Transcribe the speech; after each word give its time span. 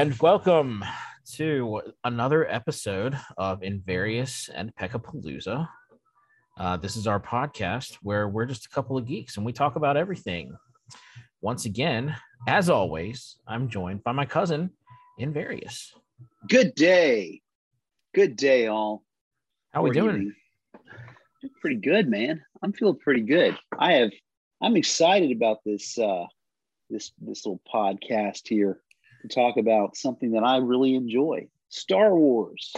and 0.00 0.18
welcome 0.20 0.82
to 1.30 1.78
another 2.04 2.50
episode 2.50 3.14
of 3.36 3.62
Invarious 3.62 4.48
and 4.54 4.74
Peckapalooza. 4.74 5.68
Uh, 6.58 6.76
this 6.78 6.96
is 6.96 7.06
our 7.06 7.20
podcast 7.20 7.98
where 8.00 8.26
we're 8.26 8.46
just 8.46 8.64
a 8.64 8.70
couple 8.70 8.96
of 8.96 9.04
geeks 9.04 9.36
and 9.36 9.44
we 9.44 9.52
talk 9.52 9.76
about 9.76 9.98
everything. 9.98 10.56
Once 11.42 11.66
again, 11.66 12.16
as 12.48 12.70
always, 12.70 13.36
I'm 13.46 13.68
joined 13.68 14.02
by 14.02 14.12
my 14.12 14.24
cousin, 14.24 14.70
Invarious. 15.18 15.92
Good 16.48 16.74
day. 16.74 17.42
Good 18.14 18.36
day, 18.36 18.68
all. 18.68 19.04
How 19.74 19.80
are 19.80 19.84
we 19.84 19.90
doing? 19.90 20.16
evening. 20.16 20.34
Pretty 21.60 21.76
good, 21.76 22.08
man. 22.08 22.42
I'm 22.62 22.72
feeling 22.72 22.96
pretty 22.96 23.20
good. 23.20 23.54
I 23.78 23.92
have. 23.96 24.12
I'm 24.62 24.76
excited 24.76 25.30
about 25.30 25.58
this. 25.66 25.98
Uh, 25.98 26.24
this 26.88 27.12
this 27.20 27.44
little 27.44 27.60
podcast 27.70 28.48
here 28.48 28.80
to 29.22 29.28
talk 29.28 29.56
about 29.56 29.96
something 29.96 30.32
that 30.32 30.42
I 30.44 30.58
really 30.58 30.94
enjoy. 30.94 31.48
Star 31.68 32.14
Wars. 32.16 32.74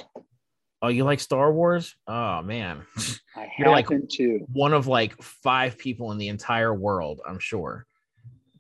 Oh, 0.82 0.88
you 0.88 1.04
like 1.04 1.20
Star 1.20 1.52
Wars? 1.52 1.94
Oh 2.06 2.42
man, 2.42 2.82
I 3.36 3.48
You're 3.58 3.70
like- 3.70 3.84
happen 3.86 4.06
to. 4.12 4.46
one 4.52 4.72
of 4.72 4.86
like 4.86 5.20
five 5.22 5.78
people 5.78 6.12
in 6.12 6.18
the 6.18 6.28
entire 6.28 6.74
world, 6.74 7.20
I'm 7.26 7.38
sure. 7.38 7.86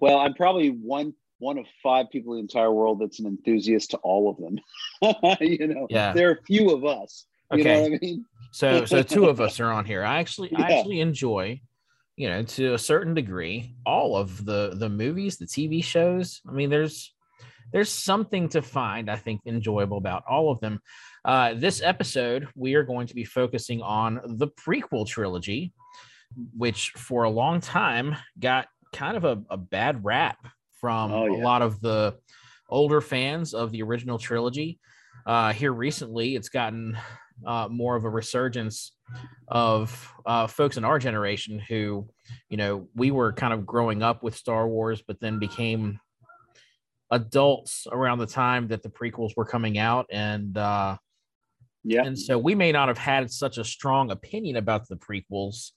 Well, 0.00 0.18
I'm 0.18 0.34
probably 0.34 0.68
one 0.70 1.14
one 1.38 1.58
of 1.58 1.66
five 1.82 2.08
people 2.10 2.34
in 2.34 2.36
the 2.36 2.42
entire 2.42 2.72
world 2.72 3.00
that's 3.00 3.18
an 3.18 3.26
enthusiast 3.26 3.90
to 3.90 3.96
all 3.98 4.30
of 4.30 4.36
them. 4.36 4.58
you 5.40 5.66
know, 5.66 5.88
Yeah. 5.90 6.12
there 6.12 6.28
are 6.28 6.34
a 6.34 6.42
few 6.44 6.70
of 6.70 6.84
us. 6.84 7.26
You 7.52 7.60
Okay. 7.60 7.74
know 7.74 7.82
what 7.82 7.92
I 7.94 7.98
mean? 8.00 8.24
So, 8.52 8.84
so 8.84 9.02
two 9.02 9.26
of 9.26 9.40
us 9.40 9.58
are 9.58 9.72
on 9.72 9.84
here. 9.84 10.04
I 10.04 10.18
actually, 10.20 10.54
I 10.54 10.70
actually 10.70 11.00
enjoy, 11.00 11.60
you 12.16 12.28
know, 12.28 12.42
to 12.44 12.74
a 12.74 12.78
certain 12.78 13.12
degree, 13.14 13.74
all 13.84 14.14
of 14.16 14.44
the 14.44 14.74
the 14.74 14.88
movies, 14.88 15.36
the 15.36 15.46
TV 15.46 15.82
shows. 15.82 16.40
I 16.48 16.52
mean, 16.52 16.70
there's 16.70 17.12
there's 17.72 17.90
something 17.90 18.48
to 18.50 18.62
find, 18.62 19.10
I 19.10 19.16
think, 19.16 19.42
enjoyable 19.46 19.98
about 19.98 20.24
all 20.28 20.50
of 20.50 20.60
them. 20.60 20.80
Uh, 21.24 21.54
this 21.54 21.80
episode, 21.82 22.48
we 22.54 22.74
are 22.74 22.82
going 22.82 23.06
to 23.06 23.14
be 23.14 23.24
focusing 23.24 23.80
on 23.80 24.20
the 24.24 24.48
prequel 24.48 25.06
trilogy, 25.06 25.72
which 26.56 26.90
for 26.96 27.24
a 27.24 27.30
long 27.30 27.60
time 27.60 28.16
got 28.38 28.66
kind 28.92 29.16
of 29.16 29.24
a, 29.24 29.42
a 29.50 29.56
bad 29.56 30.04
rap 30.04 30.38
from 30.80 31.12
Oh, 31.12 31.32
a 31.32 31.38
lot 31.42 31.62
of 31.62 31.80
the 31.80 32.16
older 32.68 33.00
fans 33.00 33.54
of 33.54 33.70
the 33.70 33.82
original 33.82 34.18
trilogy. 34.18 34.80
Uh, 35.24 35.52
here 35.52 35.72
recently, 35.72 36.34
it's 36.34 36.48
gotten 36.48 36.96
uh, 37.46 37.68
more 37.70 37.96
of 37.96 38.04
a 38.04 38.10
resurgence 38.10 38.92
of 39.48 40.12
uh, 40.26 40.46
folks 40.46 40.76
in 40.76 40.84
our 40.84 40.98
generation 40.98 41.58
who, 41.58 42.08
you 42.48 42.56
know, 42.56 42.88
we 42.94 43.10
were 43.10 43.32
kind 43.32 43.52
of 43.52 43.66
growing 43.66 44.02
up 44.02 44.22
with 44.22 44.36
Star 44.36 44.66
Wars, 44.66 45.02
but 45.06 45.20
then 45.20 45.38
became 45.38 46.00
adults 47.12 47.86
around 47.92 48.18
the 48.18 48.26
time 48.26 48.66
that 48.68 48.82
the 48.82 48.88
prequels 48.88 49.36
were 49.36 49.44
coming 49.44 49.78
out, 49.78 50.06
and 50.10 50.56
uh, 50.58 50.96
Yeah. 51.84 52.04
and 52.04 52.18
so 52.18 52.36
we 52.38 52.54
may 52.56 52.72
not 52.72 52.88
have 52.88 52.98
had 52.98 53.30
such 53.30 53.58
a 53.58 53.64
strong 53.64 54.10
opinion 54.10 54.56
about 54.56 54.88
the 54.88 54.96
prequels 54.96 55.70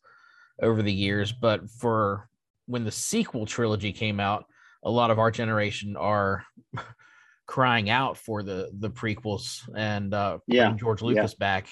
over 0.62 0.82
the 0.82 0.92
years, 0.94 1.32
but 1.32 1.70
for 1.70 2.30
when 2.66 2.84
the 2.86 2.92
sequel 2.92 3.46
trilogy 3.46 3.92
came 3.92 4.20
out, 4.20 4.46
a 4.84 4.90
lot 4.90 5.12
of 5.12 5.20
our 5.20 5.30
generation 5.30 5.96
are 5.98 6.44
crying 7.48 7.90
out 7.92 8.18
for 8.18 8.42
the 8.42 8.72
the 8.80 8.90
prequels 8.90 9.62
and 9.76 10.14
uh 10.14 10.40
Yeah, 10.48 10.72
George 10.76 11.02
yeah. 11.02 11.08
Lucas 11.10 11.36
back. 11.36 11.68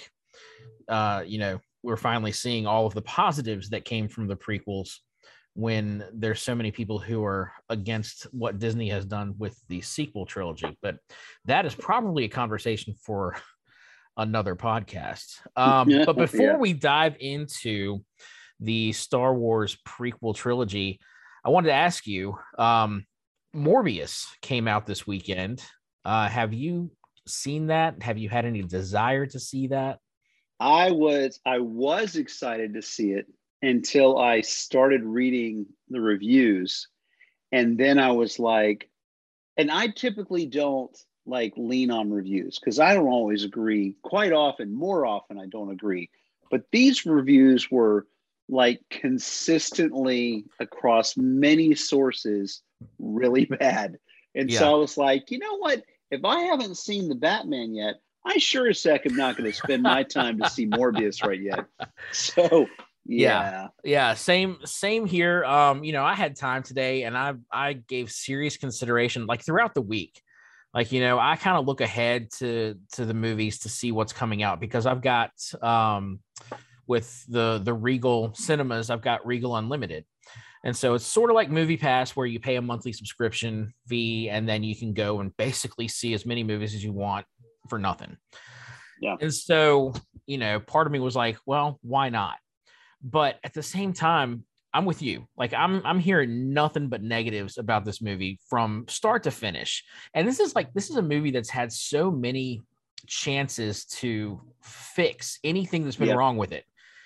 Uh, 0.87 1.23
you 1.25 1.39
know, 1.39 1.59
we're 1.81 1.95
finally 1.97 2.31
seeing 2.31 2.67
all 2.67 2.85
of 2.85 2.93
the 2.93 3.01
positives 3.01 3.69
that 3.69 3.85
came 3.85 4.07
from 4.09 4.27
the 4.27 4.35
prequels 4.35 4.97
when 5.55 6.03
there's 6.13 6.41
so 6.41 6.55
many 6.55 6.71
people 6.71 6.97
who 6.97 7.23
are 7.23 7.51
against 7.69 8.23
what 8.31 8.59
Disney 8.59 8.89
has 8.89 9.05
done 9.05 9.35
with 9.37 9.59
the 9.69 9.81
sequel 9.81 10.25
trilogy. 10.25 10.77
But 10.81 10.97
that 11.45 11.65
is 11.65 11.75
probably 11.75 12.25
a 12.25 12.29
conversation 12.29 12.95
for 12.95 13.37
another 14.17 14.55
podcast. 14.55 15.39
Um, 15.55 15.89
Yeah, 15.89 16.05
but 16.05 16.17
before 16.17 16.53
yeah. 16.53 16.57
we 16.57 16.73
dive 16.73 17.15
into 17.19 18.03
the 18.59 18.93
Star 18.93 19.33
Wars 19.33 19.77
prequel 19.87 20.35
trilogy, 20.35 20.99
I 21.45 21.49
wanted 21.49 21.67
to 21.67 21.73
ask 21.73 22.07
you 22.07 22.37
um, 22.57 23.05
Morbius 23.55 24.25
came 24.41 24.67
out 24.67 24.87
this 24.87 25.05
weekend. 25.05 25.63
Uh, 26.03 26.27
have 26.29 26.53
you 26.53 26.91
seen 27.27 27.67
that? 27.67 28.01
Have 28.01 28.17
you 28.17 28.29
had 28.29 28.45
any 28.45 28.63
desire 28.63 29.25
to 29.27 29.39
see 29.39 29.67
that? 29.67 29.99
I 30.59 30.91
was 30.91 31.39
I 31.45 31.59
was 31.59 32.15
excited 32.15 32.73
to 32.75 32.81
see 32.81 33.11
it 33.11 33.27
until 33.63 34.19
I 34.19 34.41
started 34.41 35.03
reading 35.03 35.65
the 35.89 36.01
reviews. 36.01 36.89
And 37.51 37.77
then 37.77 37.97
I 37.97 38.11
was 38.11 38.37
like 38.37 38.89
and 39.57 39.71
I 39.71 39.87
typically 39.87 40.45
don't 40.45 40.95
like 41.25 41.53
lean 41.55 41.89
on 41.89 42.11
reviews 42.11 42.59
cuz 42.59 42.77
I 42.79 42.93
don't 42.93 43.07
always 43.07 43.45
agree 43.45 43.95
quite 44.03 44.33
often 44.33 44.73
more 44.73 45.05
often 45.05 45.39
I 45.39 45.47
don't 45.47 45.71
agree. 45.71 46.09
But 46.51 46.65
these 46.71 47.05
reviews 47.05 47.71
were 47.71 48.05
like 48.49 48.81
consistently 48.89 50.45
across 50.59 51.15
many 51.15 51.73
sources 51.73 52.61
really 52.99 53.45
bad. 53.59 53.97
And 54.35 54.51
so 54.51 54.75
I 54.75 54.77
was 54.77 54.97
like 54.97 55.31
you 55.31 55.39
know 55.39 55.57
what? 55.57 55.83
If 56.11 56.25
I 56.25 56.41
haven't 56.41 56.75
seen 56.75 57.07
the 57.07 57.15
Batman 57.15 57.73
yet 57.73 58.01
I 58.25 58.37
sure 58.39 58.67
as 58.67 58.83
heck 58.83 59.05
am 59.05 59.15
not 59.15 59.37
going 59.37 59.49
to 59.49 59.57
spend 59.57 59.83
my 59.83 60.03
time 60.03 60.39
to 60.39 60.49
see 60.49 60.65
Morbius 60.65 61.23
right 61.25 61.41
yet. 61.41 61.65
So 62.11 62.67
yeah, 63.05 63.67
Yeah, 63.83 64.13
same 64.13 64.57
same 64.65 65.05
here. 65.05 65.43
Um, 65.43 65.83
you 65.83 65.93
know, 65.93 66.03
I 66.03 66.13
had 66.13 66.35
time 66.35 66.63
today 66.63 67.03
and 67.03 67.17
I 67.17 67.33
I 67.51 67.73
gave 67.73 68.11
serious 68.11 68.57
consideration 68.57 69.25
like 69.25 69.43
throughout 69.43 69.73
the 69.73 69.81
week. 69.81 70.21
Like, 70.73 70.91
you 70.91 71.01
know, 71.01 71.19
I 71.19 71.35
kind 71.35 71.57
of 71.57 71.65
look 71.65 71.81
ahead 71.81 72.31
to 72.39 72.75
to 72.93 73.05
the 73.05 73.13
movies 73.13 73.59
to 73.59 73.69
see 73.69 73.91
what's 73.91 74.13
coming 74.13 74.41
out 74.41 74.59
because 74.59 74.85
I've 74.85 75.01
got 75.01 75.31
um 75.61 76.19
with 76.87 77.25
the 77.27 77.61
the 77.63 77.73
Regal 77.73 78.33
cinemas, 78.35 78.89
I've 78.89 79.01
got 79.01 79.25
Regal 79.25 79.55
Unlimited. 79.55 80.05
And 80.65 80.75
so 80.75 80.93
it's 80.93 81.05
sort 81.05 81.29
of 81.29 81.35
like 81.35 81.49
Movie 81.49 81.75
Pass 81.75 82.11
where 82.11 82.25
you 82.25 82.39
pay 82.39 82.55
a 82.55 82.61
monthly 82.61 82.93
subscription 82.93 83.73
fee 83.87 84.29
and 84.29 84.47
then 84.47 84.63
you 84.63 84.75
can 84.77 84.93
go 84.93 85.19
and 85.19 85.35
basically 85.35 85.89
see 85.89 86.13
as 86.13 86.25
many 86.25 86.41
movies 86.41 86.73
as 86.73 86.81
you 86.81 86.93
want 86.93 87.25
for 87.67 87.77
nothing. 87.77 88.15
Yeah. 89.01 89.17
And 89.19 89.33
so, 89.33 89.93
you 90.25 90.37
know, 90.37 90.61
part 90.61 90.87
of 90.87 90.93
me 90.93 90.99
was 90.99 91.17
like, 91.17 91.37
well, 91.45 91.79
why 91.81 92.07
not? 92.07 92.37
But 93.03 93.37
at 93.43 93.53
the 93.53 93.63
same 93.63 93.93
time, 93.93 94.45
I'm 94.73 94.85
with 94.85 95.01
you. 95.01 95.27
Like 95.37 95.53
I'm 95.53 95.85
I'm 95.85 95.99
hearing 95.99 96.53
nothing 96.53 96.87
but 96.89 97.03
negatives 97.03 97.57
about 97.57 97.85
this 97.85 98.01
movie 98.01 98.39
from 98.49 98.85
start 98.87 99.23
to 99.23 99.31
finish. 99.31 99.83
And 100.13 100.27
this 100.27 100.39
is 100.39 100.55
like 100.55 100.73
this 100.73 100.89
is 100.89 100.95
a 100.95 101.01
movie 101.01 101.31
that's 101.31 101.49
had 101.49 101.71
so 101.71 102.09
many 102.09 102.61
chances 103.05 103.85
to 103.85 104.41
fix 104.61 105.39
anything 105.43 105.83
that's 105.83 105.97
been 105.97 106.07
Yep. 106.07 106.17
wrong 106.17 106.37
with 106.37 106.53
it 106.53 106.63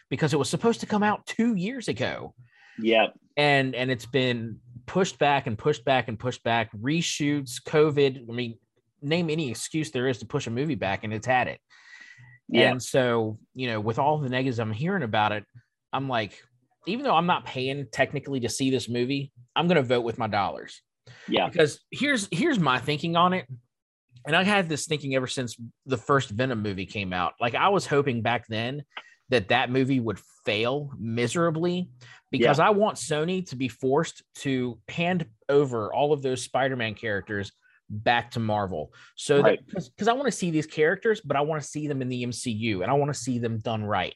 because 0.10 0.34
it 0.34 0.38
was 0.38 0.50
supposed 0.50 0.80
to 0.82 0.86
come 0.86 1.04
out 1.04 1.26
2 1.26 1.56
years 1.56 1.88
ago 1.88 2.34
yeah, 2.80 3.08
and 3.36 3.74
and 3.74 3.90
it's 3.90 4.06
been 4.06 4.60
pushed 4.86 5.18
back 5.18 5.48
and 5.48 5.58
pushed 5.58 5.84
back 5.84 6.08
and 6.08 6.20
pushed 6.20 6.44
back 6.44 6.72
reshoots 6.74 7.62
covid 7.62 8.30
i 8.30 8.32
mean 8.32 8.58
name 9.02 9.30
any 9.32 9.50
excuse 9.50 9.90
there 9.90 10.08
is 10.08 10.20
to 10.20 10.28
push 10.28 10.46
a 10.46 10.52
movie 10.52 10.76
back 10.76 11.04
and 11.04 11.12
it's 11.14 11.26
had 11.26 11.48
it 11.48 11.60
yeah, 12.48 12.70
and 12.72 12.82
so 12.82 13.40
you 13.56 13.68
know 13.68 13.80
with 13.80 13.98
all 13.98 14.20
the 14.20 14.30
negatives 14.30 14.60
i'm 14.60 14.72
hearing 14.72 15.04
about 15.04 15.32
it 15.32 15.44
i'm 15.94 16.08
like 16.08 16.42
even 16.86 17.04
though 17.04 17.16
i'm 17.16 17.26
not 17.26 17.46
paying 17.46 17.86
technically 17.92 18.40
to 18.40 18.50
see 18.50 18.70
this 18.72 18.88
movie 18.90 19.32
i'm 19.56 19.68
going 19.68 19.76
to 19.78 19.84
vote 19.84 20.02
with 20.02 20.18
my 20.18 20.28
dollars. 20.28 20.82
Yeah, 21.28 21.48
because 21.48 21.80
here's 21.90 22.28
here's 22.32 22.60
my 22.60 22.80
thinking 22.80 23.16
on 23.16 23.34
it. 23.34 23.48
And 24.26 24.36
i 24.36 24.44
had 24.44 24.68
this 24.68 24.86
thinking 24.88 25.16
ever 25.16 25.28
since 25.28 25.56
the 25.86 25.98
first 25.98 26.30
venom 26.30 26.62
movie 26.62 26.86
came 26.86 27.14
out. 27.14 27.34
Like 27.40 27.56
i 27.56 27.70
was 27.70 27.86
hoping 27.86 28.22
back 28.22 28.46
then 28.48 28.84
that 29.30 29.48
that 29.50 29.70
movie 29.70 30.00
would 30.02 30.20
fail 30.46 30.92
miserably 31.00 31.90
because 32.30 32.60
i 32.60 32.70
want 32.70 32.98
sony 32.98 33.46
to 33.50 33.56
be 33.56 33.70
forced 33.70 34.24
to 34.36 34.80
hand 34.90 35.26
over 35.50 35.94
all 35.94 36.12
of 36.14 36.22
those 36.22 36.42
spider-man 36.42 36.94
characters 36.94 37.52
back 37.90 38.32
to 38.32 38.40
marvel. 38.40 38.94
So 39.16 39.42
Right. 39.42 39.60
that 39.74 39.86
because 39.96 40.08
i 40.10 40.14
want 40.14 40.26
to 40.26 40.32
see 40.32 40.52
these 40.52 40.68
characters 40.68 41.22
but 41.22 41.38
i 41.38 41.42
want 41.42 41.62
to 41.62 41.68
see 41.68 41.88
them 41.88 42.02
in 42.02 42.10
the 42.10 42.26
mcu 42.26 42.82
and 42.82 42.92
i 42.92 42.94
want 42.94 43.14
to 43.14 43.20
see 43.20 43.40
them 43.40 43.60
done 43.60 43.84
right 43.84 44.14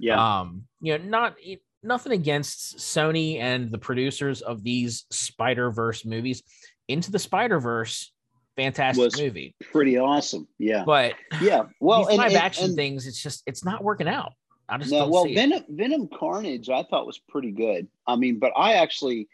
yeah, 0.00 0.40
um 0.40 0.64
you 0.80 0.96
know 0.98 1.04
not 1.04 1.36
it- 1.40 1.62
nothing 1.82 2.12
against 2.12 2.78
sony 2.78 3.38
and 3.38 3.70
the 3.70 3.78
producers 3.78 4.42
of 4.42 4.62
these 4.62 5.04
spider 5.10 5.70
verse 5.70 6.04
movies 6.04 6.42
into 6.88 7.12
the 7.12 7.18
spider 7.18 7.60
verse 7.60 8.12
fantastic 8.56 9.04
Was- 9.04 9.20
movie 9.20 9.54
pretty 9.70 9.98
awesome. 9.98 10.48
Yeah, 10.58 10.82
but 10.84 11.14
yeah. 11.40 11.66
Well, 11.80 12.06
these 12.06 12.18
live 12.18 12.28
and- 12.28 12.36
action 12.36 12.64
and- 12.66 12.76
things 12.76 13.06
it's 13.06 13.22
just 13.22 13.42
it's 13.46 13.64
not 13.64 13.84
working 13.84 14.08
out 14.08 14.32
i 14.68 14.78
just 14.78 14.90
no, 14.90 15.08
well, 15.08 15.24
it. 15.26 15.34
Venom, 15.34 15.62
Venom 15.68 16.08
Carnage, 16.08 16.68
I 16.70 16.82
thought 16.82 17.06
was 17.06 17.18
pretty 17.18 17.52
good. 17.52 17.86
I 18.04 18.16
mean, 18.16 18.40
but 18.40 18.50
I 18.56 18.72
actually, 18.74 19.28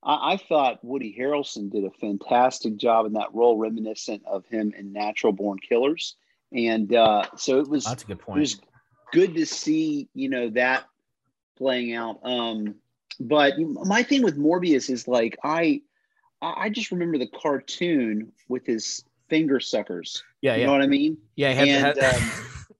I, 0.00 0.34
I 0.34 0.36
thought 0.36 0.78
Woody 0.84 1.12
Harrelson 1.18 1.72
did 1.72 1.84
a 1.84 1.90
fantastic 1.90 2.76
job 2.76 3.04
in 3.06 3.14
that 3.14 3.34
role, 3.34 3.56
reminiscent 3.58 4.22
of 4.26 4.46
him 4.46 4.72
in 4.78 4.92
Natural 4.92 5.32
Born 5.32 5.58
Killers, 5.58 6.14
and 6.52 6.94
uh, 6.94 7.24
so 7.36 7.58
it 7.58 7.68
was. 7.68 7.84
that's 7.84 8.04
a 8.04 8.06
good 8.06 8.18
it 8.18 8.22
point 8.22 8.40
was 8.40 8.60
good 9.12 9.34
to 9.34 9.46
see 9.46 10.08
you 10.14 10.28
know 10.28 10.50
that 10.50 10.84
playing 11.56 11.94
out 11.94 12.18
um 12.22 12.74
but 13.20 13.54
my 13.58 14.02
thing 14.02 14.22
with 14.22 14.36
morbius 14.38 14.90
is 14.90 15.08
like 15.08 15.36
i 15.44 15.80
i 16.42 16.68
just 16.68 16.90
remember 16.90 17.16
the 17.18 17.26
cartoon 17.28 18.30
with 18.48 18.66
his 18.66 19.02
finger 19.28 19.58
suckers. 19.58 20.22
Yeah, 20.42 20.54
You 20.54 20.60
yeah, 20.60 20.66
know 20.66 20.72
what 20.72 20.82
I 20.82 20.86
mean? 20.86 21.18
yeah. 21.34 21.50
he 21.52 21.56
had- 21.68 21.68
and, 21.68 21.98
had- 21.98 22.14
um, 22.22 22.30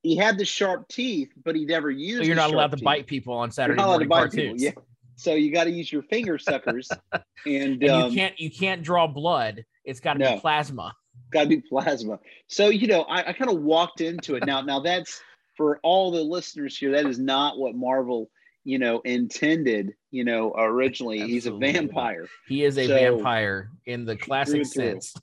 He 0.04 0.14
had 0.16 0.38
the 0.38 0.44
sharp 0.44 0.86
teeth, 0.88 1.32
but 1.42 1.56
he 1.56 1.64
never 1.64 1.90
used. 1.90 2.22
so 2.22 2.26
you're 2.26 2.36
not 2.36 2.52
allowed 2.52 2.70
to 2.70 2.76
teeth. 2.76 2.84
bite 2.84 3.06
people 3.08 3.34
on 3.34 3.48
You're 3.48 3.52
Saturday 3.52 3.76
not 3.78 3.88
allowed 3.88 3.98
to 4.00 4.04
morning 4.04 4.08
bite 4.08 4.30
people. 4.30 4.44
cartoons. 4.50 4.62
Yeah. 4.62 4.70
So 5.16 5.34
you 5.34 5.50
got 5.52 5.64
to 5.64 5.70
use 5.70 5.90
your 5.90 6.02
finger 6.02 6.38
suckers, 6.38 6.88
and, 7.46 7.82
And 7.82 7.84
um, 7.90 8.10
you 8.10 8.16
can't 8.16 8.38
you 8.38 8.48
can't 8.50 8.82
draw 8.84 9.08
blood. 9.08 9.64
It's 9.84 9.98
got 9.98 10.12
to 10.12 10.18
No. 10.20 10.34
be 10.34 10.40
plasma. 10.40 10.94
got 11.32 11.44
to 11.44 11.48
be 11.48 11.60
plasma. 11.62 12.20
So 12.46 12.68
you 12.68 12.86
know, 12.86 13.02
I, 13.04 13.30
I 13.30 13.32
kind 13.32 13.50
of 13.50 13.60
walked 13.62 14.00
into 14.00 14.36
it. 14.36 14.44
Now, 14.46 14.60
now 14.60 14.78
that's 14.78 15.20
for 15.56 15.78
all 15.82 16.10
the 16.10 16.22
listeners 16.22 16.76
here. 16.76 16.92
That 16.92 17.06
is 17.06 17.18
not 17.18 17.58
what 17.58 17.74
Marvel, 17.74 18.30
you 18.64 18.78
know, 18.78 19.00
intended. 19.00 19.94
You 20.10 20.24
know, 20.24 20.52
originally 20.56 21.20
he's 21.20 21.46
a 21.46 21.52
vampire. 21.52 22.26
He 22.46 22.64
is 22.64 22.78
a 22.78 22.86
So- 22.86 22.94
vampire 22.94 23.70
in 23.86 24.04
the 24.04 24.16
classic 24.16 24.66
sense. 24.66 25.14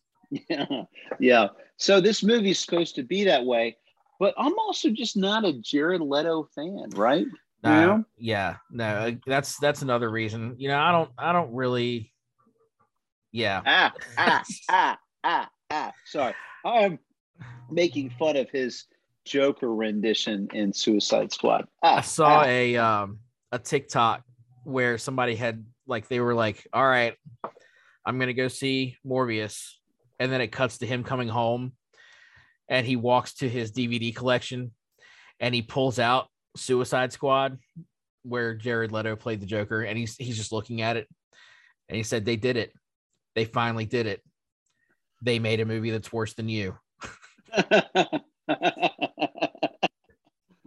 Yeah, 0.50 0.66
yeah. 1.20 1.48
So 1.78 2.00
this 2.02 2.24
movie's 2.24 2.60
supposed 2.60 2.96
to 2.96 3.04
be 3.04 3.24
that 3.26 3.46
way, 3.46 3.78
but 4.20 4.34
I'm 4.38 4.58
also 4.58 4.90
just 4.90 5.16
not 5.18 5.46
a 5.46 5.54
Jared 5.54 6.02
Leto 6.02 6.48
fan, 6.56 6.90
right? 6.96 7.26
No, 7.64 7.70
Yeah. 7.72 8.02
yeah, 8.18 8.56
no, 8.72 8.86
uh, 8.86 9.12
that's 9.26 9.58
that's 9.60 9.82
another 9.84 10.10
reason. 10.10 10.56
You 10.58 10.68
know, 10.70 10.80
I 10.80 10.92
don't 10.92 11.10
I 11.18 11.32
don't 11.32 11.54
really 11.54 12.12
yeah. 13.32 13.62
Ah, 13.66 13.94
ah, 14.18 14.44
ah, 14.70 14.98
ah, 15.24 15.50
ah. 15.72 15.92
Sorry, 16.06 16.34
I'm 16.66 17.00
making 17.72 18.12
fun 18.12 18.36
of 18.38 18.50
his 18.50 18.86
Joker 19.26 19.74
rendition 19.74 20.48
in 20.54 20.74
Suicide 20.74 21.32
Squad. 21.32 21.68
Ah, 21.82 21.98
I 21.98 22.02
saw 22.02 22.40
ah. 22.40 22.46
a 22.46 22.78
um 22.78 23.20
a 23.52 23.60
TikTok 23.60 24.24
where 24.64 24.98
somebody 24.98 25.36
had 25.36 25.66
like 25.88 26.08
they 26.08 26.20
were 26.20 26.34
like, 26.34 26.68
"All 26.74 26.86
right, 26.86 27.16
I'm 28.06 28.20
gonna 28.20 28.34
go 28.34 28.48
see 28.48 28.98
Morbius," 29.06 29.74
and 30.20 30.32
then 30.32 30.42
it 30.42 30.48
cuts 30.48 30.80
to 30.80 30.86
him 30.86 31.04
coming 31.04 31.28
home, 31.28 31.74
and 32.68 32.86
he 32.86 32.96
walks 32.96 33.36
to 33.36 33.50
his 33.50 33.72
DVD 33.72 34.16
collection, 34.16 34.72
and 35.40 35.54
he 35.56 35.62
pulls 35.62 36.00
out 36.00 36.28
Suicide 36.58 37.14
Squad, 37.14 37.58
where 38.24 38.56
Jared 38.56 38.92
Leto 38.92 39.16
played 39.16 39.42
the 39.42 39.46
Joker, 39.46 39.82
and 39.82 39.98
he's 39.98 40.16
he's 40.18 40.38
just 40.38 40.52
looking 40.52 40.82
at 40.82 40.98
it, 40.98 41.08
and 41.90 41.96
he 41.96 42.04
said, 42.04 42.26
"They 42.26 42.36
did 42.36 42.58
it, 42.58 42.74
they 43.36 43.46
finally 43.46 43.86
did 43.86 44.06
it. 44.06 44.22
They 45.22 45.40
made 45.40 45.62
a 45.62 45.66
movie 45.66 45.92
that's 45.92 46.12
worse 46.12 46.34
than 46.34 46.50
you." 46.50 46.78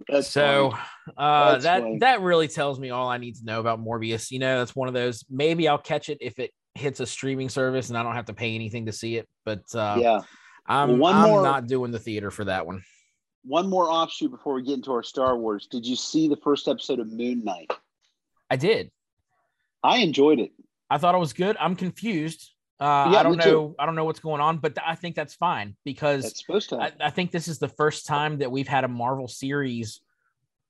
That's 0.09 0.29
so 0.29 0.73
uh 1.17 1.59
that 1.59 1.83
funny. 1.83 1.99
that 1.99 2.21
really 2.21 2.47
tells 2.49 2.79
me 2.79 2.91
all 2.91 3.09
i 3.09 3.19
need 3.19 3.35
to 3.37 3.45
know 3.45 3.59
about 3.61 3.81
morbius 3.85 4.31
you 4.31 4.39
know 4.39 4.59
that's 4.59 4.75
one 4.77 4.87
of 4.89 4.95
those 4.95 5.25
maybe 5.31 5.69
i'll 5.69 5.79
catch 5.79 6.09
it 6.09 6.19
if 6.21 6.39
it 6.39 6.53
hits 6.75 7.01
a 7.01 7.07
streaming 7.07 7.49
service 7.49 7.89
and 7.89 7.99
i 7.99 8.03
don't 8.03 8.15
have 8.15 8.27
to 8.27 8.35
pay 8.35 8.55
anything 8.55 8.87
to 8.87 8.93
see 8.93 9.17
it 9.17 9.27
but 9.45 9.63
uh 9.75 9.97
yeah. 10.01 10.21
i'm, 10.67 10.99
one 10.99 11.15
I'm 11.17 11.29
more- 11.31 11.43
not 11.43 11.67
doing 11.67 11.91
the 11.91 11.99
theater 11.99 12.31
for 12.31 12.45
that 12.45 12.67
one 12.67 12.83
One 13.45 13.69
more 13.71 13.89
offshoot 13.91 14.31
before 14.31 14.55
we 14.55 14.63
get 14.63 14.75
into 14.75 14.91
our 14.93 15.05
Star 15.05 15.37
Wars. 15.39 15.69
Did 15.71 15.87
you 15.87 15.95
see 15.95 16.27
the 16.29 16.37
first 16.37 16.67
episode 16.67 16.99
of 16.99 17.13
Moon 17.13 17.45
Knight? 17.45 17.71
i 18.51 18.57
did 18.57 18.91
I 19.83 19.99
enjoyed 19.99 20.41
it. 20.41 20.51
i 20.91 20.99
thought 20.99 21.15
it 21.15 21.19
was 21.19 21.33
good 21.33 21.57
i'm 21.59 21.77
confused 21.77 22.53
uh 22.81 23.11
Yeah, 23.13 23.19
i 23.19 23.23
don't 23.23 23.37
me 23.39 23.43
too. 23.45 23.51
know 23.51 23.75
i 23.79 23.87
don't 23.87 23.95
know 23.95 24.05
what's 24.05 24.21
going 24.21 24.41
on 24.41 24.59
but 24.59 24.75
th- 24.75 24.85
i 24.87 24.95
think 24.95 25.15
that's 25.17 25.35
fine 25.35 25.77
because 25.85 26.25
That's 26.25 26.45
supposed 26.45 26.69
to. 26.71 26.77
I, 26.77 26.93
I 27.01 27.11
think 27.11 27.31
this 27.31 27.49
is 27.49 27.59
the 27.59 27.69
first 27.69 28.07
time 28.07 28.39
that 28.39 28.51
we've 28.51 28.69
had 28.69 28.85
a 28.85 28.89
Marvel 28.89 29.29
series 29.29 30.01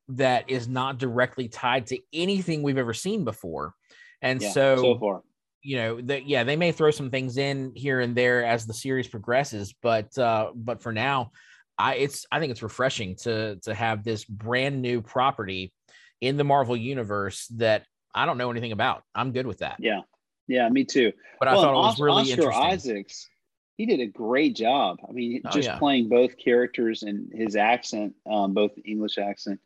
that 0.09 0.49
is 0.49 0.69
not 0.69 0.99
directly 0.99 1.49
tied 1.49 1.87
to 1.89 1.99
anything 2.13 2.63
we've 2.63 2.79
ever 2.79 2.95
seen 2.95 3.25
before. 3.25 3.75
And 4.23 4.41
yeah, 4.41 4.51
so, 4.51 4.77
so 4.77 4.99
far. 4.99 5.23
you 5.63 5.77
know, 5.79 6.01
that 6.03 6.29
yeah, 6.29 6.45
they 6.45 6.55
may 6.55 6.71
throw 6.71 6.93
some 6.93 7.11
things 7.11 7.39
in 7.39 7.73
here 7.75 8.01
and 8.01 8.15
there 8.15 8.45
as 8.45 8.67
the 8.67 8.73
series 8.75 9.09
progresses, 9.09 9.75
but 9.83 10.17
uh, 10.17 10.53
but 10.55 10.81
for 10.81 10.93
now, 10.93 11.33
I 11.77 11.97
it's 11.97 12.25
I 12.31 12.39
think 12.39 12.53
it's 12.53 12.63
refreshing 12.63 13.17
to 13.23 13.57
to 13.65 13.75
have 13.75 14.05
this 14.05 14.25
brand 14.25 14.81
new 14.81 15.03
property 15.03 15.73
in 16.21 16.37
the 16.37 16.45
Marvel 16.45 16.77
universe 16.77 17.49
that 17.57 17.85
I 18.15 18.27
don't 18.27 18.39
know 18.39 18.51
anything 18.53 18.73
about. 18.73 19.03
I'm 19.15 19.33
good 19.33 19.47
with 19.47 19.59
that. 19.59 19.77
Yeah. 19.81 20.03
Yeah, 20.49 20.69
me 20.69 20.85
too. 20.85 21.13
But 21.39 21.49
I 21.49 21.55
thought 21.55 21.73
it 21.73 21.77
was 21.77 21.95
Os- 21.95 22.01
really 22.01 22.23
Oscar 22.23 22.33
interesting. 22.33 22.65
Isaacs, 22.65 23.29
he 23.77 23.87
did 23.87 24.01
a 24.01 24.07
great 24.07 24.57
job. 24.57 24.99
I 25.09 25.13
mean, 25.13 25.43
Oh, 25.45 25.51
just 25.51 25.69
yeah. 25.69 25.79
playing 25.79 26.09
both 26.09 26.39
characters 26.39 27.03
and 27.03 27.31
his 27.33 27.57
accent, 27.57 28.15
um, 28.31 28.55
both 28.55 28.73
English 28.85 29.19
accent, 29.19 29.61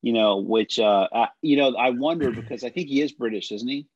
you 0.00 0.12
know, 0.12 0.38
which, 0.38 0.78
uh, 0.78 1.08
I, 1.12 1.28
you 1.42 1.56
know, 1.56 1.74
I 1.76 1.90
wonder 1.90 2.30
because 2.40 2.64
I 2.64 2.70
think 2.70 2.88
he 2.88 3.02
is 3.02 3.12
British, 3.12 3.52
isn't 3.52 3.68
he? 3.68 3.86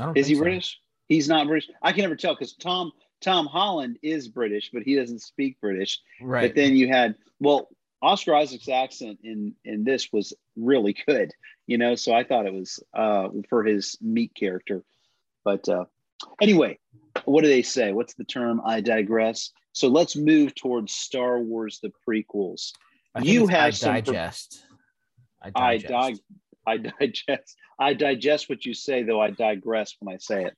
I 0.00 0.06
don't 0.06 0.16
Is 0.18 0.26
he 0.26 0.34
so. 0.34 0.42
British? 0.42 0.80
He's 1.08 1.28
not 1.28 1.46
British. 1.46 1.70
I 1.82 1.92
can 1.92 2.02
never 2.02 2.16
tell 2.16 2.34
because 2.34 2.54
Tom 2.54 2.92
Tom 3.20 3.46
Holland 3.46 3.98
is 4.02 4.28
British, 4.28 4.70
but 4.72 4.82
he 4.82 4.96
doesn't 4.96 5.20
speak 5.20 5.60
British. 5.60 6.00
Right. 6.20 6.48
But 6.48 6.56
then 6.56 6.74
you 6.74 6.88
had 6.88 7.14
well, 7.40 7.68
Oscar 8.00 8.34
Isaac's 8.34 8.68
accent 8.68 9.18
in 9.22 9.54
in 9.64 9.84
this 9.84 10.10
was 10.12 10.32
really 10.56 10.96
good, 11.06 11.30
you 11.66 11.76
know. 11.78 11.94
So 11.94 12.12
I 12.14 12.24
thought 12.24 12.46
it 12.46 12.52
was 12.52 12.82
uh, 12.94 13.28
for 13.48 13.62
his 13.64 13.96
meat 14.00 14.32
character. 14.34 14.82
But 15.44 15.68
uh, 15.68 15.84
anyway, 16.40 16.78
what 17.24 17.42
do 17.42 17.48
they 17.48 17.62
say? 17.62 17.92
What's 17.92 18.14
the 18.14 18.24
term? 18.24 18.60
I 18.64 18.80
digress. 18.80 19.50
So 19.72 19.88
let's 19.88 20.16
move 20.16 20.54
towards 20.54 20.92
Star 20.94 21.40
Wars: 21.40 21.80
the 21.82 21.90
prequels. 22.08 22.72
I 23.14 23.20
you 23.22 23.46
have 23.46 23.64
I 23.64 23.70
some- 23.70 23.94
digest. 23.94 24.64
I 25.42 25.50
I 25.54 25.76
digest. 25.78 25.90
dig, 26.14 26.18
I 26.66 26.76
digest. 26.76 27.56
I 27.78 27.94
digest 27.94 28.48
what 28.48 28.64
you 28.64 28.74
say, 28.74 29.02
though 29.02 29.20
I 29.20 29.30
digress 29.30 29.96
when 29.98 30.14
I 30.14 30.18
say 30.18 30.44
it. 30.44 30.54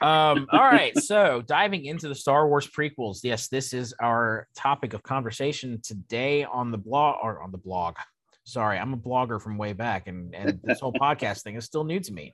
Um, 0.00 0.46
all 0.52 0.60
right. 0.60 0.96
So 0.96 1.42
diving 1.44 1.86
into 1.86 2.06
the 2.08 2.14
Star 2.14 2.46
Wars 2.48 2.68
prequels. 2.68 3.20
Yes, 3.24 3.48
this 3.48 3.72
is 3.72 3.92
our 4.00 4.46
topic 4.56 4.92
of 4.94 5.02
conversation 5.02 5.80
today 5.82 6.44
on 6.44 6.70
the 6.70 6.78
blog 6.78 7.16
or 7.22 7.42
on 7.42 7.50
the 7.50 7.58
blog. 7.58 7.96
Sorry, 8.44 8.78
I'm 8.78 8.94
a 8.94 8.96
blogger 8.96 9.42
from 9.42 9.58
way 9.58 9.72
back, 9.72 10.06
and, 10.06 10.34
and 10.34 10.60
this 10.62 10.80
whole 10.80 10.92
podcast 11.00 11.42
thing 11.42 11.56
is 11.56 11.64
still 11.64 11.84
new 11.84 11.98
to 12.00 12.12
me. 12.12 12.32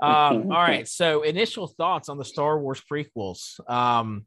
Um, 0.00 0.10
all 0.50 0.60
right. 0.60 0.86
So 0.88 1.22
initial 1.22 1.66
thoughts 1.66 2.08
on 2.08 2.18
the 2.18 2.24
Star 2.24 2.58
Wars 2.58 2.82
prequels. 2.90 3.58
Um, 3.70 4.26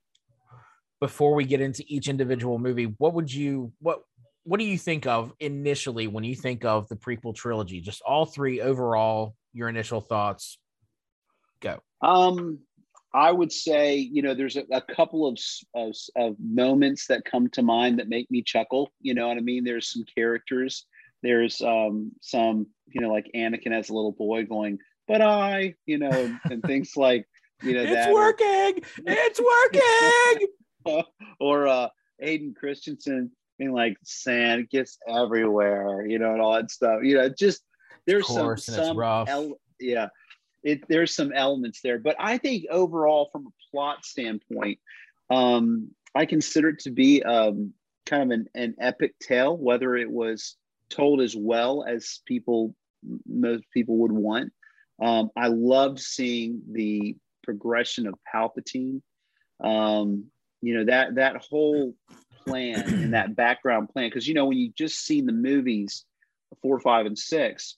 before 1.00 1.36
we 1.36 1.46
get 1.46 1.62
into 1.62 1.84
each 1.88 2.08
individual 2.08 2.58
movie, 2.58 2.94
what 2.98 3.14
would 3.14 3.32
you 3.32 3.72
what 3.80 4.00
what 4.44 4.60
do 4.60 4.66
you 4.66 4.78
think 4.78 5.06
of 5.06 5.34
initially 5.40 6.08
when 6.08 6.24
you 6.24 6.34
think 6.34 6.64
of 6.64 6.88
the 6.88 6.96
prequel 6.96 7.36
trilogy? 7.36 7.82
Just 7.82 8.02
all 8.02 8.26
three 8.26 8.62
overall, 8.62 9.36
your 9.54 9.68
initial 9.68 10.00
thoughts. 10.00 10.58
Go. 11.60 11.80
Um, 12.02 12.60
I 13.14 13.32
would 13.32 13.52
say, 13.52 13.98
you 13.98 14.22
know, 14.22 14.34
there's 14.34 14.58
a, 14.58 14.64
a 14.72 14.82
couple 14.82 15.28
of, 15.28 15.38
of 15.76 15.96
of 16.16 16.36
moments 16.40 17.08
that 17.08 17.26
come 17.26 17.50
to 17.50 17.62
mind 17.62 18.00
that 18.00 18.10
make 18.10 18.30
me 18.32 18.42
chuckle. 18.42 18.92
You 19.02 19.14
know 19.14 19.28
what 19.28 19.38
I 19.38 19.42
mean? 19.42 19.64
There's 19.64 19.92
some 19.92 20.06
characters. 20.16 20.86
There's 21.24 21.62
um, 21.62 22.12
some, 22.22 22.68
you 22.88 23.02
know, 23.02 23.10
like 23.10 23.30
Anakin 23.36 23.72
as 23.72 23.90
a 23.90 23.94
little 23.94 24.12
boy 24.12 24.46
going, 24.46 24.78
"But 25.08 25.22
I," 25.22 25.76
you 25.86 25.98
know, 25.98 26.10
and, 26.10 26.40
and 26.52 26.64
things 26.64 26.96
like, 26.96 27.28
you 27.62 27.74
know, 27.74 27.82
It's 27.82 27.92
that. 27.94 28.10
or- 28.10 28.16
working. 28.16 28.84
It's 29.06 29.40
working. 30.86 31.04
or 31.40 31.68
uh 31.68 31.90
Hayden 32.20 32.54
Christensen 32.58 33.32
being 33.58 33.74
like 33.74 33.98
sand 34.04 34.70
gets 34.70 34.98
everywhere, 35.08 36.06
you 36.06 36.20
know, 36.20 36.34
and 36.34 36.42
all 36.42 36.54
that 36.54 36.72
stuff. 36.72 37.00
You 37.04 37.16
know, 37.16 37.30
just 37.30 37.64
there's 38.06 38.26
course, 38.26 38.66
some 38.66 38.76
some 38.76 39.02
el- 39.28 39.60
yeah. 39.80 40.08
It 40.64 40.88
there's 40.88 41.16
some 41.16 41.32
elements 41.34 41.82
there, 41.82 42.00
but 42.00 42.16
I 42.20 42.38
think 42.38 42.66
overall 42.70 43.30
from 43.32 43.48
a 43.48 43.52
plot 43.72 44.06
standpoint, 44.06 44.80
um, 45.30 45.92
I 46.16 46.26
consider 46.26 46.70
it 46.70 46.80
to 46.80 46.92
be 46.92 47.24
um 47.24 47.74
kind 48.06 48.32
of 48.32 48.40
an, 48.40 48.48
an 48.56 48.76
epic 48.80 49.18
tale, 49.20 49.56
whether 49.56 49.96
it 49.96 50.10
was 50.10 50.56
told 50.90 51.22
as 51.22 51.36
well 51.36 51.86
as 51.88 52.22
people 52.26 52.76
most 53.28 53.64
people 53.74 53.98
would 53.98 54.12
want. 54.12 54.52
Um, 55.02 55.30
I 55.36 55.48
loved 55.48 56.00
seeing 56.00 56.62
the 56.72 57.16
progression 57.44 58.08
of 58.08 58.16
Palpatine. 58.34 59.02
Um, 59.64 60.26
you 60.62 60.76
know 60.78 60.86
that 60.86 61.16
that 61.16 61.38
whole 61.38 61.96
plan 62.46 62.82
and 62.82 63.14
that 63.14 63.36
background 63.36 63.90
plan, 63.90 64.10
because 64.10 64.28
you 64.28 64.34
know 64.34 64.46
when 64.46 64.58
you 64.58 64.72
just 64.76 65.06
seen 65.06 65.26
the 65.26 65.32
movies 65.32 66.06
four, 66.62 66.80
five, 66.80 67.06
and 67.06 67.18
six 67.18 67.76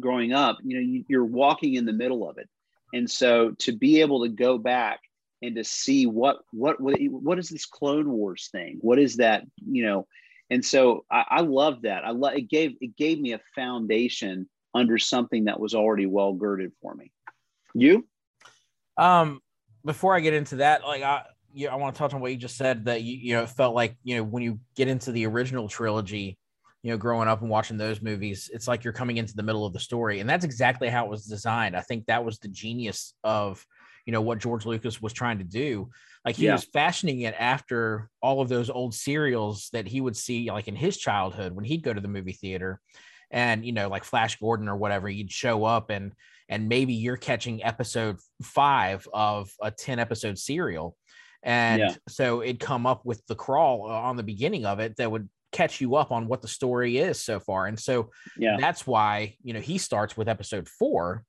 growing 0.00 0.32
up, 0.32 0.58
you 0.64 0.76
know 0.76 0.82
you, 0.82 1.04
you're 1.08 1.24
walking 1.24 1.74
in 1.74 1.86
the 1.86 1.92
middle 1.92 2.28
of 2.28 2.38
it, 2.38 2.48
and 2.92 3.10
so 3.10 3.52
to 3.60 3.72
be 3.72 4.00
able 4.00 4.24
to 4.24 4.28
go 4.28 4.58
back 4.58 5.00
and 5.42 5.56
to 5.56 5.64
see 5.64 6.06
what 6.06 6.38
what 6.52 6.80
what 6.80 6.96
what 7.00 7.38
is 7.38 7.48
this 7.48 7.66
Clone 7.66 8.10
Wars 8.10 8.48
thing? 8.50 8.78
What 8.80 8.98
is 8.98 9.16
that? 9.16 9.44
You 9.64 9.84
know, 9.86 10.06
and 10.50 10.64
so 10.64 11.04
I, 11.10 11.24
I 11.28 11.40
love 11.42 11.82
that. 11.82 12.04
I 12.04 12.10
love 12.10 12.34
it 12.34 12.48
gave 12.48 12.76
it 12.80 12.96
gave 12.96 13.20
me 13.20 13.32
a 13.32 13.40
foundation 13.54 14.48
under 14.74 14.98
something 14.98 15.44
that 15.44 15.60
was 15.60 15.74
already 15.74 16.06
well 16.06 16.32
girded 16.32 16.72
for 16.82 16.94
me. 16.94 17.12
You? 17.74 18.06
Um, 18.96 19.40
before 19.84 20.14
I 20.14 20.20
get 20.20 20.34
into 20.34 20.56
that, 20.56 20.82
like 20.82 21.02
I, 21.02 21.22
you, 21.52 21.66
know, 21.66 21.72
I 21.72 21.76
want 21.76 21.94
to 21.94 21.98
touch 21.98 22.14
on 22.14 22.20
what 22.20 22.32
you 22.32 22.36
just 22.36 22.56
said 22.56 22.86
that 22.86 23.02
you, 23.02 23.16
you 23.16 23.34
know, 23.34 23.42
it 23.42 23.50
felt 23.50 23.74
like 23.74 23.96
you 24.02 24.16
know 24.16 24.24
when 24.24 24.42
you 24.42 24.58
get 24.74 24.88
into 24.88 25.12
the 25.12 25.26
original 25.26 25.68
trilogy, 25.68 26.38
you 26.82 26.90
know, 26.90 26.96
growing 26.96 27.28
up 27.28 27.40
and 27.40 27.50
watching 27.50 27.76
those 27.76 28.02
movies, 28.02 28.50
it's 28.52 28.68
like 28.68 28.84
you're 28.84 28.92
coming 28.92 29.16
into 29.16 29.34
the 29.34 29.42
middle 29.42 29.66
of 29.66 29.72
the 29.72 29.80
story, 29.80 30.20
and 30.20 30.28
that's 30.28 30.44
exactly 30.44 30.88
how 30.88 31.04
it 31.04 31.10
was 31.10 31.26
designed. 31.26 31.76
I 31.76 31.80
think 31.80 32.06
that 32.06 32.24
was 32.24 32.38
the 32.38 32.48
genius 32.48 33.14
of 33.22 33.64
you 34.06 34.12
know 34.12 34.20
what 34.20 34.38
George 34.38 34.66
Lucas 34.66 35.00
was 35.00 35.12
trying 35.12 35.38
to 35.38 35.44
do. 35.44 35.90
Like 36.24 36.36
he 36.36 36.46
Yeah. 36.46 36.54
was 36.54 36.64
fashioning 36.64 37.20
it 37.20 37.34
after 37.38 38.10
all 38.22 38.40
of 38.40 38.48
those 38.48 38.70
old 38.70 38.94
serials 38.94 39.68
that 39.72 39.86
he 39.86 40.00
would 40.00 40.16
see 40.16 40.50
like 40.50 40.68
in 40.68 40.76
his 40.76 40.96
childhood 40.96 41.52
when 41.52 41.64
he'd 41.64 41.82
go 41.82 41.92
to 41.92 42.00
the 42.00 42.08
movie 42.08 42.32
theater, 42.32 42.80
and 43.30 43.64
you 43.64 43.72
know 43.72 43.88
like 43.88 44.04
Flash 44.04 44.36
Gordon 44.38 44.68
or 44.68 44.76
whatever, 44.76 45.08
you'd 45.08 45.30
show 45.32 45.64
up 45.64 45.90
and 45.90 46.12
and 46.48 46.68
maybe 46.68 46.92
you're 46.92 47.16
catching 47.16 47.64
episode 47.64 48.18
five 48.42 49.06
of 49.12 49.50
a 49.62 49.70
ten 49.70 49.98
episode 49.98 50.38
serial, 50.38 50.96
and 51.42 51.80
Yeah. 51.80 51.94
so 52.08 52.42
it'd 52.42 52.60
come 52.60 52.86
up 52.86 53.04
with 53.04 53.24
the 53.26 53.34
crawl 53.34 53.86
uh, 53.90 53.94
on 53.94 54.16
the 54.16 54.22
beginning 54.22 54.66
of 54.66 54.78
it 54.80 54.96
that 54.96 55.10
would 55.10 55.28
catch 55.52 55.80
you 55.80 55.94
up 55.94 56.10
on 56.10 56.26
what 56.26 56.42
the 56.42 56.48
story 56.48 56.98
is 56.98 57.20
so 57.22 57.38
far, 57.40 57.66
and 57.66 57.78
so 57.78 58.10
Yeah. 58.36 58.56
that's 58.58 58.86
why 58.86 59.36
you 59.42 59.52
know 59.54 59.60
he 59.60 59.78
starts 59.78 60.16
with 60.16 60.28
episode 60.28 60.68
four 60.68 61.24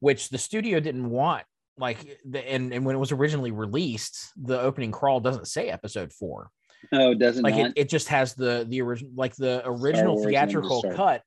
which 0.00 0.28
the 0.28 0.38
studio 0.38 0.80
didn't 0.80 1.08
want 1.08 1.44
like 1.78 2.20
the 2.28 2.38
and, 2.40 2.74
and 2.74 2.84
when 2.84 2.94
it 2.94 2.98
was 2.98 3.10
originally 3.12 3.50
released 3.52 4.30
the 4.36 4.60
opening 4.60 4.92
crawl 4.92 5.18
doesn't 5.20 5.46
say 5.46 5.68
episode 5.68 6.12
four 6.12 6.50
Oh, 6.92 7.12
it 7.12 7.18
doesn't 7.18 7.42
like 7.42 7.54
it, 7.54 7.72
it 7.76 7.88
just 7.88 8.08
has 8.08 8.34
the 8.34 8.66
the 8.68 8.82
original 8.82 9.10
like 9.16 9.34
the 9.36 9.62
original 9.64 10.22
theatrical 10.22 10.82
cut 10.94 11.22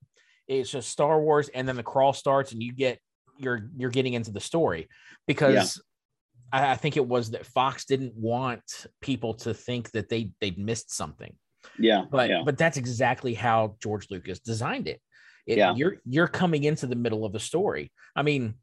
it's 0.48 0.70
just 0.70 0.90
star 0.90 1.20
wars 1.22 1.50
and 1.50 1.68
then 1.68 1.76
the 1.76 1.84
crawl 1.84 2.14
starts 2.14 2.52
and 2.52 2.62
you 2.64 2.74
get 2.74 3.00
you're 3.38 3.70
you're 3.76 3.90
getting 3.90 4.14
into 4.14 4.32
the 4.32 4.40
story 4.40 4.88
because 5.28 5.82
I, 6.52 6.72
I 6.72 6.76
think 6.76 6.98
it 6.98 7.06
was 7.06 7.32
that 7.32 7.46
fox 7.46 7.86
didn't 7.86 8.16
want 8.16 8.88
people 9.02 9.34
to 9.36 9.54
think 9.54 9.92
that 9.92 10.10
they 10.10 10.32
they'd 10.40 10.58
missed 10.58 10.94
something 10.94 11.36
yeah. 11.80 12.06
but 12.10 12.30
yeah. 12.30 12.42
but 12.46 12.58
that's 12.58 12.78
exactly 12.78 13.34
how 13.34 13.76
George 13.82 14.08
Lucas 14.10 14.40
designed 14.40 14.88
it. 14.88 15.02
It- 15.46 15.58
Yeah. 15.58 15.76
You're 15.76 15.98
you're 16.06 16.28
coming 16.28 16.64
into 16.64 16.88
the 16.88 16.96
middle 16.96 17.26
of 17.26 17.34
the 17.34 17.40
story. 17.40 17.92
I 18.16 18.24
mean, 18.24 18.56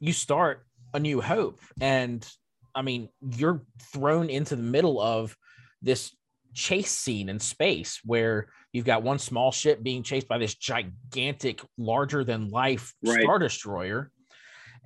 you 0.00 0.12
start 0.12 0.66
a 0.94 1.00
new 1.00 1.20
hope, 1.20 1.60
and 1.80 2.26
I 2.74 2.82
mean, 2.82 3.08
you're 3.20 3.62
thrown 3.92 4.30
into 4.30 4.56
the 4.56 4.62
middle 4.62 5.00
of 5.00 5.36
this 5.80 6.14
chase 6.54 6.90
scene 6.90 7.28
in 7.28 7.38
space 7.38 8.00
where 8.04 8.48
you've 8.72 8.84
got 8.84 9.02
one 9.02 9.18
small 9.18 9.52
ship 9.52 9.82
being 9.82 10.02
chased 10.02 10.28
by 10.28 10.38
this 10.38 10.54
gigantic, 10.54 11.60
larger 11.78 12.24
than 12.24 12.48
life 12.50 12.94
Right. 13.04 13.22
star 13.22 13.38
destroyer. 13.38 14.10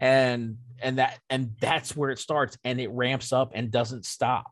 And 0.01 0.59
and 0.83 0.99
that 0.99 1.19
and 1.31 1.53
that's 1.61 1.97
where 1.97 2.11
it 2.11 2.19
starts 2.19 2.59
and 2.65 2.81
it 2.81 2.91
ramps 2.91 3.33
up 3.33 3.53
and 3.55 3.71
doesn't 3.71 4.05
stop. 4.05 4.47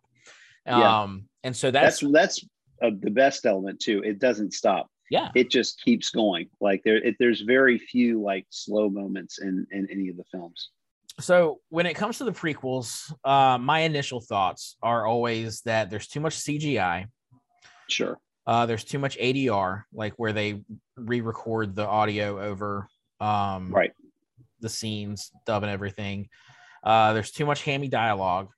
Yeah. 0.66 1.02
Um 1.02 1.28
and 1.42 1.54
so 1.54 1.70
that's, 1.70 2.00
that's 2.00 2.12
that's 2.12 2.44
uh, 2.82 2.90
the 2.98 3.10
best 3.10 3.44
element 3.44 3.80
too. 3.80 4.02
It 4.02 4.18
doesn't 4.18 4.54
stop. 4.54 4.88
yeah. 5.10 5.28
It 5.34 5.50
just 5.50 5.82
keeps 5.82 6.10
going. 6.10 6.48
Like 6.60 6.82
there, 6.82 6.96
it, 6.96 7.16
there's 7.18 7.42
very 7.42 7.78
few 7.78 8.22
like 8.22 8.46
slow 8.50 8.88
moments 8.88 9.38
in 9.38 9.66
in 9.70 9.86
any 9.90 10.08
of 10.08 10.16
the 10.16 10.24
films. 10.32 10.70
So 11.20 11.60
when 11.68 11.86
it 11.86 11.94
comes 11.94 12.18
to 12.18 12.24
the 12.24 12.32
prequels 12.32 13.12
uh 13.24 13.56
my 13.58 13.80
initial 13.80 14.20
thoughts 14.20 14.76
are 14.82 15.06
always 15.06 15.60
that 15.62 15.90
there's 15.90 16.08
too 16.08 16.20
much 16.20 16.36
cgi 16.36 17.06
Sure. 17.88 18.18
uh 18.46 18.66
there's 18.66 18.84
too 18.84 18.98
much 18.98 19.16
adr 19.18 19.84
like 19.92 20.14
where 20.16 20.32
they 20.32 20.62
re-record 20.96 21.74
the 21.76 21.86
audio 21.86 22.40
over 22.40 22.88
um 23.20 23.70
Right. 23.72 23.92
the 24.60 24.68
scenes 24.68 25.30
dub 25.46 25.62
and 25.62 25.70
everything 25.70 26.28
uh 26.82 27.12
there's 27.12 27.30
too 27.30 27.46
much 27.46 27.62
hammy 27.62 27.88
dialogue 27.88 28.48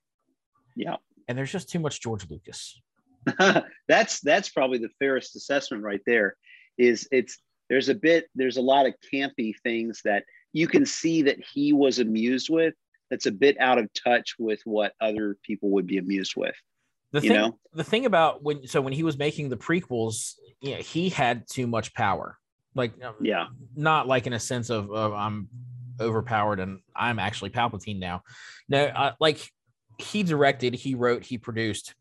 Yeah. 0.75 0.95
and 1.27 1.37
there's 1.37 1.51
just 1.51 1.69
too 1.69 1.79
much 1.79 2.01
george 2.01 2.27
lucas 2.29 2.81
that's 3.87 4.21
that's 4.21 4.49
probably 4.49 4.77
the 4.79 4.89
fairest 4.99 5.35
assessment 5.35 5.83
right 5.83 6.01
there 6.07 6.35
is 6.77 7.07
it's 7.11 7.39
there's 7.69 7.89
a 7.89 7.93
bit 7.95 8.27
there's 8.35 8.57
a 8.57 8.61
lot 8.61 8.85
of 8.85 8.93
campy 9.13 9.53
things 9.63 10.01
that 10.05 10.23
you 10.57 10.67
can 10.67 10.85
see 10.85 11.21
that 11.21 11.37
he 11.53 11.73
was 11.73 11.99
amused 11.99 12.49
with 12.49 12.73
that's 13.09 13.25
a 13.25 13.31
bit 13.31 13.55
out 13.59 13.77
of 13.77 13.87
touch 13.93 14.35
with 14.37 14.59
what 14.65 14.93
other 15.01 15.37
people 15.43 15.69
would 15.69 15.87
be 15.87 15.97
amused 15.97 16.33
with 16.35 16.55
the 17.11 17.21
you 17.21 17.29
thing 17.29 17.39
know 17.39 17.59
the 17.73 17.83
thing 17.83 18.05
about 18.05 18.43
when 18.43 18.67
so 18.67 18.81
when 18.81 18.93
he 18.93 19.03
was 19.03 19.17
making 19.17 19.49
the 19.49 19.57
prequels 19.57 20.33
you 20.61 20.71
know, 20.71 20.77
he 20.77 21.09
had 21.09 21.47
too 21.47 21.67
much 21.67 21.93
power 21.93 22.37
like 22.75 22.93
um, 23.03 23.15
yeah 23.21 23.47
not 23.75 24.07
like 24.07 24.27
in 24.27 24.33
a 24.33 24.39
sense 24.39 24.69
of, 24.69 24.91
of 24.91 25.13
I'm 25.13 25.47
overpowered 25.99 26.59
and 26.59 26.79
I'm 26.95 27.19
actually 27.19 27.49
Palpatine 27.49 27.99
now. 27.99 28.23
No, 28.69 28.85
uh, 28.85 29.13
like 29.19 29.51
he 29.97 30.23
directed, 30.23 30.73
he 30.73 30.95
wrote, 30.95 31.23
he 31.23 31.37
produced 31.37 31.95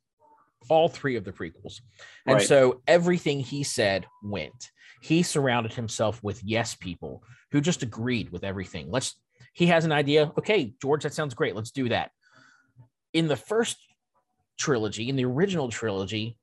all 0.69 0.89
three 0.89 1.17
of 1.17 1.25
the 1.25 1.33
prequels. 1.33 1.81
And 2.27 2.37
Right. 2.37 2.47
so 2.47 2.83
everything 2.87 3.41
he 3.41 3.63
said 3.63 4.07
went. 4.23 4.71
He 5.01 5.23
surrounded 5.23 5.73
himself 5.73 6.23
with 6.23 6.43
yes 6.43 6.75
people 6.75 7.23
who 7.53 7.61
just 7.61 7.83
agreed 7.83 8.31
with 8.31 8.45
everything. 8.45 8.91
Let's 8.91 9.19
he 9.53 9.67
has 9.67 9.85
an 9.85 9.93
idea. 9.93 10.33
Okay, 10.39 10.75
George, 10.83 11.03
that 11.03 11.15
sounds 11.15 11.35
great. 11.35 11.57
Let's 11.57 11.71
do 11.71 11.89
that. 11.89 12.11
In 13.13 13.27
the 13.27 13.37
first 13.37 13.79
trilogy, 14.59 15.09
in 15.09 15.17
the 15.17 15.25
original 15.25 15.69
trilogy, 15.69 16.37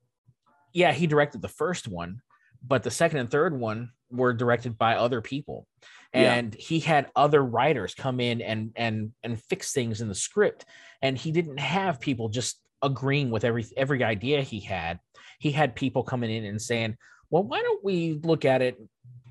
yeah, 0.73 0.91
he 0.91 1.05
directed 1.05 1.41
the 1.41 1.47
first 1.47 1.87
one, 1.87 2.21
but 2.65 2.83
the 2.83 2.91
second 2.91 3.19
and 3.19 3.29
third 3.29 3.57
one 3.57 3.91
were 4.09 4.33
directed 4.33 4.77
by 4.77 4.95
other 4.95 5.21
people. 5.21 5.67
Yeah. 6.13 6.33
And 6.33 6.53
he 6.53 6.79
had 6.79 7.09
other 7.15 7.43
writers 7.43 7.95
come 7.95 8.19
in 8.19 8.41
and 8.41 8.71
and 8.75 9.11
and 9.23 9.41
fix 9.43 9.73
things 9.73 10.01
in 10.01 10.07
the 10.07 10.15
script. 10.15 10.65
And 11.01 11.17
he 11.17 11.31
didn't 11.31 11.59
have 11.59 11.99
people 11.99 12.29
just 12.29 12.59
agreeing 12.81 13.31
with 13.31 13.43
every 13.43 13.65
every 13.77 14.03
idea 14.03 14.41
he 14.41 14.59
had. 14.59 14.99
He 15.39 15.51
had 15.51 15.75
people 15.75 16.03
coming 16.03 16.31
in 16.31 16.45
and 16.45 16.61
saying, 16.61 16.97
"Well, 17.33 17.43
why 17.43 17.63
don't 17.63 17.83
we 17.83 18.19
look 18.23 18.45
at 18.45 18.61
it 18.61 18.79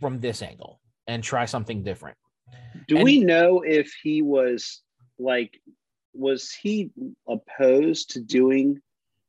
from 0.00 0.18
this 0.18 0.42
angle 0.42 0.80
and 1.06 1.22
try 1.22 1.44
something 1.44 1.84
different?" 1.84 2.18
do 2.88 2.96
And- 2.96 3.04
we 3.04 3.20
know 3.20 3.60
if 3.60 3.94
he 4.02 4.22
was 4.22 4.82
like 5.20 5.60
was 6.12 6.52
he 6.52 6.90
opposed 7.28 8.10
to 8.10 8.20
doing 8.20 8.80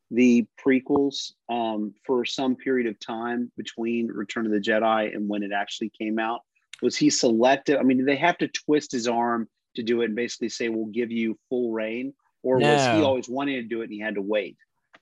the 0.09 0.45
prequels 0.59 1.33
um, 1.49 1.93
for 2.03 2.25
some 2.25 2.55
period 2.55 2.87
of 2.87 2.99
time 2.99 3.51
between 3.57 4.07
return 4.07 4.47
of 4.47 4.51
the 4.51 4.59
jedi 4.59 5.15
and 5.15 5.29
when 5.29 5.43
it 5.43 5.51
actually 5.53 5.89
came 5.89 6.17
out 6.19 6.41
was 6.81 6.95
he 6.97 7.09
selective 7.09 7.79
i 7.79 7.83
mean 7.83 7.97
did 7.97 8.07
they 8.07 8.15
have 8.15 8.37
to 8.37 8.47
twist 8.47 8.91
his 8.91 9.07
arm 9.07 9.47
to 9.75 9.83
do 9.83 10.01
it 10.01 10.05
and 10.05 10.15
basically 10.15 10.49
say 10.49 10.67
we'll 10.67 10.87
give 10.87 11.11
you 11.11 11.37
full 11.47 11.71
rein 11.71 12.13
or 12.41 12.57
was 12.57 12.81
he 12.87 13.01
always 13.03 13.29
wanting 13.29 13.55
to 13.55 13.67
do 13.67 13.81
it 13.81 13.85
and 13.85 13.93
he 13.93 13.99
had 13.99 14.15
to 14.15 14.21
wait 14.21 14.57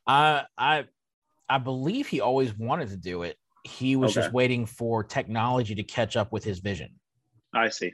I 0.05 0.43
I 0.57 0.85
I 1.49 1.57
believe 1.57 2.07
he 2.07 2.21
always 2.21 2.57
wanted 2.57 2.89
to 2.89 2.97
do 2.97 3.23
it. 3.23 3.37
He 3.63 3.96
was 3.96 4.13
just 4.13 4.34
waiting 4.34 4.65
for 4.65 5.03
technology 5.03 5.75
to 5.75 5.84
catch 5.84 6.18
up 6.18 6.32
with 6.32 6.44
his 6.44 6.60
vision. 6.60 6.89
i 7.53 7.70
see. 7.70 7.94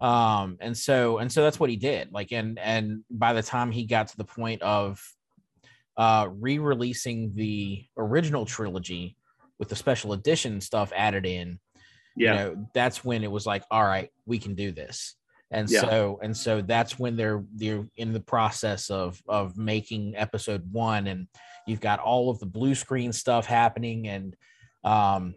Um 0.00 0.58
and 0.60 0.76
so 0.76 1.18
and 1.18 1.32
so 1.32 1.42
that's 1.42 1.58
what 1.58 1.70
he 1.70 1.76
did. 1.76 2.12
Like 2.12 2.32
and 2.32 2.58
and 2.58 3.04
by 3.10 3.32
the 3.32 3.42
time 3.42 3.70
he 3.70 3.86
got 3.86 4.08
to 4.08 4.16
the 4.16 4.24
point 4.24 4.62
of 4.62 5.00
uh 5.96 6.28
re-releasing 6.30 7.34
the 7.34 7.84
original 7.96 8.44
trilogy 8.44 9.16
with 9.58 9.68
the 9.68 9.76
special 9.76 10.12
edition 10.12 10.60
stuff 10.60 10.92
added 10.94 11.24
in 11.24 11.58
yeah. 12.16 12.32
you 12.32 12.38
know 12.38 12.68
that's 12.74 13.04
when 13.04 13.22
it 13.24 13.30
was 13.30 13.46
like 13.46 13.62
all 13.70 13.84
right 13.84 14.10
we 14.26 14.38
can 14.38 14.54
do 14.54 14.72
this. 14.72 15.14
And 15.50 15.70
Yeah. 15.70 15.82
so 15.82 16.18
and 16.22 16.36
so 16.36 16.60
that's 16.60 16.98
when 16.98 17.16
they're 17.16 17.44
they're 17.54 17.86
in 17.96 18.12
the 18.12 18.20
process 18.20 18.90
of 18.90 19.22
of 19.28 19.56
making 19.56 20.14
episode 20.16 20.70
one 20.72 21.06
and 21.06 21.28
you've 21.66 21.80
got 21.80 22.00
all 22.00 22.30
of 22.30 22.40
the 22.40 22.46
blue 22.46 22.74
screen 22.74 23.12
stuff 23.12 23.46
happening 23.46 24.08
and 24.08 24.36
um 24.86 25.34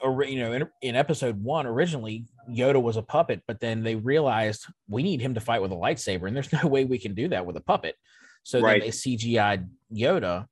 ori- 0.00 0.30
you 0.32 0.38
know 0.40 0.52
in, 0.52 0.68
in 0.82 0.94
episode 0.94 1.42
one 1.42 1.66
originally 1.66 2.26
yoda 2.48 2.80
was 2.80 2.96
a 2.96 3.02
puppet 3.02 3.42
but 3.48 3.58
then 3.58 3.82
they 3.82 3.96
realized 3.96 4.66
we 4.88 5.02
need 5.02 5.20
him 5.20 5.34
to 5.34 5.40
fight 5.40 5.60
with 5.62 5.72
a 5.72 5.74
lightsaber 5.74 6.28
and 6.28 6.36
there's 6.36 6.52
no 6.62 6.68
way 6.68 6.84
we 6.84 6.98
can 6.98 7.14
do 7.14 7.28
that 7.28 7.44
with 7.44 7.56
a 7.56 7.60
puppet 7.60 7.96
so 8.44 8.60
Right. 8.60 8.80
then 8.80 8.88
they 8.88 8.92
cgi'd 8.92 9.68
yoda 9.92 10.46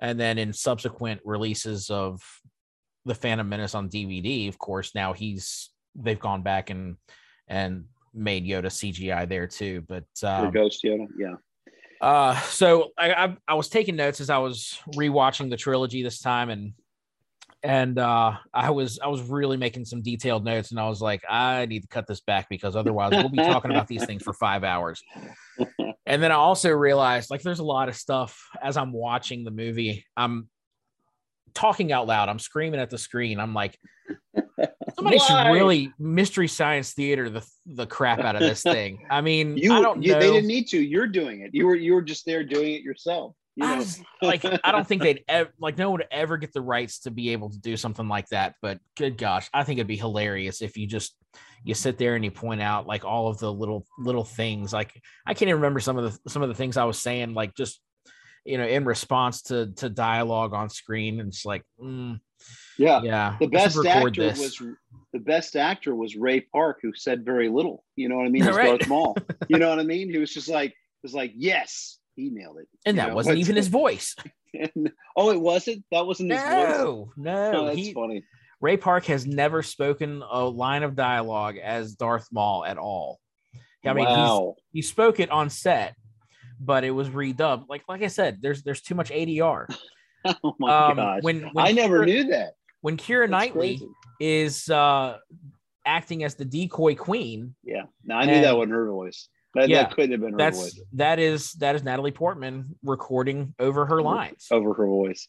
and 0.00 0.18
then 0.18 0.38
in 0.38 0.52
subsequent 0.52 1.20
releases 1.24 1.90
of 1.90 2.22
the 3.04 3.14
Phantom 3.14 3.48
Menace 3.48 3.74
on 3.74 3.88
DVD, 3.88 4.48
of 4.48 4.58
course, 4.58 4.94
now 4.94 5.12
he's 5.12 5.70
they've 5.94 6.18
gone 6.20 6.42
back 6.42 6.70
and 6.70 6.96
and 7.48 7.84
made 8.14 8.46
Yoda 8.46 8.66
CGI 8.66 9.28
there 9.28 9.46
too. 9.46 9.84
But 9.88 10.04
or 10.22 10.28
um, 10.46 10.50
ghost 10.52 10.82
yoda 10.84 11.06
yeah 11.18 11.34
uh, 12.00 12.38
so 12.42 12.90
I, 12.96 13.12
I 13.12 13.36
I 13.48 13.54
was 13.54 13.68
taking 13.68 13.96
notes 13.96 14.20
as 14.20 14.30
I 14.30 14.38
was 14.38 14.78
rewatching 14.94 15.50
the 15.50 15.56
trilogy 15.56 16.02
this 16.02 16.20
time, 16.20 16.48
and 16.50 16.72
and 17.62 17.98
uh, 17.98 18.36
I 18.54 18.70
was 18.70 18.98
I 19.02 19.08
was 19.08 19.22
really 19.22 19.56
making 19.56 19.84
some 19.84 20.02
detailed 20.02 20.44
notes, 20.44 20.70
and 20.70 20.80
I 20.80 20.88
was 20.88 21.00
like, 21.00 21.22
I 21.28 21.66
need 21.66 21.82
to 21.82 21.88
cut 21.88 22.06
this 22.06 22.20
back 22.20 22.48
because 22.48 22.76
otherwise 22.76 23.12
we'll 23.12 23.28
be 23.28 23.38
talking 23.38 23.70
about 23.70 23.88
these 23.88 24.04
things 24.06 24.22
for 24.22 24.32
five 24.32 24.64
hours. 24.64 25.02
And 26.06 26.20
then 26.20 26.32
I 26.32 26.36
also 26.36 26.70
realized 26.70 27.30
like 27.30 27.42
there's 27.42 27.60
a 27.60 27.64
lot 27.64 27.88
of 27.88 27.94
stuff 27.94 28.48
as 28.60 28.76
I'm 28.76 28.92
watching 28.92 29.44
the 29.44 29.52
movie. 29.52 30.04
I'm 30.16 30.48
talking 31.54 31.92
out 31.92 32.08
loud. 32.08 32.28
I'm 32.28 32.40
screaming 32.40 32.80
at 32.80 32.90
the 32.90 32.98
screen. 32.98 33.38
I'm 33.38 33.54
like, 33.54 33.78
somebody 34.96 35.18
Why? 35.18 35.26
should 35.26 35.52
really 35.52 35.92
mystery 36.00 36.48
science 36.48 36.94
theater 36.94 37.30
the 37.30 37.46
the 37.66 37.86
crap 37.86 38.18
out 38.20 38.34
of 38.34 38.40
this 38.40 38.62
thing. 38.62 39.06
I 39.08 39.20
mean, 39.20 39.56
you, 39.56 39.72
I 39.72 39.80
don't 39.80 40.02
you 40.02 40.12
know. 40.12 40.20
they 40.20 40.32
didn't 40.32 40.48
need 40.48 40.66
to 40.68 40.78
you're 40.78 41.06
doing 41.06 41.42
it 41.42 41.50
you 41.52 41.66
were 41.66 41.76
you 41.76 41.94
were 41.94 42.02
just 42.02 42.26
there 42.26 42.44
doing 42.44 42.74
it 42.74 42.82
yourself 42.82 43.36
you 43.56 43.66
I 43.66 43.72
know? 43.72 43.76
was- 43.78 44.00
like 44.22 44.44
I 44.44 44.72
don't 44.72 44.86
think 44.86 45.02
they'd 45.02 45.24
ever 45.28 45.50
like 45.58 45.78
no 45.78 45.90
one 45.90 46.00
would 46.00 46.08
ever 46.10 46.36
get 46.36 46.52
the 46.52 46.60
rights 46.60 47.00
to 47.00 47.10
be 47.10 47.30
able 47.30 47.50
to 47.50 47.58
do 47.58 47.76
something 47.76 48.08
like 48.08 48.28
that. 48.28 48.54
But 48.62 48.78
good 48.96 49.18
gosh, 49.18 49.48
I 49.52 49.64
think 49.64 49.78
it'd 49.78 49.86
be 49.86 49.96
hilarious 49.96 50.62
if 50.62 50.76
you 50.76 50.86
just 50.86 51.16
you 51.62 51.74
sit 51.74 51.98
there 51.98 52.14
and 52.14 52.24
you 52.24 52.30
point 52.30 52.62
out 52.62 52.86
like 52.86 53.04
all 53.04 53.28
of 53.28 53.38
the 53.38 53.52
little 53.52 53.86
little 53.98 54.24
things. 54.24 54.72
Like 54.72 55.00
I 55.26 55.34
can't 55.34 55.48
even 55.48 55.60
remember 55.60 55.80
some 55.80 55.96
of 55.96 56.12
the 56.12 56.30
some 56.30 56.42
of 56.42 56.48
the 56.48 56.54
things 56.54 56.76
I 56.76 56.84
was 56.84 56.98
saying, 56.98 57.34
like 57.34 57.54
just 57.54 57.80
you 58.44 58.58
know, 58.58 58.66
in 58.66 58.84
response 58.84 59.42
to 59.42 59.72
to 59.76 59.88
dialogue 59.88 60.54
on 60.54 60.70
screen. 60.70 61.20
And 61.20 61.28
it's 61.28 61.44
like, 61.44 61.62
mm, 61.80 62.18
yeah, 62.78 63.02
yeah. 63.02 63.36
The 63.38 63.46
best 63.46 63.84
actor 63.84 64.10
this. 64.10 64.38
was 64.38 64.62
the 65.12 65.18
best 65.18 65.56
actor 65.56 65.94
was 65.94 66.16
Ray 66.16 66.40
Park, 66.40 66.78
who 66.82 66.92
said 66.94 67.24
very 67.24 67.48
little. 67.48 67.84
You 67.96 68.08
know 68.08 68.16
what 68.16 68.26
I 68.26 68.30
mean? 68.30 68.42
He's 68.44 68.54
right. 68.54 68.78
Darth 68.78 68.88
Maul. 68.88 69.16
You 69.48 69.58
know 69.58 69.68
what 69.68 69.80
I 69.80 69.84
mean? 69.84 70.10
He 70.10 70.18
was 70.18 70.32
just 70.32 70.48
like, 70.48 70.74
was 71.02 71.14
like, 71.14 71.32
yes, 71.34 71.98
he 72.20 72.30
nailed 72.30 72.58
it. 72.58 72.68
And 72.86 72.98
that 72.98 73.08
know? 73.08 73.14
wasn't 73.14 73.38
even 73.38 73.56
his 73.56 73.68
voice. 73.68 74.14
And, 74.52 74.90
oh, 75.16 75.30
it 75.30 75.40
wasn't. 75.40 75.84
That 75.92 76.06
wasn't 76.06 76.32
his 76.32 76.42
no, 76.42 76.48
voice. 76.50 77.14
No, 77.16 77.52
no, 77.52 77.52
oh, 77.60 77.66
that's 77.66 77.78
he, 77.78 77.94
funny. 77.94 78.24
Ray 78.60 78.76
Park 78.76 79.04
has 79.04 79.24
never 79.24 79.62
spoken 79.62 80.24
a 80.28 80.44
line 80.44 80.82
of 80.82 80.96
dialogue 80.96 81.56
as 81.56 81.94
Darth 81.94 82.26
Maul 82.32 82.64
at 82.64 82.76
all. 82.76 83.20
I 83.84 83.92
mean, 83.92 84.06
wow. 84.06 84.56
he 84.72 84.82
spoke 84.82 85.20
it 85.20 85.30
on 85.30 85.50
set, 85.50 85.94
but 86.58 86.84
it 86.84 86.90
was 86.90 87.08
redubbed. 87.08 87.66
Like 87.68 87.82
like 87.88 88.02
I 88.02 88.08
said, 88.08 88.38
there's 88.42 88.62
there's 88.62 88.82
too 88.82 88.94
much 88.94 89.10
ADR. 89.10 89.72
oh 90.44 90.54
my 90.58 90.88
um, 90.88 90.96
gosh! 90.96 91.22
When, 91.22 91.42
when 91.52 91.66
I 91.66 91.72
never 91.72 92.04
knew 92.04 92.24
that. 92.24 92.54
When 92.82 92.96
Keira 92.96 93.28
Knightley 93.28 93.78
crazy. 93.78 93.92
is 94.20 94.68
uh, 94.68 95.18
acting 95.86 96.24
as 96.24 96.34
the 96.34 96.44
decoy 96.44 96.94
queen. 96.94 97.54
Yeah, 97.62 97.84
no, 98.04 98.16
I 98.16 98.24
knew 98.24 98.32
and, 98.32 98.44
that 98.44 98.56
wasn't 98.56 98.72
her 98.72 98.90
voice. 98.90 99.28
That, 99.54 99.68
yeah, 99.68 99.82
that 99.82 99.94
couldn't 99.94 100.12
have 100.12 100.20
been 100.20 100.32
her 100.32 100.38
that's, 100.38 100.58
voice. 100.58 100.80
That 100.92 101.18
is 101.18 101.52
that 101.54 101.74
is 101.74 101.82
Natalie 101.82 102.12
Portman 102.12 102.76
recording 102.84 103.54
over 103.58 103.84
her 103.86 104.00
lines. 104.00 104.46
Over 104.50 104.72
her 104.74 104.86
voice. 104.86 105.28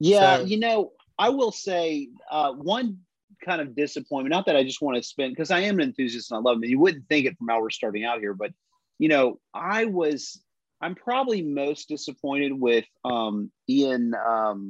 Yeah, 0.00 0.38
so, 0.38 0.44
you 0.44 0.58
know, 0.58 0.92
I 1.18 1.30
will 1.30 1.52
say 1.52 2.08
uh, 2.30 2.52
one 2.52 2.98
kind 3.44 3.60
of 3.60 3.74
disappointment. 3.74 4.32
Not 4.32 4.46
that 4.46 4.56
I 4.56 4.64
just 4.64 4.82
want 4.82 4.96
to 4.96 5.02
spend 5.02 5.32
because 5.32 5.50
I 5.50 5.60
am 5.60 5.78
an 5.78 5.88
enthusiast 5.88 6.30
and 6.30 6.38
I 6.38 6.40
love 6.42 6.60
them. 6.60 6.68
You 6.68 6.78
wouldn't 6.78 7.08
think 7.08 7.26
it 7.26 7.38
from 7.38 7.48
how 7.48 7.60
we're 7.60 7.70
starting 7.70 8.04
out 8.04 8.20
here, 8.20 8.34
but 8.34 8.52
you 8.98 9.08
know, 9.08 9.40
I 9.54 9.86
was 9.86 10.42
I'm 10.80 10.94
probably 10.94 11.40
most 11.40 11.88
disappointed 11.88 12.52
with 12.52 12.84
um, 13.04 13.50
Ian 13.68 14.12
um, 14.14 14.68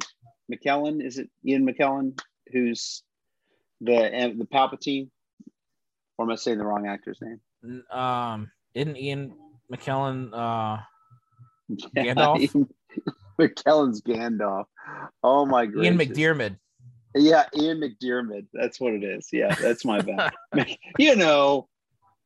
McKellen. 0.53 1.05
Is 1.05 1.19
it 1.19 1.29
Ian 1.45 1.67
McKellen 1.67 2.19
who's 2.53 3.03
the 3.81 4.35
the 4.37 4.47
Palpatine? 4.47 5.11
Or 6.17 6.27
am 6.27 6.31
I 6.31 6.37
saying 6.37 6.59
the 6.59 6.65
wrong 6.65 6.87
actor's 6.87 7.19
name? 7.21 7.83
Um, 7.91 8.51
isn't 8.75 8.97
Ian 8.97 9.35
McKellen 9.73 10.31
uh, 10.33 10.83
Gandalf? 11.97 12.69
McKellen's 13.41 14.01
Gandalf. 14.03 14.67
Oh 15.23 15.47
my 15.47 15.67
god. 15.67 15.85
Ian 15.85 15.99
McDiarmid. 15.99 16.57
Yeah, 17.17 17.45
Ian 17.57 17.81
McDiarmid. 17.81 18.47
That's 18.53 18.81
what 18.81 18.93
it 18.95 19.05
is. 19.05 19.29
Yeah, 19.33 19.55
that's 19.55 19.85
my 19.85 20.01
bad. 20.01 20.33
you 20.99 21.17
know, 21.17 21.69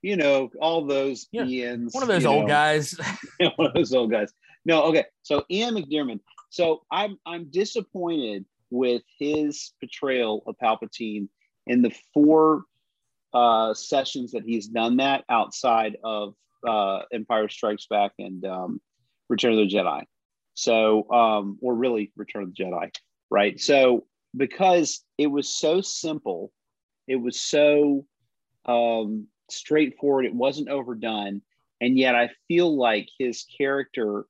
you 0.03 0.17
know, 0.17 0.51
all 0.61 0.87
those 0.87 1.27
yeah, 1.33 1.43
Ians. 1.43 1.95
One 1.95 2.03
of 2.03 2.09
those 2.09 2.25
old 2.25 2.43
know. 2.43 2.49
guys. 2.49 2.99
one 3.57 3.69
of 3.69 3.75
those 3.75 3.93
old 3.93 4.11
guys. 4.11 4.33
No, 4.65 4.83
okay. 4.85 5.05
So 5.23 5.45
Ian 5.51 5.75
McDiarmid. 5.75 6.21
So 6.51 6.83
I'm 6.91 7.19
I'm 7.27 7.51
disappointed 7.51 8.45
with 8.71 9.03
his 9.19 9.73
portrayal 9.81 10.43
of 10.47 10.57
Palpatine 10.63 11.29
in 11.67 11.83
the 11.83 11.95
four 12.15 12.65
uh, 13.33 13.75
sessions 13.75 14.33
that 14.33 14.45
he's 14.45 14.69
done 14.69 14.97
that 14.97 15.25
outside 15.29 15.97
of 16.03 16.35
uh, 16.67 17.01
Empire 17.13 17.49
Strikes 17.49 17.87
Back 17.87 18.13
and 18.19 18.45
um, 18.45 18.81
Return 19.29 19.53
of 19.53 19.59
the 19.59 19.75
Jedi. 19.75 20.05
So, 20.55 21.09
um, 21.11 21.59
or 21.63 21.75
really 21.75 22.13
Return 22.17 22.43
of 22.43 22.55
the 22.55 22.65
Jedi, 22.65 22.91
right? 23.31 23.61
So, 23.61 24.07
because 24.37 25.05
it 25.17 25.29
was 25.29 25.49
so 25.49 25.81
simple, 25.81 26.53
it 27.07 27.17
was 27.17 27.39
so 27.39 28.07
um, 28.67 29.27
straightforward, 29.51 30.27
it 30.27 30.35
wasn't 30.35 30.69
overdone. 30.69 31.43
And 31.81 31.97
yet, 31.97 32.15
I 32.15 32.31
feel 32.49 32.77
like 32.77 33.09
his 33.19 33.47
character, 33.57 34.27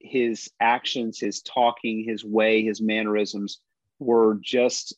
his 0.00 0.50
actions, 0.60 1.20
his 1.20 1.42
talking, 1.42 2.04
his 2.04 2.24
way, 2.24 2.64
his 2.64 2.80
mannerisms 2.80 3.60
were 4.00 4.38
just 4.42 4.96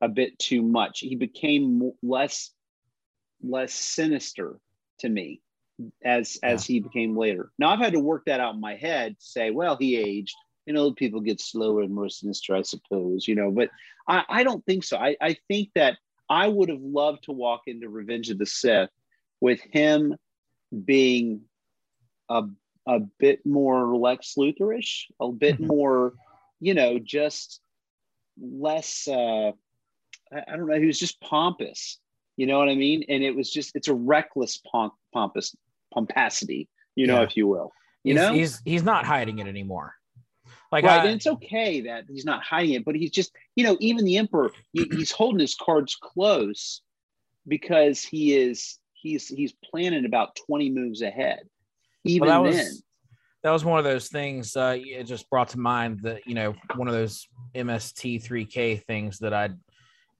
a 0.00 0.08
bit 0.08 0.38
too 0.38 0.62
much. 0.62 1.00
He 1.00 1.16
became 1.16 1.92
less 2.02 2.50
less 3.42 3.72
sinister 3.72 4.58
to 5.00 5.08
me 5.08 5.40
as 6.04 6.38
as 6.42 6.64
he 6.64 6.80
became 6.80 7.16
later. 7.16 7.50
Now 7.58 7.70
I've 7.70 7.78
had 7.80 7.94
to 7.94 8.00
work 8.00 8.24
that 8.26 8.40
out 8.40 8.54
in 8.54 8.60
my 8.60 8.76
head 8.76 9.18
to 9.18 9.24
say, 9.24 9.50
well, 9.50 9.76
he 9.76 9.96
aged. 9.96 10.34
And 10.66 10.78
old 10.78 10.94
people 10.94 11.20
get 11.20 11.40
slower 11.40 11.82
and 11.82 11.92
more 11.92 12.08
sinister, 12.08 12.54
I 12.54 12.62
suppose, 12.62 13.26
you 13.26 13.34
know. 13.34 13.50
But 13.50 13.70
I, 14.06 14.22
I 14.28 14.44
don't 14.44 14.64
think 14.64 14.84
so. 14.84 14.96
I, 14.96 15.16
I 15.20 15.36
think 15.48 15.70
that 15.74 15.96
I 16.30 16.46
would 16.46 16.68
have 16.68 16.80
loved 16.80 17.24
to 17.24 17.32
walk 17.32 17.62
into 17.66 17.88
Revenge 17.88 18.30
of 18.30 18.38
the 18.38 18.46
Sith 18.46 18.90
with 19.40 19.60
him 19.60 20.16
being 20.84 21.42
a 22.28 22.44
a 22.86 23.00
bit 23.18 23.44
more 23.44 23.96
Lex 23.96 24.34
Luthorish, 24.38 25.06
a 25.20 25.30
bit 25.30 25.56
mm-hmm. 25.56 25.66
more, 25.66 26.14
you 26.60 26.74
know, 26.74 26.98
just 26.98 27.60
less. 28.40 29.08
Uh, 29.08 29.52
I, 30.32 30.42
I 30.46 30.56
don't 30.56 30.68
know. 30.68 30.78
He 30.78 30.86
was 30.86 30.98
just 30.98 31.20
pompous. 31.20 31.98
You 32.36 32.46
know 32.46 32.58
what 32.58 32.68
I 32.68 32.74
mean? 32.74 33.04
And 33.08 33.22
it 33.22 33.34
was 33.36 33.50
just 33.50 33.72
it's 33.74 33.88
a 33.88 33.94
reckless 33.94 34.58
pomp, 34.58 34.94
pompous 35.12 35.54
pomposity, 35.92 36.68
you 36.96 37.06
know, 37.06 37.18
yeah. 37.18 37.24
if 37.24 37.36
you 37.36 37.46
will. 37.46 37.72
You 38.04 38.14
he's, 38.14 38.22
know, 38.22 38.32
he's 38.32 38.62
he's 38.64 38.82
not 38.82 39.04
hiding 39.04 39.38
it 39.38 39.46
anymore. 39.46 39.94
Like, 40.72 40.84
right, 40.84 41.02
I, 41.02 41.04
and 41.04 41.14
it's 41.16 41.26
okay 41.26 41.82
that 41.82 42.04
he's 42.08 42.24
not 42.24 42.42
hiding 42.42 42.72
it, 42.72 42.84
but 42.86 42.94
he's 42.94 43.10
just, 43.10 43.30
you 43.56 43.64
know, 43.64 43.76
even 43.80 44.06
the 44.06 44.16
emperor, 44.16 44.50
he, 44.72 44.88
he's 44.90 45.12
holding 45.12 45.38
his 45.38 45.54
cards 45.54 45.98
close 46.00 46.80
because 47.46 48.02
he 48.02 48.34
is 48.34 48.78
he's 48.94 49.28
he's 49.28 49.52
planning 49.64 50.06
about 50.06 50.36
twenty 50.46 50.70
moves 50.70 51.02
ahead. 51.02 51.40
Even 52.04 52.28
well, 52.28 52.44
that 52.44 52.52
then, 52.52 52.64
was, 52.64 52.82
that 53.42 53.50
was 53.50 53.64
one 53.64 53.78
of 53.78 53.84
those 53.84 54.08
things. 54.08 54.56
Uh, 54.56 54.76
it 54.78 55.04
just 55.04 55.28
brought 55.28 55.50
to 55.50 55.58
mind 55.58 56.00
that 56.02 56.26
you 56.26 56.34
know 56.34 56.54
one 56.76 56.88
of 56.88 56.94
those 56.94 57.28
MST3K 57.54 58.82
things 58.84 59.18
that 59.18 59.34
I'd, 59.34 59.56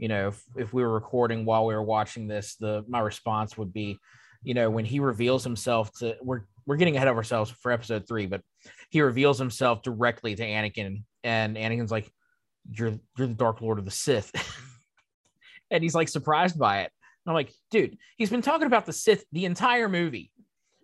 you 0.02 0.08
know, 0.08 0.28
if, 0.28 0.42
if 0.56 0.72
we 0.72 0.82
were 0.82 0.92
recording 0.92 1.44
while 1.44 1.64
we 1.64 1.74
were 1.74 1.82
watching 1.82 2.26
this, 2.26 2.56
the 2.56 2.84
my 2.88 2.98
response 2.98 3.56
would 3.56 3.72
be, 3.72 4.00
you 4.42 4.52
know, 4.52 4.68
when 4.68 4.84
he 4.84 4.98
reveals 4.98 5.44
himself 5.44 5.92
to 6.00 6.16
we're 6.20 6.40
we're 6.66 6.74
getting 6.74 6.96
ahead 6.96 7.06
of 7.06 7.16
ourselves 7.16 7.52
for 7.52 7.70
episode 7.70 8.08
three, 8.08 8.26
but 8.26 8.42
he 8.90 9.00
reveals 9.00 9.38
himself 9.38 9.80
directly 9.80 10.34
to 10.34 10.42
Anakin, 10.42 11.04
and 11.22 11.56
Anakin's 11.56 11.92
like, 11.92 12.10
"You're 12.68 12.98
you're 13.16 13.28
the 13.28 13.34
Dark 13.34 13.60
Lord 13.60 13.78
of 13.78 13.84
the 13.84 13.92
Sith," 13.92 14.32
and 15.70 15.84
he's 15.84 15.94
like 15.94 16.08
surprised 16.08 16.58
by 16.58 16.80
it. 16.80 16.90
And 17.24 17.30
I'm 17.30 17.34
like, 17.34 17.52
dude, 17.70 17.96
he's 18.16 18.30
been 18.30 18.42
talking 18.42 18.66
about 18.66 18.86
the 18.86 18.92
Sith 18.92 19.24
the 19.30 19.44
entire 19.44 19.88
movie. 19.88 20.32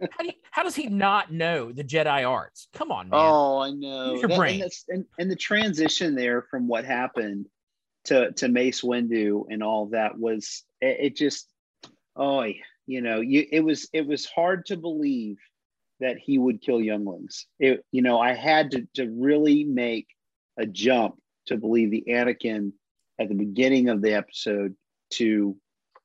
How, 0.00 0.22
do 0.22 0.26
you, 0.26 0.32
how 0.52 0.62
does 0.62 0.76
he 0.76 0.86
not 0.86 1.32
know 1.32 1.72
the 1.72 1.82
Jedi 1.82 2.24
arts? 2.24 2.68
Come 2.72 2.92
on, 2.92 3.08
man. 3.08 3.18
Oh, 3.20 3.58
I 3.58 3.70
know. 3.72 4.20
That, 4.20 4.36
brain. 4.36 4.62
And, 4.62 4.72
and, 4.90 5.04
and 5.18 5.28
the 5.28 5.34
transition 5.34 6.14
there 6.14 6.42
from 6.42 6.68
what 6.68 6.84
happened 6.84 7.48
to 8.08 8.32
to 8.32 8.48
Mace 8.48 8.82
Windu 8.82 9.44
and 9.48 9.62
all 9.62 9.86
that 9.86 10.18
was 10.18 10.64
it, 10.80 10.96
it 11.00 11.16
just 11.16 11.48
oh 12.16 12.44
you 12.86 13.00
know 13.00 13.20
you 13.20 13.46
it 13.50 13.60
was 13.60 13.88
it 13.92 14.06
was 14.06 14.26
hard 14.26 14.66
to 14.66 14.76
believe 14.76 15.38
that 16.00 16.18
he 16.18 16.38
would 16.38 16.62
kill 16.62 16.80
younglings. 16.80 17.46
It 17.58 17.84
you 17.92 18.02
know 18.02 18.20
i 18.20 18.34
had 18.34 18.70
to 18.72 18.88
to 18.94 19.08
really 19.10 19.64
make 19.64 20.08
a 20.58 20.66
jump 20.66 21.20
to 21.46 21.56
believe 21.56 21.90
the 21.90 22.04
anakin 22.08 22.72
at 23.18 23.28
the 23.28 23.34
beginning 23.34 23.88
of 23.88 24.02
the 24.02 24.14
episode 24.14 24.74
to 25.10 25.56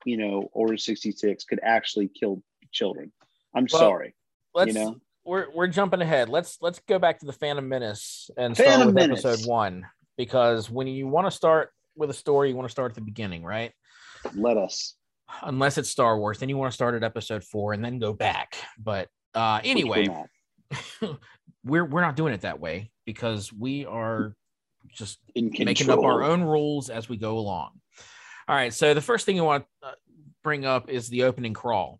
you 0.05 0.17
know 0.17 0.49
order 0.53 0.77
66 0.77 1.43
could 1.43 1.59
actually 1.63 2.07
kill 2.07 2.41
children. 2.71 3.11
I'm 3.55 3.67
well, 3.71 3.81
sorry 3.81 4.15
let's 4.53 4.73
you 4.73 4.79
know? 4.79 4.99
we're, 5.25 5.47
we're 5.53 5.67
jumping 5.67 6.01
ahead. 6.01 6.29
Let's 6.29 6.57
let's 6.61 6.79
go 6.87 6.99
back 6.99 7.19
to 7.19 7.25
the 7.25 7.33
phantom 7.33 7.67
menace 7.67 8.29
and 8.37 8.55
phantom 8.55 8.73
start 8.73 8.85
with 8.87 8.95
menace. 8.95 9.25
episode 9.25 9.47
one 9.47 9.85
because 10.17 10.69
when 10.69 10.87
you 10.87 11.07
want 11.07 11.27
to 11.27 11.31
start 11.31 11.71
with 11.95 12.09
a 12.09 12.13
story 12.13 12.49
you 12.49 12.55
want 12.55 12.67
to 12.67 12.71
start 12.71 12.91
at 12.91 12.95
the 12.95 13.01
beginning 13.01 13.43
right 13.43 13.71
let 14.35 14.57
us 14.57 14.95
unless 15.41 15.77
it's 15.77 15.89
Star 15.89 16.17
Wars. 16.17 16.39
Then 16.39 16.49
you 16.49 16.57
want 16.57 16.71
to 16.71 16.75
start 16.75 16.95
at 16.95 17.03
episode 17.03 17.43
four 17.43 17.73
and 17.73 17.83
then 17.83 17.99
go 17.99 18.13
back. 18.13 18.57
But 18.77 19.09
uh, 19.33 19.61
anyway, 19.63 20.07
we're 21.63 21.85
we're 21.85 22.01
not 22.01 22.15
doing 22.15 22.33
it 22.33 22.41
that 22.41 22.59
way 22.59 22.91
because 23.05 23.51
we 23.51 23.85
are 23.85 24.35
just 24.91 25.19
making 25.35 25.89
up 25.89 25.99
our 25.99 26.23
own 26.23 26.43
rules 26.43 26.89
as 26.89 27.09
we 27.09 27.17
go 27.17 27.37
along. 27.37 27.71
All 28.47 28.55
right. 28.55 28.73
So 28.73 28.93
the 28.93 29.01
first 29.01 29.25
thing 29.25 29.35
you 29.35 29.43
want 29.43 29.65
to 29.81 29.95
bring 30.43 30.65
up 30.65 30.89
is 30.89 31.07
the 31.07 31.23
opening 31.23 31.53
crawl. 31.53 31.99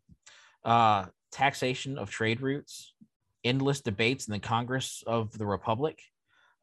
Uh, 0.63 1.05
taxation 1.31 1.97
of 1.97 2.09
trade 2.09 2.41
routes, 2.41 2.93
endless 3.43 3.81
debates 3.81 4.27
in 4.27 4.33
the 4.33 4.39
Congress 4.39 5.03
of 5.07 5.37
the 5.37 5.45
Republic. 5.45 6.01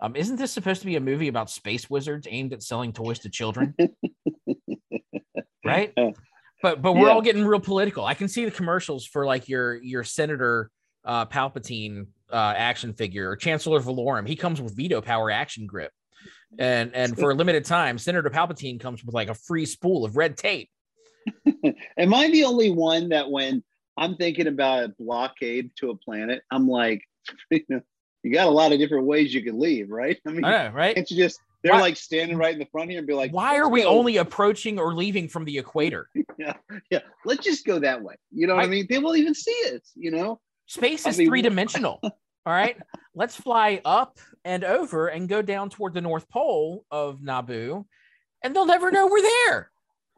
Um, 0.02 0.16
isn't 0.16 0.36
this 0.36 0.52
supposed 0.52 0.80
to 0.80 0.86
be 0.86 0.96
a 0.96 1.00
movie 1.00 1.28
about 1.28 1.50
space 1.50 1.90
wizards 1.90 2.26
aimed 2.30 2.52
at 2.52 2.62
selling 2.62 2.92
toys 2.92 3.18
to 3.20 3.28
children? 3.28 3.74
right? 5.64 5.92
Uh, 5.96 6.12
but 6.62 6.82
but 6.82 6.92
we're 6.92 7.06
yeah. 7.06 7.12
all 7.12 7.22
getting 7.22 7.44
real 7.44 7.60
political. 7.60 8.04
I 8.04 8.14
can 8.14 8.28
see 8.28 8.44
the 8.44 8.50
commercials 8.50 9.06
for 9.06 9.26
like 9.26 9.48
your 9.48 9.76
your 9.76 10.04
Senator 10.04 10.70
uh, 11.04 11.26
Palpatine 11.26 12.06
uh, 12.32 12.54
action 12.56 12.92
figure 12.92 13.30
or 13.30 13.36
Chancellor 13.36 13.80
Valorum. 13.80 14.26
He 14.26 14.36
comes 14.36 14.60
with 14.60 14.76
veto 14.76 15.00
power 15.00 15.30
action 15.30 15.66
grip, 15.66 15.92
and 16.58 16.94
and 16.94 17.18
for 17.18 17.30
a 17.30 17.34
limited 17.34 17.64
time, 17.64 17.98
Senator 17.98 18.30
Palpatine 18.30 18.80
comes 18.80 19.04
with 19.04 19.14
like 19.14 19.28
a 19.28 19.34
free 19.34 19.66
spool 19.66 20.04
of 20.04 20.16
red 20.16 20.36
tape. 20.36 20.70
Am 21.98 22.14
I 22.14 22.30
the 22.30 22.44
only 22.44 22.70
one 22.70 23.10
that 23.10 23.30
when 23.30 23.62
I'm 23.96 24.16
thinking 24.16 24.46
about 24.46 24.84
a 24.84 24.88
blockade 24.88 25.70
to 25.76 25.90
a 25.90 25.96
planet, 25.96 26.42
I'm 26.50 26.68
like, 26.68 27.02
you 27.50 27.64
know, 27.68 27.80
you 28.22 28.32
got 28.32 28.46
a 28.46 28.50
lot 28.50 28.72
of 28.72 28.78
different 28.78 29.06
ways 29.06 29.32
you 29.32 29.42
can 29.42 29.58
leave, 29.58 29.90
right? 29.90 30.18
I 30.26 30.30
mean, 30.30 30.40
know, 30.42 30.70
right? 30.74 30.94
can't 30.94 31.10
you 31.10 31.16
just 31.16 31.40
they're 31.62 31.72
Why- 31.72 31.80
like 31.80 31.96
standing 31.96 32.36
right 32.38 32.52
in 32.52 32.58
the 32.58 32.66
front 32.66 32.90
here 32.90 32.98
and 32.98 33.06
be 33.06 33.14
like, 33.14 33.32
Why 33.32 33.56
are 33.58 33.68
we 33.68 33.82
go." 33.82 33.88
only 33.88 34.16
approaching 34.16 34.78
or 34.78 34.94
leaving 34.94 35.28
from 35.28 35.44
the 35.44 35.58
equator? 35.58 36.08
yeah, 36.38 36.54
yeah, 36.90 37.00
let's 37.24 37.44
just 37.44 37.66
go 37.66 37.78
that 37.80 38.02
way. 38.02 38.14
You 38.32 38.46
know 38.46 38.54
what 38.54 38.62
I, 38.62 38.66
I- 38.66 38.70
mean? 38.70 38.86
They 38.88 38.98
won't 38.98 39.18
even 39.18 39.34
see 39.34 39.50
it, 39.50 39.86
you 39.94 40.10
know? 40.10 40.40
Space 40.66 41.06
I 41.06 41.10
is 41.10 41.18
mean, 41.18 41.26
three 41.28 41.42
dimensional. 41.42 42.00
All 42.02 42.12
right. 42.54 42.76
Let's 43.14 43.36
fly 43.36 43.82
up 43.84 44.18
and 44.44 44.64
over 44.64 45.08
and 45.08 45.28
go 45.28 45.42
down 45.42 45.68
toward 45.68 45.92
the 45.92 46.00
North 46.00 46.28
Pole 46.30 46.84
of 46.90 47.18
Naboo, 47.20 47.84
and 48.42 48.56
they'll 48.56 48.66
never 48.66 48.90
know 48.90 49.06
we're 49.06 49.20
there. 49.20 49.70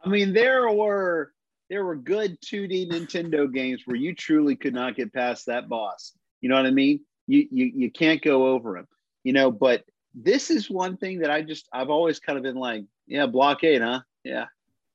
I 0.05 0.09
mean, 0.09 0.31
there 0.31 0.69
were 0.71 1.33
there 1.69 1.83
were 1.83 1.95
good 1.95 2.39
2D 2.41 2.89
Nintendo 2.91 3.51
games 3.51 3.81
where 3.85 3.97
you 3.97 4.13
truly 4.15 4.55
could 4.55 4.73
not 4.73 4.95
get 4.95 5.11
past 5.11 5.47
that 5.47 5.67
boss. 5.67 6.13
You 6.39 6.49
know 6.49 6.55
what 6.55 6.65
I 6.65 6.71
mean? 6.71 7.01
You 7.27 7.47
you 7.51 7.65
you 7.75 7.91
can't 7.91 8.21
go 8.21 8.47
over 8.47 8.77
him. 8.77 8.87
You 9.23 9.33
know, 9.33 9.51
but 9.51 9.83
this 10.13 10.49
is 10.49 10.69
one 10.69 10.97
thing 10.97 11.19
that 11.19 11.31
I 11.31 11.41
just 11.41 11.67
I've 11.73 11.89
always 11.89 12.19
kind 12.19 12.37
of 12.37 12.43
been 12.43 12.55
like, 12.55 12.83
yeah, 13.07 13.25
blockade, 13.25 13.81
huh? 13.81 14.01
Yeah. 14.23 14.45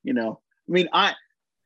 You 0.03 0.13
know, 0.13 0.39
I 0.67 0.71
mean, 0.71 0.89
I 0.93 1.13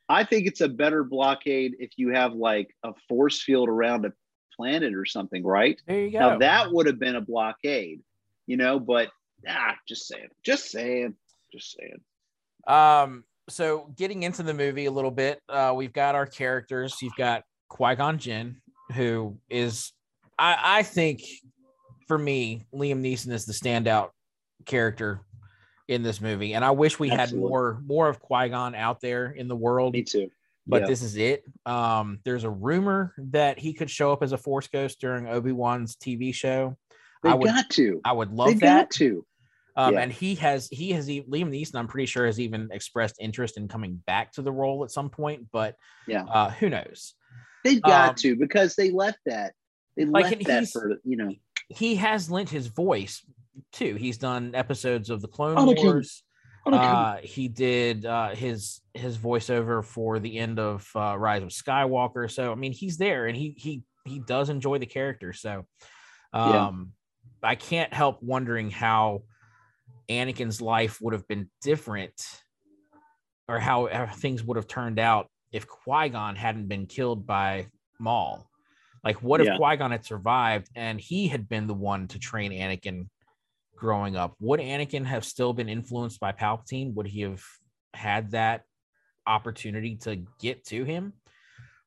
I 0.09 0.23
think 0.23 0.47
it's 0.47 0.61
a 0.61 0.69
better 0.69 1.03
blockade 1.03 1.75
if 1.79 1.91
you 1.97 2.09
have 2.09 2.33
like 2.33 2.75
a 2.83 2.93
force 3.07 3.41
field 3.41 3.69
around 3.69 4.05
a 4.05 4.13
planet 4.55 4.93
or 4.93 5.05
something, 5.05 5.43
right? 5.43 5.81
There 5.87 5.99
you 5.99 6.11
go. 6.11 6.19
Now 6.19 6.37
that 6.39 6.71
would 6.71 6.87
have 6.87 6.99
been 6.99 7.15
a 7.15 7.21
blockade, 7.21 8.01
you 8.47 8.57
know, 8.57 8.79
but 8.79 9.09
ah, 9.47 9.75
just 9.87 10.07
saying, 10.07 10.29
just 10.43 10.71
saying, 10.71 11.15
just 11.51 11.75
saying. 11.77 12.01
Um, 12.67 13.23
so 13.49 13.91
getting 13.95 14.23
into 14.23 14.43
the 14.43 14.53
movie 14.53 14.85
a 14.85 14.91
little 14.91 15.11
bit, 15.11 15.41
uh, 15.49 15.73
we've 15.75 15.93
got 15.93 16.15
our 16.15 16.25
characters. 16.25 17.01
You've 17.01 17.15
got 17.15 17.43
Qui 17.69 17.95
Gon 17.95 18.17
Jinn, 18.17 18.57
who 18.93 19.37
is, 19.49 19.91
I, 20.37 20.79
I 20.79 20.83
think, 20.83 21.21
for 22.07 22.17
me, 22.17 22.65
Liam 22.73 23.01
Neeson 23.01 23.31
is 23.31 23.45
the 23.45 23.53
standout 23.53 24.09
character 24.65 25.21
in 25.87 26.01
this 26.03 26.21
movie, 26.21 26.53
and 26.53 26.63
I 26.63 26.71
wish 26.71 26.99
we 26.99 27.11
Absolutely. 27.11 27.45
had 27.45 27.49
more 27.51 27.81
more 27.85 28.07
of 28.09 28.19
Qui 28.19 28.49
Gon 28.49 28.73
out 28.75 29.01
there 29.01 29.31
in 29.31 29.47
the 29.47 29.55
world. 29.55 29.93
Me 29.93 30.03
too. 30.03 30.29
But 30.65 30.81
Yeah. 30.83 30.87
this 30.87 31.01
is 31.01 31.17
it. 31.17 31.43
Um, 31.65 32.19
there's 32.23 32.45
a 32.45 32.49
rumor 32.49 33.13
that 33.17 33.59
he 33.59 33.73
could 33.73 33.89
show 33.89 34.13
up 34.13 34.23
as 34.23 34.31
a 34.31 34.37
Force 34.37 34.67
Ghost 34.67 35.01
during 35.01 35.27
Obi 35.27 35.51
Wan's 35.51 35.97
TV 35.97 36.33
show. 36.33 36.77
They 37.21 37.29
I 37.31 37.33
would, 37.33 37.47
got 37.47 37.69
to. 37.71 37.99
I 38.05 38.13
would 38.13 38.31
They 38.31 38.35
love 38.35 38.59
got 38.59 38.59
that. 38.61 38.91
to. 38.91 39.25
Um, 39.75 39.95
Yeah. 39.95 39.99
and 40.01 40.11
he 40.11 40.35
has 40.35 40.69
he 40.69 40.91
has 40.91 41.07
Liam 41.09 41.25
Neeson. 41.49 41.75
I'm 41.75 41.87
pretty 41.87 42.05
sure 42.05 42.25
has 42.25 42.39
even 42.39 42.69
expressed 42.71 43.15
interest 43.19 43.57
in 43.57 43.67
coming 43.67 44.01
back 44.07 44.31
to 44.33 44.41
the 44.41 44.51
role 44.53 44.85
at 44.85 44.91
some 44.91 45.09
point. 45.09 45.47
But 45.51 45.75
Yeah. 46.07 46.23
uh, 46.23 46.51
who 46.51 46.69
knows? 46.69 47.13
They 47.65 47.79
got 47.81 48.09
Um, 48.09 48.15
to 48.15 48.35
because 48.37 48.75
they 48.75 48.91
left 48.91 49.19
that. 49.25 49.53
They 49.95 50.05
Like, 50.05 50.23
left 50.25 50.35
and 50.35 50.45
that 50.45 50.67
for 50.69 50.97
you 51.03 51.17
know. 51.17 51.31
He 51.69 51.95
has 51.95 52.29
lent 52.29 52.49
his 52.49 52.67
voice 52.67 53.25
too. 53.71 53.95
He's 53.95 54.17
done 54.17 54.53
episodes 54.55 55.09
of 55.09 55.21
the 55.21 55.27
Clone 55.27 55.55
Anakin. 55.57 55.83
Wars. 55.83 56.23
Anakin. 56.65 56.93
Uh, 56.93 57.17
he 57.23 57.47
did 57.47 58.05
uh, 58.05 58.29
his 58.29 58.81
his 58.93 59.17
voiceover 59.17 59.83
for 59.83 60.19
the 60.19 60.37
end 60.37 60.59
of 60.59 60.89
uh, 60.95 61.17
Rise 61.17 61.43
of 61.43 61.49
Skywalker. 61.49 62.29
So 62.29 62.51
I 62.51 62.55
mean, 62.55 62.71
he's 62.73 62.97
there, 62.97 63.27
and 63.27 63.35
he 63.37 63.55
he 63.57 63.83
he 64.05 64.19
does 64.19 64.49
enjoy 64.49 64.77
the 64.79 64.85
character. 64.85 65.33
So 65.33 65.65
Yeah. 66.33 66.67
um, 66.67 66.93
I 67.41 67.55
can't 67.55 67.93
help 67.93 68.21
wondering 68.23 68.71
how 68.71 69.23
Anakin's 70.09 70.61
life 70.61 70.99
would 71.01 71.13
have 71.13 71.27
been 71.27 71.49
different, 71.61 72.13
or 73.47 73.59
how, 73.59 73.87
how 73.91 74.07
things 74.07 74.43
would 74.43 74.57
have 74.57 74.67
turned 74.67 74.99
out 74.99 75.29
if 75.51 75.67
Qui 75.67 76.09
Gon 76.09 76.35
hadn't 76.35 76.67
been 76.67 76.85
killed 76.87 77.25
by 77.27 77.67
Maul. 77.99 78.49
Like, 79.03 79.21
what 79.21 79.41
if 79.41 79.47
Yeah. 79.47 79.57
Qui 79.57 79.75
Gon 79.77 79.91
had 79.91 80.05
survived 80.05 80.69
and 80.75 80.99
he 80.99 81.27
had 81.27 81.49
been 81.49 81.67
the 81.67 81.73
one 81.73 82.07
to 82.09 82.19
train 82.19 82.51
Anakin 82.51 83.09
growing 83.75 84.15
up? 84.15 84.35
Would 84.39 84.59
Anakin 84.59 85.05
have 85.05 85.25
still 85.25 85.53
been 85.53 85.69
influenced 85.69 86.19
by 86.19 86.31
Palpatine? 86.31 86.93
Would 86.93 87.07
he 87.07 87.21
have 87.21 87.43
had 87.93 88.31
that 88.31 88.63
opportunity 89.27 89.95
to 89.95 90.25
get 90.39 90.65
to 90.65 90.83
him, 90.83 91.13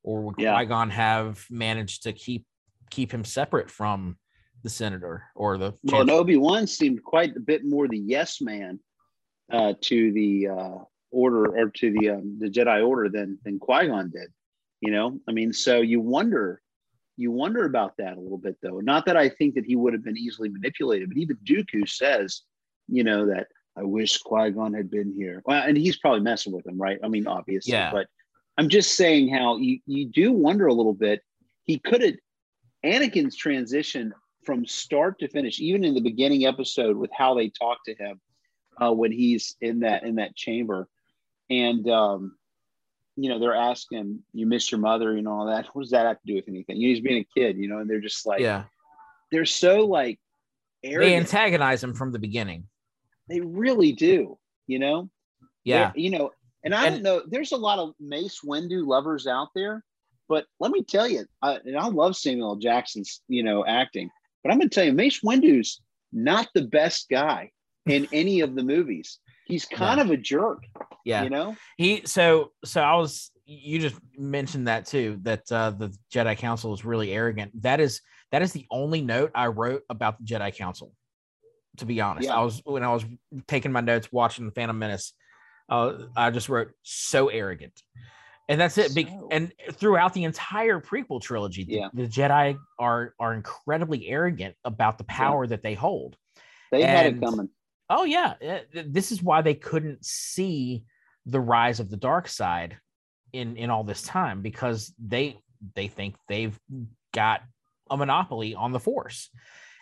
or 0.03 0.23
would 0.23 0.37
Yeah. 0.39 0.55
Qui 0.55 0.67
Gon 0.67 0.91
have 0.91 1.45
managed 1.51 2.03
to 2.05 2.13
keep 2.13 2.47
keep 2.91 3.13
him 3.13 3.25
separate 3.25 3.71
from 3.71 4.17
the 4.63 4.71
senator 4.71 5.25
or 5.35 5.59
the? 5.59 5.73
Well, 5.85 6.03
chancellor? 6.03 6.21
Obi 6.21 6.37
Wan 6.37 6.67
seemed 6.67 7.03
quite 7.03 7.37
a 7.37 7.41
bit 7.41 7.65
more 7.65 7.89
the 7.89 7.99
yes 7.99 8.41
man 8.41 8.79
uh, 9.51 9.75
to 9.81 10.13
the 10.13 10.49
uh, 10.49 10.79
order 11.11 11.59
or 11.59 11.71
to 11.71 11.91
the 11.93 12.11
um, 12.11 12.39
the 12.39 12.49
Jedi 12.51 12.87
Order 12.87 13.09
than 13.09 13.39
than 13.45 13.59
Qui 13.59 13.87
Gon 13.87 14.11
did. 14.11 14.33
You 14.81 14.93
know, 14.93 15.21
I 15.27 15.33
mean, 15.33 15.53
so 15.53 15.81
you 15.81 16.01
wonder, 16.01 16.61
you 17.17 17.31
wonder 17.31 17.65
about 17.65 17.97
that 17.99 18.17
a 18.17 18.21
little 18.21 18.39
bit, 18.39 18.57
though. 18.63 18.81
Not 18.81 19.07
that 19.07 19.17
I 19.17 19.29
think 19.29 19.55
that 19.55 19.65
he 19.65 19.77
would 19.77 19.93
have 19.93 20.05
been 20.05 20.19
easily 20.19 20.49
manipulated, 20.49 21.09
but 21.09 21.19
even 21.19 21.37
Dooku 21.45 21.89
says, 21.89 22.43
you 22.89 23.05
know, 23.05 23.27
that 23.27 23.49
I 23.77 23.83
wish 23.83 24.19
Qui 24.19 24.51
Gon 24.51 24.75
had 24.75 24.91
been 24.91 25.13
here. 25.17 25.43
Well, 25.45 25.63
and 25.67 25.77
he's 25.77 25.97
probably 25.97 26.21
messing 26.21 26.53
with 26.53 26.67
him, 26.67 26.79
right? 26.79 26.99
I 27.03 27.09
mean, 27.09 27.27
obviously, 27.27 27.73
Yeah. 27.73 27.91
but 27.93 28.07
I'm 28.59 28.69
just 28.69 28.97
saying 28.97 29.29
how 29.29 29.59
you 29.59 29.81
you 29.87 30.07
do 30.07 30.33
wonder 30.33 30.67
a 30.67 30.75
little 30.75 30.95
bit. 30.95 31.23
He 31.65 31.79
could 31.79 32.03
have 32.03 32.15
Anakin's 32.85 33.37
transition 33.37 34.15
from 34.45 34.65
start 34.65 35.19
to 35.19 35.29
finish, 35.29 35.61
even 35.61 35.85
in 35.85 35.95
the 35.95 36.01
beginning 36.01 36.47
episode 36.47 36.97
with 36.97 37.11
how 37.13 37.35
they 37.35 37.51
talk 37.51 37.79
to 37.85 37.95
him 37.95 38.21
uh, 38.81 38.93
when 38.93 39.13
he's 39.13 39.57
in 39.61 39.81
that 39.81 40.05
in 40.05 40.15
that 40.17 40.37
chamber, 40.37 40.89
and 41.51 41.89
um, 41.91 42.37
you 43.17 43.29
know 43.29 43.39
they're 43.39 43.55
asking 43.55 44.21
"You 44.33 44.47
miss 44.47 44.71
your 44.71 44.81
mother," 44.81 45.15
you 45.15 45.23
know 45.23 45.33
all 45.33 45.47
that. 45.47 45.67
What 45.75 45.83
does 45.83 45.91
that 45.91 46.07
have 46.07 46.21
to 46.21 46.27
do 46.27 46.35
with 46.35 46.49
anything? 46.49 46.77
You 46.77 46.89
know, 46.89 46.95
he's 46.95 47.03
being 47.05 47.19
a 47.23 47.39
kid, 47.41 47.57
you 47.59 47.69
know, 47.69 47.79
and 47.79 47.89
they're 47.89 48.01
just 48.01 48.27
like 48.27 48.41
yeah, 48.41 48.65
they're 49.33 49.45
so 49.45 49.87
like 49.87 50.19
they 50.83 50.91
arrogant. 50.91 51.17
antagonize 51.27 51.83
him 51.83 51.95
from 51.95 52.13
the 52.13 52.19
beginning. 52.19 52.69
They 53.29 53.41
really 53.41 53.93
do, 53.93 54.39
you 54.67 54.79
know. 54.79 55.11
Yeah, 55.65 55.91
They're- 55.93 56.03
you 56.03 56.11
know, 56.11 56.31
and 56.65 56.75
I 56.75 56.87
And- 56.87 56.97
don't 56.97 57.03
know. 57.03 57.23
There's 57.27 57.53
a 57.53 57.57
lot 57.57 57.79
of 57.79 57.95
Mace 57.99 58.41
Windu 58.45 58.87
lovers 58.87 59.27
out 59.27 59.49
there, 59.55 59.83
but 60.29 60.47
let 60.61 60.71
me 60.71 60.85
tell 60.85 61.09
you, 61.09 61.25
I, 61.43 61.57
and 61.57 61.77
I 61.77 61.89
love 61.89 62.17
Samuel 62.17 62.51
L. 62.51 62.57
Jackson's, 62.57 63.23
you 63.29 63.43
know, 63.43 63.65
acting. 63.67 64.11
But 64.45 64.53
I'm 64.53 64.59
going 64.59 64.69
to 64.69 64.75
tell 64.75 64.85
you, 64.85 64.93
Mace 64.93 65.21
Windu's 65.25 65.81
not 66.13 66.49
the 66.55 66.63
best 66.63 67.09
guy 67.09 67.51
in 67.87 68.07
any 68.13 68.41
of 68.43 68.55
the 68.55 68.63
movies. 68.63 69.19
He's 69.47 69.65
kind 69.65 70.01
of 70.01 70.11
a 70.11 70.17
jerk, 70.17 70.65
yeah. 71.05 71.23
you 71.23 71.31
know. 71.31 71.57
He 71.77 72.03
so 72.05 72.51
so 72.65 72.81
I 72.83 72.97
was 72.97 73.31
you 73.45 73.79
just 73.79 73.95
mentioned 74.19 74.67
that 74.67 74.87
too 74.87 75.19
that 75.23 75.51
uh, 75.53 75.71
the 75.71 75.97
Jedi 76.13 76.37
Council 76.37 76.75
is 76.75 76.85
really 76.85 77.13
arrogant. 77.13 77.63
That 77.63 77.79
is 77.81 78.01
that 78.33 78.43
is 78.43 78.53
the 78.53 78.67
only 78.71 79.01
note 79.03 79.31
I 79.35 79.47
wrote 79.47 79.83
about 79.89 80.19
the 80.19 80.25
Jedi 80.25 80.55
Council. 80.55 80.93
To 81.79 81.87
be 81.87 82.01
honest, 82.01 82.27
Yeah. 82.29 82.37
I 82.37 82.43
was 82.43 82.61
when 82.65 82.83
I 82.83 82.93
was 82.93 83.05
taking 83.47 83.71
my 83.71 83.83
notes 83.83 84.11
watching 84.11 84.47
the 84.47 84.53
Phantom 84.53 84.77
Menace, 84.79 85.13
uh, 85.69 85.93
I 86.17 86.31
just 86.31 86.49
wrote 86.49 86.73
so 86.83 87.29
arrogant, 87.29 87.81
and 88.49 88.61
that's 88.61 88.79
it. 88.79 88.95
Be- 88.95 89.05
So- 89.05 89.29
and 89.31 89.53
throughout 89.73 90.13
the 90.15 90.25
entire 90.25 90.81
prequel 90.81 91.21
trilogy, 91.21 91.65
the- 91.65 91.75
Yeah. 91.75 91.89
the, 91.93 92.09
Jedi 92.09 92.57
are 92.81 93.15
are 93.21 93.35
incredibly 93.35 94.09
arrogant 94.09 94.57
about 94.65 94.99
the 94.99 95.05
power 95.05 95.47
that 95.47 95.63
they 95.63 95.75
hold. 95.75 96.17
They 96.73 96.83
had 96.83 97.07
it 97.07 97.21
coming. 97.21 97.51
Oh 97.89 98.05
yeah, 98.05 98.35
eh, 98.41 98.61
this 98.87 99.13
is 99.13 99.23
why 99.23 99.43
they 99.43 99.55
couldn't 99.55 100.05
see 100.05 100.85
the 101.27 101.41
rise 101.41 101.81
of 101.81 101.91
the 101.91 101.97
dark 101.97 102.29
side 102.29 102.77
in 103.33 103.57
in 103.57 103.71
all 103.71 103.85
this 103.85 104.03
time 104.03 104.43
because 104.43 104.93
they 105.05 105.39
they 105.75 105.89
think 105.89 106.17
they've 106.29 106.59
got 107.13 107.43
a 107.91 107.97
monopoly 107.97 108.55
on 108.55 108.73
the 108.73 108.81
force. 108.81 109.31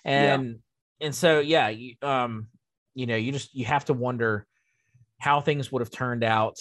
And 0.05 0.59
and 1.01 1.15
so 1.15 1.41
yeah, 1.41 1.69
you, 1.69 1.95
um 2.03 2.49
you 2.95 3.07
know, 3.07 3.17
you 3.17 3.33
just 3.33 3.55
you 3.55 3.65
have 3.65 3.87
to 3.87 3.95
wonder 3.95 4.47
how 5.19 5.41
things 5.41 5.73
would 5.73 5.81
have 5.81 5.91
turned 5.91 6.25
out. 6.25 6.57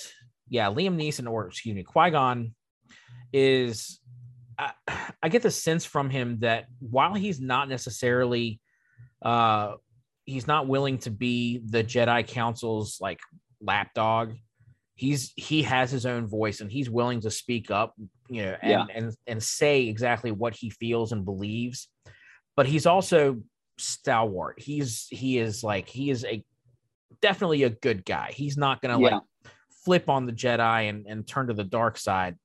Yeah, 0.49 0.67
Liam 0.67 0.95
Neeson 0.95 1.29
or 1.29 1.47
excuse 1.47 1.75
me, 1.75 1.83
Qui-Gon 1.83 2.53
is 3.31 3.99
I, 4.57 4.71
I 5.23 5.29
get 5.29 5.41
the 5.41 5.51
sense 5.51 5.85
from 5.85 6.09
him 6.09 6.39
that 6.39 6.65
while 6.79 7.13
he's 7.13 7.39
not 7.39 7.69
necessarily 7.69 8.59
uh 9.21 9.73
he's 10.25 10.47
not 10.47 10.67
willing 10.67 10.97
to 10.99 11.11
be 11.11 11.61
the 11.65 11.83
Jedi 11.83 12.25
Council's 12.27 12.97
like 13.01 13.19
lapdog. 13.61 14.33
He's 14.95 15.33
he 15.35 15.63
has 15.63 15.89
his 15.91 16.05
own 16.05 16.27
voice 16.27 16.61
and 16.61 16.71
he's 16.71 16.89
willing 16.89 17.21
to 17.21 17.31
speak 17.31 17.71
up, 17.71 17.93
you 18.29 18.43
know, 18.43 18.55
and 18.61 18.71
Yeah. 18.71 18.85
and 18.93 19.13
and 19.27 19.41
say 19.43 19.87
exactly 19.87 20.31
what 20.31 20.53
he 20.55 20.69
feels 20.69 21.11
and 21.11 21.25
believes. 21.25 21.89
But 22.55 22.67
he's 22.67 22.85
also 22.85 23.41
stalwart. 23.77 24.59
He's 24.59 25.07
he 25.09 25.39
is 25.39 25.63
like 25.63 25.89
he 25.89 26.09
is 26.11 26.23
a 26.25 26.43
definitely 27.21 27.63
a 27.63 27.69
good 27.71 28.05
guy. 28.05 28.31
He's 28.33 28.57
not 28.57 28.81
gonna 28.81 28.99
Yeah. 29.01 29.15
like 29.15 29.21
flip 29.83 30.09
on 30.09 30.25
the 30.25 30.31
Jedi 30.33 30.89
and 30.89 31.05
and 31.07 31.27
turn 31.27 31.47
to 31.47 31.53
the 31.53 31.63
dark 31.63 31.97
side. 31.97 32.37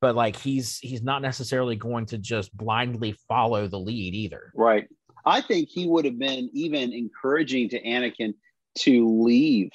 But 0.00 0.14
like 0.14 0.36
he's 0.36 0.78
he's 0.78 1.02
not 1.02 1.22
necessarily 1.22 1.74
going 1.74 2.06
to 2.06 2.18
just 2.18 2.56
blindly 2.56 3.16
follow 3.28 3.66
the 3.66 3.78
lead 3.80 4.14
either. 4.14 4.52
Right. 4.54 4.86
I 5.26 5.40
think 5.40 5.68
he 5.68 5.86
would 5.86 6.04
have 6.04 6.18
been 6.18 6.48
even 6.52 6.92
encouraging 6.92 7.68
to 7.70 7.82
Anakin 7.82 8.34
to 8.78 9.22
leave 9.22 9.70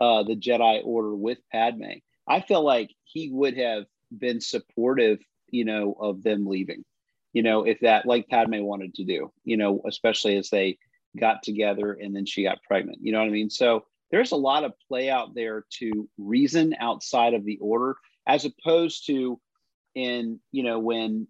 uh, 0.00 0.22
the 0.22 0.36
Jedi 0.36 0.80
Order 0.84 1.14
with 1.14 1.38
Padme 1.52 1.98
I 2.26 2.40
feel 2.40 2.64
like 2.64 2.90
he 3.04 3.30
would 3.30 3.56
have 3.56 3.84
been 4.16 4.40
supportive, 4.40 5.18
you 5.50 5.64
know, 5.64 5.96
of 5.98 6.22
them 6.22 6.46
leaving. 6.46 6.84
You 7.32 7.42
know, 7.42 7.64
if 7.64 7.80
that 7.80 8.06
like 8.06 8.28
Padme 8.28 8.62
wanted 8.62 8.94
to 8.94 9.04
do, 9.04 9.30
you 9.44 9.56
know, 9.56 9.82
especially 9.86 10.36
as 10.36 10.48
they 10.48 10.78
got 11.18 11.42
together 11.42 11.92
and 11.92 12.14
then 12.14 12.26
she 12.26 12.42
got 12.42 12.62
pregnant. 12.62 12.98
You 13.02 13.12
know 13.12 13.18
what 13.18 13.28
I 13.28 13.32
mean? 13.32 13.50
So 13.50 13.84
there's 14.10 14.32
a 14.32 14.36
lot 14.36 14.64
of 14.64 14.72
play 14.88 15.10
out 15.10 15.34
there 15.34 15.64
to 15.78 16.08
reason 16.18 16.74
outside 16.80 17.34
of 17.34 17.44
the 17.44 17.58
order, 17.58 17.96
as 18.26 18.44
opposed 18.44 19.06
to 19.06 19.38
in, 19.94 20.40
you 20.52 20.62
know, 20.62 20.78
when 20.78 21.26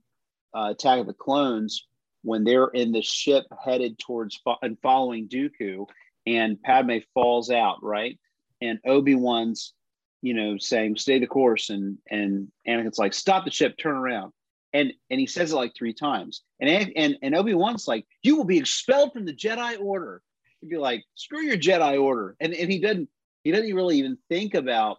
uh, 0.54 0.70
Attack 0.70 1.00
of 1.00 1.06
the 1.06 1.12
Clones, 1.12 1.86
when 2.22 2.44
they're 2.44 2.68
in 2.68 2.92
the 2.92 3.02
ship 3.02 3.44
headed 3.64 3.98
towards 3.98 4.36
fo- 4.36 4.58
and 4.62 4.78
following 4.80 5.28
Dooku, 5.28 5.86
and 6.26 6.60
Padme 6.60 6.98
falls 7.14 7.50
out, 7.50 7.82
right? 7.82 8.18
And 8.60 8.80
Obi 8.84 9.14
Wan's, 9.14 9.74
you 10.22 10.34
know, 10.34 10.58
saying 10.58 10.96
"Stay 10.96 11.18
the 11.18 11.26
course," 11.26 11.70
and 11.70 11.98
and 12.10 12.50
Anakin's 12.66 12.98
like, 12.98 13.14
"Stop 13.14 13.44
the 13.44 13.50
ship, 13.50 13.76
turn 13.78 13.96
around," 13.96 14.32
and 14.72 14.92
and 15.10 15.20
he 15.20 15.26
says 15.26 15.52
it 15.52 15.56
like 15.56 15.74
three 15.76 15.94
times, 15.94 16.42
and 16.60 16.92
and 16.96 17.16
and 17.22 17.34
Obi 17.34 17.54
Wan's 17.54 17.86
like, 17.86 18.06
"You 18.22 18.36
will 18.36 18.44
be 18.44 18.58
expelled 18.58 19.12
from 19.12 19.24
the 19.24 19.34
Jedi 19.34 19.80
Order." 19.80 20.22
He'd 20.60 20.70
be 20.70 20.78
like, 20.78 21.04
"Screw 21.14 21.42
your 21.42 21.58
Jedi 21.58 22.02
Order," 22.02 22.36
and 22.40 22.52
and 22.54 22.70
he 22.70 22.80
doesn't 22.80 23.08
he 23.44 23.52
doesn't 23.52 23.74
really 23.74 23.98
even 23.98 24.18
think 24.28 24.54
about 24.54 24.98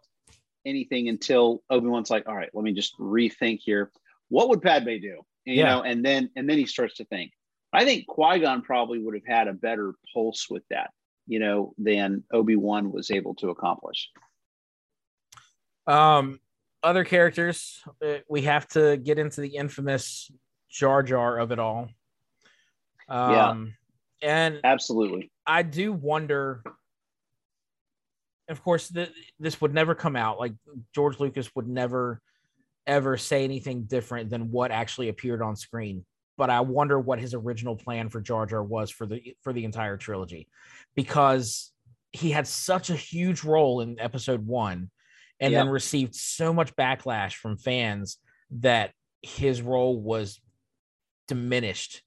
anything 0.65 1.09
until 1.09 1.63
Obi 1.69 1.87
Wan's 1.87 2.09
like, 2.09 2.27
"All 2.27 2.35
right, 2.35 2.49
let 2.53 2.63
me 2.63 2.73
just 2.73 2.97
rethink 2.97 3.59
here. 3.59 3.91
What 4.29 4.49
would 4.49 4.61
Padme 4.61 4.97
do?" 5.01 5.25
You 5.47 5.59
Yeah. 5.63 5.75
know, 5.75 5.83
and 5.83 6.03
then 6.03 6.29
and 6.35 6.49
then 6.49 6.57
he 6.57 6.65
starts 6.65 6.95
to 6.95 7.05
think. 7.05 7.31
I 7.71 7.85
think 7.85 8.05
Qui 8.05 8.39
Gon 8.39 8.61
probably 8.61 8.99
would 8.99 9.13
have 9.13 9.25
had 9.25 9.47
a 9.47 9.53
better 9.53 9.93
pulse 10.13 10.49
with 10.49 10.63
that, 10.69 10.91
you 11.25 11.39
know, 11.39 11.73
than 11.77 12.25
Obi 12.33 12.57
Wan 12.57 12.91
was 12.91 13.11
able 13.11 13.33
to 13.35 13.49
accomplish. 13.49 14.09
Um, 15.85 16.41
other 16.83 17.05
characters, 17.05 17.81
uh, 18.05 18.17
we 18.27 18.41
have 18.41 18.67
to 18.69 18.97
get 18.97 19.19
into 19.19 19.39
the 19.39 19.55
infamous 19.55 20.29
Jar 20.69 21.01
Jar 21.01 21.37
of 21.39 21.51
it 21.53 21.59
all. 21.59 21.87
Yeah. 23.09 23.49
Um, 23.49 23.73
and 24.21 24.59
Absolutely. 24.65 25.31
I 25.45 25.63
do 25.63 25.93
wonder. 25.93 26.61
Of 28.49 28.61
course, 28.63 28.89
th- 28.89 29.11
this 29.39 29.61
would 29.61 29.73
never 29.73 29.95
come 29.95 30.17
out. 30.17 30.39
Like 30.39 30.53
George 30.93 31.19
Lucas 31.21 31.53
would 31.55 31.67
never, 31.67 32.21
ever 32.87 33.17
say 33.17 33.43
anything 33.43 33.83
different 33.83 34.29
than 34.29 34.49
what 34.49 34.71
actually 34.71 35.09
appeared 35.09 35.41
on 35.41 35.55
screen. 35.55 36.05
But 36.37 36.49
I 36.49 36.61
wonder 36.61 36.99
what 36.99 37.19
his 37.19 37.33
original 37.33 37.75
plan 37.75 38.09
for 38.09 38.21
Jar 38.21 38.45
Jar 38.45 38.63
was 38.63 38.89
for 38.89 39.05
the 39.05 39.35
for 39.41 39.53
the 39.53 39.65
entire 39.65 39.97
trilogy, 39.97 40.47
because 40.95 41.71
he 42.11 42.31
had 42.31 42.47
such 42.47 42.89
a 42.89 42.95
huge 42.95 43.43
role 43.43 43.81
in 43.81 43.99
Episode 43.99 44.45
One, 44.45 44.89
and 45.39 45.53
then 45.53 45.69
received 45.69 46.15
so 46.15 46.53
much 46.53 46.75
backlash 46.75 47.33
from 47.33 47.57
fans 47.57 48.17
that 48.51 48.91
his 49.21 49.61
role 49.61 49.99
was 49.99 50.39
diminished. 51.27 52.03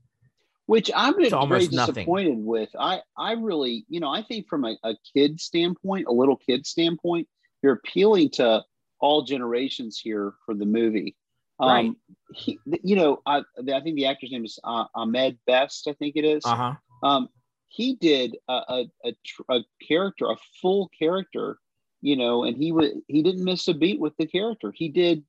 Which 0.67 0.91
I'm 0.95 1.17
very 1.17 1.33
almost 1.33 1.73
nothing. 1.73 1.95
disappointed 1.95 2.39
with. 2.39 2.69
I 2.79 3.01
I 3.19 3.33
really, 3.33 3.85
you 3.89 3.99
know, 3.99 4.11
I 4.11 4.23
think 4.23 4.47
from 4.49 4.65
a, 4.65 4.77
a 4.85 4.95
kid 5.13 5.41
standpoint, 5.41 6.07
a 6.07 6.13
little 6.13 6.37
kid 6.37 6.65
standpoint, 6.65 7.27
you're 7.63 7.75
appealing 7.75 8.31
to 8.35 8.63
all 9.01 9.23
generations 9.23 9.99
here 9.99 10.35
for 10.45 10.55
the 10.55 10.67
movie. 10.67 11.17
Right. 11.61 11.87
Um, 11.87 11.97
he, 12.33 12.59
you 12.83 12.97
know, 12.97 13.21
I, 13.27 13.43
I 13.59 13.81
think 13.81 13.97
the 13.97 14.07
actor's 14.07 14.31
name 14.31 14.45
is 14.45 14.59
uh, 14.65 14.85
Ahmed 14.95 15.39
Best. 15.47 15.89
I 15.89 15.93
think 15.93 16.17
it 16.17 16.25
is. 16.25 16.43
Uh 16.45 16.57
huh. 16.57 16.75
um, 17.03 17.29
he 17.69 17.95
did 17.95 18.37
a, 18.49 18.53
a, 18.53 18.85
a, 19.05 19.13
tr- 19.25 19.43
a 19.51 19.61
character, 19.87 20.31
a 20.31 20.37
full 20.61 20.91
character, 20.99 21.59
you 22.01 22.17
know, 22.17 22.45
and 22.45 22.57
he 22.57 22.73
would 22.73 22.93
he 23.07 23.23
didn't 23.23 23.45
miss 23.45 23.69
a 23.69 23.75
beat 23.75 24.01
with 24.01 24.17
the 24.19 24.27
character. 24.27 24.73
He 24.75 24.89
did, 24.89 25.23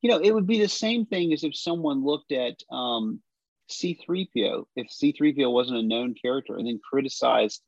you 0.00 0.10
know, 0.10 0.18
it 0.18 0.32
would 0.32 0.46
be 0.46 0.60
the 0.60 0.68
same 0.68 1.04
thing 1.04 1.32
as 1.32 1.44
if 1.44 1.54
someone 1.54 2.04
looked 2.04 2.32
at 2.32 2.54
um, 2.72 3.20
C3PO, 3.70 4.64
if 4.76 4.88
C3PO 4.88 5.52
wasn't 5.52 5.78
a 5.78 5.82
known 5.82 6.14
character, 6.14 6.56
and 6.56 6.66
then 6.66 6.80
criticized 6.82 7.62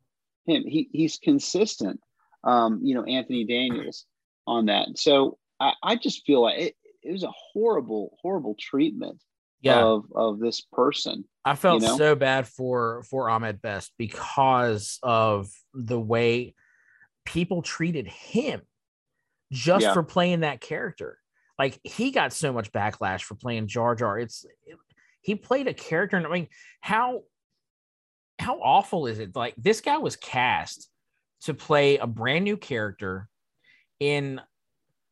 him. 0.47 0.65
He 0.67 0.89
he's 0.93 1.19
consistent, 1.19 2.01
um, 2.43 2.81
you 2.83 2.95
know, 2.95 3.05
Anthony 3.05 3.45
Daniels 3.45 4.07
on 4.49 4.67
that. 4.67 4.99
So 4.99 5.39
I, 5.61 5.75
I 5.83 5.97
just 5.97 6.25
feel 6.25 6.43
like 6.43 6.59
it, 6.59 6.77
it 7.03 7.13
was 7.13 7.23
a 7.23 7.33
horrible, 7.53 8.17
horrible 8.23 8.57
treatment 8.59 9.23
Yeah. 9.61 9.83
of 9.83 10.05
of 10.15 10.39
this 10.41 10.61
person. 10.73 11.25
I 11.45 11.55
felt 11.55 11.83
you 11.83 11.89
know? 11.89 11.97
so 11.97 12.15
bad 12.15 12.49
for 12.49 13.03
for 13.05 13.31
Ahmed 13.31 13.61
Best 13.63 13.93
because 13.99 14.99
of 15.03 15.49
the 15.75 16.01
way 16.01 16.55
people 17.25 17.63
treated 17.63 18.07
him 18.09 18.63
just 19.53 19.85
Yeah. 19.85 19.95
for 19.95 20.03
playing 20.03 20.41
that 20.41 20.61
character. 20.61 21.19
Like 21.59 21.79
he 21.83 22.11
got 22.11 22.33
so 22.33 22.53
much 22.53 22.73
backlash 22.73 23.23
for 23.23 23.35
playing 23.35 23.67
Jar 23.67 23.95
Jar. 23.95 24.19
It's 24.19 24.47
he 25.21 25.35
played 25.35 25.67
a 25.67 25.75
character, 25.75 26.17
and 26.17 26.27
I 26.27 26.31
mean, 26.31 26.49
how 26.81 27.23
how 28.39 28.61
awful 28.61 29.07
is 29.07 29.19
it? 29.19 29.35
Like 29.35 29.55
this 29.57 29.81
guy 29.81 29.99
was 29.99 30.17
cast 30.17 30.89
to 31.43 31.55
play 31.55 31.99
a 31.99 32.07
brand 32.07 32.45
new 32.45 32.57
character 32.57 33.29
in 34.01 34.41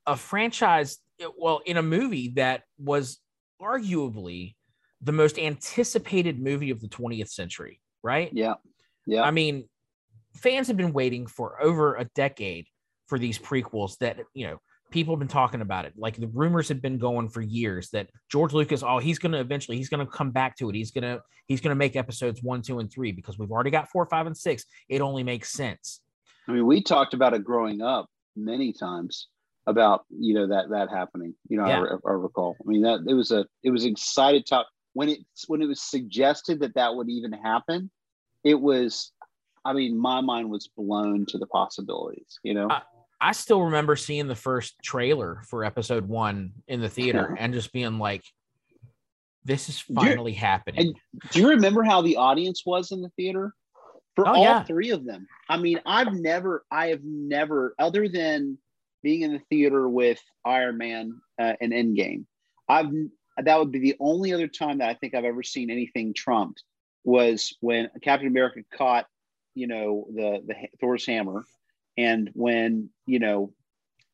a 0.07 0.17
franchise, 0.17 0.99
well, 1.37 1.61
in 1.67 1.77
a 1.77 1.83
movie 1.83 2.29
that 2.37 2.63
was 2.79 3.19
arguably 3.61 4.55
the 5.01 5.13
most 5.13 5.39
anticipated 5.39 6.41
movie 6.41 6.71
of 6.71 6.81
the 6.81 6.89
20th 6.89 7.29
century, 7.29 7.81
right? 8.03 8.31
Yeah, 8.33 8.55
yeah. 9.07 9.23
I 9.23 9.31
mean, 9.31 9.69
fans 10.35 10.69
have 10.69 10.77
been 10.77 10.93
waiting 10.93 11.27
for 11.27 11.61
over 11.63 11.97
a 11.97 12.05
decade 12.15 12.67
for 13.07 13.19
these 13.19 13.39
prequels 13.39 13.99
that, 13.99 14.19
you 14.35 14.47
know, 14.47 14.59
people 14.91 15.15
have 15.15 15.19
been 15.19 15.29
talking 15.29 15.61
about 15.61 15.85
it. 15.85 15.95
Like 15.97 16.17
the 16.17 16.29
rumors 16.29 16.69
have 16.69 16.81
been 16.81 16.99
going 16.99 17.29
for 17.29 17.41
years 17.41 17.91
that 17.91 18.09
George 18.31 18.53
Lucas, 18.53 18.83
oh, 18.83 18.99
he's 18.99 19.19
going 19.19 19.33
to 19.33 19.41
eventually, 19.41 19.77
he's 19.77 19.89
going 19.89 20.05
to 20.05 20.11
come 20.11 20.31
back 20.31 20.57
to 20.59 20.69
it. 20.71 20.75
He's 20.75 20.91
going 20.91 21.03
to, 21.03 21.21
he's 21.47 21.61
going 21.61 21.71
to 21.71 21.77
make 21.77 21.97
episodes 21.97 22.43
one, 22.43 22.63
two, 22.63 22.79
and 22.79 22.91
three 22.91 23.13
because 23.13 23.39
we've 23.39 23.51
already 23.51 23.71
got 23.71 23.89
four, 23.91 24.07
five, 24.07 24.27
and 24.27 24.37
six. 24.37 24.65
It 24.89 25.01
only 25.01 25.23
makes 25.23 25.51
sense. 25.51 26.01
I 26.49 26.53
mean, 26.53 26.67
we 26.67 26.83
talked 26.83 27.15
about 27.15 27.35
it 27.35 27.45
growing 27.45 27.83
up 27.83 28.09
many 28.37 28.73
times 28.73 29.29
about 29.67 30.05
you 30.11 30.35
know 30.35 30.47
that 30.47 30.71
that 30.71 30.91
happening. 30.91 31.35
You 31.49 31.59
know, 31.59 31.67
Yeah. 31.67 31.85
I, 32.05 32.11
I 32.11 32.13
recall. 32.13 32.57
I 32.65 32.69
mean, 32.69 32.83
that 32.83 33.01
it 33.09 33.15
was 33.15 33.31
a 33.33 33.47
it 33.63 33.71
was 33.71 33.85
excited 33.85 34.47
talk 34.47 34.67
when 34.93 35.09
it 35.09 35.21
when 35.49 35.63
it 35.63 35.67
was 35.67 35.81
suggested 35.83 36.61
that 36.61 36.75
that 36.75 36.95
would 36.95 37.09
even 37.09 37.33
happen. 37.33 37.91
It 38.45 38.61
was, 38.61 39.11
I 39.65 39.73
mean, 39.73 39.99
my 39.99 40.21
mind 40.21 40.51
was 40.51 40.69
blown 40.77 41.27
to 41.27 41.39
the 41.39 41.47
possibilities. 41.47 42.39
You 42.45 42.55
know, 42.55 42.69
I- 42.71 42.83
I 43.19 43.33
still 43.33 43.63
remember 43.63 43.97
seeing 43.97 44.29
the 44.29 44.37
first 44.37 44.77
trailer 44.83 45.41
for 45.49 45.65
episode 45.65 46.07
one 46.07 46.53
in 46.69 46.81
the 46.83 46.89
theater 46.91 47.35
and 47.39 47.55
just 47.55 47.73
being 47.73 47.99
like, 47.99 48.23
this 49.45 49.69
is 49.71 49.81
finally 49.81 50.35
happening. 50.35 50.95
do 51.31 51.41
you 51.41 51.49
remember 51.49 51.83
how 51.83 52.03
the 52.03 52.17
audience 52.17 52.63
was 52.67 52.93
in 52.93 53.01
the 53.01 53.09
theater 53.17 53.55
for 54.17 54.27
Oh, 54.27 54.35
all 54.35 54.43
yeah. 54.43 54.65
three 54.65 54.91
of 54.91 55.05
them? 55.05 55.29
I 55.49 55.59
mean, 55.59 55.81
I've 55.87 56.13
never, 56.15 56.65
I 56.71 56.89
have 56.89 57.05
never, 57.05 57.75
other 57.79 58.09
than 58.09 58.59
being 59.03 59.21
in 59.23 59.33
the 59.33 59.39
theater 59.51 59.89
with 59.89 60.21
Iron 60.45 60.79
Man 60.79 61.21
uh, 61.39 61.53
and 61.61 61.73
Endgame, 61.73 62.25
I've 62.69 62.91
that 63.45 63.59
would 63.59 63.71
be 63.71 63.79
the 63.79 63.97
only 64.01 64.33
other 64.33 64.49
time 64.49 64.79
that 64.79 64.89
I 64.89 64.95
think 64.95 65.15
I've 65.15 65.25
ever 65.27 65.43
seen 65.43 65.71
anything 65.71 66.15
trumped 66.15 66.65
was 67.05 67.55
when 67.61 67.91
Captain 68.03 68.27
America 68.27 68.61
caught, 68.77 69.07
you 69.55 69.67
know, 69.67 70.07
the 70.15 70.43
the 70.47 70.55
Thor's 70.81 71.07
hammer, 71.07 71.45
and 71.99 72.31
when 72.33 72.89
you 73.07 73.19
know 73.19 73.53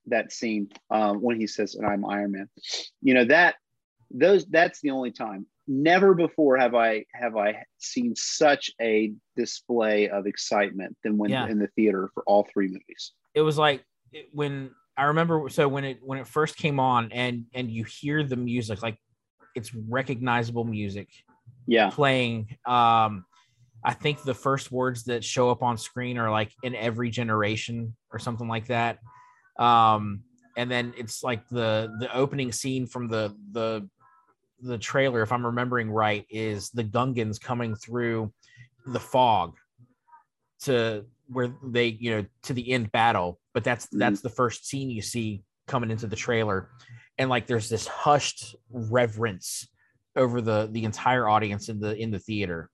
that 0.07 0.33
scene 0.33 0.69
um, 0.91 1.23
when 1.23 1.39
he 1.39 1.47
says, 1.47 1.77
"And 1.77 1.87
I'm 1.87 2.05
Iron 2.05 2.33
Man," 2.33 2.49
you 3.01 3.15
know 3.15 3.25
that 3.27 3.55
those 4.11 4.45
that's 4.47 4.81
the 4.81 4.91
only 4.91 5.13
time 5.13 5.47
never 5.69 6.15
before 6.15 6.57
have 6.57 6.75
i 6.75 7.05
have 7.15 7.37
i 7.37 7.63
seen 7.79 8.15
such 8.17 8.71
a 8.81 9.13
display 9.37 10.09
of 10.09 10.27
excitement 10.27 10.97
than 11.05 11.17
when 11.17 11.31
Yeah. 11.31 11.47
in 11.47 11.59
the 11.59 11.69
theater 11.77 12.11
for 12.15 12.23
all 12.27 12.47
three 12.53 12.69
movies. 12.69 13.13
It 13.35 13.43
was 13.43 13.59
like 13.59 13.85
it- 14.13 14.29
when 14.33 14.73
I 14.97 15.05
remember 15.05 15.49
so 15.49 15.69
when 15.69 15.85
it 15.85 16.01
when 16.03 16.19
it 16.19 16.27
first 16.27 16.57
came 16.57 16.79
on 16.79 17.11
and 17.13 17.47
and 17.55 17.71
you 17.71 17.85
hear 17.85 18.23
the 18.25 18.37
music 18.37 18.83
like 18.83 18.99
it's 19.55 19.75
recognizable 19.75 20.65
music 20.65 21.09
yeah. 21.67 21.91
playing 21.91 22.49
um 22.67 23.25
I 23.85 23.95
think 23.95 24.23
the 24.23 24.35
first 24.35 24.71
words 24.71 25.05
that 25.05 25.25
show 25.25 25.51
up 25.51 25.63
on 25.63 25.77
screen 25.79 26.19
are 26.19 26.31
like 26.31 26.53
in 26.63 26.75
every 26.77 27.11
generation 27.11 27.97
or 28.13 28.19
something 28.19 28.49
like 28.49 28.67
that. 28.67 28.99
Um 29.59 30.25
and 30.57 30.71
then 30.71 30.93
it's 30.99 31.23
like 31.23 31.49
the 31.49 31.91
the 31.99 32.15
opening 32.15 32.53
scene 32.53 32.87
from 32.87 33.09
the 33.09 33.35
the 33.53 33.89
the 34.63 34.79
trailer 34.79 35.23
if 35.23 35.33
I'm 35.33 35.45
remembering 35.45 35.91
right 35.91 36.25
is 36.31 36.71
the 36.71 36.85
Gungans 36.85 37.41
coming 37.41 37.75
through 37.75 38.33
the 38.87 39.01
fog 39.01 39.55
to 40.63 41.05
where 41.29 41.55
they 41.65 41.87
you 41.87 42.11
know 42.13 42.25
to 42.45 42.53
the 42.53 42.73
end 42.73 42.91
battle 42.93 43.41
but 43.55 43.65
that's 43.65 43.87
Mhm. 43.87 43.99
that's 43.99 44.21
the 44.21 44.29
first 44.31 44.67
scene 44.69 44.91
you 44.91 45.03
see 45.03 45.43
coming 45.67 45.91
into 45.91 46.07
the 46.07 46.17
trailer 46.17 46.71
and 47.19 47.29
like 47.31 47.47
there's 47.47 47.69
this 47.69 47.87
hushed 47.87 48.55
reverence 48.71 49.69
over 50.17 50.41
the 50.41 50.69
the 50.73 50.85
entire 50.85 51.29
audience 51.29 51.69
in 51.69 51.81
the 51.81 51.97
in 51.97 52.11
the 52.11 52.19
theater 52.19 52.69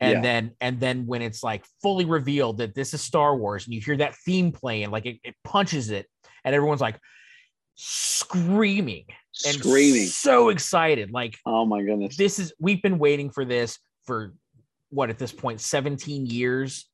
and 0.00 0.12
Yeah. 0.12 0.20
then 0.20 0.50
and 0.60 0.78
then 0.80 1.06
when 1.06 1.22
it's 1.22 1.42
like 1.42 1.64
fully 1.82 2.04
revealed 2.04 2.58
that 2.58 2.74
this 2.74 2.94
is 2.94 3.00
star 3.00 3.36
wars 3.36 3.66
and 3.66 3.74
you 3.74 3.80
hear 3.80 3.96
that 3.96 4.14
theme 4.24 4.52
playing 4.52 4.90
like 4.90 5.06
it, 5.06 5.18
it 5.24 5.34
punches 5.42 5.90
it 5.90 6.06
and 6.44 6.54
everyone's 6.54 6.80
like 6.80 6.98
screaming 7.76 9.06
and 9.46 9.54
Screaming. 9.56 10.06
so 10.06 10.48
excited. 10.50 11.10
Like 11.12 11.36
Oh 11.46 11.64
my 11.66 11.82
goodness. 11.82 12.16
this 12.16 12.38
is 12.38 12.52
we've 12.60 12.82
been 12.82 12.98
waiting 12.98 13.30
for 13.30 13.44
this 13.44 13.78
for 14.06 14.34
what 14.90 15.10
at 15.10 15.18
this 15.18 15.32
point 15.32 15.60
17 15.60 16.26
years 16.26 16.86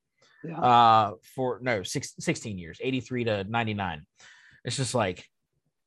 Yeah. 0.45 0.59
uh 0.61 1.13
for 1.35 1.59
no 1.63 1.83
six, 1.83 2.15
16 2.21 2.59
years 2.59 2.79
83 2.83 3.25
to 3.25 3.45
99 3.45 4.05
it's 4.65 4.77
just 4.77 4.95
like 4.95 5.25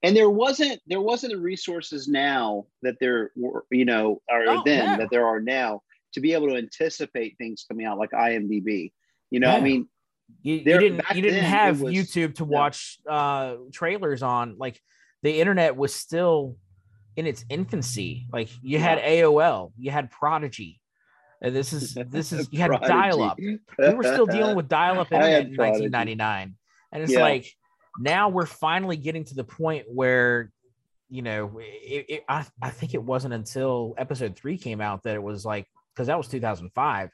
and 0.02 0.16
there 0.16 0.30
wasn't 0.30 0.80
there 0.88 1.02
wasn't 1.02 1.34
the 1.34 1.40
resources 1.40 2.08
now 2.08 2.66
that 2.82 2.96
there 3.00 3.32
were 3.36 3.66
you 3.72 3.86
know 3.86 4.22
or 4.30 4.44
Oh, 4.48 4.62
then 4.66 4.86
yeah. 4.86 4.98
that 4.98 5.10
there 5.12 5.28
are 5.28 5.40
now 5.40 5.82
to 6.14 6.20
be 6.20 6.34
able 6.34 6.48
to 6.50 6.56
anticipate 6.56 7.38
things 7.38 7.66
coming 7.70 7.86
out 7.86 7.98
like 8.00 8.12
imdb 8.12 8.92
you 9.30 9.40
know 9.40 9.52
i 9.52 9.60
mean 9.60 9.88
you, 10.42 10.56
you 10.56 10.64
didn't 10.64 11.02
you 11.16 11.22
didn't 11.22 11.44
have 11.44 11.82
was- 11.82 11.94
youtube 11.94 12.36
to 12.36 12.46
watch 12.46 12.98
uh 13.08 13.56
trailers 13.72 14.24
on 14.24 14.56
like 14.58 14.80
the 15.24 15.40
internet 15.40 15.76
was 15.76 15.94
still 15.94 16.56
in 17.16 17.26
its 17.26 17.44
infancy. 17.50 18.28
Like 18.32 18.50
you 18.62 18.80
had 18.80 19.00
aol 19.00 19.72
you 19.78 19.92
had 19.92 20.10
prodigy. 20.12 20.80
And 21.42 21.56
this 21.56 21.74
is 21.74 21.94
this 22.08 22.32
is 22.32 22.48
you 22.52 22.60
had 22.60 22.72
dial-up. 22.82 23.38
We 23.40 23.60
were 23.78 24.04
still 24.04 24.26
dealing 24.26 24.56
with 24.56 24.68
dial-up 24.68 25.08
internet 25.12 25.48
in 25.48 25.56
1999 25.58 26.56
and 26.92 27.04
it's 27.04 27.12
Yeah. 27.14 27.22
like 27.22 27.46
now 28.00 28.30
we're 28.30 28.46
finally 28.46 28.98
getting 28.98 29.26
to 29.26 29.36
the 29.36 29.44
point 29.44 29.86
where 29.88 30.52
you 31.10 31.22
know 31.22 31.60
it, 31.60 32.06
it, 32.08 32.24
I, 32.30 32.46
I 32.62 32.70
think 32.70 32.94
it 32.94 33.04
wasn't 33.04 33.34
until 33.34 33.96
episode 33.98 34.36
three 34.36 34.58
came 34.58 34.80
out 34.80 35.04
that 35.04 35.16
it 35.16 35.24
was 35.24 35.44
like 35.46 35.66
because 35.94 36.08
that 36.08 36.18
was 36.18 36.28
2005 36.28 37.10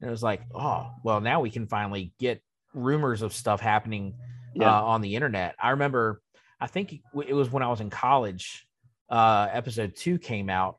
and 0.00 0.08
it 0.08 0.10
was 0.10 0.22
like 0.22 0.42
oh 0.54 0.90
well 1.04 1.20
now 1.20 1.40
we 1.40 1.50
can 1.50 1.66
finally 1.66 2.12
get 2.18 2.40
rumors 2.74 3.22
of 3.22 3.34
stuff 3.34 3.60
happening 3.60 4.14
Yeah. 4.54 4.68
uh, 4.78 4.82
on 4.82 5.00
the 5.00 5.14
internet. 5.16 5.56
I 5.60 5.70
remember 5.70 6.22
i 6.60 6.66
think 6.66 7.00
it 7.26 7.34
was 7.34 7.50
when 7.50 7.62
i 7.62 7.68
was 7.68 7.80
in 7.80 7.90
college 7.90 8.66
uh 9.10 9.48
episode 9.52 9.94
two 9.96 10.18
came 10.18 10.48
out 10.50 10.78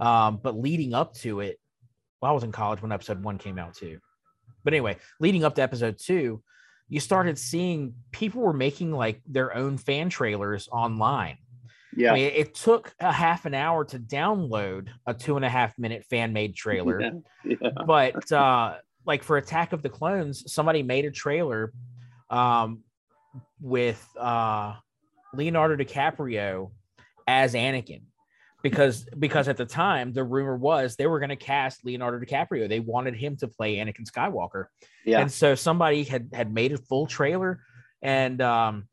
um 0.00 0.38
but 0.42 0.58
leading 0.58 0.94
up 0.94 1.14
to 1.14 1.40
it 1.40 1.58
well, 2.22 2.30
I 2.30 2.34
was 2.34 2.44
in 2.44 2.52
college 2.52 2.80
when 2.80 2.92
episode 2.92 3.22
one 3.22 3.36
came 3.36 3.58
out 3.58 3.74
too. 3.74 3.98
But 4.62 4.72
anyway, 4.72 4.96
leading 5.18 5.42
up 5.42 5.56
to 5.56 5.62
episode 5.62 5.98
two, 5.98 6.40
you 6.88 7.00
started 7.00 7.36
seeing 7.36 7.94
people 8.12 8.40
were 8.42 8.52
making 8.52 8.92
like 8.92 9.20
their 9.26 9.54
own 9.54 9.76
fan 9.76 10.08
trailers 10.08 10.68
online. 10.70 11.38
yeah 11.96 12.12
I 12.12 12.14
mean, 12.14 12.32
it 12.32 12.54
took 12.54 12.94
a 13.00 13.12
half 13.12 13.44
an 13.44 13.54
hour 13.54 13.84
to 13.86 13.98
download 13.98 14.88
a 15.04 15.12
two 15.12 15.34
and 15.34 15.44
a 15.44 15.48
half 15.48 15.76
minute 15.78 16.04
fan 16.08 16.32
made 16.32 16.54
trailer, 16.54 17.00
yeah, 17.44 17.56
yeah. 17.60 17.70
but 17.84 18.30
uh, 18.30 18.76
like 19.04 19.24
for 19.24 19.36
Attack 19.36 19.72
of 19.72 19.82
the 19.82 19.88
Clones, 19.88 20.52
somebody 20.52 20.84
made 20.84 21.04
a 21.04 21.10
trailer 21.10 21.72
um, 22.30 22.84
with 23.60 24.06
uh, 24.16 24.74
Leonardo 25.34 25.82
DiCaprio 25.82 26.70
as 27.26 27.54
Anakin. 27.54 28.02
Because 28.62 29.04
because 29.18 29.48
at 29.48 29.56
the 29.56 29.66
time 29.66 30.12
the 30.12 30.22
rumor 30.22 30.56
was 30.56 30.94
they 30.94 31.08
were 31.08 31.18
going 31.18 31.30
to 31.30 31.36
cast 31.36 31.84
Leonardo 31.84 32.24
DiCaprio. 32.24 32.68
They 32.68 32.78
wanted 32.78 33.16
him 33.16 33.36
to 33.38 33.48
play 33.48 33.76
Anakin 33.76 34.08
Skywalker. 34.08 34.66
yeah 35.04 35.20
And 35.20 35.32
so 35.32 35.56
somebody 35.56 36.04
had 36.04 36.30
had 36.32 36.54
made 36.54 36.72
a 36.72 36.78
full 36.78 37.06
trailer, 37.06 37.60
and 38.02 38.40
um, 38.40 38.84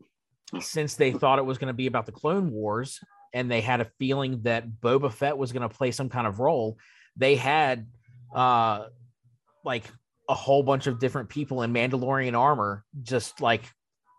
since 0.60 0.95
they 0.95 1.12
thought 1.12 1.38
it 1.38 1.45
was 1.45 1.60
going 1.60 1.67
to 1.67 1.75
be 1.75 1.86
about 1.86 2.08
the 2.08 2.12
Clone 2.12 2.49
Wars, 2.49 2.99
and 3.32 3.52
they 3.52 3.62
had 3.62 3.80
a 3.80 3.86
feeling 3.99 4.41
that 4.41 4.67
Boba 4.67 5.13
Fett 5.13 5.38
was 5.38 5.52
going 5.52 5.67
to 5.67 5.69
play 5.69 5.91
some 5.91 6.10
kind 6.10 6.25
of 6.25 6.39
role, 6.39 6.80
they 7.15 7.36
had 7.36 7.86
uh, 8.34 8.86
like 9.63 9.84
a 10.28 10.34
whole 10.34 10.63
bunch 10.63 10.88
of 10.88 10.97
different 10.99 11.30
people 11.30 11.62
in 11.62 11.73
Mandalorian 11.73 12.36
armor, 12.36 12.84
just 13.04 13.39
like 13.39 13.63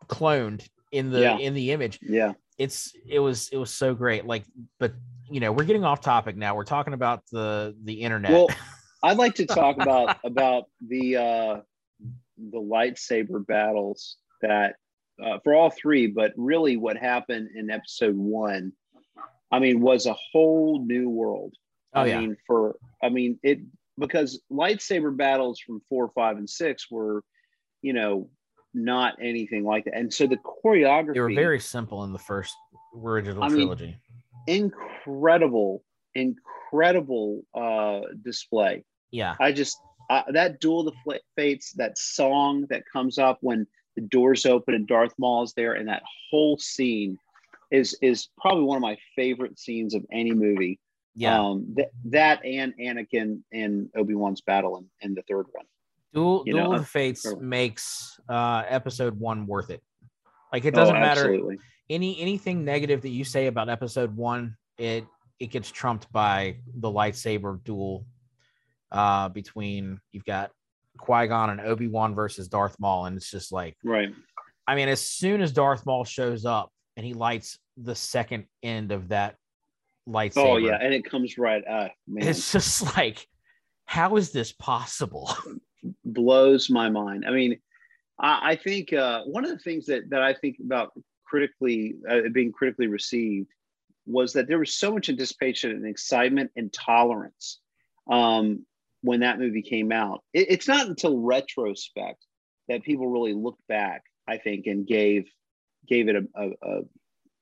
cloned 0.07 0.65
in 0.93 1.11
the 1.11 1.21
Yeah. 1.21 1.39
in 1.39 1.55
the 1.55 1.71
image. 1.73 1.99
yeah 2.03 2.33
It's 2.59 2.93
it 3.09 3.19
was 3.21 3.49
it 3.53 3.57
was 3.57 3.71
so 3.73 3.95
great. 3.95 4.27
Like, 4.27 4.45
but 4.79 4.93
you 5.31 5.41
know, 5.41 5.53
we're 5.53 5.65
getting 5.65 5.85
off 5.85 6.01
topic 6.01 6.37
now. 6.37 6.55
We're 6.57 6.65
talking 6.65 6.93
about 6.95 7.23
the 7.31 7.75
the 7.85 7.95
internet. 7.95 8.33
well 8.33 8.49
i'd 9.03 9.17
like 9.17 9.35
to 9.37 9.47
talk 9.47 9.77
about 9.81 10.19
about 10.25 10.65
the 10.87 11.17
uh 11.17 11.61
the 12.51 12.59
lightsaber 12.61 13.47
battles 13.47 14.17
that 14.43 14.75
uh, 15.23 15.39
for 15.45 15.55
all 15.55 15.71
three 15.71 16.07
but 16.07 16.33
really 16.37 16.77
what 16.77 16.97
happened 16.97 17.49
in 17.55 17.71
episode 17.71 18.17
one 18.17 18.73
i 19.53 19.59
mean 19.59 19.81
was 19.81 20.07
a 20.07 20.17
whole 20.33 20.85
new 20.85 21.09
world 21.09 21.55
oh 21.95 22.03
I 22.03 22.07
yeah, 22.07 22.21
mean, 22.21 22.37
for 22.47 22.77
I 23.03 23.09
mean 23.09 23.39
it 23.43 23.61
because 23.99 24.41
lightsaber 24.51 25.15
battles 25.17 25.61
from 25.61 25.81
four, 25.89 26.11
five, 26.15 26.37
and 26.39 26.49
six 26.49 26.91
were, 26.91 27.23
you 27.83 27.93
know, 27.93 28.31
not 28.75 29.15
anything 29.21 29.65
like 29.65 29.85
that. 29.85 29.97
And 29.97 30.13
so 30.13 30.27
the 30.27 30.37
choreography 30.39 31.15
they 31.15 31.21
were 31.21 31.35
very 31.35 31.61
simple 31.61 32.05
in 32.05 32.13
the 32.13 32.19
first 32.19 32.55
original 32.97 33.43
I 33.43 33.49
mean, 33.49 33.59
trilogy. 33.59 33.97
incredible, 34.47 35.83
incredible 36.15 37.43
uh 37.55 38.01
display. 38.25 38.85
yeah, 39.11 39.37
I 39.41 39.53
just 39.53 39.79
uh, 40.09 40.23
that 40.33 40.61
duel 40.61 40.89
of 40.89 40.95
the 41.07 41.21
fates, 41.37 41.73
that 41.75 41.97
song 41.97 42.67
that 42.69 42.83
comes 42.93 43.17
up 43.19 43.39
when 43.43 43.67
the 43.95 44.03
doors 44.03 44.45
open 44.45 44.75
and 44.75 44.87
Darth 44.87 45.15
Maul 45.19 45.45
is 45.45 45.53
there, 45.55 45.75
and 45.75 45.89
that 45.89 46.03
whole 46.31 46.59
scene 46.59 47.17
is 47.71 47.97
is 48.03 48.29
probably 48.41 48.65
one 48.65 48.77
of 48.77 48.83
my 48.83 48.97
favorite 49.15 49.59
scenes 49.59 49.95
of 49.95 50.05
any 50.13 50.33
movie. 50.33 50.81
yeah. 51.15 51.39
Um, 51.41 51.75
th- 51.77 51.89
that 52.07 52.45
and 52.45 52.73
Anakin 52.81 53.41
and 53.53 53.89
Obi 53.97 54.15
Wan's 54.15 54.41
battle 54.41 54.79
in, 54.79 54.87
in 55.09 55.15
the 55.15 55.23
third 55.23 55.47
one. 55.53 55.67
Duel, 56.13 56.43
you 56.47 56.53
Duel 56.55 56.65
know, 56.71 56.73
of 56.75 56.81
the 56.81 56.87
Fates 56.87 57.25
or- 57.27 57.37
makes 57.41 58.19
uh, 58.29 58.63
episode 58.69 59.19
one 59.19 59.47
worth 59.47 59.71
it. 59.71 59.83
Like 60.53 60.65
it 60.65 60.75
Oh, 60.75 60.81
doesn't 60.81 60.99
matter 61.01 61.39
any 61.89 62.21
anything 62.21 62.65
negative 62.65 63.03
that 63.03 63.11
you 63.11 63.25
say 63.25 63.47
about 63.47 63.69
episode 63.69 64.17
one. 64.17 64.57
It 64.79 65.05
it 65.39 65.47
gets 65.51 65.71
trumped 65.71 66.11
by 66.13 66.57
the 66.75 66.89
lightsaber 66.89 67.63
duel 67.65 68.05
uh, 68.93 69.29
between 69.29 70.01
you've 70.13 70.25
got 70.25 70.51
Qui 70.99 71.29
Gon 71.29 71.51
and 71.51 71.61
Obi 71.61 71.87
Wan 71.87 72.15
versus 72.15 72.49
Darth 72.49 72.77
Maul, 72.81 73.07
and 73.07 73.17
it's 73.17 73.31
just 73.31 73.53
like 73.53 73.77
Right. 73.85 74.11
I 74.67 74.75
mean, 74.75 74.89
as 74.89 75.01
soon 75.07 75.41
as 75.41 75.53
Darth 75.53 75.87
Maul 75.87 76.05
shows 76.05 76.45
up 76.45 76.71
and 76.97 77.07
he 77.07 77.15
lights 77.15 77.59
the 77.77 77.95
second 77.95 78.45
end 78.63 78.93
of 78.93 79.09
that 79.09 79.37
lightsaber, 80.09 80.37
Oh 80.37 80.57
yeah, 80.57 80.79
and 80.81 80.93
it 80.93 81.05
comes 81.05 81.39
right. 81.39 81.63
Uh, 81.67 81.89
man, 82.09 82.27
it's 82.29 82.51
just 82.53 82.97
like, 82.97 83.27
how 83.87 84.17
is 84.17 84.33
this 84.33 84.51
possible? 84.53 85.33
blows 86.05 86.71
my 86.71 86.91
mind. 86.91 87.25
I 87.27 87.31
mean, 87.31 87.59
I, 88.19 88.53
I 88.53 88.57
think 88.57 88.93
uh, 88.93 89.23
one 89.25 89.45
of 89.45 89.51
the 89.51 89.59
things 89.59 89.87
that 89.87 90.11
that 90.11 90.23
I 90.23 90.35
think 90.35 90.57
about 90.65 90.93
critically 91.25 91.95
uh, 92.09 92.29
being 92.33 92.53
critically 92.53 92.89
received 92.89 93.49
was 94.07 94.33
that 94.33 94.49
there 94.49 94.59
was 94.59 94.77
so 94.77 94.93
much 94.93 95.09
anticipation 95.09 95.71
and 95.71 95.87
excitement 95.87 96.51
and 96.57 96.73
tolerance 96.73 97.61
um, 98.11 98.67
when 99.03 99.21
that 99.21 99.39
movie 99.39 99.63
came 99.63 99.93
out. 99.93 100.23
It, 100.33 100.47
it's 100.51 100.69
not 100.69 100.87
until 100.87 101.19
retrospect 101.19 102.25
that 102.69 102.83
people 102.83 103.09
really 103.09 103.35
looked 103.35 103.67
back, 103.69 104.03
I 104.29 104.39
think, 104.39 104.67
and 104.67 104.87
gave 104.87 105.29
gave 105.89 106.09
it 106.09 106.17
a, 106.17 106.25
a, 106.35 106.49
a 106.63 106.81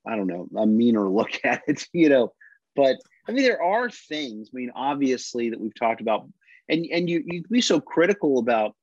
I 0.07 0.15
don't 0.15 0.27
know 0.27 0.47
a 0.57 0.65
meaner 0.65 1.09
look 1.09 1.39
at 1.43 1.63
it, 1.67 1.85
you 1.93 2.09
know. 2.09 2.33
But 2.75 2.97
I 3.27 3.31
mean, 3.31 3.43
there 3.43 3.61
are 3.61 3.89
things. 3.89 4.49
I 4.53 4.57
mean, 4.57 4.71
obviously 4.75 5.49
that 5.49 5.59
we've 5.59 5.75
talked 5.75 6.01
about, 6.01 6.27
and 6.69 6.85
and 6.91 7.09
you 7.09 7.23
you 7.25 7.43
can 7.43 7.51
be 7.51 7.61
so 7.61 7.79
critical 7.79 8.39
about 8.39 8.75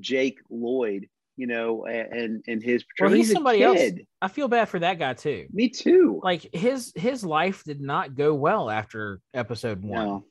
Jake 0.00 0.38
Lloyd, 0.48 1.08
you 1.36 1.46
know, 1.46 1.84
and 1.86 2.42
and 2.46 2.62
his 2.62 2.84
portrayal. 2.84 3.10
Well, 3.10 3.16
he's 3.16 3.30
a 3.30 3.34
somebody 3.34 3.62
else. 3.62 3.80
I 4.20 4.28
feel 4.28 4.48
bad 4.48 4.68
for 4.68 4.78
that 4.78 4.98
guy 4.98 5.14
too. 5.14 5.46
Me 5.52 5.68
too. 5.68 6.20
Like 6.22 6.48
his 6.54 6.92
his 6.94 7.24
life 7.24 7.64
did 7.64 7.80
not 7.80 8.14
go 8.14 8.34
well 8.34 8.70
after 8.70 9.20
episode 9.34 9.82
one. 9.82 10.06
No. 10.06 10.24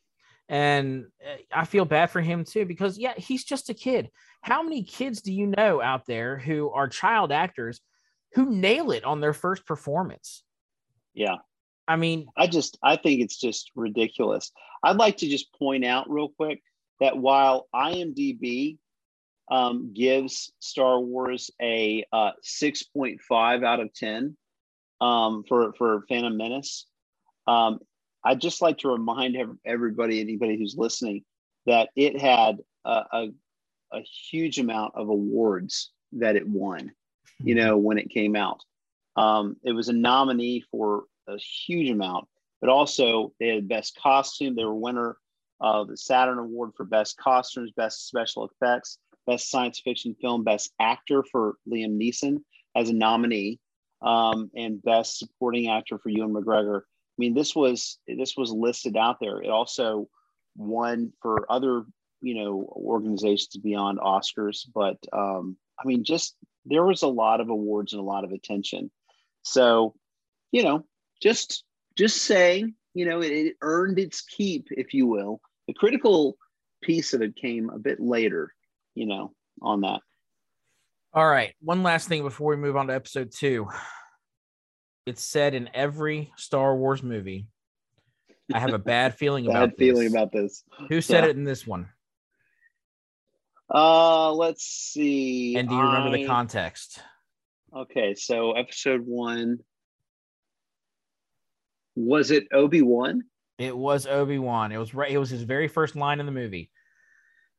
And 0.50 1.06
uh, 1.26 1.38
I 1.54 1.66
feel 1.66 1.86
bad 1.86 2.12
for 2.12 2.22
him 2.22 2.44
too 2.44 2.66
because 2.66 2.98
yeah, 2.98 3.14
he's 3.16 3.44
just 3.44 3.70
a 3.70 3.74
kid. 3.74 4.10
How 4.42 4.64
many 4.64 4.84
kids 4.84 5.22
do 5.22 5.32
you 5.32 5.48
know 5.48 5.82
out 5.82 6.06
there 6.08 6.38
who 6.38 6.72
are 6.72 6.88
child 6.88 7.32
actors 7.32 7.80
who 8.34 8.50
nail 8.50 8.92
it 8.92 9.04
on 9.04 9.22
their 9.22 9.34
first 9.34 9.66
performance? 9.66 10.44
Yeah. 11.14 11.38
I 11.88 11.96
mean, 11.96 12.28
I 12.38 12.48
just 12.48 12.78
I 12.84 12.96
think 12.96 13.22
it's 13.22 13.38
just 13.38 13.72
ridiculous. 13.76 14.52
I'd 14.84 14.98
like 14.98 15.18
to 15.18 15.28
just 15.28 15.54
point 15.54 15.86
out 15.86 16.10
real 16.10 16.30
quick 16.30 16.62
that 17.02 17.18
while 17.18 17.68
IMDb 17.76 18.78
um, 19.50 19.92
gives 19.94 20.54
Star 20.60 21.02
Wars 21.02 21.52
a 21.62 22.06
uh, 22.14 22.32
6.5 22.44 23.66
out 23.66 23.80
of 23.82 23.94
10 23.94 24.38
um, 25.02 25.44
for 25.50 25.74
for 25.74 26.06
Phantom 26.08 26.38
Menace, 26.38 26.86
um, 27.48 27.80
I'd 28.24 28.40
just 28.40 28.62
like 28.62 28.78
to 28.80 28.90
remind 28.90 29.36
everybody, 29.66 30.22
anybody 30.22 30.58
who's 30.58 30.76
listening, 30.78 31.26
that 31.66 31.90
it 31.96 32.22
had 32.22 32.60
a, 32.86 33.04
a, 33.12 33.28
a 33.92 34.02
huge 34.30 34.60
amount 34.60 34.94
of 34.96 35.10
awards 35.10 35.92
that 36.14 36.36
it 36.36 36.48
won. 36.48 36.92
You 37.44 37.56
know, 37.56 37.78
when 37.78 37.98
it 37.98 38.12
came 38.12 38.36
out, 38.36 38.62
um, 39.16 39.58
it 39.64 39.72
was 39.72 39.90
a 39.90 39.94
nominee 39.94 40.64
for 40.70 41.06
a 41.28 41.38
huge 41.38 41.90
amount, 41.90 42.28
but 42.62 42.70
also 42.70 43.34
they 43.40 43.48
had 43.48 43.68
best 43.68 44.00
costume. 44.00 44.56
They 44.56 44.64
were 44.64 44.76
winner 44.76 45.18
of 45.62 45.88
the 45.88 45.96
Saturn 45.98 46.40
Award 46.40 46.72
for 46.76 46.86
best 46.86 47.18
costumes, 47.18 47.72
best 47.78 48.08
special 48.08 48.50
effects, 48.50 48.98
best 49.28 49.50
science 49.50 49.80
fiction 49.80 50.16
film, 50.20 50.44
best 50.44 50.74
actor 50.80 51.24
for 51.32 51.56
Liam 51.70 51.98
Neeson 51.98 52.40
as 52.76 52.90
a 52.90 52.94
nominee. 52.94 53.60
um, 54.02 54.50
and 54.56 54.82
Best 54.82 55.20
Supporting 55.20 55.70
Actor 55.70 56.00
for 56.00 56.10
Ewan 56.10 56.34
McGregor. 56.34 56.80
I 56.82 57.18
mean, 57.18 57.34
this 57.34 57.56
was 57.56 58.00
this 58.08 58.36
was 58.36 58.52
listed 58.52 58.98
out 58.98 59.18
there. 59.20 59.42
It 59.42 59.50
also 59.50 60.10
won 60.56 61.14
for 61.22 61.46
other 61.52 61.84
you 62.22 62.36
know 62.36 62.68
organizations 62.76 63.58
beyond 63.58 64.00
Oscars, 64.00 64.68
but 64.74 64.98
um, 65.14 65.58
I 65.80 65.86
mean, 65.86 66.04
just 66.04 66.36
there 66.66 66.86
was 66.86 67.04
a 67.04 67.08
lot 67.08 67.42
of 67.42 67.50
awards 67.50 67.94
and 67.94 68.00
a 68.00 68.06
lot 68.06 68.24
of 68.24 68.32
attention. 68.32 68.92
So, 69.44 69.96
you 70.52 70.64
know, 70.64 70.86
just 71.22 71.64
just 71.98 72.24
saying, 72.24 72.76
you 72.94 73.06
know, 73.06 73.22
it, 73.22 73.32
it 73.32 73.56
earned 73.62 74.00
its 74.00 74.22
keep, 74.22 74.68
if 74.72 74.94
you 74.94 75.08
will. 75.08 75.42
The 75.72 75.76
critical 75.80 76.38
piece 76.84 77.14
of 77.14 77.22
it 77.22 77.34
came 77.38 77.70
a 77.70 77.80
bit 77.80 78.02
later, 78.02 78.54
you 78.94 79.06
know, 79.06 79.32
on 79.62 79.80
that. 79.82 80.02
All 81.14 81.26
right. 81.26 81.54
One 81.62 81.82
last 81.82 82.10
thing 82.10 82.24
before 82.24 82.50
we 82.50 82.58
move 82.58 82.76
on 82.76 82.88
to 82.88 82.94
episode 82.94 83.32
two. 83.32 83.70
It's 85.06 85.24
said 85.24 85.54
in 85.54 85.70
every 85.74 86.34
Star 86.36 86.76
Wars 86.76 87.02
movie. 87.02 87.48
I 88.54 88.60
have 88.60 88.74
a 88.74 88.80
bad 88.80 89.16
feeling 89.16 89.46
bad 89.48 89.56
about 89.64 89.78
feeling 89.78 90.04
this. 90.04 90.12
about 90.14 90.32
this. 90.34 90.64
Who 90.90 91.00
said 91.00 91.24
Yeah. 91.24 91.30
it 91.30 91.38
in 91.38 91.46
this 91.46 91.66
one? 91.66 91.88
Uh, 93.74 94.34
let's 94.34 94.66
see. 94.66 95.56
And 95.56 95.70
do 95.70 95.76
you 95.76 95.82
remember 95.82 96.12
the 96.18 96.28
context? 96.28 97.00
Okay, 97.74 98.14
so 98.14 98.52
episode 98.58 99.06
one 99.06 99.60
was 101.96 102.30
it 102.30 102.48
Obi 102.52 102.82
Wan? 102.82 103.24
It 103.62 103.76
was 103.76 104.08
Obi 104.08 104.40
Wan. 104.40 104.72
It 104.72 104.78
was 104.78 104.94
right. 104.94 105.12
It 105.12 105.18
was 105.18 105.30
his 105.30 105.44
very 105.44 105.68
first 105.68 105.96
line 105.96 106.20
in 106.20 106.26
the 106.26 106.32
movie. 106.32 106.70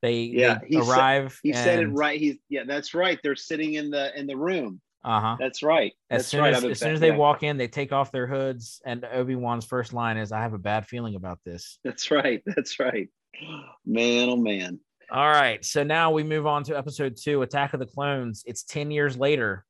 They, 0.03 0.23
Yeah, 0.23 0.59
they 0.59 0.69
he 0.69 0.81
arrive. 0.81 1.39
He 1.43 1.53
said 1.53 1.79
it 1.79 1.87
right. 1.87 2.19
He's 2.19 2.37
yeah, 2.49 2.65
that's 2.67 2.93
right. 2.93 3.19
They're 3.23 3.37
sitting 3.37 3.75
in 3.75 3.91
the 3.91 4.19
in 4.19 4.27
the 4.27 4.37
room. 4.37 4.81
Uh-huh. 5.05 5.37
That's 5.39 5.63
right. 5.63 5.93
As 6.11 6.19
That's 6.19 6.29
soon 6.29 6.41
right. 6.41 6.55
as, 6.55 6.65
as 6.65 6.79
soon 6.79 6.95
as 6.95 7.01
they 7.01 7.11
walk 7.11 7.43
in, 7.43 7.57
they 7.57 7.67
take 7.67 7.93
off 7.93 8.13
their 8.13 8.27
hoods, 8.27 8.81
and 8.85 9.05
Obi 9.05 9.35
Wan's 9.35 9.65
first 9.65 9.93
line 9.93 10.17
is, 10.17 10.31
"I 10.33 10.43
have 10.43 10.55
a 10.55 10.59
bad 10.59 10.87
feeling 10.87 11.17
about 11.17 11.41
this." 11.45 11.79
That's 11.85 12.11
right. 12.11 12.43
That's 12.47 12.79
right. 12.79 13.09
Man, 13.85 14.29
oh 14.29 14.37
man. 14.37 14.79
All 15.11 15.29
right, 15.29 15.63
so 15.65 15.83
now 15.83 16.11
we 16.11 16.23
move 16.23 16.47
on 16.47 16.65
to 16.65 16.79
episode 16.79 17.17
two, 17.21 17.43
Attack 17.43 17.75
of 17.75 17.81
the 17.81 17.87
Clones. 17.87 18.45
It's 18.47 18.63
ten 18.63 18.91
years 18.91 19.17
later. 19.17 19.65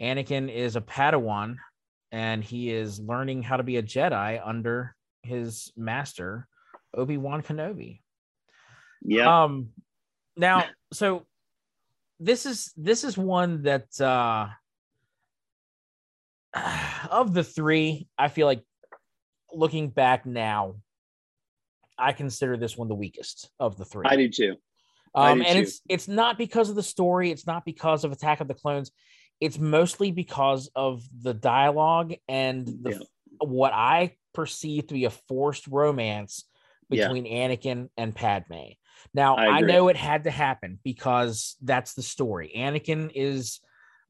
Anakin 0.00 0.52
is 0.54 0.76
a 0.76 0.80
Padawan, 0.80 1.56
and 2.12 2.44
he 2.44 2.70
is 2.70 3.00
learning 3.00 3.42
how 3.42 3.56
to 3.56 3.62
be 3.62 3.78
a 3.78 3.82
Jedi 3.82 4.40
under 4.44 4.94
his 5.22 5.72
master, 5.76 6.46
Obi 6.94 7.16
Wan 7.16 7.42
Kenobi. 7.42 8.00
Yeah. 9.02 9.44
Um, 9.44 9.70
now, 10.36 10.64
so 10.92 11.26
this 12.20 12.46
is 12.46 12.72
this 12.76 13.04
is 13.04 13.16
one 13.16 13.62
that 13.62 14.00
uh 14.00 14.48
of 17.10 17.34
the 17.34 17.44
three, 17.44 18.08
I 18.16 18.28
feel 18.28 18.46
like 18.46 18.62
looking 19.52 19.88
back 19.90 20.26
now, 20.26 20.76
I 21.98 22.12
consider 22.12 22.56
this 22.56 22.76
one 22.76 22.88
the 22.88 22.94
weakest 22.94 23.50
of 23.58 23.76
the 23.76 23.84
three. 23.84 24.06
I 24.08 24.16
do 24.16 24.28
too. 24.28 24.56
I 25.14 25.32
Um, 25.32 25.38
do 25.38 25.44
and 25.44 25.56
too. 25.56 25.62
it's 25.62 25.80
it's 25.88 26.08
not 26.08 26.38
because 26.38 26.70
of 26.70 26.76
the 26.76 26.82
story. 26.82 27.30
It's 27.30 27.46
not 27.46 27.64
because 27.64 28.04
of 28.04 28.12
Attack 28.12 28.40
of 28.40 28.48
the 28.48 28.54
Clones. 28.54 28.90
It's 29.40 29.58
mostly 29.58 30.10
because 30.10 30.70
of 30.74 31.02
the 31.22 31.34
dialogue 31.34 32.14
and 32.28 32.66
the 32.66 32.90
Yeah. 32.90 32.98
what 33.40 33.72
I 33.72 34.16
perceive 34.38 34.86
to 34.86 34.94
be 34.94 35.04
a 35.04 35.10
forced 35.10 35.66
romance 35.66 36.44
Yeah. 36.90 37.08
between 37.08 37.24
Anakin 37.24 37.88
and 37.96 38.14
Padme. 38.14 38.74
Now 39.12 39.36
I 39.36 39.48
I, 39.48 39.60
know 39.62 39.88
it 39.88 39.96
had 39.96 40.24
to 40.24 40.30
happen 40.30 40.78
because 40.84 41.56
that's 41.60 41.94
the 41.94 42.02
story. 42.02 42.52
Anakin 42.56 43.10
is 43.14 43.60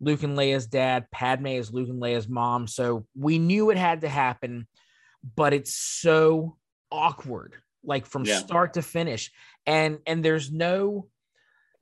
Luke 0.00 0.22
and 0.22 0.36
Leia's 0.36 0.66
dad. 0.66 1.10
Padme 1.10 1.46
is 1.46 1.72
Luke 1.72 1.88
and 1.88 2.00
Leia's 2.00 2.28
mom. 2.28 2.66
So 2.66 3.06
we 3.16 3.38
knew 3.38 3.70
it 3.70 3.78
had 3.78 4.02
to 4.02 4.08
happen, 4.08 4.68
but 5.34 5.52
it's 5.54 5.74
so 5.74 6.56
awkward, 6.92 7.54
like 7.82 8.04
from 8.06 8.24
Yeah. 8.24 8.36
start 8.38 8.74
to 8.74 8.82
finish. 8.82 9.32
And 9.66 9.98
and 10.06 10.22
there's 10.24 10.52
no 10.52 11.08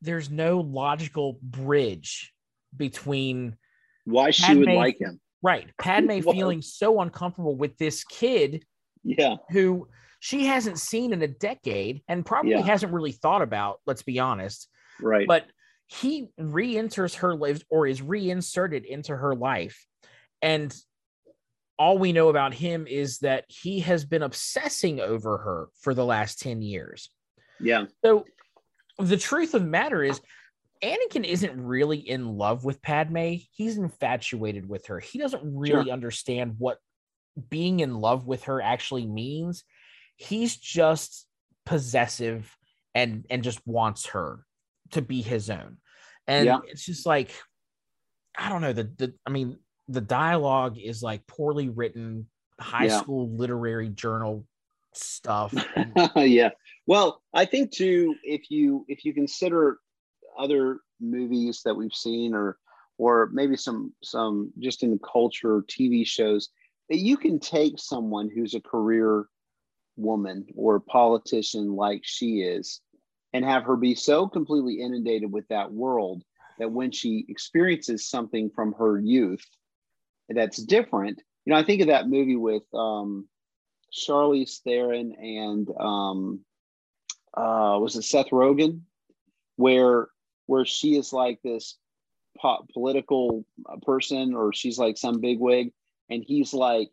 there's 0.02 0.30
no 0.30 0.60
logical 0.60 1.38
bridge 1.42 2.32
between 2.76 3.56
Why 4.04 4.30
she 4.30 4.54
would 4.54 4.68
like 4.68 5.00
him. 5.00 5.20
Right 5.42 5.68
Padme 5.78 6.08
Well- 6.08 6.30
uh, 6.30 6.32
feeling 6.32 6.62
so 6.62 7.00
uncomfortable 7.00 7.54
with 7.56 7.76
this 7.78 8.04
kid 8.04 8.64
Yeah. 9.04 9.36
who 9.50 9.88
she 10.20 10.46
hasn't 10.46 10.78
seen 10.78 11.12
in 11.12 11.22
a 11.22 11.28
decade 11.28 12.02
and 12.08 12.24
probably 12.24 12.52
Yeah. 12.52 12.62
hasn't 12.62 12.92
really 12.92 13.12
thought 13.12 13.42
about, 13.42 13.80
let's 13.86 14.02
be 14.02 14.18
honest. 14.18 14.68
Right. 15.00 15.26
But 15.28 15.46
he 15.88 16.28
re-enters 16.38 17.16
her 17.16 17.34
life 17.36 17.62
or 17.70 17.86
is 17.86 18.02
reinserted 18.02 18.84
into 18.84 19.14
her 19.14 19.34
life. 19.36 19.86
And 20.42 20.74
all 21.78 21.98
we 21.98 22.12
know 22.12 22.28
about 22.30 22.54
him 22.54 22.86
is 22.88 23.18
that 23.18 23.44
he 23.48 23.80
has 23.80 24.04
been 24.04 24.22
obsessing 24.22 24.98
over 25.00 25.36
her 25.38 25.68
for 25.82 25.92
the 25.94 26.04
last 26.04 26.40
10 26.40 26.62
years. 26.62 27.10
yeah. 27.60 27.84
So 28.04 28.24
the 28.98 29.18
truth 29.18 29.52
of 29.54 29.60
the 29.62 29.68
matter 29.68 30.02
is 30.02 30.20
Anakin 30.82 31.24
isn't 31.24 31.64
really 31.64 31.98
in 31.98 32.36
love 32.36 32.64
with 32.64 32.82
Padme. 32.82 33.34
He's 33.52 33.78
infatuated 33.78 34.68
with 34.68 34.86
her. 34.86 35.00
He 35.00 35.18
doesn't 35.18 35.42
really 35.44 35.90
understand 35.90 36.56
what 36.58 36.78
being 37.50 37.80
in 37.80 37.94
love 37.94 38.26
with 38.26 38.44
her 38.44 38.60
actually 38.60 39.06
means. 39.06 39.64
He's 40.16 40.56
just 40.56 41.26
possessive 41.64 42.54
and 42.94 43.26
and 43.28 43.42
just 43.42 43.60
wants 43.66 44.06
her 44.06 44.44
to 44.92 45.02
be 45.02 45.20
his 45.22 45.50
own. 45.50 45.78
And 46.26 46.46
Yeah. 46.46 46.58
it's 46.66 46.84
just 46.84 47.06
like 47.06 47.30
I 48.38 48.48
don't 48.48 48.62
know 48.62 48.72
the 48.72 48.84
the 48.84 49.14
I 49.26 49.30
mean 49.30 49.58
the 49.88 50.00
dialogue 50.00 50.78
is 50.78 51.02
like 51.02 51.26
poorly 51.26 51.68
written 51.68 52.28
high 52.60 52.86
Yeah. 52.86 53.00
school 53.00 53.30
literary 53.30 53.88
journal 53.90 54.46
stuff. 54.94 55.54
yeah. 56.16 56.50
Well, 56.86 57.22
I 57.34 57.44
think 57.44 57.70
too, 57.72 58.14
if 58.22 58.50
you 58.50 58.84
if 58.88 59.04
you 59.04 59.12
consider 59.12 59.78
other 60.38 60.80
movies 61.00 61.62
that 61.64 61.74
we've 61.74 61.94
seen, 61.94 62.34
or 62.34 62.58
or 62.98 63.30
maybe 63.32 63.56
some 63.56 63.92
some 64.02 64.52
just 64.58 64.82
in 64.82 64.90
the 64.90 64.98
culture, 64.98 65.62
TV 65.62 66.06
shows, 66.06 66.48
that 66.88 66.98
you 66.98 67.16
can 67.16 67.38
take 67.38 67.78
someone 67.78 68.30
who's 68.30 68.54
a 68.54 68.60
career 68.60 69.26
woman 69.96 70.46
or 70.54 70.76
a 70.76 70.80
politician 70.80 71.74
like 71.74 72.02
she 72.04 72.40
is, 72.40 72.80
and 73.32 73.44
have 73.44 73.64
her 73.64 73.76
be 73.76 73.94
so 73.94 74.26
completely 74.28 74.80
inundated 74.80 75.32
with 75.32 75.46
that 75.48 75.72
world 75.72 76.22
that 76.58 76.72
when 76.72 76.90
she 76.90 77.24
experiences 77.28 78.08
something 78.08 78.50
from 78.54 78.72
her 78.72 78.98
youth 78.98 79.44
that's 80.28 80.56
different, 80.56 81.22
you 81.44 81.52
know, 81.52 81.58
I 81.58 81.62
think 81.62 81.80
of 81.82 81.88
that 81.88 82.08
movie 82.08 82.36
with 82.36 82.62
um, 82.74 83.28
Charlize 83.92 84.60
Theron 84.62 85.12
and 85.12 85.68
um, 85.78 86.40
uh, 87.36 87.78
was 87.80 87.96
it 87.96 88.02
Seth 88.02 88.30
Rogen, 88.30 88.80
where 89.56 90.08
where 90.46 90.64
she 90.64 90.96
is 90.96 91.12
like 91.12 91.40
this 91.42 91.76
po- 92.40 92.66
political 92.72 93.44
person, 93.82 94.34
or 94.34 94.52
she's 94.52 94.78
like 94.78 94.96
some 94.96 95.20
bigwig, 95.20 95.72
and 96.10 96.24
he's 96.26 96.54
like 96.54 96.90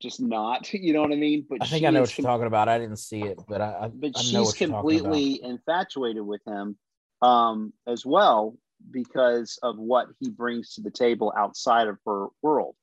just 0.00 0.20
not. 0.20 0.72
You 0.74 0.92
know 0.92 1.02
what 1.02 1.12
I 1.12 1.16
mean? 1.16 1.46
But 1.48 1.58
I 1.62 1.66
think 1.66 1.84
I 1.84 1.90
know 1.90 2.00
what 2.00 2.16
you're 2.16 2.26
talking 2.26 2.46
about. 2.46 2.68
I 2.68 2.78
didn't 2.78 2.98
see 2.98 3.22
it, 3.22 3.40
but 3.48 3.60
I, 3.60 3.76
I, 3.82 3.88
but 3.88 4.12
I 4.16 4.20
know 4.20 4.22
she's 4.22 4.32
what 4.32 4.60
you're 4.60 4.68
talking 4.68 4.70
about. 4.70 4.80
completely 4.80 5.42
infatuated 5.42 6.22
with 6.22 6.40
him 6.46 6.76
um, 7.22 7.72
as 7.86 8.06
well 8.06 8.56
because 8.90 9.58
of 9.62 9.76
what 9.76 10.06
he 10.20 10.30
brings 10.30 10.74
to 10.74 10.82
the 10.82 10.90
table 10.90 11.32
outside 11.36 11.88
of 11.88 11.98
her 12.06 12.26
world. 12.42 12.76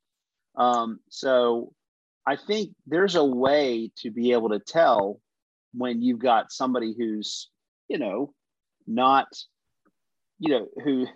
Um, 0.55 0.99
so 1.09 1.73
I 2.25 2.35
think 2.35 2.71
there's 2.87 3.15
a 3.15 3.23
way 3.23 3.91
to 3.97 4.11
be 4.11 4.31
able 4.31 4.49
to 4.49 4.59
tell 4.59 5.19
when 5.73 6.01
you've 6.01 6.19
got 6.19 6.51
somebody 6.51 6.95
who's, 6.97 7.49
you 7.87 7.97
know, 7.97 8.33
not, 8.87 9.27
you 10.39 10.49
know, 10.49 10.67
who 10.83 11.07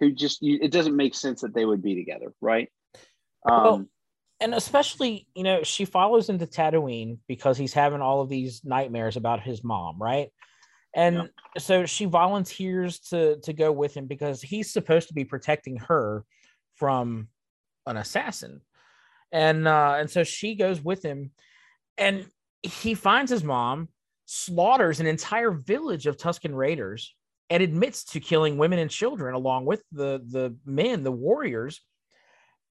who 0.00 0.12
just 0.12 0.42
you, 0.42 0.58
it 0.62 0.72
doesn't 0.72 0.96
make 0.96 1.14
sense 1.14 1.42
that 1.42 1.54
they 1.54 1.64
would 1.64 1.82
be 1.82 1.94
together, 1.94 2.32
right? 2.40 2.68
Um, 3.48 3.62
Well, 3.62 3.86
and 4.40 4.54
especially 4.54 5.26
you 5.34 5.42
know 5.42 5.62
she 5.62 5.84
follows 5.84 6.28
into 6.28 6.46
Tatooine 6.46 7.18
because 7.28 7.56
he's 7.56 7.72
having 7.72 8.00
all 8.00 8.20
of 8.20 8.28
these 8.28 8.62
nightmares 8.64 9.16
about 9.16 9.42
his 9.42 9.62
mom, 9.62 10.00
right? 10.00 10.30
And 10.96 11.28
so 11.58 11.86
she 11.86 12.04
volunteers 12.04 13.00
to 13.10 13.40
to 13.40 13.52
go 13.52 13.72
with 13.72 13.94
him 13.94 14.06
because 14.06 14.40
he's 14.40 14.72
supposed 14.72 15.08
to 15.08 15.14
be 15.14 15.24
protecting 15.24 15.76
her 15.76 16.24
from 16.74 17.28
an 17.86 17.96
assassin, 17.96 18.60
and 19.32 19.66
uh, 19.66 19.96
and 19.98 20.08
so 20.08 20.22
she 20.22 20.54
goes 20.54 20.80
with 20.80 21.04
him, 21.04 21.32
and 21.98 22.26
he 22.62 22.94
finds 22.94 23.30
his 23.30 23.44
mom, 23.44 23.88
slaughters 24.24 25.00
an 25.00 25.06
entire 25.06 25.50
village 25.50 26.06
of 26.06 26.16
Tusken 26.16 26.54
Raiders, 26.54 27.14
and 27.50 27.62
admits 27.62 28.04
to 28.04 28.20
killing 28.20 28.58
women 28.58 28.78
and 28.78 28.90
children 28.90 29.34
along 29.34 29.64
with 29.66 29.82
the 29.92 30.22
the 30.26 30.56
men, 30.64 31.02
the 31.02 31.12
warriors, 31.12 31.80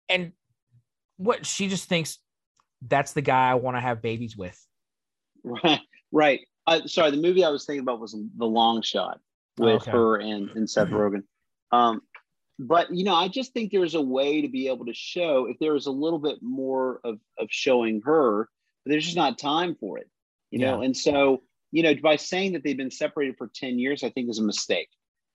and 0.09 0.33
what 1.17 1.45
she 1.45 1.67
just 1.67 1.87
thinks 1.87 2.19
that's 2.81 3.13
the 3.13 3.21
guy 3.21 3.49
I 3.49 3.55
want 3.55 3.77
to 3.77 3.81
have 3.81 4.01
babies 4.01 4.35
with. 4.35 4.59
Right, 5.43 5.79
right. 6.11 6.41
Uh, 6.65 6.87
sorry, 6.87 7.11
the 7.11 7.17
movie 7.17 7.43
I 7.43 7.49
was 7.49 7.65
thinking 7.65 7.81
about 7.81 7.99
was 7.99 8.13
The 8.37 8.45
Long 8.45 8.81
Shot 8.81 9.19
with 9.57 9.81
Okay. 9.81 9.91
her 9.91 10.17
and, 10.17 10.49
and 10.51 10.69
Seth 10.69 10.89
Rogen. 10.89 11.23
Um, 11.71 12.01
but 12.59 12.93
you 12.93 13.03
know, 13.03 13.15
I 13.15 13.27
just 13.27 13.53
think 13.53 13.71
there's 13.71 13.95
a 13.95 14.01
way 14.01 14.41
to 14.41 14.47
be 14.47 14.67
able 14.67 14.85
to 14.85 14.93
show 14.93 15.47
if 15.49 15.57
there 15.59 15.73
was 15.73 15.87
a 15.87 15.91
little 15.91 16.19
bit 16.19 16.37
more 16.41 16.99
of 17.03 17.19
of 17.37 17.47
showing 17.49 18.01
her, 18.05 18.49
but 18.83 18.91
there's 18.91 19.05
just 19.05 19.17
not 19.17 19.37
time 19.37 19.75
for 19.79 19.97
it, 19.97 20.09
you 20.51 20.59
know. 20.59 20.81
And 20.81 20.95
so, 20.95 21.41
you 21.73 21.81
know, 21.83 21.93
by 22.01 22.15
saying 22.15 22.53
that 22.53 22.63
they've 22.63 22.77
been 22.77 22.91
separated 22.91 23.35
for 23.37 23.49
10 23.53 23.79
years, 23.79 24.03
I 24.03 24.09
think 24.11 24.29
is 24.29 24.37
a 24.39 24.43
mistake. 24.43 24.87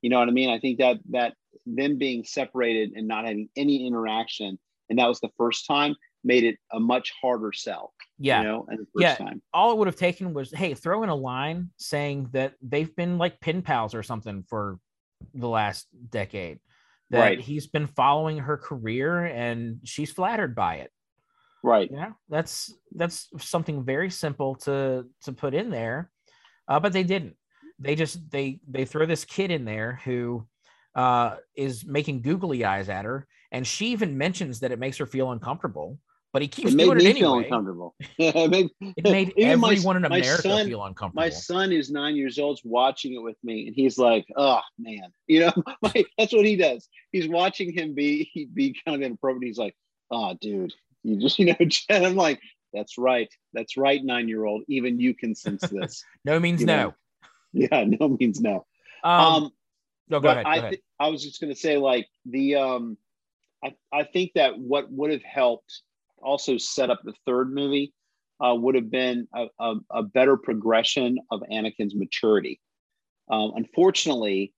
You 0.02 0.08
know 0.10 0.20
what 0.20 0.28
I 0.28 0.30
mean? 0.30 0.48
I 0.50 0.60
think 0.60 0.78
that 0.78 0.98
that 1.10 1.34
them 1.66 1.98
being 1.98 2.22
separated 2.24 2.92
and 2.94 3.08
not 3.08 3.24
having 3.26 3.48
any 3.56 3.84
interaction, 3.86 4.56
and 4.88 4.98
that 5.00 5.08
was 5.08 5.18
the 5.18 5.30
first 5.36 5.66
time, 5.66 5.96
made 6.22 6.44
it 6.44 6.56
a 6.72 6.78
much 6.78 7.12
harder 7.20 7.52
sell. 7.52 7.92
Yeah. 8.18 8.38
You 8.42 8.46
know, 8.48 8.66
and 8.68 8.78
the 8.78 8.84
first 8.94 9.02
Yeah. 9.02 9.14
time. 9.16 9.42
all 9.52 9.72
it 9.72 9.78
would 9.78 9.88
have 9.88 9.96
taken 9.96 10.32
was 10.32 10.52
hey 10.52 10.74
throw 10.74 11.02
in 11.02 11.08
a 11.08 11.14
line 11.14 11.70
saying 11.76 12.28
that 12.32 12.54
they've 12.62 12.94
been 12.94 13.18
like 13.18 13.40
pen 13.40 13.60
pals 13.62 13.94
or 13.94 14.02
something 14.04 14.44
for 14.48 14.78
the 15.34 15.48
last 15.48 15.88
decade 16.10 16.60
that 17.10 17.20
Right. 17.20 17.40
he's 17.40 17.66
been 17.66 17.86
following 17.88 18.38
her 18.38 18.56
career 18.56 19.24
and 19.26 19.80
she's 19.84 20.12
flattered 20.12 20.54
by 20.54 20.76
it 20.76 20.92
Right. 21.62 21.90
yeah 21.92 22.12
that's 22.28 22.72
that's 22.92 23.28
something 23.38 23.84
very 23.84 24.10
simple 24.10 24.54
to 24.66 25.06
to 25.24 25.32
put 25.32 25.54
in 25.54 25.70
there 25.70 26.10
uh, 26.68 26.78
but 26.80 26.92
they 26.92 27.02
didn't. 27.04 27.36
They 27.78 27.94
just 27.94 28.30
they 28.30 28.60
they 28.68 28.84
throw 28.84 29.06
this 29.06 29.24
kid 29.24 29.50
in 29.50 29.64
there 29.64 30.00
who 30.04 30.46
uh 30.94 31.36
is 31.56 31.84
making 31.84 32.22
googly 32.22 32.64
eyes 32.64 32.88
at 32.88 33.04
her 33.04 33.26
and 33.52 33.66
she 33.66 33.88
even 33.88 34.16
mentions 34.18 34.60
that 34.60 34.72
it 34.72 34.78
makes 34.78 34.96
her 34.96 35.06
feel 35.06 35.30
uncomfortable 35.32 35.98
but 36.32 36.42
he 36.42 36.48
keeps 36.48 36.72
It 36.72 36.76
made 36.76 36.84
doing 36.86 36.98
me 36.98 37.06
it 37.10 37.16
feel 37.16 37.32
anyway. 37.34 37.44
uncomfortable. 37.44 37.94
it 38.18 38.50
made, 38.50 38.70
it 38.96 39.04
made 39.04 39.32
even 39.36 39.60
my- 39.60 39.72
everyone 39.72 39.96
in 39.98 40.04
america 40.06 40.42
son- 40.42 40.66
feel 40.66 40.82
uncomfortable. 40.84 41.22
my 41.22 41.28
son 41.28 41.70
who's 41.70 41.90
nine 41.90 42.16
years 42.16 42.38
old 42.38 42.56
is 42.58 42.64
watching 42.64 43.14
it 43.14 43.22
with 43.22 43.36
me 43.44 43.66
and 43.66 43.76
he's 43.76 43.96
like 43.98 44.26
oh 44.36 44.60
man. 44.78 45.12
You 45.28 45.40
know 45.40 45.52
my, 45.82 46.04
that's 46.16 46.32
what 46.32 46.46
he 46.46 46.56
does. 46.56 46.88
He's 47.12 47.28
watching 47.28 47.72
him 47.72 47.94
be 47.94 48.28
he 48.32 48.46
be 48.46 48.74
kind 48.84 48.96
of 48.96 49.02
inappropriate. 49.02 49.46
He's 49.48 49.58
like 49.58 49.76
oh 50.10 50.36
dude 50.40 50.72
you 51.04 51.16
just 51.20 51.38
you 51.38 51.46
know 51.46 51.54
and 51.60 52.06
i'm 52.06 52.16
like 52.16 52.40
that's 52.72 52.98
right 52.98 53.32
that's 53.52 53.76
right 53.76 54.04
nine 54.04 54.28
year 54.28 54.44
old 54.44 54.62
even 54.68 55.00
you 55.00 55.14
can 55.14 55.34
sense 55.34 55.68
this 55.70 56.04
no 56.24 56.38
means 56.38 56.60
you 56.60 56.66
no 56.66 56.94
yeah 57.52 57.84
no 57.84 58.08
means 58.08 58.40
no 58.40 58.66
um, 59.04 59.20
um 59.20 59.50
no 60.08 60.20
go 60.20 60.30
ahead, 60.30 60.44
go 60.44 60.50
I, 60.50 60.56
ahead. 60.56 60.78
I 60.98 61.08
was 61.08 61.22
just 61.22 61.40
going 61.40 61.52
to 61.52 61.58
say, 61.58 61.76
like 61.76 62.08
the, 62.24 62.56
um, 62.56 62.96
I, 63.62 63.74
I 63.92 64.04
think 64.04 64.32
that 64.34 64.58
what 64.58 64.90
would 64.90 65.10
have 65.10 65.22
helped 65.22 65.82
also 66.22 66.56
set 66.56 66.90
up 66.90 67.00
the 67.04 67.14
third 67.26 67.52
movie 67.52 67.92
uh, 68.44 68.54
would 68.54 68.74
have 68.74 68.90
been 68.90 69.28
a, 69.34 69.46
a, 69.60 69.74
a 69.90 70.02
better 70.02 70.36
progression 70.36 71.18
of 71.30 71.42
Anakin's 71.52 71.94
maturity. 71.94 72.60
Um, 73.30 73.52
unfortunately, 73.56 74.54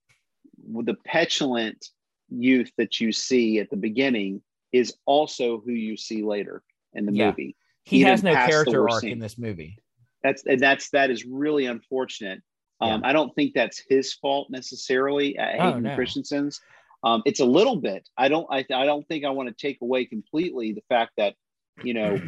with 0.65 0.85
the 0.85 0.95
petulant 1.05 1.85
youth 2.29 2.71
that 2.77 2.99
you 2.99 3.11
see 3.11 3.59
at 3.59 3.69
the 3.69 3.77
beginning 3.77 4.41
is 4.71 4.95
also 5.05 5.59
who 5.59 5.71
you 5.71 5.97
see 5.97 6.23
later 6.23 6.63
in 6.93 7.05
the 7.05 7.11
Yeah. 7.11 7.31
movie. 7.31 7.55
He 7.91 8.01
has 8.01 8.23
no 8.23 8.33
character 8.33 8.89
arc 8.89 9.01
scene. 9.01 9.11
in 9.11 9.19
this 9.19 9.37
movie 9.37 9.77
That's 10.23 10.43
and 10.45 10.59
that's 10.59 10.89
that 10.91 11.11
is 11.11 11.25
really 11.25 11.65
unfortunate. 11.65 12.41
Um, 12.79 13.01
I 13.03 13.13
don't 13.13 13.33
think 13.35 13.53
that's 13.53 13.83
his 13.87 14.13
fault 14.15 14.49
necessarily. 14.49 15.37
Uh, 15.37 15.45
Oh, 15.59 15.65
Hayden 15.67 15.83
no. 15.83 15.95
Christensen's. 15.95 16.59
Um, 17.03 17.21
it's 17.25 17.39
a 17.39 17.45
little 17.45 17.75
bit. 17.75 18.07
I 18.17 18.27
don't. 18.27 18.47
I, 18.51 18.65
I 18.73 18.85
don't 18.85 19.07
think 19.07 19.23
I 19.23 19.29
want 19.29 19.49
to 19.49 19.55
take 19.55 19.79
away 19.81 20.05
completely 20.05 20.73
the 20.73 20.83
fact 20.89 21.11
that 21.17 21.35
you 21.83 21.93
know 21.93 22.19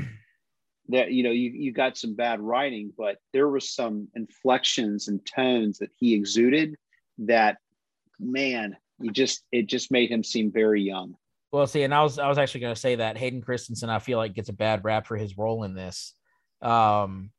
that 0.89 1.11
you 1.11 1.23
know 1.23 1.31
you 1.31 1.49
you 1.51 1.71
got 1.71 1.97
some 1.97 2.15
bad 2.15 2.39
writing, 2.39 2.93
but 2.97 3.17
there 3.33 3.49
was 3.49 3.73
some 3.73 4.07
inflections 4.15 5.07
and 5.07 5.25
tones 5.25 5.79
that 5.79 5.89
he 5.99 6.13
exuded 6.13 6.75
that 7.19 7.57
man, 8.19 8.77
you 8.99 9.11
just 9.11 9.43
it 9.51 9.67
just 9.67 9.91
made 9.91 10.09
him 10.09 10.23
seem 10.23 10.51
very 10.51 10.81
young. 10.81 11.15
Well, 11.53 11.67
see, 11.67 11.83
and 11.83 11.93
I 11.93 12.01
was 12.01 12.17
I 12.17 12.27
was 12.27 12.39
actually 12.39 12.61
going 12.61 12.73
to 12.73 12.81
say 12.81 12.95
that 12.95 13.15
Hayden 13.15 13.43
Christensen, 13.43 13.87
I 13.87 13.99
feel 13.99 14.17
like 14.17 14.33
gets 14.33 14.49
a 14.49 14.53
bad 14.53 14.83
rap 14.83 15.05
for 15.05 15.15
his 15.15 15.37
role 15.37 15.63
in 15.63 15.75
this. 15.75 16.15
Um, 16.63 17.29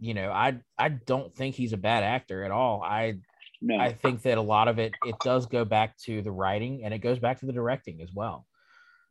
you 0.00 0.12
know, 0.12 0.32
I 0.32 0.58
I 0.76 0.88
don't 0.88 1.32
think 1.32 1.54
he's 1.54 1.72
a 1.72 1.76
bad 1.76 2.02
actor 2.02 2.42
at 2.42 2.50
all. 2.50 2.82
I 2.82 3.20
No, 3.62 3.78
I 3.78 3.92
think 3.92 4.22
that 4.22 4.38
a 4.38 4.42
lot 4.42 4.66
of 4.66 4.80
it 4.80 4.92
it 5.06 5.14
does 5.20 5.46
go 5.46 5.64
back 5.64 5.96
to 5.98 6.20
the 6.20 6.32
writing 6.32 6.84
and 6.84 6.92
it 6.92 6.98
goes 6.98 7.20
back 7.20 7.38
to 7.40 7.46
the 7.46 7.52
directing 7.52 8.02
as 8.02 8.10
well. 8.12 8.44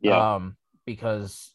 yeah, 0.02 0.34
Um, 0.34 0.58
because 0.84 1.54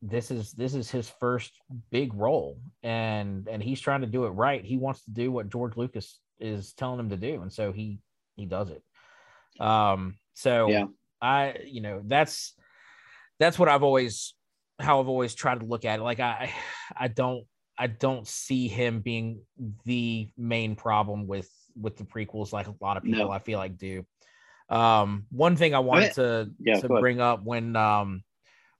this 0.00 0.30
is 0.30 0.52
this 0.52 0.74
is 0.74 0.90
his 0.90 1.10
first 1.20 1.52
big 1.90 2.14
role 2.14 2.58
and 2.82 3.46
and 3.46 3.62
he's 3.62 3.80
trying 3.80 4.00
to 4.00 4.06
do 4.06 4.24
it 4.24 4.30
right. 4.30 4.64
He 4.64 4.78
wants 4.78 5.04
to 5.04 5.10
do 5.10 5.30
what 5.30 5.50
George 5.50 5.76
Lucas 5.76 6.18
is 6.40 6.72
telling 6.72 6.98
him 6.98 7.10
to 7.10 7.18
do, 7.18 7.42
and 7.42 7.52
so 7.52 7.72
he 7.72 7.98
he 8.36 8.46
does 8.46 8.70
it. 8.70 8.82
Um, 9.60 10.16
so 10.32 10.70
Yeah. 10.70 10.86
I 11.22 11.56
you 11.64 11.80
know 11.80 12.02
that's 12.04 12.54
that's 13.38 13.58
what 13.58 13.68
I've 13.68 13.82
always 13.84 14.34
how 14.80 15.00
I've 15.00 15.08
always 15.08 15.34
tried 15.34 15.60
to 15.60 15.66
look 15.66 15.84
at 15.84 16.00
it. 16.00 16.02
Like 16.02 16.20
I 16.20 16.52
I 16.96 17.08
don't 17.08 17.44
I 17.78 17.86
don't 17.86 18.26
see 18.26 18.68
him 18.68 19.00
being 19.00 19.40
the 19.84 20.28
main 20.36 20.74
problem 20.74 21.26
with 21.26 21.48
with 21.80 21.96
the 21.96 22.04
prequels 22.04 22.52
like 22.52 22.66
a 22.66 22.74
lot 22.80 22.96
of 22.96 23.04
people 23.04 23.20
No. 23.26 23.30
I 23.30 23.38
feel 23.38 23.58
like 23.58 23.78
do. 23.78 24.04
Um, 24.68 25.26
one 25.30 25.56
thing 25.56 25.74
I 25.74 25.78
wanted 25.78 26.12
to 26.14 26.50
Yeah, 26.58 26.80
to 26.80 26.88
bring 27.00 27.20
up 27.20 27.44
when 27.44 27.76
um 27.76 28.22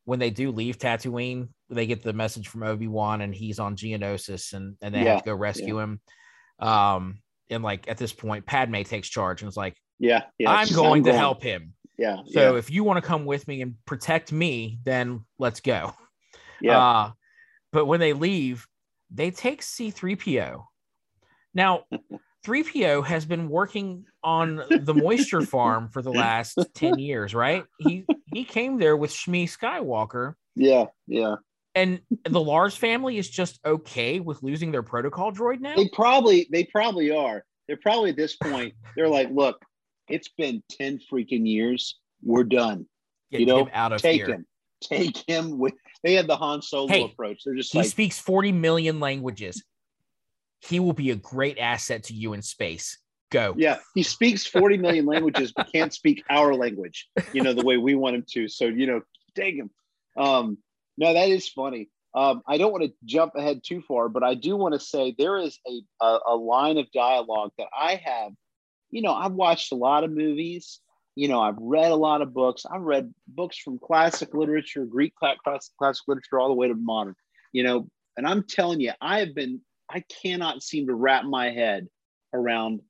when 0.05 0.19
they 0.19 0.31
do 0.31 0.51
leave 0.51 0.79
Tatooine, 0.79 1.49
they 1.71 1.87
get 1.87 2.03
the 2.03 2.13
message 2.13 2.49
from 2.49 2.65
Obi 2.65 2.89
Wan 2.89 3.21
and 3.21 3.33
he's 3.35 3.61
on 3.61 3.77
Geonosis 3.77 4.53
and 4.53 4.77
and 4.83 4.93
they 4.95 5.03
Yeah, 5.05 5.13
have 5.15 5.23
to 5.23 5.31
go 5.31 5.35
rescue 5.35 5.79
him. 5.79 6.01
Um, 6.59 7.21
and 7.51 7.63
like 7.63 7.89
at 7.89 7.99
this 7.99 8.13
point, 8.13 8.47
Padme 8.47 8.83
takes 8.83 9.09
charge 9.09 9.43
and 9.43 9.49
is 9.49 9.57
like, 9.57 9.77
yeah, 9.99 10.25
yeah. 10.39 10.51
"I'm 10.51 10.67
she's- 10.67 10.77
going 10.77 11.05
to 11.05 11.13
help 11.13 11.43
him. 11.43 11.75
Yeah, 11.99 12.23
So 12.31 12.53
yeah, 12.53 12.59
if 12.59 12.71
you 12.71 12.85
want 12.85 13.03
to 13.03 13.07
come 13.07 13.27
with 13.27 13.47
me 13.47 13.61
and 13.63 13.75
protect 13.85 14.33
me, 14.33 14.79
then 14.85 15.25
let's 15.39 15.61
go." 15.61 15.95
yeah. 16.61 16.79
Uh, 16.79 17.11
but 17.73 17.87
when 17.87 18.01
they 18.01 18.13
leave, 18.13 18.67
they 19.11 19.31
take 19.31 19.63
C3PO. 19.63 20.65
Now, 21.55 21.85
3PO 22.45 23.05
has 23.07 23.25
been 23.25 23.49
working 23.49 24.05
on 24.25 24.63
the 24.71 24.95
moisture 24.95 25.43
farm 25.43 25.89
for 25.89 26.03
the 26.03 26.11
last 26.11 26.59
10 26.75 26.99
years, 26.99 27.35
right? 27.35 27.65
He 27.79 28.05
he 28.33 28.45
came 28.45 28.79
there 28.79 28.97
with 28.97 29.13
Shmi 29.13 29.45
Skywalker, 29.45 30.35
yeah, 30.57 30.87
yeah. 31.07 31.37
and 31.75 32.01
the 32.29 32.41
Lars 32.41 32.75
family 32.75 33.17
is 33.19 33.29
just 33.29 33.61
okay 33.65 34.19
with 34.19 34.43
losing 34.43 34.73
their 34.73 34.83
protocol 34.83 35.31
droid 35.33 35.61
now. 35.61 35.77
They 35.77 35.89
probably 35.93 36.49
they 36.51 36.65
probably 36.65 37.11
are. 37.13 37.45
They're 37.69 37.77
probably 37.77 38.11
at 38.11 38.17
this 38.17 38.35
point. 38.37 38.75
They're 38.97 39.09
like, 39.09 39.31
look, 39.31 39.65
it's 40.13 40.29
been 40.29 40.63
ten 40.71 41.01
freaking 41.11 41.47
years. 41.47 41.99
We're 42.23 42.45
done. 42.45 42.87
Get 43.31 43.41
you 43.41 43.47
know, 43.47 43.61
him 43.61 43.71
out 43.73 43.93
of 43.93 44.03
Take 44.03 44.17
here. 44.17 44.27
him. 44.29 44.47
Take 44.83 45.17
him 45.29 45.59
with. 45.59 45.75
They 46.05 46.15
had 46.15 46.27
the 46.27 46.37
Han 46.37 46.61
Solo 46.63 46.89
Hey, 46.89 47.05
approach. 47.05 47.43
They're 47.45 47.55
just 47.55 47.73
He 47.73 47.79
like, 47.79 47.89
speaks 47.89 48.19
40 48.19 48.53
million 48.53 49.01
languages. 49.01 49.63
He 50.61 50.81
will 50.81 50.93
be 50.93 51.11
a 51.11 51.17
great 51.17 51.59
asset 51.59 52.05
to 52.05 52.15
you 52.15 52.33
in 52.35 52.43
space. 52.43 52.99
Go. 53.31 53.55
yeah, 53.57 53.79
he 53.95 54.03
speaks 54.03 54.47
forty 54.47 54.77
million 54.77 55.07
languages, 55.07 55.53
but 55.57 55.73
can't 55.73 55.93
speak 55.95 56.23
our 56.29 56.55
language. 56.55 57.09
You 57.33 57.43
know 57.43 57.55
the 57.55 57.65
way 57.65 57.79
we 57.79 57.95
want 57.95 58.15
him 58.15 58.25
to. 58.33 58.47
So 58.47 58.67
you 58.67 58.87
know, 58.87 59.01
take 59.35 59.55
him. 59.55 59.71
Um, 60.19 60.59
no, 60.99 61.15
that 61.15 61.31
is 61.31 61.49
funny. 61.49 61.89
Um, 62.15 62.43
I 62.47 62.59
don't 62.59 62.73
want 62.73 62.85
to 62.85 62.93
jump 63.07 63.33
ahead 63.35 63.63
too 63.65 63.81
far, 63.89 64.11
but 64.11 64.23
I 64.23 64.35
do 64.35 64.55
want 64.55 64.75
to 64.75 64.81
say 64.81 65.15
there 65.17 65.39
is 65.39 65.59
a, 65.67 66.05
a 66.05 66.19
a 66.27 66.37
line 66.37 66.77
of 66.77 66.93
dialogue 66.93 67.53
that 67.57 67.69
I 67.75 67.95
have. 68.05 68.33
You 68.93 69.03
know, 69.03 69.13
I've 69.13 69.33
watched 69.33 69.73
a 69.73 69.75
lot 69.75 70.05
of 70.05 70.13
movies. 70.13 70.79
You 71.17 71.29
know, 71.29 71.41
I've 71.41 71.59
read 71.59 71.91
a 71.91 71.97
lot 71.97 72.23
of 72.23 72.33
books. 72.33 72.65
I've 72.71 72.83
read 72.83 73.13
books 73.27 73.59
from 73.59 73.79
classic 73.79 74.33
literature, 74.35 74.85
Greek 74.85 75.15
cla- 75.17 75.37
class, 75.43 75.71
classic 75.79 76.05
literature, 76.07 76.39
all 76.39 76.49
the 76.49 76.55
way 76.55 76.69
to 76.69 76.75
modern. 76.75 77.15
You 77.53 77.65
know, 77.65 77.89
and 78.17 78.27
I'm 78.27 78.45
telling 78.45 78.81
you, 78.81 78.93
I 79.01 79.19
have 79.19 79.35
been. 79.35 79.61
I 79.91 80.05
cannot 80.23 80.63
seem 80.63 80.87
to 80.87 80.95
wrap 80.95 81.25
my 81.25 81.51
head 81.51 81.89
around 82.33 82.81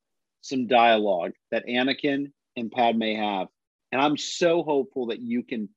some 0.40 0.66
dialogue 0.68 1.32
that 1.50 1.66
Anakin 1.66 2.30
and 2.56 2.70
Padme 2.70 3.14
have, 3.14 3.48
and 3.90 4.00
I'm 4.00 4.16
so 4.16 4.62
hopeful 4.62 5.06
that 5.06 5.20
you 5.20 5.42
can 5.42 5.68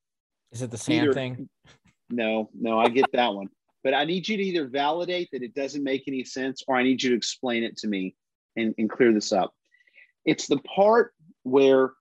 Is 0.52 0.62
it 0.62 0.70
the 0.72 0.78
Sam 0.78 1.06
Either- 1.06 1.14
thing? 1.14 1.50
no, 2.10 2.50
no, 2.54 2.80
I 2.80 2.90
get 2.90 3.12
that 3.14 3.34
one. 3.34 3.48
But 3.84 3.94
I 3.94 4.04
need 4.06 4.28
you 4.28 4.38
to 4.38 4.44
either 4.44 4.68
validate 4.68 5.30
that 5.32 5.44
it 5.44 5.54
doesn't 5.54 5.84
make 5.84 6.04
any 6.08 6.24
sense 6.24 6.64
or 6.68 6.76
I 6.76 6.82
need 6.84 7.02
you 7.04 7.12
to 7.12 7.16
explain 7.16 7.64
it 7.64 7.78
to 7.78 7.88
me 7.88 8.16
and, 8.56 8.74
and 8.80 8.90
clear 8.90 9.14
this 9.14 9.32
up. 9.32 9.54
It's 10.26 10.48
the 10.48 10.58
part 10.58 11.14
where, 11.44 11.92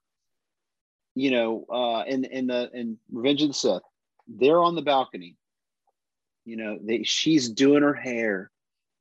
you 1.15 1.31
know, 1.31 1.65
uh, 1.71 2.03
in, 2.07 2.25
in 2.25 2.47
the 2.47 2.69
in 2.73 2.97
Revenge 3.11 3.41
of 3.43 3.49
the 3.49 3.53
Sith, 3.53 3.81
they're 4.27 4.61
on 4.61 4.75
the 4.75 4.81
balcony. 4.81 5.37
You 6.45 6.57
know, 6.57 6.77
they 6.81 7.03
she's 7.03 7.49
doing 7.49 7.83
her 7.83 7.93
hair, 7.93 8.51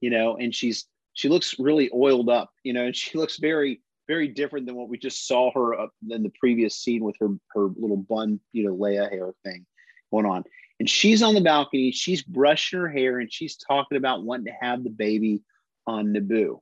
you 0.00 0.10
know, 0.10 0.36
and 0.36 0.54
she's 0.54 0.86
she 1.14 1.28
looks 1.28 1.58
really 1.58 1.90
oiled 1.94 2.28
up, 2.28 2.50
you 2.62 2.72
know, 2.72 2.84
and 2.84 2.96
she 2.96 3.18
looks 3.18 3.38
very, 3.38 3.80
very 4.06 4.28
different 4.28 4.66
than 4.66 4.74
what 4.74 4.88
we 4.88 4.98
just 4.98 5.26
saw 5.26 5.50
her 5.52 5.78
up 5.78 5.92
in 6.10 6.22
the 6.22 6.32
previous 6.38 6.76
scene 6.76 7.02
with 7.02 7.16
her 7.20 7.28
her 7.54 7.68
little 7.76 7.96
bun, 7.96 8.40
you 8.52 8.64
know, 8.64 8.74
Leia 8.74 9.10
hair 9.10 9.32
thing 9.44 9.64
going 10.10 10.26
on. 10.26 10.44
And 10.80 10.90
she's 10.90 11.22
on 11.22 11.34
the 11.34 11.40
balcony, 11.40 11.92
she's 11.92 12.22
brushing 12.22 12.80
her 12.80 12.88
hair 12.88 13.20
and 13.20 13.32
she's 13.32 13.56
talking 13.56 13.96
about 13.96 14.24
wanting 14.24 14.46
to 14.46 14.52
have 14.60 14.82
the 14.82 14.90
baby 14.90 15.42
on 15.86 16.12
Naboo. 16.12 16.60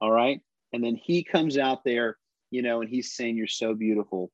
All 0.00 0.10
right. 0.10 0.40
And 0.72 0.82
then 0.84 0.96
he 0.96 1.22
comes 1.24 1.56
out 1.58 1.84
there, 1.84 2.16
you 2.50 2.62
know, 2.62 2.80
and 2.82 2.90
he's 2.90 3.14
saying, 3.14 3.36
You're 3.36 3.46
so 3.46 3.74
beautiful. 3.74 4.30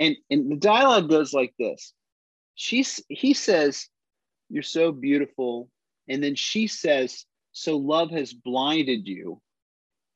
and 0.00 0.16
and 0.30 0.50
the 0.52 0.56
dialogue 0.56 1.08
goes 1.10 1.32
like 1.32 1.54
this. 1.58 1.92
She's 2.54 3.00
he 3.08 3.34
says, 3.34 3.88
"You're 4.50 4.62
so 4.64 4.90
beautiful," 4.92 5.68
and 6.08 6.22
then 6.22 6.34
she 6.34 6.66
says, 6.66 7.24
"So 7.52 7.76
love 7.76 8.10
has 8.10 8.32
blinded 8.34 9.06
you," 9.06 9.40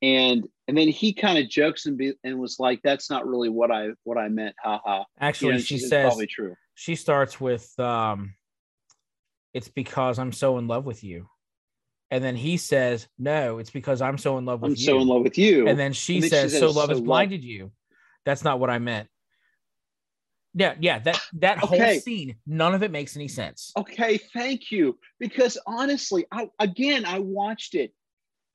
and 0.01 0.45
and 0.67 0.77
then 0.77 0.89
he 0.89 1.13
kind 1.13 1.37
of 1.37 1.49
jokes 1.49 1.85
and 1.85 1.97
be, 1.97 2.13
and 2.23 2.39
was 2.39 2.59
like, 2.59 2.81
"That's 2.83 3.09
not 3.09 3.25
really 3.27 3.49
what 3.49 3.71
I 3.71 3.89
what 4.03 4.17
I 4.17 4.27
meant." 4.29 4.55
Ha 4.61 4.81
ha. 4.83 5.05
Actually, 5.19 5.47
You 5.47 5.53
know, 5.53 5.59
she 5.59 5.75
it's 5.75 5.89
says 5.89 6.05
probably 6.07 6.27
true. 6.27 6.55
she 6.75 6.95
starts 6.95 7.39
with 7.39 7.77
um 7.79 8.33
it's 9.53 9.69
because 9.69 10.19
I'm 10.19 10.31
so 10.33 10.57
in 10.57 10.67
love 10.67 10.85
with 10.85 11.03
you. 11.03 11.29
And 12.13 12.23
then 12.23 12.35
he 12.35 12.57
says, 12.57 13.07
No, 13.17 13.57
it's 13.57 13.71
because 13.71 13.99
I'm 13.99 14.19
so 14.19 14.37
in 14.37 14.45
love 14.45 14.61
with 14.61 14.69
I'm 14.73 14.75
you. 14.75 14.85
so 14.85 14.99
in 15.01 15.07
love 15.07 15.23
with 15.23 15.35
you. 15.35 15.67
And 15.67 15.79
then 15.79 15.93
she 15.93 16.15
And 16.15 16.23
then 16.23 16.29
she 16.29 16.35
says, 16.35 16.51
says, 16.51 16.59
So 16.59 16.67
love 16.67 16.89
has 16.89 16.97
"So 16.99 17.01
love-" 17.01 17.05
blinded 17.05 17.43
you. 17.43 17.71
That's 18.23 18.43
not 18.43 18.59
what 18.59 18.69
I 18.69 18.77
meant. 18.77 19.09
Yeah, 20.53 20.75
yeah, 20.79 20.99
that 20.99 21.19
that 21.39 21.57
whole 21.57 21.79
Okay. 21.79 21.97
scene, 21.97 22.35
none 22.45 22.75
of 22.75 22.83
it 22.83 22.91
makes 22.91 23.15
any 23.15 23.27
sense. 23.27 23.71
Okay, 23.75 24.19
thank 24.31 24.71
you. 24.71 24.99
Because 25.19 25.57
honestly, 25.65 26.27
I 26.31 26.51
again 26.59 27.03
I 27.03 27.17
watched 27.17 27.73
it. 27.73 27.95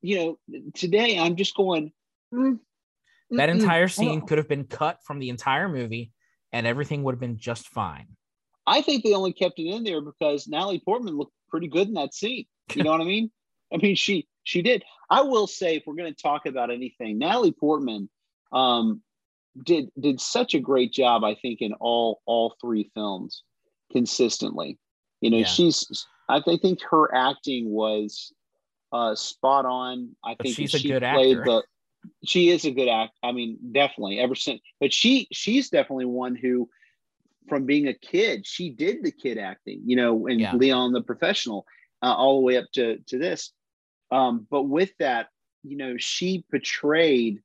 You 0.01 0.37
know, 0.49 0.61
today 0.73 1.19
I'm 1.19 1.35
just 1.35 1.53
going. 1.53 1.91
mm, 2.33 2.59
That 3.31 3.49
entire 3.49 3.89
scene 3.89 4.21
could 4.21 4.37
have 4.37 4.47
been 4.47 4.63
cut 4.63 4.99
from 5.05 5.19
the 5.19 5.27
entire 5.27 5.67
movie 5.67 6.13
and 6.53 6.65
everything 6.65 7.03
would 7.03 7.15
have 7.15 7.19
been 7.19 7.37
just 7.37 7.67
fine. 7.67 8.07
I 8.65 8.81
think 8.81 9.03
they 9.03 9.13
only 9.13 9.33
kept 9.33 9.59
it 9.59 9.67
in 9.67 9.83
there 9.83 9.99
because 9.99 10.47
Natalie 10.47 10.79
Portman 10.79 11.17
looked 11.17 11.33
pretty 11.49 11.67
good 11.67 11.89
in 11.89 11.95
that 11.95 12.13
scene. 12.13 12.45
You 12.73 12.83
know 12.83 12.91
what 12.91 13.01
I 13.01 13.03
mean? 13.03 13.29
I 13.73 13.77
mean, 13.77 13.95
she 13.95 14.27
she 14.43 14.61
did. 14.61 14.83
I 15.09 15.21
will 15.21 15.47
say, 15.47 15.75
if 15.77 15.83
we're 15.85 15.95
going 15.95 16.13
to 16.13 16.21
talk 16.21 16.45
about 16.45 16.71
anything, 16.71 17.17
Natalie 17.19 17.51
Portman 17.51 18.09
um, 18.51 19.01
did 19.65 19.89
did 19.99 20.19
such 20.21 20.53
a 20.53 20.59
great 20.59 20.91
job. 20.91 21.23
I 21.23 21.35
think 21.35 21.61
in 21.61 21.73
all 21.73 22.21
all 22.25 22.55
three 22.61 22.91
films 22.93 23.43
consistently. 23.91 24.77
You 25.21 25.31
know, 25.31 25.37
Yeah. 25.37 25.45
she's. 25.45 26.05
I 26.29 26.41
thi- 26.41 26.57
think 26.57 26.79
her 26.91 27.13
acting 27.13 27.69
was 27.71 28.31
uh, 28.91 29.15
spot 29.15 29.65
on. 29.65 30.15
I 30.23 30.35
But 30.35 30.43
think 30.43 30.55
she's 30.55 30.71
she 30.71 30.87
good 30.89 31.01
played 31.01 31.37
actor. 31.39 31.43
the. 31.45 31.63
She 32.25 32.49
is 32.49 32.63
a 32.65 32.71
good 32.71 32.87
act. 32.87 33.17
I 33.23 33.33
mean, 33.33 33.57
definitely. 33.73 34.19
Ever 34.19 34.35
since, 34.35 34.61
but 34.79 34.93
she 34.93 35.27
she's 35.33 35.69
definitely 35.69 36.05
one 36.05 36.35
who 36.35 36.69
from 37.49 37.65
being 37.65 37.87
a 37.87 37.93
kid, 37.93 38.45
she 38.45 38.69
did 38.69 39.03
the 39.03 39.11
kid 39.11 39.37
acting, 39.37 39.81
you 39.85 39.95
know, 39.95 40.27
and 40.27 40.39
Yeah. 40.39 40.55
Leon 40.55 40.93
the 40.93 41.01
professional, 41.01 41.65
uh, 42.01 42.13
all 42.13 42.39
the 42.39 42.45
way 42.45 42.57
up 42.57 42.65
to 42.73 42.99
to 43.07 43.17
this. 43.17 43.51
Um, 44.11 44.47
but 44.49 44.63
with 44.63 44.91
that, 44.99 45.27
you 45.63 45.77
know, 45.77 45.95
she 45.97 46.43
portrayed 46.49 47.41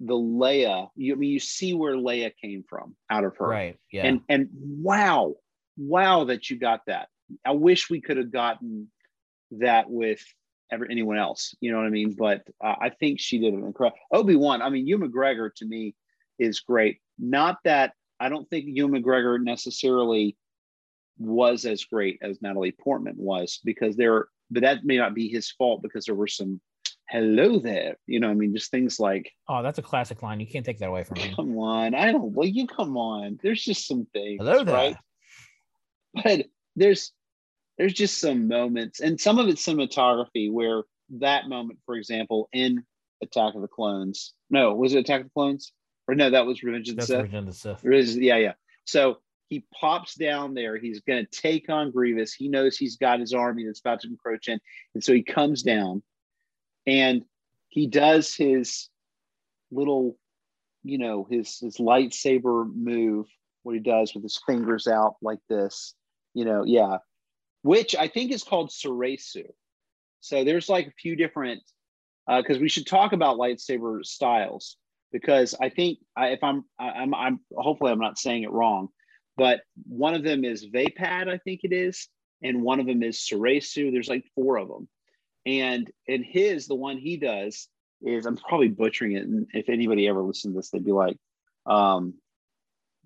the 0.00 0.14
Leia. 0.14 0.88
You 0.96 1.14
I 1.14 1.16
mean 1.16 1.30
you 1.30 1.40
see 1.40 1.74
where 1.74 1.94
Leia 1.94 2.32
came 2.40 2.64
from 2.68 2.96
out 3.10 3.24
of 3.24 3.36
her, 3.36 3.46
Right. 3.48 3.78
Yeah. 3.92 4.06
and 4.06 4.20
and 4.28 4.48
wow, 4.52 5.34
wow 5.76 6.24
that 6.24 6.50
you 6.50 6.58
got 6.58 6.80
that. 6.86 7.08
I 7.46 7.52
wish 7.52 7.88
we 7.88 8.00
could 8.00 8.16
have 8.16 8.32
gotten 8.32 8.90
that 9.52 9.88
with 9.88 10.22
ever 10.70 10.86
anyone 10.90 11.18
else. 11.18 11.54
You 11.60 11.70
know 11.70 11.78
what 11.78 11.86
I 11.86 11.90
mean? 11.90 12.14
But 12.18 12.42
uh, 12.64 12.74
I 12.80 12.90
think 12.90 13.20
she 13.20 13.38
did 13.38 13.54
an 13.54 13.64
incredible. 13.64 13.98
Obi 14.12 14.36
Wan. 14.36 14.62
I 14.62 14.70
mean, 14.70 14.86
Ewan 14.86 15.10
McGregor 15.10 15.54
to 15.56 15.64
me 15.66 15.94
is 16.38 16.60
great. 16.60 16.98
Not 17.18 17.58
that 17.64 17.92
I 18.18 18.28
don't 18.28 18.48
think 18.48 18.64
Ewan 18.68 18.92
McGregor 19.02 19.42
necessarily 19.42 20.36
was 21.18 21.66
as 21.66 21.84
great 21.84 22.18
as 22.22 22.40
Natalie 22.42 22.72
Portman 22.72 23.14
was 23.16 23.60
because 23.64 23.96
there, 23.96 24.26
but 24.52 24.62
that 24.62 24.84
may 24.84 24.96
not 24.96 25.14
be 25.14 25.28
his 25.28 25.50
fault 25.50 25.82
because 25.82 26.04
there 26.04 26.14
were 26.14 26.26
some 26.28 26.60
hello 27.08 27.58
there. 27.58 27.96
You 28.06 28.20
know, 28.20 28.28
I 28.30 28.34
mean, 28.34 28.54
just 28.54 28.70
things 28.70 28.98
like, 28.98 29.30
oh, 29.48 29.62
that's 29.62 29.78
a 29.78 29.82
classic 29.82 30.22
line. 30.22 30.40
You 30.40 30.46
can't 30.46 30.64
take 30.64 30.78
that 30.78 30.88
away 30.88 31.04
from 31.04 31.18
me. 31.18 31.32
come 31.34 31.56
on, 31.58 31.94
I 31.94 32.12
don't. 32.12 32.32
Well, 32.32 32.48
you 32.48 32.66
come 32.66 32.96
on. 32.96 33.38
There's 33.42 33.62
just 33.62 33.86
some 33.86 34.06
things, 34.12 34.38
Hello 34.40 34.64
there. 34.64 34.74
right? 34.74 34.96
But 36.14 36.46
there's 36.76 37.12
there's 37.78 37.94
just 37.94 38.20
some 38.20 38.48
moments, 38.48 39.00
and 39.00 39.20
some 39.20 39.38
of 39.38 39.48
it's 39.48 39.64
cinematography 39.64 40.50
where 40.52 40.82
that 41.20 41.48
moment, 41.48 41.78
for 41.86 41.96
example, 41.96 42.48
in 42.52 42.84
Attack 43.22 43.54
of 43.54 43.62
the 43.62 43.68
Clones. 43.68 44.34
No, 44.50 44.74
was 44.74 44.94
it 44.94 44.98
Attack 44.98 45.20
of 45.22 45.26
the 45.26 45.32
Clones? 45.32 45.72
Or 46.08 46.14
no, 46.14 46.30
that 46.30 46.46
was 46.46 46.62
Revenge 46.62 46.88
of 46.88 46.96
the 46.96 47.00
That's 47.00 47.08
Sith. 47.08 47.22
Revenge 47.22 47.48
of 47.48 47.60
the 47.60 47.78
Sith. 47.80 48.16
Yeah, 48.16 48.36
yeah. 48.36 48.52
So 48.84 49.18
he 49.52 49.66
pops 49.78 50.14
down 50.14 50.54
there. 50.54 50.78
He's 50.78 51.02
going 51.02 51.26
to 51.26 51.40
take 51.40 51.68
on 51.68 51.90
Grievous. 51.90 52.32
He 52.32 52.48
knows 52.48 52.78
he's 52.78 52.96
got 52.96 53.20
his 53.20 53.34
army 53.34 53.66
that's 53.66 53.80
about 53.80 54.00
to 54.00 54.08
encroach 54.08 54.48
in. 54.48 54.58
And 54.94 55.04
so 55.04 55.12
he 55.12 55.22
comes 55.22 55.62
down 55.62 56.02
and 56.86 57.22
he 57.68 57.86
does 57.86 58.34
his 58.34 58.88
little, 59.70 60.16
you 60.82 60.96
know, 60.96 61.26
his, 61.30 61.58
his 61.58 61.76
lightsaber 61.76 62.74
move, 62.74 63.26
what 63.62 63.74
he 63.74 63.80
does 63.82 64.14
with 64.14 64.22
his 64.22 64.40
fingers 64.46 64.86
out 64.86 65.16
like 65.20 65.40
this, 65.50 65.94
you 66.32 66.46
know, 66.46 66.64
yeah, 66.64 66.96
which 67.60 67.94
I 67.94 68.08
think 68.08 68.32
is 68.32 68.44
called 68.44 68.70
Soresu. 68.70 69.44
So 70.20 70.44
there's 70.44 70.70
like 70.70 70.86
a 70.86 70.92
few 70.92 71.14
different, 71.14 71.60
uh, 72.26 72.40
because 72.40 72.58
we 72.58 72.70
should 72.70 72.86
talk 72.86 73.12
about 73.12 73.36
lightsaber 73.36 74.02
styles 74.02 74.78
because 75.12 75.54
I 75.60 75.68
think 75.68 75.98
I, 76.16 76.28
if 76.28 76.42
I'm, 76.42 76.64
I'm, 76.78 77.14
I'm, 77.14 77.40
hopefully 77.54 77.92
I'm 77.92 77.98
not 77.98 78.18
saying 78.18 78.44
it 78.44 78.50
wrong, 78.50 78.88
but 79.36 79.60
one 79.88 80.14
of 80.14 80.22
them 80.22 80.44
is 80.44 80.66
Vaapad, 80.66 81.28
I 81.28 81.38
think 81.38 81.60
it 81.62 81.72
is, 81.72 82.08
and 82.42 82.62
one 82.62 82.80
of 82.80 82.86
them 82.86 83.02
is 83.02 83.18
Soresu. 83.18 83.92
There's 83.92 84.08
like 84.08 84.24
four 84.34 84.58
of 84.58 84.68
them, 84.68 84.88
and 85.46 85.90
and 86.08 86.24
his, 86.24 86.66
the 86.66 86.74
one 86.74 86.98
he 86.98 87.16
does 87.16 87.68
is, 88.02 88.26
I'm 88.26 88.36
probably 88.36 88.68
butchering 88.68 89.12
it, 89.12 89.24
and 89.24 89.46
if 89.52 89.68
anybody 89.68 90.08
ever 90.08 90.22
listened 90.22 90.54
to 90.54 90.58
this, 90.58 90.70
they'd 90.70 90.84
be 90.84 90.92
like, 90.92 91.16
um, 91.66 92.14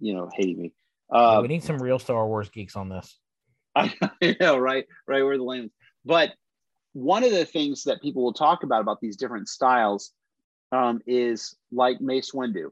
you 0.01 0.15
know, 0.15 0.29
hating 0.35 0.61
me. 0.61 0.73
Uh, 1.11 1.39
we 1.43 1.49
need 1.49 1.63
some 1.63 1.79
real 1.79 1.99
Star 1.99 2.27
Wars 2.27 2.49
geeks 2.49 2.77
on 2.77 2.89
this. 2.89 3.19
I 3.77 3.93
know, 4.41 4.59
right? 4.59 4.87
Right 5.07 5.23
where 5.23 5.37
the 5.37 5.45
lane 5.45 5.65
is. 5.65 5.71
But 6.05 6.33
one 6.93 7.25
of 7.25 7.31
the 7.31 7.45
things 7.45 7.85
that 7.85 8.01
people 8.01 8.25
will 8.25 8.33
talk 8.33 8.63
about 8.63 8.81
about 8.81 9.01
these 9.01 9.17
different 9.17 9.49
styles 9.49 10.13
um, 10.73 11.01
is 11.07 11.55
like 11.71 12.01
Mace 12.01 12.33
Windu. 12.33 12.71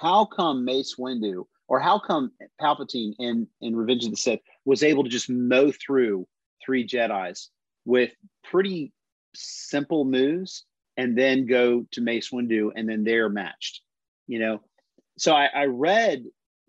How 0.00 0.26
come 0.26 0.64
Mace 0.64 0.96
Windu, 0.98 1.44
or 1.74 1.80
how 1.80 1.98
come 1.98 2.30
Palpatine 2.60 3.14
in 3.18 3.48
in 3.60 3.74
Revenge 3.74 4.04
of 4.04 4.12
the 4.12 4.16
Sith 4.16 4.38
was 4.64 4.84
able 4.84 5.02
to 5.02 5.10
just 5.10 5.28
mow 5.28 5.72
through 5.72 6.24
three 6.64 6.86
Jedi's 6.86 7.50
with 7.84 8.12
pretty 8.44 8.92
simple 9.34 10.04
moves, 10.04 10.64
and 10.96 11.18
then 11.18 11.46
go 11.46 11.84
to 11.90 12.00
Mace 12.00 12.30
Windu, 12.30 12.70
and 12.76 12.88
then 12.88 13.02
they're 13.02 13.28
matched. 13.28 13.80
You 14.28 14.38
know, 14.38 14.60
so 15.18 15.34
I, 15.34 15.46
I 15.46 15.64
read 15.64 16.22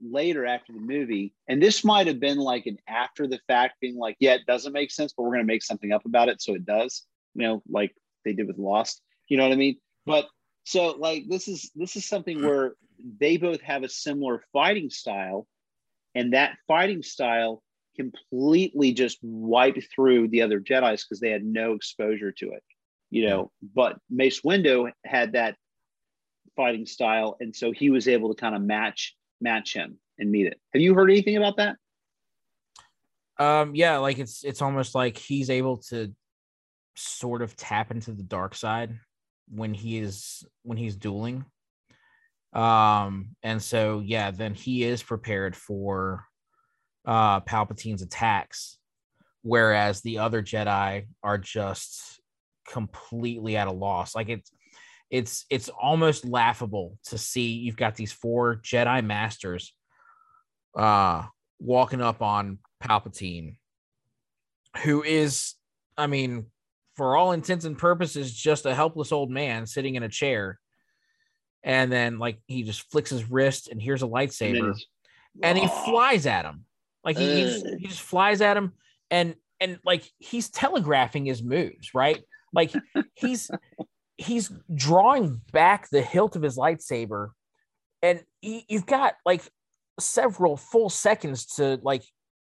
later 0.04 0.44
after 0.44 0.74
the 0.74 0.80
movie, 0.80 1.36
and 1.48 1.62
this 1.62 1.84
might 1.84 2.08
have 2.08 2.20
been 2.20 2.40
like 2.40 2.66
an 2.66 2.80
after 2.88 3.28
the 3.28 3.40
fact 3.48 3.76
being 3.80 3.98
like, 3.98 4.18
yeah, 4.20 4.34
it 4.34 4.48
doesn't 4.48 4.74
make 4.74 4.90
sense, 4.90 5.14
but 5.16 5.22
we're 5.22 5.36
going 5.36 5.46
to 5.46 5.54
make 5.54 5.62
something 5.62 5.92
up 5.92 6.08
about 6.08 6.30
it 6.30 6.42
so 6.42 6.56
it 6.56 6.66
does, 6.66 7.04
you 7.36 7.44
know, 7.44 7.62
like 7.70 7.94
they 8.24 8.34
did 8.34 8.48
with 8.48 8.58
Lost. 8.58 9.04
You 9.28 9.38
know 9.38 9.44
what 9.44 9.54
I 9.54 9.58
mean? 9.58 9.78
But 10.08 10.26
so 10.66 10.96
like 10.98 11.26
this 11.30 11.48
is 11.48 11.72
this 11.76 11.96
is 11.96 12.06
something 12.06 12.44
where 12.44 12.74
they 13.20 13.38
both 13.38 13.62
have 13.62 13.84
a 13.84 13.90
similar 13.90 14.44
fighting 14.52 14.90
style, 14.90 15.48
and 16.16 16.34
that 16.34 16.58
fighting 16.68 17.04
style 17.04 17.62
completely 17.96 18.92
just 18.92 19.20
wiped 19.22 19.88
through 19.94 20.28
the 20.28 20.42
other 20.42 20.60
Jedi's 20.60 21.06
because 21.06 21.20
they 21.20 21.30
had 21.30 21.46
no 21.46 21.74
exposure 21.74 22.32
to 22.32 22.52
it. 22.52 22.64
You 23.12 23.28
know, 23.28 23.52
but 23.62 23.98
Mace 24.10 24.42
Windu 24.42 24.92
had 25.06 25.34
that 25.34 25.56
fighting 26.56 26.88
style, 26.88 27.38
and 27.40 27.56
so 27.56 27.72
he 27.72 27.92
was 27.92 28.08
able 28.08 28.34
to 28.34 28.42
kind 28.42 28.56
of 28.56 28.62
match 28.64 29.16
match 29.40 29.74
him 29.74 30.00
and 30.18 30.32
meet 30.32 30.48
it. 30.48 30.60
Have 30.74 30.82
you 30.82 30.96
heard 30.96 31.12
anything 31.12 31.38
about 31.38 31.58
that? 31.58 31.78
Um, 33.38 33.76
yeah, 33.76 33.98
like 33.98 34.18
it's 34.18 34.44
it's 34.44 34.64
almost 34.64 34.96
like 34.96 35.16
he's 35.16 35.52
able 35.52 35.78
to 35.90 36.12
sort 36.96 37.44
of 37.44 37.56
tap 37.56 37.92
into 37.92 38.14
the 38.14 38.24
dark 38.24 38.56
side 38.56 38.98
when 39.50 39.74
he 39.74 40.00
is 40.00 40.46
when 40.64 40.78
he's 40.78 40.96
dueling. 40.96 41.46
Um, 42.54 43.36
and 43.44 43.62
so 43.62 44.02
yeah, 44.06 44.32
then 44.32 44.54
he 44.54 44.84
is 44.84 45.04
prepared 45.04 45.56
for 45.56 46.26
uh 47.06 47.42
Palpatine's 47.42 48.02
attacks, 48.02 48.78
whereas 49.42 50.02
the 50.02 50.20
other 50.20 50.42
Jedi 50.42 51.08
are 51.22 51.38
just 51.38 52.20
completely 52.68 53.58
at 53.58 53.68
a 53.68 53.72
loss. 53.72 54.16
Like 54.16 54.30
it's 54.30 54.52
it's 55.12 55.46
it's 55.50 55.70
almost 55.70 56.26
laughable 56.26 56.98
to 57.06 57.18
see 57.18 57.52
you've 57.52 57.78
got 57.78 57.96
these 57.96 58.12
four 58.12 58.58
Jedi 58.58 59.06
masters 59.06 59.74
uh 60.78 61.24
walking 61.60 62.02
up 62.02 62.22
on 62.22 62.60
Palpatine, 62.84 63.58
who 64.84 65.04
is, 65.04 65.56
I 65.98 66.08
mean, 66.08 66.48
for 66.96 67.16
all 67.16 67.32
intents 67.34 67.66
and 67.66 67.78
purposes, 67.78 68.34
just 68.34 68.66
a 68.66 68.74
helpless 68.76 69.12
old 69.12 69.30
man 69.30 69.66
sitting 69.66 69.96
in 69.96 70.04
a 70.04 70.10
chair. 70.10 70.60
And 71.64 71.92
then, 71.92 72.20
like, 72.20 72.40
he 72.48 72.64
just 72.64 72.90
flicks 72.92 73.10
his 73.10 73.30
wrist, 73.30 73.70
and 73.70 73.82
here's 73.82 74.04
a 74.04 74.08
lightsaber, 74.08 74.70
it's- 74.70 74.86
and 75.44 75.58
he 75.58 75.68
flies 75.68 76.26
at 76.26 76.46
him. 76.46 76.66
Like 77.04 77.18
he, 77.18 77.36
he, 77.36 77.42
just, 77.44 77.68
he 77.80 77.88
just 77.88 78.02
flies 78.02 78.42
at 78.42 78.58
him, 78.58 78.72
and 79.12 79.36
and 79.60 79.80
like 79.86 80.10
he's 80.18 80.50
telegraphing 80.50 81.26
his 81.26 81.44
moves, 81.44 81.94
right? 81.94 82.24
Like 82.54 82.74
he's 83.16 83.52
he's 84.18 84.52
drawing 84.74 85.42
back 85.52 85.90
the 85.90 86.02
hilt 86.02 86.36
of 86.36 86.42
his 86.42 86.58
lightsaber, 86.58 87.32
and 88.02 88.24
you've 88.42 88.86
got 88.88 89.16
like 89.26 89.44
several 90.00 90.58
full 90.58 90.90
seconds 90.90 91.46
to 91.58 91.80
like, 91.84 92.04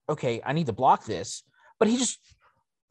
okay, 0.08 0.42
I 0.46 0.54
need 0.54 0.68
to 0.68 0.74
block 0.74 1.04
this, 1.06 1.44
but 1.80 1.90
he 1.90 1.98
just 1.98 2.20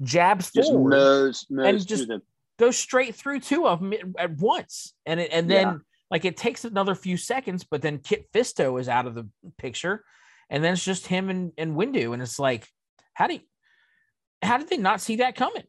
jabs 0.03 0.51
Just 0.53 0.71
forward 0.71 0.91
mows, 0.91 1.47
mows 1.51 1.67
and 1.67 1.87
just- 1.87 2.11
goes 2.59 2.77
straight 2.79 3.15
through 3.15 3.41
two 3.41 3.67
of 3.67 3.81
them 3.81 3.93
at 4.19 4.37
once, 4.39 4.95
and 5.05 5.21
it, 5.21 5.31
and 5.33 5.51
then 5.51 5.67
Yeah. 5.67 5.77
like 6.11 6.25
it 6.25 6.37
takes 6.39 6.65
another 6.65 6.95
few 6.95 7.17
seconds, 7.17 7.65
but 7.65 7.83
then 7.83 7.99
Kit 7.99 8.31
Fisto 8.33 8.81
is 8.81 8.89
out 8.89 9.07
of 9.07 9.15
the 9.15 9.29
picture, 9.59 10.05
and 10.49 10.65
then 10.65 10.73
it's 10.73 10.85
just 10.85 11.07
him 11.07 11.29
and 11.29 11.53
and 11.59 11.77
Windu, 11.77 12.13
and 12.15 12.23
it's 12.23 12.39
like, 12.39 12.67
how 13.15 13.27
do 13.27 13.35
you, 13.35 13.41
how 14.43 14.57
did 14.59 14.69
they 14.69 14.79
not 14.79 15.01
see 15.01 15.17
that 15.17 15.35
coming? 15.37 15.65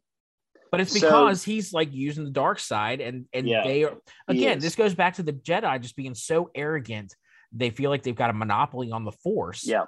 But 0.71 0.81
it's 0.81 0.97
So- 0.97 1.07
because 1.07 1.43
he's 1.43 1.73
like 1.73 1.93
using 1.93 2.23
the 2.25 2.31
dark 2.31 2.59
side, 2.59 3.01
and 3.01 3.25
and 3.33 3.47
Yeah, 3.47 3.63
they 3.63 3.83
are 3.83 3.97
again. 4.27 4.59
This 4.59 4.75
goes 4.75 4.93
back 4.95 5.15
to 5.15 5.23
the 5.23 5.33
Jedi 5.33 5.81
just 5.81 5.95
being 5.95 6.15
so 6.15 6.51
arrogant. 6.55 7.15
They 7.51 7.69
feel 7.69 7.89
like 7.89 8.03
they've 8.03 8.15
got 8.15 8.29
a 8.29 8.33
monopoly 8.33 8.91
on 8.91 9.03
the 9.05 9.11
Force. 9.13 9.65
yeah. 9.65 9.85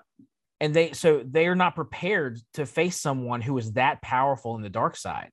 And 0.61 0.73
they 0.73 0.91
so 0.91 1.23
they 1.25 1.47
are 1.47 1.55
not 1.55 1.75
prepared 1.75 2.39
to 2.55 2.65
face 2.65 2.99
someone 2.99 3.41
who 3.41 3.57
is 3.57 3.73
that 3.73 4.01
powerful 4.01 4.55
in 4.55 4.61
the 4.61 4.69
dark 4.69 4.97
side. 4.97 5.31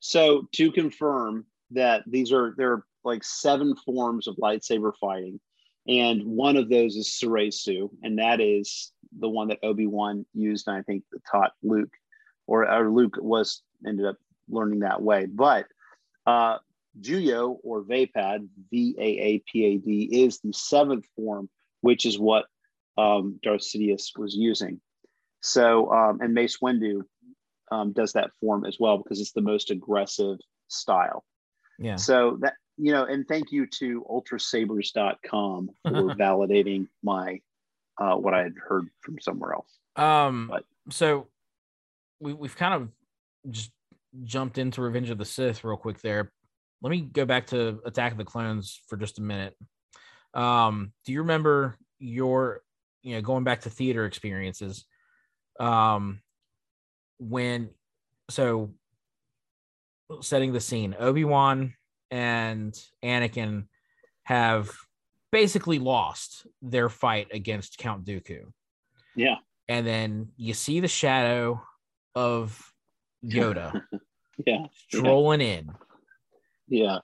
So 0.00 0.46
to 0.52 0.70
confirm 0.70 1.46
that 1.70 2.02
these 2.06 2.32
are 2.32 2.54
there 2.56 2.72
are 2.72 2.84
like 3.04 3.24
seven 3.24 3.74
forms 3.76 4.26
of 4.28 4.36
lightsaber 4.36 4.92
fighting, 5.00 5.40
and 5.88 6.24
one 6.24 6.56
of 6.56 6.68
those 6.68 6.96
is 6.96 7.08
Soresu, 7.08 7.88
and 8.02 8.18
that 8.18 8.40
is 8.40 8.92
the 9.18 9.28
one 9.28 9.48
that 9.48 9.58
Obi 9.62 9.86
Wan 9.86 10.26
used, 10.34 10.66
and 10.68 10.76
I 10.76 10.82
think 10.82 11.04
taught 11.30 11.52
Luke, 11.62 11.92
or, 12.46 12.70
or 12.70 12.90
Luke 12.90 13.16
was 13.18 13.62
ended 13.86 14.06
up 14.06 14.16
learning 14.48 14.80
that 14.80 15.00
way. 15.00 15.26
But 15.26 15.66
uh, 16.26 16.58
Juyo 17.00 17.58
or 17.62 17.82
Vaapad, 17.82 18.48
V 18.70 18.96
A 18.98 19.02
A 19.02 19.38
P 19.46 19.64
A 19.64 19.78
D, 19.78 20.24
is 20.24 20.40
the 20.40 20.52
seventh 20.52 21.06
form, 21.16 21.48
which 21.80 22.04
is 22.04 22.18
what 22.18 22.46
um, 22.98 23.38
Darth 23.42 23.62
Sidious 23.62 24.16
was 24.16 24.34
using. 24.34 24.80
So, 25.40 25.92
um, 25.92 26.20
and 26.20 26.34
Mace 26.34 26.58
Windu 26.62 27.02
um, 27.70 27.92
does 27.92 28.12
that 28.14 28.30
form 28.40 28.64
as 28.64 28.78
well 28.80 28.98
because 28.98 29.20
it's 29.20 29.32
the 29.32 29.40
most 29.42 29.70
aggressive 29.70 30.38
style. 30.68 31.24
Yeah. 31.78 31.96
So 31.96 32.38
that 32.40 32.54
you 32.78 32.92
know, 32.92 33.04
and 33.04 33.26
thank 33.26 33.52
you 33.52 33.66
to 33.78 34.04
ultrasabers.com 34.10 35.70
for 35.82 35.90
validating 36.14 36.88
my 37.02 37.40
uh, 37.98 38.16
what 38.16 38.34
I 38.34 38.42
had 38.42 38.54
heard 38.56 38.88
from 39.00 39.18
somewhere 39.20 39.54
else. 39.54 39.78
Um. 39.96 40.48
But- 40.50 40.64
So 40.90 41.28
we 42.20 42.32
we've 42.32 42.56
kind 42.56 42.74
of 42.74 42.88
just 43.50 43.70
jumped 44.24 44.58
into 44.58 44.80
Revenge 44.80 45.10
of 45.10 45.18
the 45.18 45.24
Sith 45.24 45.64
real 45.64 45.76
quick 45.76 46.00
there. 46.00 46.32
Let 46.82 46.90
me 46.90 47.00
go 47.00 47.24
back 47.24 47.46
to 47.48 47.80
Attack 47.84 48.12
of 48.12 48.18
the 48.18 48.24
Clones 48.24 48.80
for 48.88 48.96
just 48.96 49.18
a 49.18 49.22
minute. 49.22 49.56
Um. 50.34 50.92
Do 51.04 51.12
you 51.12 51.20
remember 51.20 51.76
your 51.98 52.62
you 53.06 53.14
know 53.14 53.20
going 53.22 53.44
back 53.44 53.60
to 53.62 53.70
theater 53.70 54.04
experiences? 54.04 54.84
Um. 55.60 56.20
When 57.18 57.70
so 58.28 58.72
setting 60.20 60.52
the 60.52 60.60
scene, 60.60 60.94
Obi 60.98 61.24
Wan 61.24 61.74
and 62.10 62.78
Anakin 63.02 63.66
have 64.24 64.70
basically 65.32 65.78
lost 65.78 66.46
their 66.60 66.88
fight 66.88 67.28
against 67.32 67.78
Count 67.78 68.04
Dooku 68.04 68.52
Yeah, 69.14 69.36
and 69.68 69.86
then 69.86 70.28
you 70.36 70.52
see 70.52 70.80
the 70.80 70.88
shadow 70.88 71.62
of 72.14 72.72
Yoda 73.24 73.80
yeah, 74.46 74.66
strolling 74.88 75.40
in. 75.40 75.70
yeah. 76.68 76.98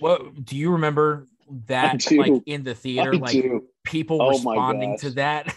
What 0.00 0.44
do 0.44 0.56
you 0.56 0.72
remember 0.72 1.28
that 1.66 2.10
like 2.12 2.32
in 2.46 2.64
the 2.64 2.74
theater, 2.74 3.14
I 3.14 3.18
like 3.18 3.32
do. 3.32 3.66
people 3.84 4.20
Oh 4.20 4.30
responding 4.30 4.98
to 4.98 5.10
that? 5.10 5.54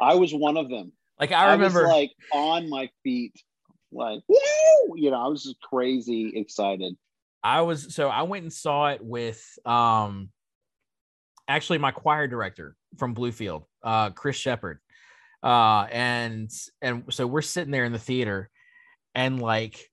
I 0.00 0.14
was 0.14 0.32
one 0.34 0.56
of 0.56 0.68
them. 0.68 0.92
Like 1.18 1.32
I 1.32 1.52
remember, 1.52 1.82
was 1.82 1.90
like 1.90 2.12
on 2.32 2.68
my 2.68 2.90
feet, 3.02 3.34
like 3.92 4.20
woo! 4.28 4.96
You 4.96 5.10
know, 5.10 5.24
I 5.24 5.28
was 5.28 5.44
just 5.44 5.60
crazy 5.60 6.32
excited. 6.34 6.96
I 7.42 7.60
was 7.60 7.94
so 7.94 8.08
I 8.08 8.22
went 8.22 8.42
and 8.42 8.52
saw 8.52 8.88
it 8.88 9.04
with 9.04 9.42
um 9.64 10.30
actually 11.46 11.78
my 11.78 11.90
choir 11.90 12.26
director 12.26 12.76
from 12.98 13.14
Bluefield, 13.14 13.64
uh 13.82 14.10
Chris 14.10 14.36
Shepard. 14.36 14.80
Uh 15.42 15.86
and 15.92 16.50
and 16.80 17.04
so 17.10 17.26
we're 17.26 17.42
sitting 17.42 17.70
there 17.70 17.84
in 17.84 17.92
the 17.92 17.98
theater 17.98 18.50
and 19.14 19.40
like 19.40 19.90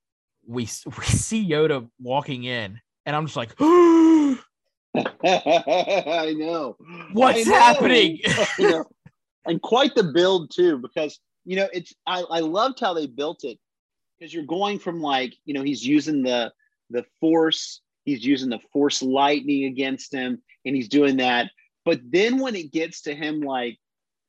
we 0.47 0.63
we 0.97 1.05
see 1.05 1.47
Yoda 1.47 1.87
walking 1.99 2.43
in 2.43 2.79
and 3.05 3.15
I'm 3.15 3.25
just 3.25 3.37
like 3.37 3.55
I 5.23 6.33
know. 6.37 6.77
What's 7.13 7.47
I 7.47 7.51
know. 7.51 7.57
happening? 7.57 8.19
I 8.27 8.47
know. 8.59 8.85
And 9.45 9.61
quite 9.61 9.95
the 9.95 10.03
build 10.03 10.51
too, 10.53 10.77
because 10.77 11.19
you 11.45 11.55
know 11.55 11.67
it's 11.73 11.93
I, 12.05 12.21
I 12.21 12.39
loved 12.39 12.79
how 12.79 12.93
they 12.93 13.07
built 13.07 13.43
it 13.43 13.57
because 14.21 14.33
you're 14.33 14.43
going 14.43 14.79
from 14.79 15.01
like 15.01 15.35
you 15.45 15.53
know 15.53 15.63
he's 15.63 15.85
using 15.85 16.23
the 16.23 16.51
the 16.89 17.03
force 17.19 17.81
he's 18.05 18.25
using 18.25 18.49
the 18.49 18.59
force 18.71 19.01
lightning 19.01 19.65
against 19.65 20.13
him 20.13 20.41
and 20.65 20.75
he's 20.75 20.87
doing 20.87 21.17
that 21.17 21.49
but 21.85 21.99
then 22.03 22.39
when 22.39 22.55
it 22.55 22.71
gets 22.71 23.01
to 23.01 23.15
him 23.15 23.41
like 23.41 23.77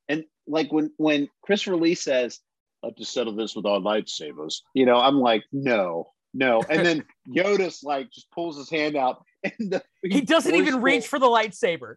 and 0.09 0.25
like 0.47 0.73
when 0.73 0.91
when 0.97 1.29
christopher 1.43 1.77
lee 1.77 1.95
says 1.95 2.41
let's 2.83 2.99
just 2.99 3.13
settle 3.13 3.35
this 3.35 3.55
with 3.55 3.67
our 3.67 3.81
lightsabers 3.81 4.61
you 4.75 4.87
know 4.87 4.97
i'm 4.97 5.21
like 5.21 5.45
no 5.53 6.09
no 6.33 6.63
and 6.71 6.85
then 6.87 7.05
yoda's 7.29 7.83
like 7.83 8.11
just 8.11 8.31
pulls 8.31 8.57
his 8.57 8.71
hand 8.71 8.97
out 8.97 9.25
and 9.45 9.73
the, 9.73 9.83
he 10.03 10.21
doesn't 10.21 10.55
even 10.55 10.81
reach 10.83 11.07
for 11.07 11.19
the 11.19 11.27
lightsaber. 11.27 11.97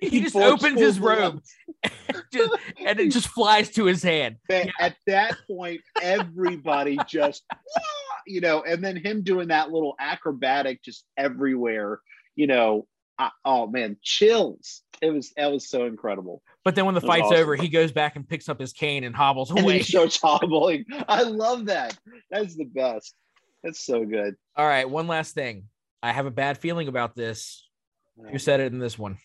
He, 0.00 0.08
he 0.08 0.20
just 0.22 0.34
opens 0.36 0.80
his 0.80 0.98
robe 0.98 1.42
just, 2.32 2.54
and 2.84 2.98
it 2.98 3.10
just 3.10 3.28
flies 3.28 3.70
to 3.72 3.84
his 3.84 4.02
hand. 4.02 4.36
Yeah. 4.48 4.70
at 4.80 4.96
that 5.06 5.36
point 5.46 5.82
everybody 6.00 6.98
just 7.06 7.44
you 8.26 8.40
know 8.40 8.62
and 8.62 8.82
then 8.82 8.96
him 8.96 9.22
doing 9.22 9.48
that 9.48 9.70
little 9.70 9.94
acrobatic 10.00 10.82
just 10.82 11.04
everywhere 11.18 12.00
you 12.36 12.46
know 12.46 12.86
I, 13.18 13.30
oh 13.44 13.66
man 13.66 13.98
chills 14.02 14.80
it 15.02 15.10
was 15.10 15.32
that 15.36 15.52
was 15.52 15.68
so 15.68 15.84
incredible 15.84 16.42
But 16.64 16.74
then 16.74 16.86
when 16.86 16.94
the 16.94 17.00
fight's 17.02 17.26
awesome. 17.26 17.36
over, 17.36 17.54
he 17.54 17.68
goes 17.68 17.92
back 17.92 18.16
and 18.16 18.26
picks 18.26 18.48
up 18.48 18.58
his 18.58 18.72
cane 18.72 19.04
and 19.04 19.14
hobbles 19.14 19.50
and 19.50 19.60
away. 19.60 19.78
he 19.78 19.82
starts 19.84 20.18
hobbling 20.20 20.86
i 21.08 21.22
love 21.22 21.66
that 21.66 21.98
that's 22.30 22.56
the 22.56 22.64
best 22.64 23.14
that's 23.62 23.84
so 23.84 24.04
good 24.06 24.36
All 24.56 24.66
right, 24.66 24.88
one 24.88 25.06
last 25.06 25.34
thing. 25.34 25.64
I 26.06 26.12
have 26.12 26.26
a 26.26 26.30
bad 26.30 26.58
feeling 26.58 26.86
about 26.86 27.16
this. 27.16 27.68
You 28.32 28.38
said 28.38 28.60
it 28.60 28.72
in 28.72 28.78
this 28.78 28.96
one. 28.96 29.18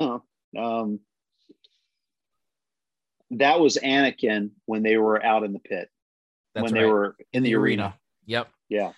um 0.00 1.00
that 3.32 3.58
was 3.58 3.76
anakin 3.82 4.50
when 4.66 4.84
they 4.84 4.96
were 4.96 5.22
out 5.22 5.42
in 5.42 5.52
the 5.52 5.58
pit 5.58 5.90
That's 6.54 6.62
when 6.62 6.72
right. 6.72 6.80
they 6.80 6.86
were 6.86 7.16
in 7.32 7.42
the 7.42 7.56
arena. 7.56 7.96
Yep. 8.24 8.48
yeah 8.68 8.92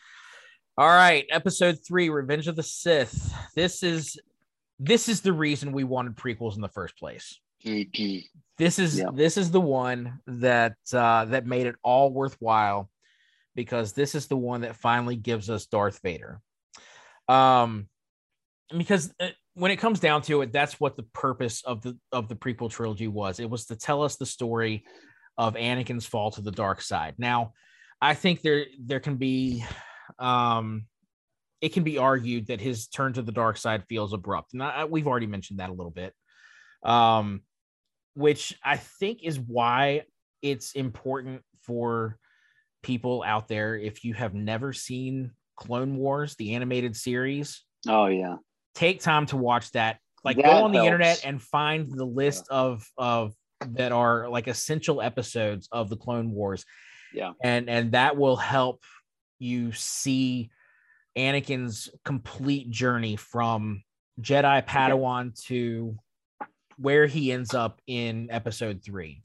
All 0.77 0.87
right, 0.87 1.25
episode 1.31 1.79
three, 1.85 2.11
Revenge 2.11 2.47
of 2.47 2.57
the 2.57 2.63
Sith. 2.63 3.33
This 3.57 3.83
is 3.83 4.19
this 4.79 5.09
is 5.09 5.23
the 5.23 5.33
reason 5.33 5.73
we 5.73 5.85
wanted 5.85 6.15
prequels 6.15 6.57
in 6.57 6.61
the 6.61 6.69
first 6.69 6.99
place. 6.99 7.41
This 7.65 8.79
is 8.79 8.99
Yeah. 8.99 9.07
this 9.15 9.39
is 9.39 9.51
the 9.51 9.63
one 9.63 10.21
that 10.27 10.77
uh, 10.93 11.25
that 11.25 11.47
made 11.47 11.67
it 11.67 11.77
all 11.83 12.13
worthwhile 12.13 12.91
because 13.57 13.95
this 13.95 14.15
is 14.15 14.27
the 14.27 14.37
one 14.37 14.61
that 14.61 14.77
finally 14.77 15.17
gives 15.17 15.49
us 15.49 15.65
Darth 15.65 16.01
Vader. 16.03 16.43
Um, 17.29 17.89
because 18.77 19.13
uh, 19.21 19.29
when 19.55 19.71
it 19.71 19.77
comes 19.77 20.01
down 20.01 20.23
to 20.23 20.43
it, 20.43 20.53
that's 20.53 20.79
what 20.79 20.97
the 20.97 21.03
purpose 21.03 21.63
of 21.65 21.83
the 21.83 21.99
of 22.13 22.29
the 22.29 22.37
prequel 22.37 22.71
trilogy 22.71 23.09
was. 23.09 23.41
It 23.41 23.51
was 23.51 23.67
to 23.67 23.77
tell 23.77 24.03
us 24.03 24.17
the 24.17 24.27
story 24.27 24.85
of 25.37 25.55
Anakin's 25.55 26.07
fall 26.07 26.31
to 26.33 26.41
the 26.41 26.51
dark 26.51 26.81
side. 26.81 27.15
Now, 27.19 27.53
I 28.01 28.15
think 28.15 28.43
there 28.43 28.67
there 28.81 29.01
can 29.01 29.17
be 29.17 29.65
um 30.19 30.87
it 31.61 31.73
can 31.73 31.83
be 31.83 31.99
argued 31.99 32.47
that 32.47 32.61
his 32.61 32.87
turn 32.87 33.13
to 33.15 33.23
the 33.23 33.33
dark 33.33 33.57
side 33.57 33.85
feels 33.89 34.13
abrupt. 34.13 34.53
And 34.53 34.63
I, 34.63 34.85
we've 34.85 35.09
already 35.09 35.27
mentioned 35.27 35.59
that 35.59 35.71
a 35.71 35.75
little 35.75 35.91
bit. 35.91 36.15
Um 36.83 37.43
which 38.15 38.57
I 38.65 38.77
think 38.77 39.23
is 39.23 39.39
why 39.39 40.03
it's 40.43 40.73
important 40.73 41.43
for 41.63 42.19
people 42.83 43.23
out 43.25 43.49
there 43.49 43.77
if 43.77 44.05
you 44.05 44.15
have 44.15 44.35
never 44.35 44.73
seen 44.73 45.33
Clone 45.59 45.97
Wars, 45.97 46.35
the 46.37 46.55
animated 46.55 46.97
series, 46.97 47.65
oh 47.89 48.07
yeah 48.07 48.37
take 48.79 49.01
time 49.01 49.27
to 49.27 49.37
watch 49.37 49.71
that. 49.73 49.99
Like 50.25 50.37
go 50.37 50.43
That 50.43 50.63
on 50.63 50.73
the 50.73 50.85
internet 50.85 51.23
and 51.25 51.43
find 51.43 51.91
the 51.91 52.05
list 52.05 52.47
of 52.51 52.87
of 52.97 53.35
that 53.71 53.93
are 53.93 54.29
like 54.29 54.47
essential 54.47 55.03
episodes 55.03 55.69
of 55.73 55.89
the 55.89 55.97
Clone 55.97 56.31
Wars. 56.31 56.65
Yeah. 57.13 57.33
And 57.43 57.69
and 57.69 57.93
that 57.93 58.17
will 58.17 58.37
help 58.37 58.83
you 59.39 59.73
see 59.73 60.51
Anakin's 61.17 61.89
complete 62.05 62.71
journey 62.71 63.17
from 63.17 63.83
Jedi 64.21 64.65
Padawan 64.67 65.41
to 65.47 65.97
where 66.77 67.07
he 67.07 67.33
ends 67.33 67.55
up 67.55 67.81
in 67.87 68.29
episode 68.31 68.83
3. 68.85 69.23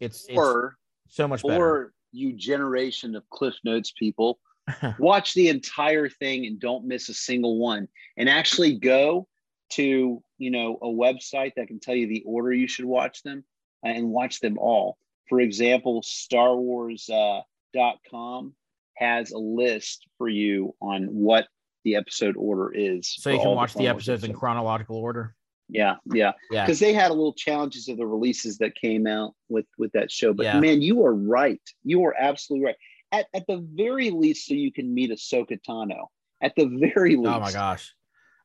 It's, 0.00 0.26
it's 0.28 0.36
or 0.36 0.76
so 1.08 1.28
much 1.28 1.42
better. 1.42 1.64
or 1.64 1.92
you 2.10 2.32
generation 2.34 3.14
of 3.14 3.28
cliff 3.30 3.54
notes 3.64 3.92
people 3.98 4.38
watch 4.98 5.34
the 5.34 5.48
entire 5.48 6.08
thing 6.08 6.46
and 6.46 6.60
don't 6.60 6.86
miss 6.86 7.08
a 7.08 7.14
single 7.14 7.58
one 7.58 7.88
and 8.16 8.28
actually 8.28 8.78
go 8.78 9.26
to 9.70 10.22
you 10.42 10.50
know, 10.50 10.76
a 10.82 10.88
website 10.88 11.52
that 11.54 11.68
can 11.68 11.78
tell 11.78 11.94
you 11.94 12.08
the 12.08 12.24
order 12.26 12.52
you 12.52 12.66
should 12.66 12.84
watch 12.84 13.22
them 13.22 13.44
and 13.84 14.08
watch 14.08 14.40
them 14.40 14.58
all. 14.58 14.98
For 15.28 15.38
example, 15.38 16.02
Star 16.02 16.56
Wars.com 16.56 18.46
uh, 18.46 18.50
has 18.96 19.30
a 19.30 19.38
list 19.38 20.08
for 20.18 20.28
you 20.28 20.74
on 20.82 21.04
what 21.04 21.46
the 21.84 21.94
episode 21.94 22.36
order 22.36 22.72
is. 22.74 23.08
So 23.20 23.30
you 23.30 23.38
can 23.38 23.54
watch 23.54 23.74
the, 23.74 23.80
the 23.80 23.86
episodes 23.86 24.24
in 24.24 24.32
chronological 24.32 24.96
order. 24.96 25.36
Yeah, 25.68 25.94
yeah, 26.12 26.32
yeah. 26.50 26.66
Because 26.66 26.80
they 26.80 26.92
had 26.92 27.12
a 27.12 27.14
little 27.14 27.32
challenges 27.32 27.88
of 27.88 27.96
the 27.96 28.06
releases 28.06 28.58
that 28.58 28.74
came 28.74 29.06
out 29.06 29.34
with 29.48 29.66
with 29.78 29.92
that 29.92 30.10
show. 30.10 30.32
But 30.32 30.46
yeah. 30.46 30.58
man, 30.58 30.82
you 30.82 31.04
are 31.06 31.14
right. 31.14 31.62
You 31.84 32.04
are 32.04 32.16
absolutely 32.18 32.66
right. 32.66 32.76
At 33.12 33.26
at 33.34 33.46
the 33.46 33.64
very 33.74 34.10
least, 34.10 34.46
so 34.46 34.54
you 34.54 34.72
can 34.72 34.92
meet 34.92 35.10
Ahsoka 35.10 35.58
Tano. 35.68 36.06
At 36.42 36.54
the 36.56 36.64
very 36.64 37.16
least. 37.16 37.28
Oh 37.28 37.40
my 37.40 37.52
gosh. 37.52 37.94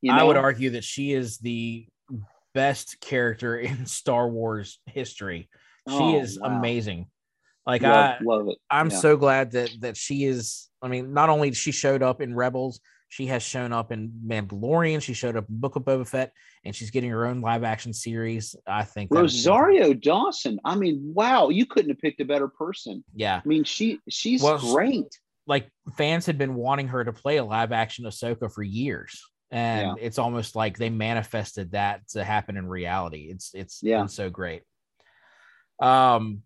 You 0.01 0.11
know? 0.11 0.19
I 0.19 0.23
would 0.23 0.37
argue 0.37 0.71
that 0.71 0.83
she 0.83 1.13
is 1.13 1.39
the 1.39 1.87
best 2.53 2.99
character 2.99 3.57
in 3.69 3.85
Star 3.85 4.29
Wars 4.29 4.79
history. 4.85 5.49
She 5.87 5.95
oh, 5.95 6.19
is 6.19 6.39
wow. 6.39 6.49
amazing. 6.49 7.07
Like 7.65 7.81
love, 7.81 7.93
I 7.93 8.17
love 8.23 8.47
it. 8.49 8.57
I'm 8.69 8.89
yeah. 8.89 8.97
so 8.97 9.17
glad 9.17 9.51
that 9.51 9.71
that 9.81 9.97
she 9.97 10.25
is. 10.25 10.69
I 10.81 10.87
mean, 10.87 11.13
not 11.13 11.29
only 11.29 11.53
she 11.53 11.71
showed 11.71 12.03
up 12.03 12.21
in 12.21 12.35
Rebels, 12.35 12.79
she 13.09 13.27
has 13.27 13.41
shown 13.41 13.71
up 13.71 13.91
in 13.91 14.11
Mandalorian. 14.25 15.01
She 15.01 15.13
showed 15.13 15.37
up 15.37 15.45
in 15.49 15.59
Book 15.59 15.75
of 15.75 15.83
Boba 15.83 16.07
Fett, 16.07 16.31
and 16.63 16.75
she's 16.75 16.91
getting 16.91 17.09
her 17.09 17.25
own 17.25 17.41
live 17.41 17.63
action 17.63 17.93
series. 17.93 18.55
I 18.65 18.83
think 18.83 19.11
Rosario 19.13 19.93
Dawson. 19.93 20.59
I 20.65 20.75
mean, 20.75 21.13
wow, 21.13 21.49
you 21.49 21.65
couldn't 21.65 21.89
have 21.89 21.99
picked 21.99 22.19
a 22.19 22.25
better 22.25 22.47
person. 22.47 23.03
Yeah, 23.15 23.41
I 23.43 23.47
mean, 23.47 23.63
she 23.63 23.99
she's 24.09 24.41
well, 24.41 24.59
great. 24.59 25.07
Like 25.45 25.69
fans 25.97 26.25
had 26.25 26.37
been 26.37 26.55
wanting 26.55 26.89
her 26.89 27.03
to 27.03 27.13
play 27.13 27.37
a 27.37 27.45
live 27.45 27.71
action 27.71 28.05
Ahsoka 28.05 28.51
for 28.51 28.63
years, 28.63 29.23
and 29.51 29.97
yeah. 29.97 30.05
it's 30.05 30.19
almost 30.19 30.55
like 30.55 30.77
they 30.77 30.89
manifested 30.89 31.71
that 31.71 32.07
to 32.09 32.23
happen 32.23 32.57
in 32.57 32.67
reality. 32.67 33.29
It's 33.31 33.51
it's 33.53 33.81
yeah, 33.81 34.05
so 34.07 34.29
great. 34.29 34.63
Um, 35.79 36.41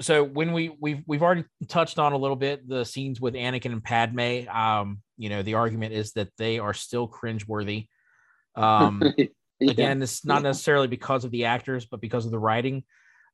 so 0.00 0.24
when 0.24 0.52
we 0.52 0.74
we've 0.80 1.02
we've 1.06 1.22
already 1.22 1.44
touched 1.68 1.98
on 1.98 2.14
a 2.14 2.16
little 2.16 2.36
bit 2.36 2.66
the 2.66 2.84
scenes 2.84 3.20
with 3.20 3.34
Anakin 3.34 3.72
and 3.72 3.84
Padme. 3.84 4.48
Um, 4.48 5.02
you 5.20 5.28
know, 5.28 5.42
the 5.42 5.54
argument 5.54 5.92
is 5.92 6.12
that 6.12 6.30
they 6.38 6.58
are 6.58 6.74
still 6.74 7.08
cringeworthy. 7.08 7.86
Um, 8.56 9.00
yeah. 9.16 9.26
again, 9.70 10.02
it's 10.02 10.24
not 10.24 10.42
necessarily 10.42 10.88
because 10.88 11.24
of 11.24 11.30
the 11.30 11.44
actors, 11.44 11.86
but 11.86 12.00
because 12.00 12.26
of 12.26 12.32
the 12.32 12.38
writing. 12.38 12.82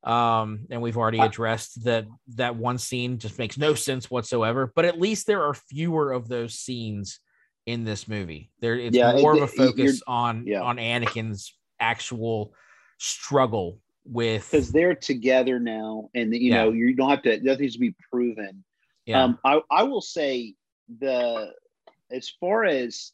Um, 0.05 0.67
and 0.71 0.83
we've 0.83 0.99
already 0.99 1.21
addressed 1.21 1.85
that 1.85 2.07
that 2.35 2.55
one 2.55 2.77
scene 2.77 3.19
just 3.19 3.39
makes 3.39 3.57
no 3.57 3.75
sense 3.75 4.11
whatsoever. 4.11 4.71
But 4.77 4.85
at 4.85 5.01
least 5.01 5.27
there 5.27 5.43
are 5.43 5.55
fewer 5.55 6.13
of 6.13 6.29
those 6.29 6.53
scenes 6.55 7.19
in 7.65 7.85
this 7.85 8.07
movie. 8.07 8.51
There, 8.61 8.79
it's 8.79 8.95
yeah, 8.95 9.15
more 9.15 9.37
it, 9.37 9.43
of 9.43 9.45
a 9.45 9.53
focus 9.53 10.03
on 10.07 10.47
yeah. 10.47 10.61
on 10.61 10.77
Anakin's 10.77 11.55
actual 11.81 12.53
struggle 12.99 13.81
with 14.05 14.49
because 14.51 14.71
they're 14.71 14.95
together 14.95 15.59
now, 15.59 16.11
and 16.15 16.33
you 16.35 16.51
yeah. 16.51 16.65
know 16.65 16.73
you 16.73 16.95
don't 16.95 17.09
have 17.09 17.23
to 17.23 17.41
nothing's 17.41 17.73
to 17.73 17.81
be 17.81 17.95
proven. 18.13 18.65
Yeah. 19.07 19.25
Um, 19.25 19.39
I 19.45 19.63
I 19.71 19.85
will 19.85 20.03
say 20.03 20.55
the 21.01 21.53
as 22.11 22.31
far 22.41 22.65
as 22.65 23.13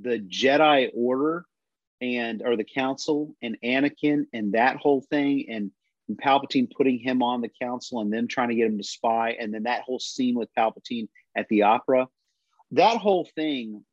the 0.00 0.18
Jedi 0.18 0.90
Order 0.94 1.44
and 2.00 2.42
or 2.44 2.56
the 2.56 2.64
Council 2.64 3.34
and 3.42 3.56
Anakin 3.64 4.26
and 4.32 4.52
that 4.52 4.76
whole 4.76 5.00
thing 5.00 5.46
and, 5.48 5.70
and 6.08 6.18
Palpatine 6.18 6.70
putting 6.70 6.98
him 6.98 7.22
on 7.22 7.40
the 7.40 7.50
Council 7.60 8.00
and 8.00 8.12
them 8.12 8.28
trying 8.28 8.48
to 8.50 8.54
get 8.54 8.66
him 8.66 8.78
to 8.78 8.84
spy 8.84 9.36
and 9.40 9.52
then 9.52 9.64
that 9.64 9.82
whole 9.82 9.98
scene 9.98 10.36
with 10.36 10.48
Palpatine 10.56 11.08
at 11.36 11.48
the 11.48 11.62
opera, 11.62 12.06
that 12.72 12.98
whole 12.98 13.28
thing 13.34 13.84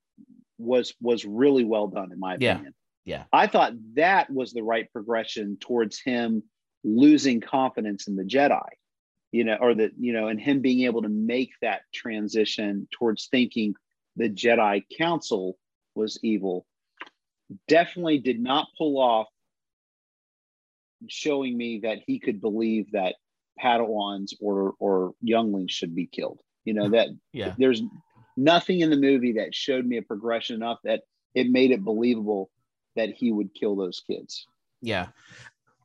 was 0.57 0.93
was 1.01 1.25
really 1.25 1.63
well 1.63 1.87
done 1.87 2.11
in 2.11 2.19
my 2.19 2.35
opinion. 2.35 2.73
Yeah. 3.03 3.23
I 3.31 3.47
thought 3.47 3.73
that 3.95 4.31
was 4.31 4.51
the 4.51 4.63
right 4.63 4.91
progression 4.91 5.57
towards 5.59 5.99
him 5.99 6.43
losing 6.83 7.41
confidence 7.41 8.07
in 8.07 8.15
the 8.15 8.23
Jedi, 8.23 8.67
you 9.31 9.43
know, 9.43 9.57
or 9.59 9.75
that, 9.75 9.91
you 9.99 10.13
know, 10.13 10.27
and 10.27 10.39
him 10.39 10.61
being 10.61 10.85
able 10.85 11.03
to 11.03 11.09
make 11.09 11.51
that 11.61 11.81
transition 11.93 12.87
towards 12.91 13.27
thinking 13.27 13.75
the 14.15 14.29
Jedi 14.29 14.83
Council 14.97 15.57
was 15.95 16.19
evil. 16.23 16.65
Definitely 17.67 18.19
did 18.19 18.39
not 18.39 18.67
pull 18.77 18.99
off 18.99 19.27
showing 21.07 21.57
me 21.57 21.81
that 21.83 21.99
he 22.07 22.19
could 22.19 22.41
believe 22.41 22.91
that 22.91 23.15
Padawans 23.61 24.33
or 24.41 24.73
or 24.79 25.13
younglings 25.21 25.71
should 25.71 25.95
be 25.95 26.07
killed. 26.07 26.39
You 26.63 26.73
know 26.73 26.89
that 26.89 27.09
yeah. 27.31 27.53
there's 27.57 27.81
nothing 28.37 28.81
in 28.81 28.89
the 28.89 28.97
movie 28.97 29.33
that 29.33 29.53
showed 29.53 29.85
me 29.85 29.97
a 29.97 30.01
progression 30.01 30.55
enough 30.55 30.79
that 30.83 31.01
it 31.33 31.49
made 31.49 31.71
it 31.71 31.83
believable 31.83 32.49
that 32.95 33.09
he 33.09 33.31
would 33.31 33.53
kill 33.53 33.75
those 33.75 34.01
kids. 34.05 34.47
Yeah. 34.81 35.07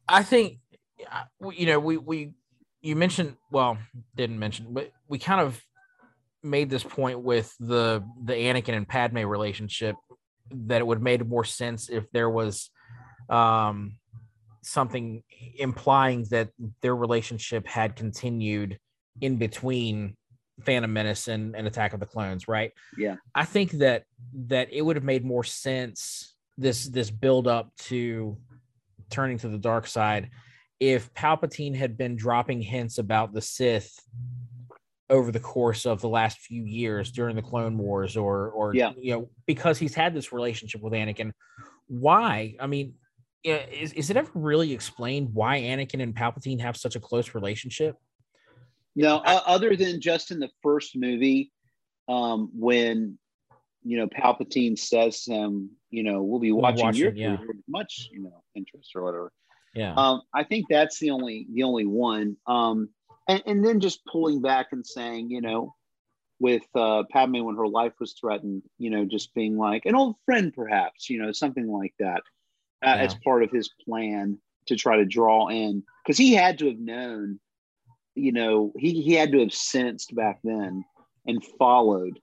I 0.09 0.22
think, 0.22 0.59
uh, 1.11 1.24
you 1.53 1.66
know, 1.66 1.78
we, 1.78 1.97
we, 1.97 2.33
you 2.81 2.97
mentioned, 2.97 3.37
well, 3.51 3.78
didn't 4.16 4.39
mention, 4.39 4.68
but 4.70 4.91
we 5.09 5.18
kind 5.18 5.41
of 5.41 5.64
made 6.43 6.70
this 6.70 6.82
point 6.82 7.20
with 7.20 7.55
the, 7.61 8.03
the 8.24 8.32
Anakin 8.32 8.74
and 8.74 8.88
Padme 8.88 9.18
relationship 9.18 9.97
that 10.51 10.80
it 10.80 10.86
would 10.86 10.99
have 10.99 11.03
made 11.03 11.28
more 11.28 11.45
sense 11.45 11.88
if 11.88 12.11
there 12.12 12.30
was, 12.30 12.70
um, 13.28 13.97
something 14.62 15.22
implying 15.59 16.24
that 16.30 16.51
their 16.82 16.95
relationship 16.95 17.66
had 17.66 17.97
continued 17.97 18.78
in 19.20 19.36
between 19.36 20.16
Phantom 20.64 20.93
Menace 20.93 21.28
and, 21.28 21.57
and 21.57 21.66
Attack 21.66 21.95
of 21.95 22.01
the 22.01 22.07
Clones, 22.07 22.49
right? 22.49 22.72
Yeah. 22.97 23.16
I 23.34 23.45
think 23.45 23.72
that 23.72 24.05
that 24.47 24.68
it 24.72 24.82
would 24.82 24.97
have 24.97 25.05
made 25.05 25.24
more 25.24 25.45
sense 25.45 26.34
this 26.59 26.86
this 26.86 27.11
build 27.11 27.47
up 27.47 27.74
to 27.76 28.36
turning 29.09 29.38
to 29.38 29.49
the 29.49 29.59
dark 29.59 29.86
side 29.86 30.30
if 30.78 31.12
Palpatine 31.14 31.74
had 31.74 31.97
been 31.97 32.16
dropping 32.16 32.62
hints 32.62 32.99
about 32.99 33.32
the 33.32 33.41
Sith 33.41 34.01
over 35.11 35.31
the 35.31 35.41
course 35.41 35.85
of 35.85 36.01
the 36.01 36.09
last 36.09 36.39
few 36.39 36.65
years 36.65 37.11
during 37.11 37.37
the 37.37 37.43
Clone 37.43 37.77
Wars, 37.77 38.17
or 38.17 38.51
or 38.51 38.75
yeah. 38.75 38.93
you 38.97 39.13
know, 39.13 39.31
because 39.47 39.79
he's 39.79 39.95
had 39.95 40.15
this 40.15 40.33
relationship 40.33 40.81
with 40.81 40.93
Anakin. 40.93 41.33
Why? 41.89 42.55
I 42.59 42.67
mean, 42.67 42.95
is 43.45 43.93
is 43.93 44.11
it 44.11 44.17
ever 44.17 44.31
really 44.35 44.73
explained 44.73 45.31
why 45.33 45.61
Anakin 45.61 46.03
and 46.03 46.15
Palpatine 46.15 46.61
have 46.61 46.77
such 46.77 46.97
a 46.97 47.01
close 47.01 47.35
relationship? 47.35 47.97
No, 48.97 49.19
uh, 49.19 49.41
other 49.47 49.77
than 49.77 50.01
just 50.01 50.31
in 50.31 50.41
the 50.41 50.51
first 50.63 50.97
movie, 50.97 51.53
um, 52.09 52.51
when 52.55 53.19
you 53.83 53.99
know 53.99 54.07
Palpatine 54.07 54.79
says 54.79 55.25
to 55.25 55.33
him, 55.33 55.71
you 55.91 56.03
know, 56.03 56.23
we'll 56.23 56.41
be 56.41 56.53
watching, 56.53 56.85
watching 56.85 57.01
your 57.01 57.13
yeah. 57.13 57.37
with 57.47 57.57
much, 57.69 58.09
you 58.13 58.23
know, 58.23 58.43
interest 58.55 58.93
or 58.95 59.03
whatever. 59.03 59.33
Yeah. 59.75 59.95
Um, 59.95 60.23
I 60.35 60.45
think 60.45 60.67
that's 60.69 60.99
the 60.99 61.11
only 61.11 61.47
the 61.53 61.63
only 61.63 61.87
one. 61.87 62.37
Um, 62.47 62.89
and, 63.29 63.43
and 63.47 63.64
then 63.64 63.81
just 63.81 64.05
pulling 64.07 64.41
back 64.41 64.68
and 64.73 64.87
saying, 64.87 65.31
you 65.31 65.41
know, 65.41 65.75
with 66.39 66.62
uh, 66.75 67.03
Padme 67.11 67.45
when 67.45 67.57
her 67.57 67.68
life 67.68 67.93
was 68.01 68.14
threatened, 68.18 68.62
you 68.79 68.91
know, 68.91 69.05
just 69.05 69.35
being 69.35 69.59
like 69.59 69.85
an 69.85 69.95
old 69.95 70.16
friend, 70.25 70.53
perhaps, 70.55 71.11
you 71.11 71.21
know, 71.23 71.33
something 71.33 71.68
like 71.68 71.95
that, 71.99 72.23
uh, 72.85 72.97
yeah. 72.97 72.97
as 72.97 73.14
part 73.16 73.43
of 73.43 73.51
his 73.51 73.71
plan 73.85 74.39
to 74.66 74.77
try 74.77 74.97
to 74.97 75.05
draw 75.05 75.49
in, 75.49 75.83
because 76.03 76.16
he 76.16 76.33
had 76.33 76.59
to 76.59 76.66
have 76.68 76.79
known, 76.79 77.39
you 78.14 78.33
know, 78.33 78.73
he 78.77 79.03
he 79.03 79.12
had 79.12 79.33
to 79.33 79.41
have 79.41 79.53
sensed 79.53 80.14
back 80.14 80.41
then 80.43 80.85
and 81.27 81.45
followed 81.59 82.18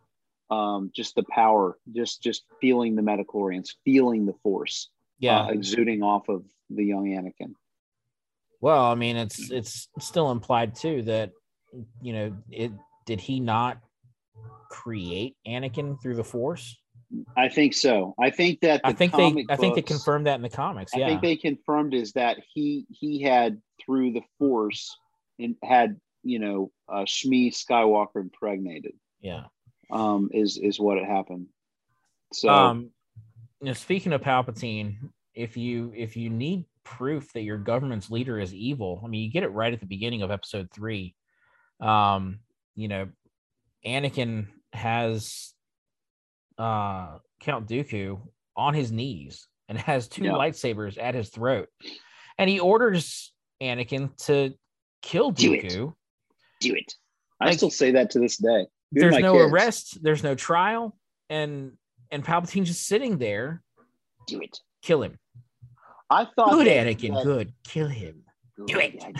um, 0.50 0.92
just 0.96 1.16
the 1.16 1.24
power, 1.30 1.78
just 1.96 2.24
just 2.24 2.44
feeling 2.60 2.96
the 2.96 3.02
midichlorians, 3.02 3.70
feeling 3.86 4.26
the 4.26 4.36
force, 4.44 4.90
yeah, 5.20 5.42
uh, 5.42 5.50
exuding 5.50 6.02
off 6.04 6.28
of 6.30 6.44
the 6.70 6.84
young 6.84 7.06
Anakin. 7.06 7.54
Well, 8.62 8.86
I 8.86 8.96
mean, 8.96 9.18
it's 9.18 9.52
it's 9.52 9.88
still 10.00 10.32
implied 10.32 10.76
too 10.76 11.04
that 11.04 11.32
you 12.02 12.14
know 12.14 12.38
it 12.50 12.72
did 13.06 13.22
he 13.22 13.40
not 13.40 13.80
create 14.70 15.36
Anakin 15.48 16.02
through 16.02 16.16
the 16.16 16.24
Force? 16.24 16.78
I 17.38 17.48
think 17.48 17.74
so. 17.74 18.16
I 18.20 18.30
think 18.30 18.62
that 18.62 18.82
I 18.84 18.92
think 18.94 19.16
they 19.16 19.46
I 19.50 19.56
think 19.56 19.76
they 19.76 19.82
confirmed 19.82 20.28
that 20.28 20.36
in 20.36 20.42
the 20.42 20.50
comics. 20.50 20.92
Yeah, 20.96 21.06
I 21.06 21.10
think 21.10 21.22
they 21.22 21.36
confirmed 21.36 21.94
is 21.94 22.14
that 22.14 22.38
he 22.54 22.86
he 22.90 23.22
had 23.22 23.62
through 23.84 24.14
the 24.14 24.24
Force 24.40 24.98
and 25.40 25.56
had 25.64 26.00
you 26.24 26.40
know 26.40 26.72
uh, 26.90 27.06
Shmi 27.06 27.54
Skywalker 27.54 28.22
impregnated. 28.22 28.94
Yeah, 29.22 29.44
um, 29.92 30.30
is 30.34 30.58
is 30.58 30.80
what 30.80 30.98
it 30.98 31.06
happened. 31.06 31.48
So, 32.34 32.50
um, 32.50 32.90
you 33.62 33.68
know, 33.68 33.74
speaking 33.74 34.12
of 34.12 34.22
Palpatine, 34.22 34.98
if 35.34 35.56
you 35.56 35.94
if 35.96 36.18
you 36.18 36.30
need 36.30 36.66
proof 36.88 37.32
that 37.34 37.42
your 37.42 37.58
government's 37.58 38.10
leader 38.10 38.40
is 38.40 38.54
evil, 38.54 39.02
I 39.04 39.08
mean, 39.08 39.24
you 39.24 39.32
get 39.32 39.44
it 39.44 39.50
right 39.50 39.74
at 39.74 39.80
the 39.80 39.86
beginning 39.86 40.22
of 40.22 40.32
Episode 40.32 40.70
Three. 40.74 41.16
Um, 41.80 42.40
you 42.76 42.88
know, 42.88 43.10
Anakin 43.86 44.48
has 44.74 45.54
uh 46.58 47.18
Count 47.42 47.68
Dooku 47.68 48.20
on 48.56 48.74
his 48.74 48.92
knees 48.92 49.48
and 49.70 49.78
has 49.78 50.08
two 50.08 50.24
yeah. 50.24 50.32
lightsabers 50.32 50.98
at 51.02 51.14
his 51.16 51.30
throat, 51.30 51.68
and 52.38 52.50
he 52.50 52.60
orders 52.60 53.34
Anakin 53.62 54.16
to 54.26 54.54
kill 55.02 55.32
Dooku. 55.32 55.70
Do 55.70 55.78
it. 55.78 55.94
Do 56.62 56.74
it. 56.76 56.94
I 57.40 57.48
like, 57.48 57.58
still 57.58 57.70
say 57.70 57.92
that 57.92 58.12
to 58.12 58.20
this 58.20 58.38
day 58.38 58.66
there's 58.92 59.18
no 59.18 59.34
kids. 59.34 59.52
arrest, 59.52 60.04
there's 60.04 60.24
no 60.24 60.36
trial, 60.36 60.98
and 61.30 61.74
and 62.12 62.24
Palpatine's 62.24 62.70
just 62.70 62.88
sitting 62.88 63.18
there. 63.18 63.62
Do 64.28 64.40
it. 64.40 64.60
Kill 64.82 65.04
him. 65.04 65.20
I 66.10 66.26
thought 66.36 66.52
Good, 66.52 66.68
that- 66.68 66.88
Anakin. 66.88 67.14
that- 67.16 67.24
Good. 67.24 67.54
Kill 67.64 67.88
him. 67.88 68.24
Do 68.66 68.80
it. 68.80 68.96
Yeah, 68.96 69.12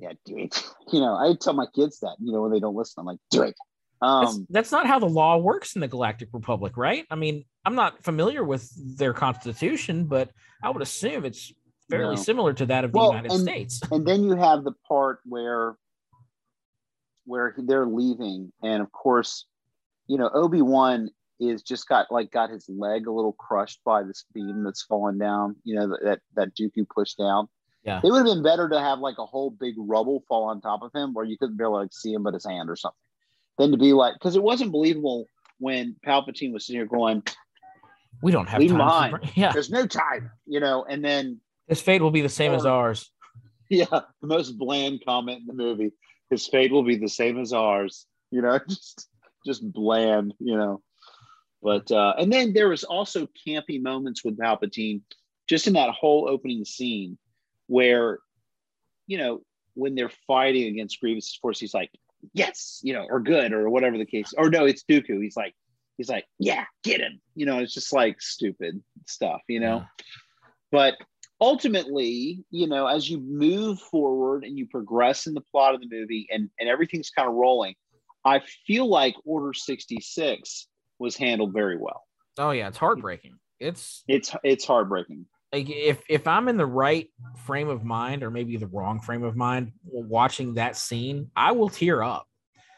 yeah, 0.00 0.12
do 0.24 0.38
it. 0.38 0.64
You 0.92 0.98
know, 1.00 1.14
I 1.14 1.34
tell 1.40 1.52
my 1.52 1.66
kids 1.74 2.00
that. 2.00 2.16
You 2.18 2.32
know, 2.32 2.42
when 2.42 2.50
they 2.50 2.58
don't 2.60 2.74
listen, 2.74 2.94
I'm 3.00 3.06
like, 3.06 3.18
do 3.30 3.42
it. 3.42 3.54
That's, 4.02 4.34
Um, 4.34 4.46
that's 4.50 4.72
not 4.72 4.86
how 4.86 4.98
the 4.98 5.06
law 5.08 5.36
works 5.36 5.74
in 5.76 5.80
the 5.80 5.86
Galactic 5.88 6.30
Republic, 6.32 6.76
right? 6.76 7.06
I 7.10 7.14
mean, 7.14 7.44
I'm 7.64 7.74
not 7.76 8.02
familiar 8.02 8.42
with 8.42 8.68
their 8.98 9.12
constitution, 9.12 10.06
but 10.06 10.30
I 10.64 10.70
would 10.70 10.82
assume 10.82 11.24
it's 11.24 11.52
fairly 11.90 12.16
No. 12.16 12.22
similar 12.22 12.52
to 12.54 12.66
that 12.66 12.84
of 12.84 12.92
the 12.92 13.00
United 13.00 13.30
and- 13.30 13.40
States. 13.42 13.80
and 13.92 14.04
then 14.06 14.24
you 14.24 14.34
have 14.36 14.64
the 14.64 14.72
part 14.88 15.20
where 15.26 15.76
where 17.26 17.54
they're 17.58 17.86
leaving 17.86 18.50
and 18.62 18.82
of 18.82 18.90
course 18.90 19.44
you 20.08 20.16
know 20.18 20.28
obi-wan 20.32 21.10
is 21.40 21.62
just 21.62 21.88
got 21.88 22.06
like 22.10 22.30
got 22.30 22.50
his 22.50 22.68
leg 22.68 23.06
a 23.06 23.12
little 23.12 23.32
crushed 23.32 23.80
by 23.84 24.02
this 24.02 24.24
beam 24.34 24.62
that's 24.62 24.82
fallen 24.82 25.18
down 25.18 25.56
you 25.64 25.74
know 25.74 25.88
that 26.02 26.20
that, 26.34 26.54
dooku 26.54 26.86
pushed 26.88 27.16
down 27.18 27.48
Yeah. 27.84 28.00
it 28.04 28.10
would 28.10 28.18
have 28.18 28.26
been 28.26 28.42
better 28.42 28.68
to 28.68 28.78
have 28.78 28.98
like 29.00 29.16
a 29.18 29.24
whole 29.26 29.50
big 29.50 29.74
rubble 29.78 30.22
fall 30.28 30.44
on 30.44 30.60
top 30.60 30.82
of 30.82 30.90
him 30.94 31.14
where 31.14 31.24
you 31.24 31.38
couldn't 31.38 31.56
barely 31.56 31.82
like 31.82 31.92
see 31.92 32.12
him 32.12 32.22
but 32.24 32.34
his 32.34 32.44
hand 32.46 32.68
or 32.68 32.76
something 32.76 32.96
than 33.58 33.70
to 33.72 33.78
be 33.78 33.92
like 33.92 34.14
because 34.14 34.36
it 34.36 34.42
wasn't 34.42 34.70
believable 34.70 35.24
when 35.58 35.96
palpatine 36.06 36.52
was 36.52 36.66
sitting 36.66 36.80
here 36.80 36.86
going 36.86 37.22
We 38.22 38.32
don't 38.32 38.48
have 38.48 38.60
time. 38.66 39.10
for- 39.12 39.20
yeah, 39.34 39.52
there's 39.52 39.70
no 39.70 39.86
time 39.86 40.30
you 40.46 40.60
know 40.60 40.84
and 40.88 41.02
then 41.04 41.40
his 41.68 41.80
fate 41.80 42.02
will 42.02 42.10
be 42.10 42.20
the 42.20 42.28
same 42.28 42.52
as 42.52 42.66
ours. 42.66 43.10
Yeah, 43.68 43.86
the 44.20 44.26
most 44.26 44.58
bland 44.58 45.04
comment 45.06 45.42
in 45.42 45.46
the 45.46 45.52
movie. 45.54 45.92
His 46.28 46.44
fate 46.48 46.72
will 46.72 46.82
be 46.82 46.96
the 46.96 47.08
same 47.08 47.38
as 47.38 47.52
ours. 47.52 48.06
You 48.32 48.42
know, 48.42 48.58
just 48.68 49.08
just 49.46 49.72
bland. 49.72 50.34
You 50.40 50.56
know, 50.56 50.82
but 51.62 51.90
uh, 51.90 52.14
and 52.18 52.32
then 52.32 52.52
there 52.52 52.68
was 52.68 52.84
also 52.84 53.28
campy 53.46 53.80
moments 53.80 54.24
with 54.24 54.38
Palpatine, 54.38 55.02
just 55.48 55.66
in 55.66 55.74
that 55.74 55.90
whole 55.90 56.28
opening 56.28 56.64
scene, 56.64 57.18
where, 57.66 58.18
you 59.06 59.18
know, 59.18 59.42
when 59.74 59.94
they're 59.94 60.12
fighting 60.26 60.68
against 60.68 61.00
Grievous's 61.00 61.36
force, 61.36 61.60
he's 61.60 61.74
like, 61.74 61.90
"Yes," 62.32 62.80
you 62.82 62.92
know, 62.92 63.06
or 63.08 63.20
"Good," 63.20 63.52
or 63.52 63.68
whatever 63.70 63.98
the 63.98 64.06
case. 64.06 64.32
Or 64.36 64.50
no, 64.50 64.64
it's 64.64 64.84
Dooku. 64.84 65.22
He's 65.22 65.36
like, 65.36 65.54
he's 65.96 66.08
like, 66.08 66.26
"Yeah, 66.38 66.64
get 66.82 67.00
him." 67.00 67.20
You 67.34 67.46
know, 67.46 67.58
it's 67.58 67.74
just 67.74 67.92
like 67.92 68.20
stupid 68.20 68.82
stuff. 69.06 69.42
You 69.48 69.60
know 69.60 69.84
but 70.70 70.96
ultimately 71.40 72.44
you 72.50 72.66
know 72.66 72.86
as 72.86 73.08
you 73.08 73.18
move 73.20 73.80
forward 73.80 74.44
and 74.44 74.58
you 74.58 74.66
progress 74.66 75.26
in 75.26 75.34
the 75.34 75.40
plot 75.40 75.74
of 75.74 75.80
the 75.80 75.88
movie 75.90 76.28
and 76.30 76.50
and 76.58 76.68
everything's 76.68 77.10
kind 77.10 77.28
of 77.28 77.34
rolling 77.34 77.74
i 78.24 78.40
feel 78.66 78.86
like 78.86 79.14
order 79.24 79.52
66 79.52 80.68
was 81.00 81.16
handled 81.16 81.52
very 81.52 81.76
well 81.76 82.04
Oh 82.38 82.52
yeah, 82.52 82.68
it's 82.68 82.78
heartbreaking. 82.78 83.38
It's 83.58 84.04
it's 84.08 84.34
it's 84.44 84.64
heartbreaking 84.64 85.26
like 85.52 85.68
if 85.68 86.00
if 86.08 86.26
I'm 86.26 86.48
in 86.48 86.56
the 86.56 86.64
right 86.66 87.08
frame 87.44 87.68
of 87.68 87.84
mind 87.84 88.22
or 88.22 88.30
maybe 88.30 88.56
the 88.56 88.68
wrong 88.68 89.00
frame 89.00 89.24
of 89.24 89.36
mind 89.36 89.72
watching 89.84 90.54
that 90.54 90.76
scene, 90.76 91.30
I 91.36 91.52
will 91.52 91.68
tear 91.68 92.02
up. 92.02 92.26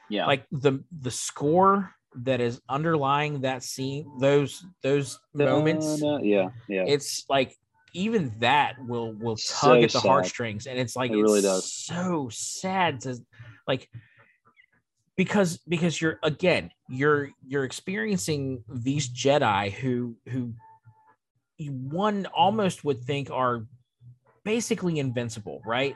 yeah 0.08 0.26
Like 0.26 0.46
the 0.50 0.82
the 1.00 1.10
score 1.10 1.94
that 2.24 2.40
is 2.40 2.60
underlying 2.68 3.42
that 3.42 3.62
scene, 3.62 4.10
those 4.18 4.64
those 4.82 5.18
moments, 5.34 6.00
Da-da, 6.00 6.18
yeah 6.22 6.48
yeah 6.68 6.84
it's 6.86 7.24
like 7.28 7.56
even 7.94 8.34
that 8.40 8.74
will 8.88 9.12
will 9.12 9.36
So 9.36 9.54
tug 9.68 9.82
at 9.82 9.92
the 9.92 10.00
sad. 10.00 10.08
heartstrings, 10.08 10.66
and 10.66 10.78
it's 10.78 10.96
like 10.96 11.10
It 11.10 11.14
it's 11.14 11.22
really 11.30 11.42
does. 11.42 11.72
so 11.72 12.28
sad 12.32 13.00
to 13.02 13.18
like 13.68 13.88
because 15.16 15.58
because 15.68 16.00
you're 16.00 16.18
again 16.22 16.70
you're 16.88 17.30
you're 17.46 17.64
experiencing 17.64 18.64
these 18.68 19.08
Jedi 19.08 19.70
who 19.72 20.16
who 20.28 20.54
one 21.68 22.26
almost 22.26 22.84
would 22.84 23.02
think 23.04 23.30
are 23.30 23.64
basically 24.44 24.98
invincible, 24.98 25.62
right? 25.64 25.94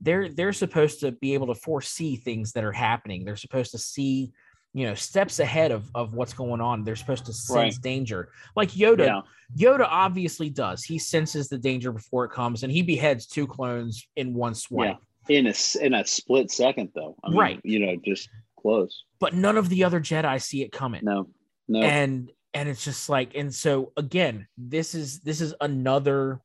They're 0.00 0.28
they're 0.28 0.52
supposed 0.52 1.00
to 1.00 1.12
be 1.12 1.34
able 1.34 1.48
to 1.48 1.54
foresee 1.54 2.16
things 2.16 2.52
that 2.52 2.64
are 2.64 2.72
happening. 2.72 3.24
They're 3.24 3.36
supposed 3.36 3.72
to 3.72 3.78
see, 3.78 4.32
you 4.72 4.86
know, 4.86 4.94
steps 4.94 5.40
ahead 5.40 5.72
of 5.72 5.90
of 5.94 6.14
what's 6.14 6.32
going 6.32 6.60
on. 6.60 6.84
They're 6.84 6.96
supposed 6.96 7.26
to 7.26 7.32
sense 7.32 7.76
Right. 7.76 7.82
danger. 7.82 8.28
Like 8.56 8.70
Yoda, 8.70 9.06
yeah 9.06 9.20
Yoda 9.58 9.86
obviously 9.90 10.48
does. 10.48 10.84
He 10.84 10.98
senses 10.98 11.48
the 11.48 11.58
danger 11.58 11.90
before 11.92 12.24
it 12.24 12.30
comes, 12.30 12.62
and 12.62 12.70
he 12.72 12.82
beheads 12.82 13.26
two 13.26 13.46
clones 13.48 14.06
in 14.16 14.32
one 14.32 14.54
swipe. 14.54 14.98
in 15.28 15.46
a 15.48 15.54
in 15.80 15.94
a 15.94 16.04
split 16.06 16.50
second 16.50 16.90
though 16.94 17.14
I 17.24 17.28
mean, 17.30 17.38
Right. 17.38 17.60
you 17.64 17.78
know 17.80 17.94
just 18.04 18.28
close 18.60 19.04
But 19.18 19.34
none 19.34 19.56
of 19.56 19.68
the 19.68 19.84
other 19.84 20.00
Jedi 20.00 20.40
see 20.42 20.62
it 20.62 20.72
coming. 20.72 21.02
no 21.04 21.28
no 21.68 21.80
and 21.80 22.30
and 22.54 22.68
it's 22.68 22.84
just 22.84 23.08
like 23.08 23.34
and 23.36 23.54
so 23.54 23.92
again 23.96 24.46
this 24.58 24.94
is 24.94 25.20
this 25.20 25.40
is 25.40 25.54
another 25.60 26.40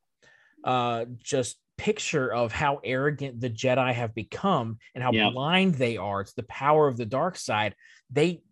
uh 0.63 1.05
just 1.22 1.57
picture 1.78 2.32
of 2.34 2.51
how 2.53 2.80
arrogant 2.84 3.41
the 3.41 3.49
jedi 3.49 3.91
have 3.93 4.16
become 4.16 4.78
and 4.93 5.03
how 5.03 5.11
Yeah. 5.11 5.30
blind 5.32 5.76
they 5.76 5.97
are 5.97 6.24
to 6.24 6.36
the 6.38 6.43
power 6.43 6.88
of 6.88 6.95
the 6.95 7.05
dark 7.05 7.36
side 7.38 7.76
they 8.11 8.43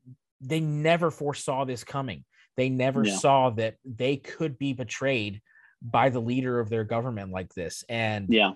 they 0.41 0.59
never 0.59 1.09
foresaw 1.11 1.63
this 1.63 1.83
coming 1.83 2.25
they 2.57 2.69
never 2.69 3.05
Yeah. 3.05 3.15
saw 3.17 3.49
that 3.51 3.75
they 3.85 4.17
could 4.17 4.57
be 4.57 4.73
betrayed 4.73 5.41
by 5.81 6.09
the 6.09 6.19
leader 6.19 6.59
of 6.59 6.69
their 6.69 6.83
government 6.83 7.31
like 7.31 7.53
this 7.53 7.83
and 7.87 8.27
yeah 8.29 8.53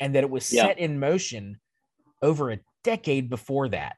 and 0.00 0.14
that 0.14 0.24
it 0.24 0.30
was 0.30 0.52
Yeah. 0.52 0.66
set 0.66 0.78
in 0.78 0.98
motion 1.00 1.60
over 2.20 2.50
a 2.50 2.58
decade 2.84 3.30
before 3.30 3.68
that 3.70 3.96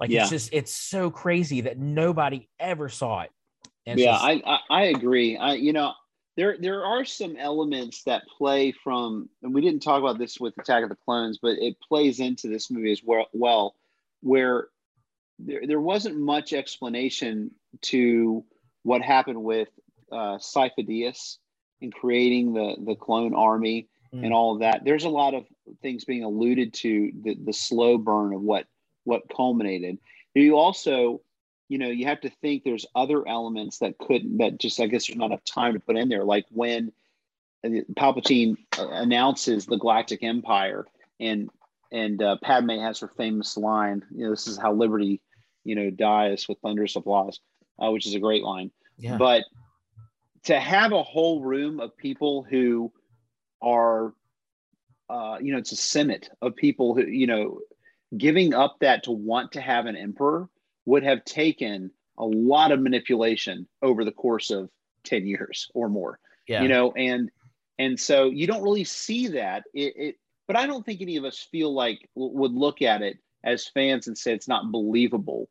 like 0.00 0.10
Yeah. 0.10 0.22
it's 0.22 0.30
just 0.30 0.50
it's 0.52 0.74
so 0.74 1.10
crazy 1.10 1.62
that 1.62 1.78
nobody 1.78 2.48
ever 2.58 2.88
saw 2.88 3.22
it 3.22 3.30
And 3.86 3.98
yeah 3.98 4.12
just- 4.12 4.24
I, 4.24 4.42
I 4.44 4.58
i 4.70 4.82
agree 4.84 5.36
i 5.36 5.54
you 5.54 5.72
know 5.72 5.92
there 6.36 6.56
there 6.60 6.84
are 6.84 7.04
some 7.04 7.36
elements 7.36 8.02
that 8.04 8.22
play 8.36 8.72
from 8.72 9.28
and 9.42 9.54
we 9.54 9.60
didn't 9.60 9.80
talk 9.82 10.00
about 10.00 10.18
this 10.18 10.38
with 10.38 10.56
attack 10.58 10.82
of 10.82 10.88
the 10.90 10.96
clones 11.04 11.38
but 11.40 11.58
it 11.58 11.76
plays 11.80 12.20
into 12.20 12.48
this 12.48 12.70
movie 12.70 12.92
as 12.92 13.02
well 13.04 13.26
well 13.32 13.74
where 14.22 14.68
there, 15.38 15.66
there 15.66 15.80
wasn't 15.80 16.16
much 16.18 16.52
explanation 16.52 17.50
to 17.82 18.44
what 18.82 19.02
happened 19.02 19.42
with 19.42 19.68
uh 20.12 20.38
Sifo-Dyas 20.38 21.38
in 21.80 21.90
creating 21.90 22.54
the 22.54 22.76
the 22.84 22.94
clone 22.94 23.34
army 23.34 23.88
Mm. 24.14 24.24
and 24.24 24.32
all 24.32 24.52
of 24.54 24.60
that 24.60 24.84
there's 24.84 25.02
a 25.02 25.08
lot 25.08 25.34
of 25.34 25.44
things 25.82 26.04
being 26.04 26.22
alluded 26.22 26.72
to 26.74 27.10
the, 27.24 27.34
the 27.44 27.52
slow 27.52 27.98
burn 27.98 28.32
of 28.32 28.40
what 28.40 28.64
what 29.06 29.22
culminated. 29.34 29.98
You 30.34 30.56
also 30.56 31.22
you 31.68 31.78
know 31.78 31.88
you 31.88 32.06
have 32.06 32.20
to 32.20 32.30
think 32.30 32.62
there's 32.62 32.86
other 32.94 33.26
elements 33.26 33.78
that 33.78 33.98
couldn't, 33.98 34.38
that 34.38 34.58
just 34.58 34.78
i 34.78 34.86
guess 34.86 35.08
there's 35.08 35.18
not 35.18 35.26
enough 35.26 35.44
time 35.44 35.72
to 35.72 35.80
put 35.80 35.96
in 35.96 36.08
there 36.08 36.22
like 36.22 36.44
when 36.52 36.92
uh, 37.64 37.68
palpatine 37.96 38.54
uh, 38.78 38.86
announces 38.88 39.66
the 39.66 39.76
galactic 39.76 40.22
empire 40.22 40.86
and 41.18 41.50
and 41.90 42.22
uh, 42.22 42.36
padme 42.40 42.78
has 42.78 43.00
her 43.00 43.08
famous 43.08 43.56
line 43.56 44.04
you 44.14 44.22
know 44.22 44.30
this 44.30 44.46
is 44.46 44.56
how 44.56 44.72
liberty 44.72 45.20
you 45.64 45.74
know 45.74 45.90
dies 45.90 46.46
with 46.46 46.56
thunderous 46.60 46.94
applause 46.94 47.40
uh, 47.78 47.90
which 47.90 48.06
is 48.06 48.14
a 48.14 48.20
great 48.20 48.42
line. 48.42 48.70
Yeah. 48.98 49.16
But 49.16 49.44
to 50.44 50.58
have 50.58 50.92
a 50.92 51.02
whole 51.02 51.40
room 51.40 51.80
of 51.80 51.96
people 51.96 52.42
who 52.42 52.92
are 53.62 54.12
uh, 55.08 55.38
you 55.40 55.52
know 55.52 55.58
it's 55.58 55.72
a 55.72 55.76
senate 55.76 56.28
of 56.42 56.56
people 56.56 56.94
who 56.94 57.02
you 57.02 57.26
know 57.26 57.60
giving 58.16 58.54
up 58.54 58.76
that 58.80 59.04
to 59.04 59.10
want 59.10 59.52
to 59.52 59.60
have 59.60 59.86
an 59.86 59.96
emperor 59.96 60.48
would 60.84 61.02
have 61.02 61.24
taken 61.24 61.90
a 62.18 62.24
lot 62.24 62.72
of 62.72 62.80
manipulation 62.80 63.66
over 63.82 64.04
the 64.04 64.12
course 64.12 64.50
of 64.50 64.70
10 65.04 65.26
years 65.26 65.70
or 65.74 65.88
more 65.88 66.18
yeah. 66.46 66.62
you 66.62 66.68
know 66.68 66.92
and 66.92 67.30
and 67.78 67.98
so 68.00 68.30
you 68.30 68.46
don't 68.46 68.62
really 68.62 68.84
see 68.84 69.28
that. 69.28 69.64
It, 69.74 69.94
it 69.96 70.16
but 70.46 70.56
i 70.56 70.66
don't 70.66 70.84
think 70.86 71.00
any 71.00 71.16
of 71.16 71.24
us 71.24 71.46
feel 71.50 71.72
like 71.72 72.08
would 72.14 72.52
look 72.52 72.82
at 72.82 73.02
it 73.02 73.18
as 73.44 73.68
fans 73.68 74.06
and 74.06 74.16
say 74.16 74.32
it's 74.32 74.48
not 74.48 74.72
believable 74.72 75.48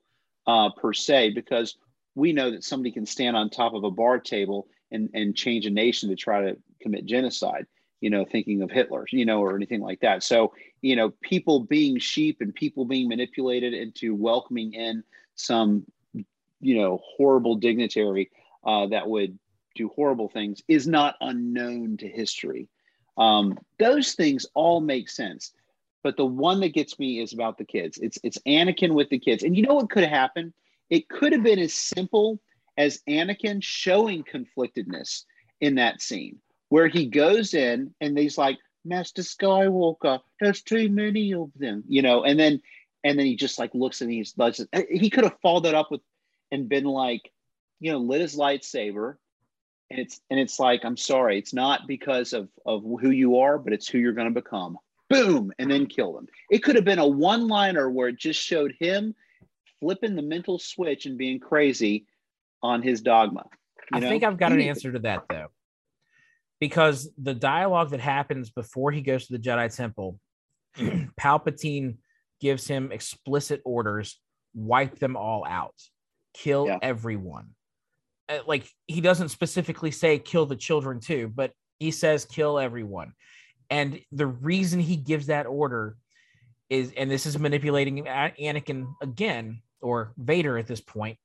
uh, 0.48 0.70
per 0.70 0.94
se 0.94 1.32
because 1.32 1.78
we 2.14 2.32
know 2.32 2.52
that 2.52 2.64
somebody 2.64 2.92
can 2.92 3.06
stand 3.06 3.36
on 3.36 3.50
top 3.50 3.74
of 3.74 3.84
a 3.84 3.92
bar 3.92 4.20
table 4.20 4.68
and 4.92 5.10
and 5.14 5.36
change 5.36 5.66
a 5.66 5.70
nation 5.70 6.10
to 6.10 6.16
try 6.16 6.42
to 6.42 6.58
commit 6.82 7.06
genocide 7.06 7.66
you 8.06 8.10
know 8.12 8.24
thinking 8.24 8.62
of 8.62 8.70
hitler 8.70 9.06
you 9.12 9.26
know 9.26 9.40
or 9.42 9.56
anything 9.56 9.82
like 9.82 10.00
that 10.02 10.22
so 10.22 10.54
you 10.82 10.96
know 10.96 11.12
people 11.22 11.62
being 11.62 11.98
sheep 11.98 12.38
and 12.42 12.54
people 12.54 12.86
being 12.86 13.08
manipulated 13.10 13.74
into 13.74 14.14
welcoming 14.14 14.74
in 14.74 15.04
some 15.36 15.84
you 16.14 16.76
know 16.76 17.00
horrible 17.18 17.56
dignitary 17.56 18.30
uh, 18.66 18.88
that 18.88 19.08
would 19.08 19.38
do 19.76 19.92
horrible 19.96 20.30
things 20.30 20.62
is 20.68 20.88
not 20.88 21.16
unknown 21.22 21.98
to 21.98 22.08
history. 22.08 22.68
Um, 23.18 23.58
those 23.78 24.14
things 24.14 24.46
all 24.54 24.82
make 24.82 25.10
sense, 25.10 25.54
but 26.04 26.18
the 26.18 26.26
one 26.26 26.60
that 26.62 26.74
gets 26.74 26.98
me 26.98 27.20
is 27.20 27.34
about 27.34 27.58
the 27.58 27.66
kids. 27.66 27.98
It's 28.02 28.18
it's 28.24 28.40
Anakin 28.48 28.94
with 28.94 29.10
the 29.10 29.20
kids, 29.20 29.44
and 29.44 29.56
you 29.56 29.64
know 29.64 29.76
what 29.76 29.90
could 29.90 30.04
have 30.04 30.12
happened? 30.12 30.54
It 30.90 31.10
could 31.10 31.34
have 31.34 31.44
been 31.44 31.60
as 31.60 31.74
simple 31.74 32.40
as 32.78 33.02
Anakin 33.08 33.64
showing 33.64 34.24
conflictedness 34.24 35.24
in 35.62 35.76
that 35.76 36.02
scene, 36.02 36.40
where 36.70 36.88
he 36.88 37.06
goes 37.06 37.54
in 37.54 37.94
and 38.02 38.18
he's 38.18 38.38
like, 38.38 38.58
"Master 38.84 39.22
Skywalker, 39.22 40.20
there's 40.40 40.62
too 40.62 40.90
many 40.90 41.34
of 41.34 41.52
them," 41.56 41.84
you 41.88 42.02
know, 42.02 42.24
and 42.24 42.40
then 42.40 42.62
and 43.06 43.20
then 43.20 43.26
he 43.28 43.36
just 43.36 43.60
like 43.60 43.74
looks 43.74 44.02
and 44.02 44.12
he's 44.12 44.34
like, 44.36 44.56
he 44.90 45.12
could 45.12 45.24
have 45.24 45.38
followed 45.42 45.66
that 45.66 45.76
up 45.76 45.92
with 45.92 46.02
and 46.52 46.68
been 46.68 46.86
like, 46.86 47.32
you 47.80 47.92
know, 47.92 48.00
lit 48.00 48.22
his 48.22 48.36
lightsaber. 48.36 49.16
And 49.92 50.00
it's 50.00 50.20
and 50.32 50.40
it's 50.40 50.60
like 50.60 50.84
i'm 50.84 50.98
sorry 50.98 51.38
it's 51.38 51.54
not 51.54 51.86
because 51.86 52.34
of 52.34 52.50
of 52.66 52.82
who 52.82 53.12
you 53.12 53.38
are 53.38 53.60
but 53.60 53.72
it's 53.72 53.88
who 53.88 54.00
you're 54.00 54.14
going 54.14 54.34
to 54.34 54.42
become. 54.42 54.80
Boom! 55.12 55.54
And 55.60 55.70
then 55.70 55.86
kill 55.86 56.14
them 56.14 56.28
it 56.50 56.64
could 56.64 56.76
have 56.76 56.86
been 56.86 56.98
a 56.98 57.08
one 57.08 57.48
liner 57.48 57.88
where 57.88 58.08
it 58.08 58.18
just 58.18 58.42
showed 58.42 58.74
him 58.80 59.14
flipping 59.80 60.16
the 60.16 60.24
mental 60.24 60.58
switch 60.58 61.06
and 61.06 61.20
being 61.20 61.40
crazy 61.40 62.08
on 62.64 62.82
his 62.82 63.02
dogma 63.02 63.46
i 63.94 64.00
know? 64.00 64.10
think 64.10 64.24
i've 64.24 64.40
got 64.40 64.52
an 64.52 64.60
answer 64.60 64.92
to 64.92 64.98
that 64.98 65.22
though 65.30 65.50
because 66.60 67.10
the 67.22 67.34
dialogue 67.34 67.90
that 67.90 68.00
happens 68.00 68.50
before 68.50 68.92
he 68.92 69.02
goes 69.02 69.28
to 69.28 69.34
the 69.34 69.40
jedi 69.40 69.74
temple 69.76 70.20
palpatine 71.20 71.98
gives 72.42 72.68
him 72.68 72.92
explicit 72.92 73.62
orders 73.66 74.20
wipe 74.54 75.00
them 75.00 75.16
all 75.16 75.46
out 75.46 75.76
kill 76.34 76.68
yeah. 76.68 76.78
everyone 76.82 77.50
uh, 78.28 78.40
like 78.48 78.68
he 78.88 79.02
doesn't 79.02 79.30
specifically 79.30 79.92
say 79.92 80.18
kill 80.18 80.46
the 80.46 80.56
children 80.56 81.00
too, 81.00 81.32
but 81.34 81.52
he 81.80 81.92
says 81.92 82.26
kill 82.26 82.58
everyone. 82.58 83.14
And 83.70 84.00
the 84.12 84.28
reason 84.28 84.80
he 84.80 84.96
gives 84.96 85.28
that 85.28 85.46
order 85.46 85.96
is, 86.70 86.92
and 86.98 87.10
this 87.10 87.26
is 87.26 87.38
manipulating 87.38 88.06
Anakin 88.06 88.88
again, 89.02 89.62
or 89.82 90.14
Vader 90.18 90.58
at 90.58 90.68
this 90.68 90.82
point, 90.82 91.18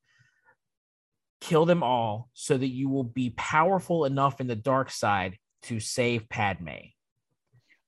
kill 1.41 1.67
them 1.67 1.83
all 1.83 2.29
so 2.35 2.57
that 2.57 2.69
you 2.69 2.89
will 2.89 3.05
be 3.05 3.31
powerful 3.31 4.05
enough 4.05 4.41
in 4.41 4.47
the 4.47 4.57
dark 4.57 4.91
side 4.91 5.37
to 5.63 5.81
save 5.81 6.29
Padme. 6.29 6.69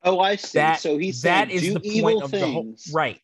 Oh, 0.02 0.18
I 0.18 0.36
see. 0.36 0.58
That, 0.58 0.80
so 0.80 0.98
he's 0.98 1.22
that 1.22 1.48
saying, 1.48 1.60
is 1.60 1.74
the 1.74 2.00
point 2.00 2.22
of 2.22 2.30
the 2.30 2.46
whole 2.46 2.74
right. 2.92 3.20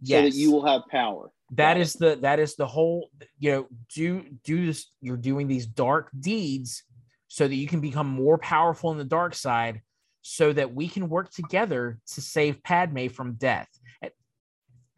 Yes. 0.00 0.18
So 0.18 0.30
that 0.30 0.36
you 0.36 0.52
will 0.52 0.66
have 0.66 0.82
power. 0.90 1.30
That 1.52 1.76
is 1.76 1.92
the 1.94 2.16
that 2.22 2.40
is 2.40 2.56
the 2.56 2.66
whole 2.66 3.10
you 3.38 3.52
know 3.52 3.66
do 3.94 4.24
do 4.42 4.66
this 4.66 4.90
you're 5.00 5.16
doing 5.16 5.46
these 5.46 5.66
dark 5.66 6.10
deeds 6.18 6.82
so 7.28 7.46
that 7.46 7.54
you 7.54 7.68
can 7.68 7.80
become 7.80 8.08
more 8.08 8.38
powerful 8.38 8.90
in 8.90 8.98
the 8.98 9.04
dark 9.04 9.34
side 9.34 9.82
so 10.22 10.52
that 10.52 10.74
we 10.74 10.88
can 10.88 11.08
work 11.08 11.30
together 11.30 12.00
to 12.14 12.20
save 12.20 12.60
Padme 12.64 13.06
from 13.06 13.34
death. 13.34 13.68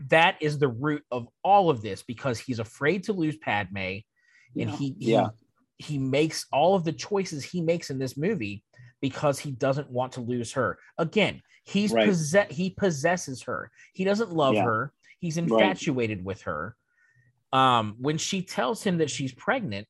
That 0.07 0.37
is 0.41 0.59
the 0.59 0.69
root 0.69 1.03
of 1.11 1.29
all 1.45 1.69
of 1.69 1.83
this 1.83 2.03
because 2.03 2.39
he's 2.39 2.61
afraid 2.61 3.03
to 3.05 3.13
lose 3.13 3.37
Padme 3.37 3.99
and 4.57 4.71
yeah. 4.71 4.77
he, 4.77 4.97
he 4.99 5.13
yeah. 5.13 5.29
he 5.79 5.99
makes 5.99 6.47
all 6.53 6.75
of 6.75 6.85
the 6.85 6.93
choices 6.93 7.45
he 7.45 7.61
makes 7.61 7.91
in 7.91 7.99
this 7.99 8.17
movie 8.17 8.63
because 9.01 9.39
he 9.39 9.51
doesn't 9.51 9.91
want 9.91 10.13
to 10.13 10.21
lose 10.21 10.53
her. 10.53 10.79
Again, 10.99 11.43
he's 11.65 11.93
right. 11.93 12.09
possess 12.09 12.47
he 12.51 12.71
possesses 12.71 13.43
her. 13.43 13.71
He 13.93 14.05
doesn't 14.05 14.33
love 14.33 14.55
yeah. 14.55 14.65
her. 14.65 14.93
He's 15.21 15.37
infatuated 15.37 16.19
right. 16.19 16.25
with 16.25 16.43
her. 16.43 16.77
Um, 17.53 17.97
when 17.99 18.19
she 18.19 18.43
tells 18.43 18.83
him 18.83 18.99
that 18.99 19.11
she's 19.11 19.33
pregnant, 19.33 19.87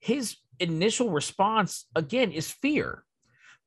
his 0.00 0.36
initial 0.58 1.10
response 1.10 1.86
again 1.94 2.32
is 2.32 2.50
fear 2.50 3.04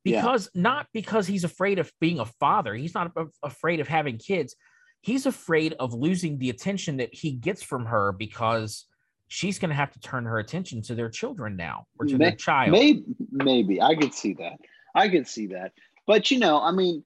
because 0.03 0.49
yeah. 0.53 0.61
not 0.61 0.87
because 0.93 1.27
he's 1.27 1.43
afraid 1.43 1.79
of 1.79 1.91
being 1.99 2.19
a 2.19 2.25
father, 2.25 2.73
he's 2.73 2.93
not 2.93 3.11
afraid 3.43 3.79
of 3.79 3.87
having 3.87 4.17
kids. 4.17 4.55
He's 5.01 5.25
afraid 5.25 5.73
of 5.79 5.93
losing 5.93 6.37
the 6.37 6.49
attention 6.49 6.97
that 6.97 7.13
he 7.13 7.31
gets 7.31 7.63
from 7.63 7.85
her 7.85 8.11
because 8.11 8.85
she's 9.30 9.57
going 9.57 9.69
to 9.69 9.75
have 9.75 9.91
to 9.91 9.99
turn 9.99 10.25
her 10.25 10.39
attention 10.39 10.82
to 10.82 10.95
their 10.95 11.09
children 11.09 11.55
now 11.55 11.88
or 11.97 12.05
to 12.05 12.17
May- 12.17 12.30
their 12.30 12.36
child. 12.36 12.71
Maybe, 12.71 13.03
maybe 13.32 13.82
I 13.82 13.95
could 13.95 14.13
see 14.13 14.34
that. 14.34 14.59
I 14.93 15.07
could 15.07 15.27
see 15.27 15.47
that. 15.47 15.71
But 16.05 16.32
you 16.32 16.39
know, 16.39 16.59
I 16.61 16.71
mean, 16.71 17.03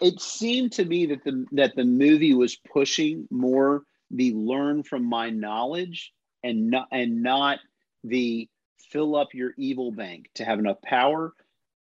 it 0.00 0.20
seemed 0.20 0.72
to 0.72 0.84
me 0.84 1.06
that 1.06 1.24
the 1.24 1.44
that 1.52 1.74
the 1.74 1.84
movie 1.84 2.34
was 2.34 2.56
pushing 2.56 3.26
more 3.30 3.82
the 4.10 4.32
learn 4.34 4.82
from 4.82 5.04
my 5.04 5.30
knowledge 5.30 6.12
and 6.44 6.70
not 6.70 6.88
and 6.92 7.22
not 7.22 7.58
the 8.04 8.48
fill 8.90 9.16
up 9.16 9.34
your 9.34 9.54
evil 9.56 9.92
bank 9.92 10.28
to 10.34 10.44
have 10.44 10.58
enough 10.58 10.80
power 10.82 11.32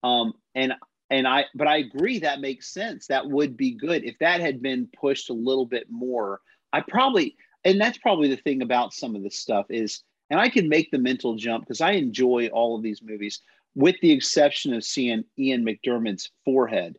um 0.03 0.33
and 0.53 0.73
and 1.09 1.27
i 1.27 1.45
but 1.55 1.67
i 1.67 1.77
agree 1.77 2.19
that 2.19 2.39
makes 2.39 2.71
sense 2.71 3.07
that 3.07 3.27
would 3.27 3.57
be 3.57 3.71
good 3.71 4.03
if 4.03 4.17
that 4.19 4.41
had 4.41 4.61
been 4.61 4.87
pushed 4.99 5.29
a 5.29 5.33
little 5.33 5.65
bit 5.65 5.87
more 5.89 6.39
i 6.71 6.81
probably 6.81 7.35
and 7.65 7.79
that's 7.79 7.97
probably 7.97 8.27
the 8.27 8.37
thing 8.37 8.61
about 8.61 8.93
some 8.93 9.15
of 9.15 9.23
this 9.23 9.37
stuff 9.37 9.65
is 9.69 10.03
and 10.29 10.39
i 10.39 10.49
can 10.49 10.69
make 10.69 10.89
the 10.91 10.97
mental 10.97 11.35
jump 11.35 11.63
because 11.63 11.81
i 11.81 11.91
enjoy 11.91 12.47
all 12.53 12.75
of 12.75 12.83
these 12.83 13.01
movies 13.01 13.41
with 13.75 13.95
the 14.01 14.11
exception 14.11 14.73
of 14.73 14.83
seeing 14.83 15.23
ian 15.37 15.63
mcdiarmid's 15.63 16.31
forehead 16.45 16.97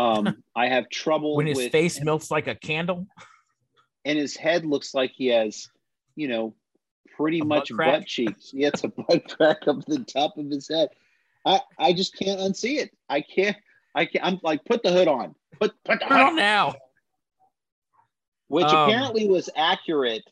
um, 0.00 0.42
I 0.56 0.68
have 0.68 0.88
trouble 0.88 1.36
when 1.36 1.46
his 1.46 1.68
face 1.68 1.98
him. 1.98 2.06
melts 2.06 2.30
like 2.30 2.46
a 2.46 2.54
candle, 2.54 3.06
and 4.04 4.18
his 4.18 4.36
head 4.36 4.64
looks 4.64 4.94
like 4.94 5.12
he 5.14 5.26
has, 5.28 5.68
you 6.16 6.28
know, 6.28 6.54
pretty 7.16 7.40
a 7.40 7.44
much 7.44 7.70
butt, 7.70 7.86
butt 7.86 8.06
cheeks. 8.06 8.50
He 8.50 8.62
has 8.62 8.82
a 8.82 8.88
butt 8.88 9.28
crack 9.36 9.68
up 9.68 9.84
the 9.86 10.04
top 10.04 10.38
of 10.38 10.46
his 10.46 10.68
head. 10.68 10.88
I 11.44 11.60
I 11.78 11.92
just 11.92 12.16
can't 12.16 12.40
unsee 12.40 12.78
it. 12.78 12.90
I 13.08 13.20
can't. 13.20 13.56
I 13.94 14.06
can't. 14.06 14.24
I'm 14.24 14.40
like, 14.42 14.64
put 14.64 14.82
the 14.82 14.90
hood 14.90 15.08
on. 15.08 15.34
Put 15.60 15.72
put 15.84 16.00
the 16.00 16.06
hood 16.06 16.20
on 16.20 16.36
now. 16.36 16.74
Which 18.50 18.66
um, 18.66 18.88
apparently 18.88 19.28
was 19.28 19.48
accurate 19.54 20.24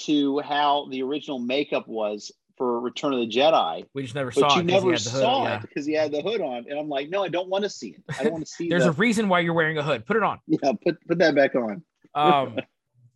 to 0.00 0.40
how 0.40 0.86
the 0.90 1.02
original 1.02 1.38
makeup 1.38 1.88
was 1.88 2.30
for 2.58 2.78
Return 2.78 3.14
of 3.14 3.20
the 3.20 3.26
Jedi. 3.26 3.86
We 3.94 4.02
just 4.02 4.14
never 4.14 4.30
but 4.30 4.50
saw 4.50 4.54
you 4.56 4.60
it. 4.60 4.66
never 4.66 4.94
saw 4.98 5.54
it 5.54 5.62
because 5.62 5.86
he 5.86 5.94
had 5.94 6.12
the 6.12 6.20
hood 6.20 6.42
on, 6.42 6.66
and 6.68 6.78
I'm 6.78 6.90
like, 6.90 7.08
no, 7.08 7.24
I 7.24 7.28
don't 7.28 7.48
want 7.48 7.64
to 7.64 7.70
see 7.70 7.96
it. 7.96 8.02
I 8.18 8.24
don't 8.24 8.34
want 8.34 8.46
to 8.46 8.52
see. 8.52 8.68
There's 8.70 8.84
the... 8.84 8.90
a 8.90 8.92
reason 8.92 9.30
why 9.30 9.40
you're 9.40 9.54
wearing 9.54 9.78
a 9.78 9.82
hood. 9.82 10.04
Put 10.04 10.18
it 10.18 10.22
on. 10.22 10.40
Yeah, 10.46 10.72
put 10.84 10.98
put 11.08 11.18
that 11.20 11.34
back 11.34 11.54
on. 11.54 11.82
um, 12.14 12.58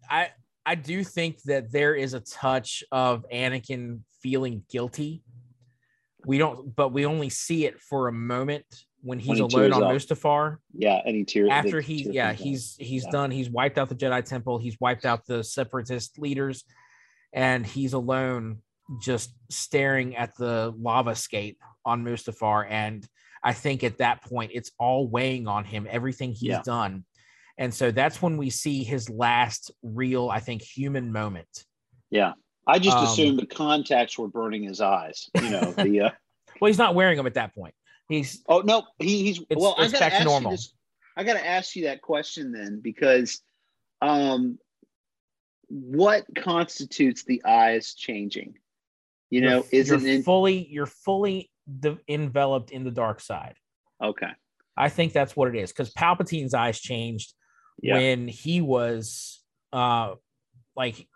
I 0.09 0.31
I 0.65 0.77
do 0.77 1.05
think 1.05 1.43
that 1.43 1.71
there 1.71 1.95
is 1.95 2.15
a 2.15 2.21
touch 2.21 2.83
of 2.91 3.27
Anakin 3.31 4.01
feeling 4.23 4.65
guilty. 4.71 5.23
We 6.25 6.39
don't, 6.39 6.75
but 6.75 6.95
we 6.95 7.05
only 7.05 7.29
see 7.29 7.67
it 7.67 7.79
for 7.83 8.09
a 8.09 8.13
moment 8.13 8.65
when 9.03 9.19
he's 9.19 9.41
when 9.41 9.51
he 9.51 9.57
alone 9.57 9.73
on 9.73 9.83
up. 9.85 9.91
Mustafar. 9.91 10.59
Yeah, 10.73 11.01
and 11.05 11.15
he 11.15 11.25
tears 11.25 11.51
after 11.51 11.81
he 11.81 12.09
yeah 12.11 12.33
he's 12.33 12.77
he's 12.79 13.05
yeah. 13.05 13.11
done. 13.11 13.31
He's 13.31 13.51
wiped 13.51 13.79
out 13.79 13.89
the 13.89 13.95
Jedi 13.95 14.25
Temple. 14.25 14.59
He's 14.59 14.77
wiped 14.81 15.05
out 15.05 15.27
the 15.27 15.43
Separatist 15.43 16.19
leaders, 16.19 16.65
and 17.33 17.65
he's 17.65 17.93
alone 17.93 18.59
just 19.01 19.33
staring 19.51 20.17
at 20.17 20.37
the 20.37 20.75
lava 20.79 21.15
scape 21.15 21.59
on 21.85 22.05
Mustafar. 22.05 22.67
And 22.69 23.07
I 23.43 23.53
think 23.53 23.85
at 23.85 23.99
that 23.99 24.23
point, 24.23 24.53
it's 24.55 24.71
all 24.79 25.09
weighing 25.09 25.47
on 25.47 25.65
him, 25.65 25.87
everything 25.91 26.33
he's 26.33 26.51
yeah. 26.51 26.63
done. 26.65 27.05
And 27.59 27.75
so 27.75 27.91
that's 27.91 28.23
when 28.23 28.37
we 28.37 28.51
see 28.51 28.85
his 28.85 29.11
last 29.11 29.73
real, 29.83 30.31
I 30.31 30.41
think, 30.41 30.63
human 30.63 31.13
moment. 31.13 31.65
Yeah. 32.11 32.33
I 32.67 32.79
just 32.79 32.97
um, 32.97 33.05
assumed 33.05 33.39
the 33.39 33.47
contacts 33.47 34.19
were 34.19 34.29
burning 34.29 34.63
his 34.63 34.81
eyes. 34.81 35.29
You 35.35 35.51
know, 35.51 35.73
the. 35.77 36.01
Uh... 36.01 36.11
well, 36.61 36.69
he's 36.69 36.79
not 36.79 36.95
wearing 36.95 37.17
them 37.17 37.27
at 37.27 37.35
that 37.35 37.55
point. 37.55 37.75
He's. 38.09 38.43
Oh, 38.49 38.61
no. 38.61 38.85
He, 38.99 39.25
he's. 39.25 39.41
It's, 39.51 39.61
well, 39.61 39.75
it's 39.79 39.95
I 39.95 39.99
got 39.99 40.09
to 40.09 40.15
ask 40.15 40.25
normal. 40.25 40.53
you 40.53 40.57
this. 40.57 40.73
I 41.17 41.25
got 41.25 41.35
to 41.35 41.47
ask 41.47 41.75
you 41.75 41.85
that 41.85 42.01
question 42.01 42.53
then 42.53 42.81
because 42.81 43.41
um, 44.01 44.59
what 45.69 46.25
constitutes 46.37 47.25
the 47.25 47.43
eyes 47.45 47.95
changing? 47.95 48.55
You 49.31 49.43
know, 49.43 49.57
you're, 49.71 49.83
isn't 49.83 50.03
you're 50.03 50.23
fully 50.23 50.67
you're 50.71 50.87
fully 50.87 51.51
de- 51.81 51.99
enveloped 52.09 52.71
in 52.71 52.85
the 52.85 52.91
dark 52.91 53.21
side. 53.21 53.55
Okay. 54.03 54.31
I 54.77 54.89
think 54.89 55.13
that's 55.13 55.37
what 55.37 55.55
it 55.55 55.59
is 55.59 55.73
because 55.73 55.93
Palpatine's 55.93 56.55
eyes 56.55 56.81
changed 56.81 57.35
yeah. 57.83 57.97
when 57.97 58.29
he 58.29 58.61
was 58.61 59.43
uh 59.73 60.15
like 60.77 61.07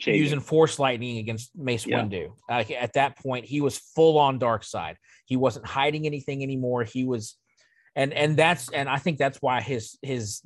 Using 0.00 0.40
force 0.40 0.78
lightning 0.78 1.18
against 1.18 1.50
Mace 1.56 1.86
yeah. 1.86 2.02
Windu. 2.02 2.32
Like 2.48 2.70
at 2.70 2.94
that 2.94 3.18
point, 3.18 3.44
he 3.44 3.60
was 3.60 3.78
full 3.78 4.18
on 4.18 4.38
dark 4.38 4.64
side. 4.64 4.96
He 5.26 5.36
wasn't 5.36 5.66
hiding 5.66 6.06
anything 6.06 6.42
anymore. 6.42 6.84
He 6.84 7.04
was, 7.04 7.36
and 7.94 8.12
and 8.12 8.36
that's 8.36 8.70
and 8.72 8.88
I 8.88 8.96
think 8.96 9.18
that's 9.18 9.38
why 9.40 9.60
his 9.60 9.98
his 10.02 10.42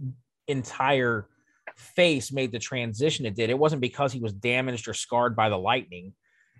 entire 0.48 1.28
face 1.76 2.32
made 2.32 2.52
the 2.52 2.58
transition 2.58 3.26
it 3.26 3.36
did. 3.36 3.50
It 3.50 3.58
wasn't 3.58 3.80
because 3.80 4.12
he 4.12 4.20
was 4.20 4.32
damaged 4.32 4.88
or 4.88 4.94
scarred 4.94 5.36
by 5.36 5.48
the 5.48 5.58
lightning. 5.58 6.12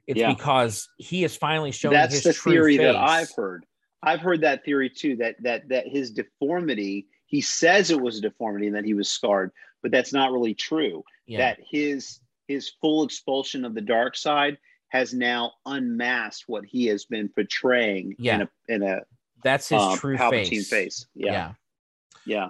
It's 0.07 0.21
yeah. 0.21 0.33
because 0.33 0.89
he 0.99 1.23
has 1.23 1.37
finally 1.37 1.73
shown 1.73 1.93
that's 1.93 2.23
the 2.23 2.33
theory 2.33 2.77
face. 2.77 2.87
that 2.87 2.97
I've 2.97 3.33
heard. 3.35 3.67
I've 4.03 4.21
heard 4.21 4.43
that 4.43 4.65
theory 4.65 4.91
too. 4.91 5.17
That 5.17 5.37
that 5.43 5.69
that 5.69 5.89
his 5.89 6.13
deformity. 6.13 7.09
He 7.29 7.41
says 7.41 7.91
it 7.91 8.01
was 8.01 8.19
a 8.19 8.21
deformity 8.21 8.69
and 8.69 8.77
that 8.77 8.85
he 8.85 8.95
was 8.95 9.09
scarred, 9.09 9.51
but 9.83 9.91
that's 9.91 10.13
not 10.13 10.31
really 10.31 10.55
true. 10.55 11.03
Yeah. 11.27 11.39
That 11.39 11.59
his 11.69 12.21
his 12.49 12.73
full 12.81 13.05
expulsion 13.05 13.65
of 13.65 13.75
the 13.75 13.81
dark 13.81 14.17
side 14.17 14.59
has 14.89 15.13
now 15.13 15.53
unmasked 15.67 16.45
what 16.47 16.65
he 16.65 16.87
has 16.87 17.05
been 17.05 17.29
portraying 17.29 18.15
yeah. 18.19 18.37
in 18.37 18.43
a 18.43 18.49
in 18.69 18.83
a 18.83 19.01
that's 19.43 19.69
his 19.69 19.81
um, 19.81 19.99
true 19.99 20.17
Palpatine 20.17 20.49
face. 20.49 20.69
face. 20.69 21.07
Yeah. 21.15 21.33
yeah. 21.33 21.53
yeah. 22.25 22.49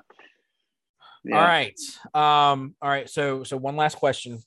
Yeah. 1.24 1.38
All 1.38 1.44
right. 1.44 1.74
Um, 2.14 2.76
all 2.80 2.88
right. 2.88 3.10
So 3.10 3.42
so 3.42 3.56
one 3.56 3.76
last 3.76 3.96
question. 3.96 4.38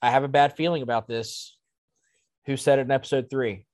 I 0.00 0.10
have 0.10 0.22
a 0.22 0.28
bad 0.28 0.56
feeling 0.56 0.82
about 0.82 1.08
this. 1.08 1.56
Who 2.46 2.56
said 2.56 2.78
it 2.78 2.82
in 2.82 2.90
episode 2.90 3.28
three? 3.28 3.66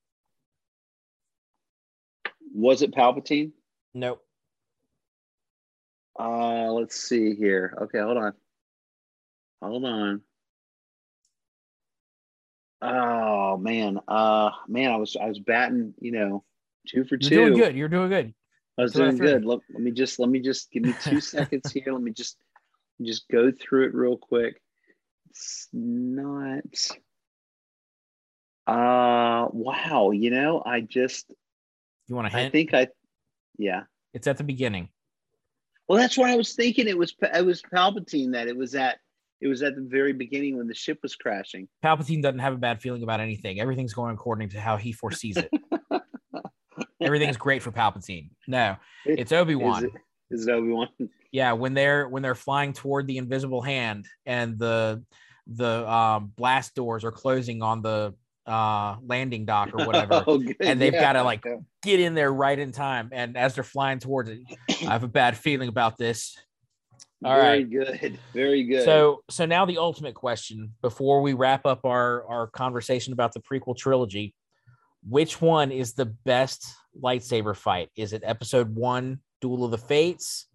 Was 2.55 2.82
it 2.82 2.94
Palpatine? 2.94 3.52
Nope. 3.93 4.24
Uh, 6.19 6.70
let's 6.73 7.01
see 7.01 7.35
here. 7.35 7.77
Okay, 7.82 7.98
hold 7.98 8.16
on. 8.16 8.32
Hold 9.61 9.85
on. 9.85 10.23
Oh 12.86 13.56
man, 13.56 13.98
uh, 14.06 14.51
man, 14.69 14.90
I 14.90 14.97
was 14.97 15.16
I 15.16 15.27
was 15.27 15.39
batting, 15.39 15.94
you 16.01 16.12
know, 16.12 16.44
two 16.86 17.05
for 17.05 17.15
You're 17.15 17.31
two. 17.31 17.36
doing 17.36 17.55
good. 17.55 17.77
You're 17.77 17.89
doing 17.89 18.11
good. 18.11 18.35
I 18.78 18.82
was 18.82 18.93
Two 18.93 18.98
doing 18.98 19.16
good. 19.16 19.44
Let, 19.47 19.61
let 19.73 19.82
me 19.82 19.90
just 19.90 20.19
let 20.19 20.28
me 20.28 20.40
just 20.40 20.70
give 20.70 20.82
me 20.82 20.94
two 21.02 21.20
seconds 21.20 21.73
here. 21.73 21.93
Let 21.93 22.02
me 22.02 22.12
just 22.12 22.36
just 23.01 23.27
go 23.31 23.51
through 23.51 23.86
it 23.86 23.94
real 23.94 24.19
quick. 24.19 24.61
It's 25.31 25.69
not. 25.73 26.65
Uh, 28.66 29.48
wow. 29.52 30.11
You 30.11 30.31
know, 30.31 30.62
I 30.65 30.81
just 30.81 31.27
You 32.06 32.16
want 32.16 32.31
to 32.31 32.36
hint? 32.36 32.48
I 32.48 32.51
think 32.51 32.74
I, 32.74 32.89
yeah. 33.59 33.85
it's 34.12 34.27
at 34.27 34.36
the 34.39 34.44
beginning. 34.44 34.90
Well, 35.89 35.98
that's 35.98 36.16
what 36.16 36.31
I 36.31 36.36
was 36.36 36.55
thinking. 36.55 36.89
It 36.89 36.97
was 36.98 37.15
it 37.20 37.44
was 37.44 37.62
Palpatine 37.62 38.32
that 38.32 38.48
it 38.48 38.56
was 38.56 38.74
at 38.74 38.98
it 39.45 39.49
was 39.49 39.62
at 39.62 39.77
the 39.77 39.83
very 39.83 40.15
beginning 40.15 40.57
when 40.57 40.66
the 40.66 40.75
ship 40.75 40.99
was 41.03 41.15
crashing. 41.15 41.69
Palpatine 41.85 42.23
doesn't 42.23 42.39
have 42.39 42.55
a 42.55 42.57
bad 42.57 42.81
feeling 42.81 43.03
about 43.03 43.21
anything. 43.21 43.61
Everything's 43.61 43.93
going 43.93 44.15
according 44.15 44.49
to 44.49 44.61
how 44.61 44.79
he 44.79 44.91
foresees 44.91 45.37
it. 45.37 45.51
Everything's 47.01 47.37
great 47.37 47.62
for 47.62 47.71
Palpatine. 47.71 48.31
No, 48.49 48.77
it's 49.05 49.33
Obi 49.33 49.53
Is 49.53 49.59
Wan. 49.59 49.85
it, 49.85 49.91
is 50.31 50.47
it 50.49 50.51
Obi 50.51 50.69
Wan? 50.71 50.89
Yeah, 51.31 51.53
when 51.53 51.75
they're 51.75 52.09
when 52.09 52.23
they're 52.23 52.35
flying 52.35 52.73
toward 52.73 53.07
the 53.07 53.19
invisible 53.19 53.61
hand 53.61 54.07
and 54.25 54.59
the 54.59 55.05
the 55.47 55.87
um, 55.91 56.33
blast 56.37 56.75
doors 56.75 57.05
are 57.05 57.12
closing 57.12 57.61
on 57.62 57.83
the 57.83 58.15
uh, 58.47 58.97
landing 59.07 59.45
dock 59.45 59.71
or 59.75 59.85
whatever. 59.87 60.25
Oh. 60.27 60.43
And 60.61 60.81
they've 60.81 60.93
Yeah. 60.95 61.01
gotta, 61.01 61.23
like, 61.23 61.45
Yeah. 61.45 61.57
Get 61.83 62.01
in 62.01 62.15
there 62.15 62.33
right 62.33 62.59
in 62.59 62.73
time. 62.73 63.11
And 63.12 63.37
as 63.37 63.55
they're 63.55 63.65
flying 63.65 63.99
towards 63.99 64.31
it, 64.31 64.41
I 64.71 64.93
have 64.93 65.03
a 65.05 65.09
bad 65.09 65.37
feeling 65.37 65.69
about 65.69 65.99
this. 65.99 66.39
All 67.25 67.35
very 67.35 67.65
right. 67.65 67.71
good, 67.71 68.19
very 68.35 68.65
good. 68.65 68.85
So 68.85 69.23
so 69.31 69.47
now 69.47 69.65
the 69.65 69.79
ultimate 69.79 70.15
question 70.15 70.75
before 70.83 71.23
we 71.23 71.33
wrap 71.33 71.65
up 71.65 71.85
our 71.85 72.27
our 72.27 72.47
conversation 72.49 73.13
about 73.13 73.33
the 73.33 73.41
prequel 73.41 73.77
trilogy, 73.77 74.35
which 75.09 75.41
one 75.41 75.73
is 75.73 75.95
the 75.95 76.07
best 76.07 76.67
lightsaber 77.01 77.57
fight? 77.57 77.91
Is 77.97 78.13
it 78.13 78.23
episode 78.25 78.75
1 78.75 79.19
Duel 79.41 79.65
of 79.65 79.71
the 79.71 79.79
Fates 79.79 80.47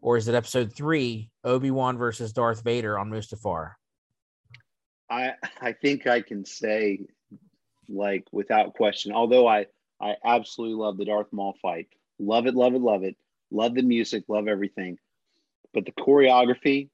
or 0.00 0.16
is 0.16 0.28
it 0.28 0.34
episode 0.34 0.74
3 0.74 1.30
Obi-Wan 1.44 1.98
versus 1.98 2.32
Darth 2.32 2.62
Vader 2.62 2.98
on 2.98 3.10
Mustafar? 3.10 3.72
I 5.10 5.34
I 5.60 5.72
think 5.72 6.06
I 6.06 6.22
can 6.22 6.46
say 6.46 7.00
like 7.88 8.24
without 8.32 8.74
question. 8.74 9.12
Although 9.12 9.46
I 9.46 9.66
I 10.00 10.16
absolutely 10.24 10.76
love 10.76 10.96
the 10.96 11.04
Darth 11.04 11.32
Maul 11.32 11.54
fight. 11.60 11.88
Love 12.18 12.46
it, 12.46 12.54
love 12.54 12.74
it, 12.74 12.80
love 12.80 13.04
it. 13.04 13.16
Love 13.50 13.74
the 13.74 13.82
music, 13.82 14.24
love 14.28 14.48
everything. 14.48 14.98
But 15.74 15.84
the 15.84 15.92
choreography, 15.92 16.88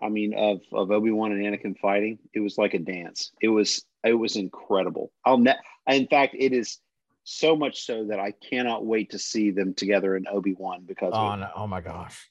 I 0.00 0.08
mean, 0.08 0.34
of 0.34 0.60
of 0.72 0.90
Obi 0.90 1.10
Wan 1.10 1.32
and 1.32 1.42
Anakin 1.42 1.78
fighting, 1.78 2.18
it 2.34 2.40
was 2.40 2.58
like 2.58 2.74
a 2.74 2.78
dance. 2.78 3.32
It 3.40 3.48
was 3.48 3.84
it 4.04 4.14
was 4.14 4.36
incredible. 4.36 5.10
I'll 5.24 5.38
ne- 5.38 5.56
in 5.88 6.06
fact, 6.06 6.36
it 6.38 6.52
is 6.52 6.78
so 7.24 7.56
much 7.56 7.84
so 7.84 8.06
that 8.06 8.18
I 8.18 8.32
cannot 8.32 8.84
wait 8.84 9.10
to 9.10 9.18
see 9.18 9.50
them 9.50 9.74
together 9.74 10.16
in 10.16 10.26
Obi 10.30 10.54
Wan 10.58 10.84
because 10.86 11.12
Oh, 11.14 11.34
no, 11.36 11.48
oh 11.56 11.66
my 11.66 11.80
gosh. 11.80 12.28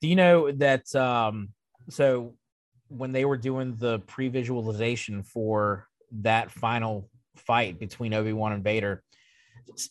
Do 0.00 0.08
you 0.08 0.16
know 0.16 0.50
that 0.52 0.94
um 0.94 1.50
so 1.88 2.34
when 2.88 3.12
they 3.12 3.24
were 3.24 3.36
doing 3.36 3.74
the 3.76 4.00
pre-visualization 4.00 5.22
for 5.22 5.88
that 6.12 6.50
final 6.50 7.08
fight 7.36 7.80
between 7.80 8.14
Obi-Wan 8.14 8.52
and 8.52 8.62
Vader, 8.62 9.02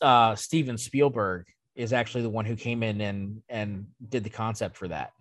uh 0.01 0.35
Steven 0.35 0.77
Spielberg 0.77 1.45
is 1.75 1.93
actually 1.93 2.21
the 2.23 2.29
one 2.29 2.45
who 2.45 2.55
came 2.55 2.83
in 2.83 3.01
and 3.01 3.41
and 3.49 3.87
did 4.09 4.23
the 4.23 4.29
concept 4.29 4.77
for 4.77 4.87
that. 4.87 5.11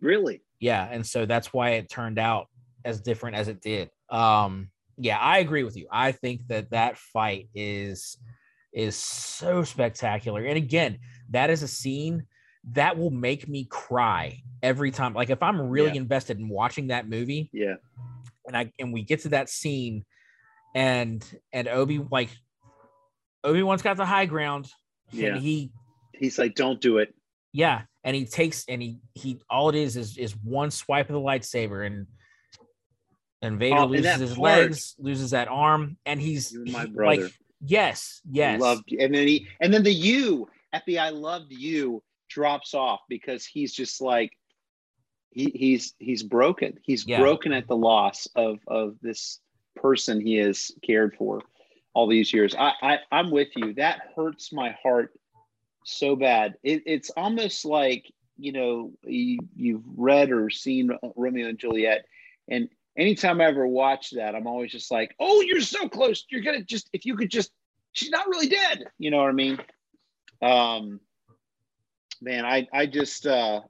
really. 0.00 0.42
Yeah, 0.60 0.88
and 0.90 1.06
so 1.06 1.24
that's 1.26 1.52
why 1.52 1.70
it 1.70 1.88
turned 1.88 2.18
out 2.18 2.46
as 2.84 3.00
different 3.00 3.36
as 3.36 3.48
it 3.48 3.60
did. 3.60 3.90
Um 4.10 4.70
yeah, 4.96 5.18
I 5.18 5.38
agree 5.38 5.62
with 5.62 5.76
you. 5.76 5.86
I 5.92 6.10
think 6.12 6.46
that 6.48 6.70
that 6.70 6.96
fight 6.98 7.48
is 7.54 8.16
is 8.72 8.96
so 8.96 9.62
spectacular. 9.64 10.44
And 10.44 10.56
again, 10.56 10.98
that 11.30 11.50
is 11.50 11.62
a 11.62 11.68
scene 11.68 12.26
that 12.72 12.98
will 12.98 13.10
make 13.10 13.48
me 13.48 13.64
cry 13.64 14.42
every 14.62 14.90
time. 14.90 15.14
Like 15.14 15.30
if 15.30 15.42
I'm 15.42 15.60
really 15.60 15.90
Yeah. 15.90 16.00
invested 16.02 16.38
in 16.38 16.48
watching 16.48 16.88
that 16.88 17.08
movie 17.08 17.50
Yeah. 17.52 17.76
and 18.46 18.56
I 18.56 18.72
and 18.78 18.92
we 18.92 19.02
get 19.02 19.20
to 19.22 19.28
that 19.30 19.48
scene 19.48 20.04
and 20.74 21.24
and 21.52 21.66
Obi 21.68 21.98
like 22.10 22.30
Obi-Wan's 23.44 23.82
got 23.82 23.96
the 23.96 24.04
high 24.04 24.26
ground 24.26 24.68
Yeah. 25.12 25.34
and 25.34 25.42
he 25.42 25.70
He's 26.14 26.38
like, 26.38 26.54
don't 26.54 26.80
do 26.80 26.98
it. 26.98 27.14
yeah, 27.52 27.82
and 28.04 28.14
he 28.16 28.24
takes 28.26 28.64
and 28.68 28.82
he 28.82 28.98
he 29.14 29.38
all 29.48 29.68
it 29.68 29.76
is 29.76 29.96
is 29.96 30.18
is 30.18 30.32
one 30.42 30.70
swipe 30.70 31.08
of 31.08 31.14
the 31.14 31.20
lightsaber 31.20 31.86
and 31.86 32.06
and 33.40 33.58
Vader 33.58 33.76
Oh, 33.76 33.82
and 33.82 33.90
loses 33.92 34.04
that 34.04 34.20
his 34.20 34.30
part- 34.34 34.40
legs, 34.42 34.94
loses 34.98 35.30
that 35.30 35.46
arm, 35.48 35.96
and 36.04 36.20
he's 36.20 36.52
my 36.54 36.86
he- 36.86 36.90
brother. 36.90 37.22
like 37.22 37.32
yes, 37.64 38.20
yes, 38.28 38.60
Loved 38.60 38.90
and 38.92 39.14
then 39.14 39.26
he 39.28 39.46
and 39.60 39.72
then 39.72 39.82
the 39.84 39.92
you 39.92 40.48
FBI 40.74 41.12
loved 41.12 41.52
you 41.52 42.02
drops 42.28 42.74
off 42.74 43.00
because 43.08 43.46
he's 43.46 43.72
just 43.72 44.00
like 44.00 44.32
he, 45.30 45.50
he's 45.54 45.94
he's 45.98 46.22
broken. 46.24 46.78
He's 46.82 47.06
Yeah. 47.06 47.20
broken 47.20 47.52
at 47.52 47.68
the 47.68 47.76
loss 47.76 48.26
of 48.34 48.58
of 48.66 48.96
this 49.02 49.40
person 49.76 50.20
he 50.20 50.34
has 50.36 50.72
cared 50.84 51.14
for 51.16 51.42
all 51.94 52.06
these 52.06 52.32
years. 52.32 52.54
I, 52.54 52.72
I 52.82 52.98
I'm 53.10 53.30
with 53.30 53.48
you. 53.56 53.74
That 53.74 54.00
hurts 54.16 54.52
my 54.52 54.76
heart 54.82 55.12
so 55.84 56.16
bad. 56.16 56.54
It, 56.62 56.82
it's 56.86 57.10
almost 57.10 57.64
like 57.64 58.12
you 58.36 58.52
know 58.52 58.92
you, 59.04 59.38
you've 59.56 59.82
read 59.96 60.30
or 60.30 60.50
seen 60.50 60.90
Romeo 61.16 61.48
and 61.48 61.58
Juliet, 61.58 62.04
and 62.48 62.68
anytime 62.96 63.40
I 63.40 63.46
ever 63.46 63.66
watch 63.66 64.10
that, 64.10 64.34
I'm 64.34 64.46
always 64.46 64.72
just 64.72 64.90
like, 64.90 65.14
oh, 65.18 65.40
you're 65.40 65.60
so 65.60 65.88
close. 65.88 66.24
You're 66.30 66.42
gonna 66.42 66.62
just 66.62 66.90
if 66.92 67.06
you 67.06 67.16
could 67.16 67.30
just 67.30 67.50
she's 67.92 68.10
not 68.10 68.28
really 68.28 68.48
dead. 68.48 68.84
You 68.98 69.10
know 69.10 69.18
what 69.18 69.28
I 69.28 69.32
mean? 69.32 69.58
Um, 70.42 71.00
man, 72.20 72.44
I 72.44 72.66
I 72.72 72.86
just 72.86 73.26
uh, 73.26 73.60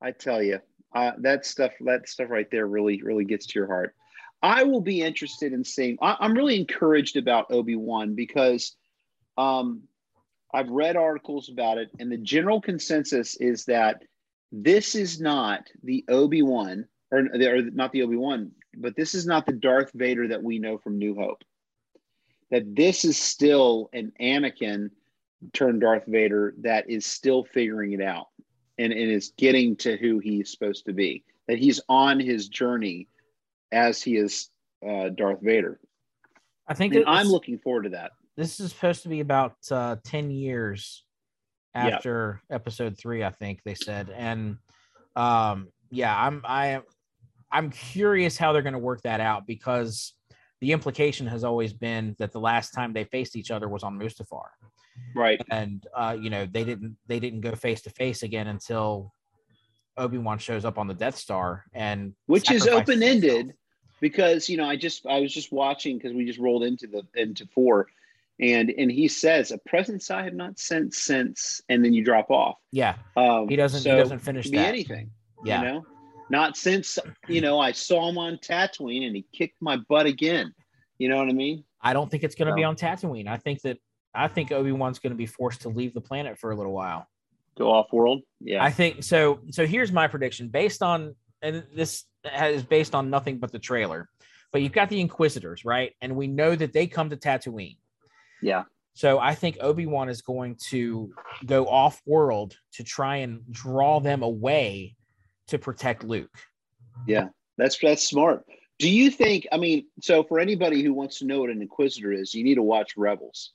I 0.00 0.12
tell 0.12 0.42
you, 0.42 0.60
uh, 0.94 1.12
that 1.18 1.44
stuff 1.44 1.72
that 1.80 2.08
stuff 2.08 2.30
right 2.30 2.50
there 2.50 2.66
really 2.66 3.02
really 3.02 3.24
gets 3.24 3.46
to 3.46 3.58
your 3.58 3.66
heart. 3.66 3.94
I 4.42 4.62
will 4.64 4.80
be 4.80 5.02
interested 5.02 5.52
in 5.52 5.64
seeing. 5.64 5.98
I, 6.00 6.16
I'm 6.20 6.34
really 6.34 6.58
encouraged 6.58 7.16
about 7.16 7.50
Obi 7.50 7.76
Wan 7.76 8.14
because 8.14 8.76
um, 9.36 9.82
I've 10.52 10.70
read 10.70 10.96
articles 10.96 11.48
about 11.48 11.78
it, 11.78 11.90
and 11.98 12.10
the 12.10 12.18
general 12.18 12.60
consensus 12.60 13.36
is 13.36 13.64
that 13.66 14.02
this 14.52 14.94
is 14.94 15.20
not 15.20 15.68
the 15.82 16.04
Obi 16.08 16.42
Wan, 16.42 16.86
or, 17.10 17.20
or 17.20 17.62
not 17.62 17.92
the 17.92 18.02
Obi 18.02 18.16
Wan, 18.16 18.52
but 18.76 18.96
this 18.96 19.14
is 19.14 19.26
not 19.26 19.44
the 19.44 19.52
Darth 19.52 19.90
Vader 19.94 20.28
that 20.28 20.42
we 20.42 20.58
know 20.58 20.78
from 20.78 20.98
New 20.98 21.14
Hope. 21.14 21.42
That 22.50 22.74
this 22.74 23.04
is 23.04 23.18
still 23.18 23.90
an 23.92 24.12
Anakin 24.20 24.90
turned 25.52 25.82
Darth 25.82 26.04
Vader 26.06 26.54
that 26.62 26.88
is 26.88 27.04
still 27.04 27.44
figuring 27.44 27.92
it 27.92 28.00
out 28.00 28.28
and, 28.78 28.92
and 28.92 29.10
is 29.10 29.32
getting 29.36 29.76
to 29.76 29.96
who 29.96 30.18
he's 30.18 30.50
supposed 30.50 30.86
to 30.86 30.92
be. 30.92 31.24
That 31.46 31.58
he's 31.58 31.80
on 31.88 32.20
his 32.20 32.48
journey 32.48 33.08
as 33.72 34.02
he 34.02 34.16
is 34.16 34.48
uh, 34.88 35.08
Darth 35.10 35.40
Vader. 35.42 35.80
I 36.66 36.74
think 36.74 36.94
And 36.94 37.02
it's- 37.02 37.16
I'm 37.18 37.28
looking 37.28 37.58
forward 37.58 37.84
to 37.84 37.88
that. 37.90 38.12
this 38.36 38.60
is 38.60 38.70
supposed 38.72 39.02
to 39.02 39.08
be 39.08 39.20
about 39.20 39.56
uh, 39.70 39.96
10 40.04 40.30
years 40.30 41.04
Yeah. 41.74 41.86
after 41.88 42.40
episode 42.50 42.96
three 42.98 43.22
i 43.24 43.30
think 43.30 43.60
they 43.64 43.74
said 43.74 44.10
and 44.10 44.56
um 45.16 45.68
yeah 45.90 46.14
i'm 46.26 46.42
i 46.44 46.66
am 46.68 46.82
i'm 47.52 47.70
curious 47.70 48.36
how 48.38 48.52
they're 48.52 48.62
going 48.68 48.72
to 48.80 48.86
work 48.90 49.02
that 49.02 49.20
out 49.20 49.46
because 49.46 50.14
the 50.60 50.72
implication 50.72 51.26
has 51.26 51.44
always 51.44 51.72
been 51.72 52.14
that 52.18 52.32
the 52.32 52.40
last 52.40 52.70
time 52.72 52.92
they 52.92 53.04
faced 53.04 53.36
each 53.36 53.50
other 53.50 53.68
was 53.68 53.82
on 53.84 53.98
mustafar 53.98 54.48
Right. 55.14 55.40
and 55.50 55.86
uh 55.94 56.16
you 56.20 56.30
know 56.30 56.46
they 56.46 56.64
didn't 56.64 56.96
they 57.06 57.20
didn't 57.20 57.42
go 57.42 57.54
face 57.54 57.82
to 57.82 57.90
face 57.90 58.22
again 58.24 58.46
until 58.48 59.12
obi-wan 59.96 60.38
shows 60.38 60.64
up 60.64 60.78
on 60.78 60.86
the 60.88 60.94
death 60.94 61.16
star 61.16 61.64
and 61.74 62.14
which 62.26 62.50
is 62.50 62.66
open 62.68 63.02
ended. 63.02 63.52
Because 64.00 64.48
you 64.48 64.56
know 64.56 64.64
I 64.64 64.76
just 64.76 65.06
I 65.06 65.20
was 65.20 65.32
just 65.32 65.52
watching 65.52 65.96
because 65.96 66.12
we 66.12 66.24
just 66.24 66.38
rolled 66.38 66.64
into 66.64 66.86
the 66.86 67.06
into 67.14 67.46
four, 67.46 67.88
and 68.40 68.70
and 68.70 68.90
he 68.90 69.08
says 69.08 69.50
a 69.50 69.58
presence 69.58 70.10
I 70.10 70.22
have 70.24 70.34
not 70.34 70.58
sent 70.58 70.94
since, 70.94 71.62
and 71.68 71.84
then 71.84 71.92
you 71.92 72.04
drop 72.04 72.30
off. 72.30 72.56
yeah 72.72 72.96
Um, 73.16 73.48
he 73.48 73.56
doesn't 73.56 73.80
so 73.80 73.90
he 73.90 73.96
doesn't 73.96 74.20
finish 74.20 74.48
be 74.48 74.56
that 74.56 74.68
anything. 74.68 75.10
yeah 75.44 75.62
You 75.62 75.68
know, 75.68 75.86
not 76.30 76.56
since 76.56 76.98
you 77.28 77.40
know 77.40 77.58
I 77.58 77.72
saw 77.72 78.08
him 78.08 78.18
on 78.18 78.38
Tatooine 78.38 79.06
and 79.06 79.16
he 79.16 79.26
kicked 79.32 79.60
my 79.60 79.76
butt 79.76 80.06
again. 80.06 80.54
You 80.98 81.08
know 81.08 81.16
what 81.16 81.28
I 81.28 81.32
mean? 81.32 81.64
I 81.80 81.92
don't 81.92 82.10
think 82.10 82.24
it's 82.24 82.34
going 82.34 82.48
to 82.48 82.54
be 82.54 82.64
on 82.64 82.74
Tatooine. 82.74 83.28
I 83.28 83.36
think 83.36 83.62
that 83.62 83.78
I 84.14 84.26
think 84.26 84.50
Obi 84.50 84.72
Wan's 84.72 84.98
going 84.98 85.12
to 85.12 85.16
be 85.16 85.26
forced 85.26 85.60
to 85.62 85.68
leave 85.68 85.94
the 85.94 86.00
planet 86.00 86.38
for 86.38 86.50
a 86.50 86.56
little 86.56 86.72
while. 86.72 87.06
Go 87.56 87.70
off 87.72 87.92
world. 87.92 88.22
Yeah. 88.40 88.64
I 88.64 88.70
think 88.70 89.04
so. 89.04 89.40
So 89.50 89.66
here's 89.66 89.92
my 89.92 90.08
prediction 90.08 90.48
based 90.48 90.82
on, 90.82 91.14
and 91.42 91.64
this 91.74 92.04
is 92.28 92.62
based 92.62 92.94
on 92.94 93.10
nothing 93.10 93.38
but 93.38 93.52
the 93.52 93.58
trailer. 93.58 94.08
But 94.52 94.62
you've 94.62 94.72
got 94.72 94.88
the 94.88 95.00
Inquisitors, 95.00 95.64
right? 95.64 95.92
And 96.00 96.16
we 96.16 96.26
know 96.26 96.56
that 96.56 96.72
they 96.72 96.86
come 96.86 97.10
to 97.10 97.16
Tatooine. 97.16 97.76
yeah. 98.42 98.64
So 98.94 99.20
I 99.20 99.36
think 99.36 99.58
Obi 99.60 99.86
Wan 99.86 100.08
is 100.08 100.22
going 100.22 100.56
to 100.70 101.12
go 101.46 101.68
off 101.68 102.02
world 102.04 102.56
to 102.72 102.82
try 102.82 103.18
and 103.18 103.42
draw 103.48 104.00
them 104.00 104.24
away 104.24 104.96
to 105.48 105.58
protect 105.58 106.02
Luke. 106.02 106.36
Yeah. 107.06 107.28
That's 107.58 107.78
that's 107.78 108.06
smart 108.06 108.44
Do 108.80 108.88
you 108.88 109.10
think? 109.10 109.46
I 109.52 109.56
mean, 109.56 109.86
so 110.00 110.24
for 110.24 110.40
anybody 110.40 110.82
who 110.82 110.94
wants 110.94 111.18
to 111.18 111.26
know 111.26 111.40
what 111.40 111.50
an 111.50 111.62
Inquisitor 111.62 112.12
is, 112.12 112.34
you 112.34 112.42
need 112.42 112.56
to 112.56 112.62
watch 112.62 112.96
Rebels. 112.96 113.52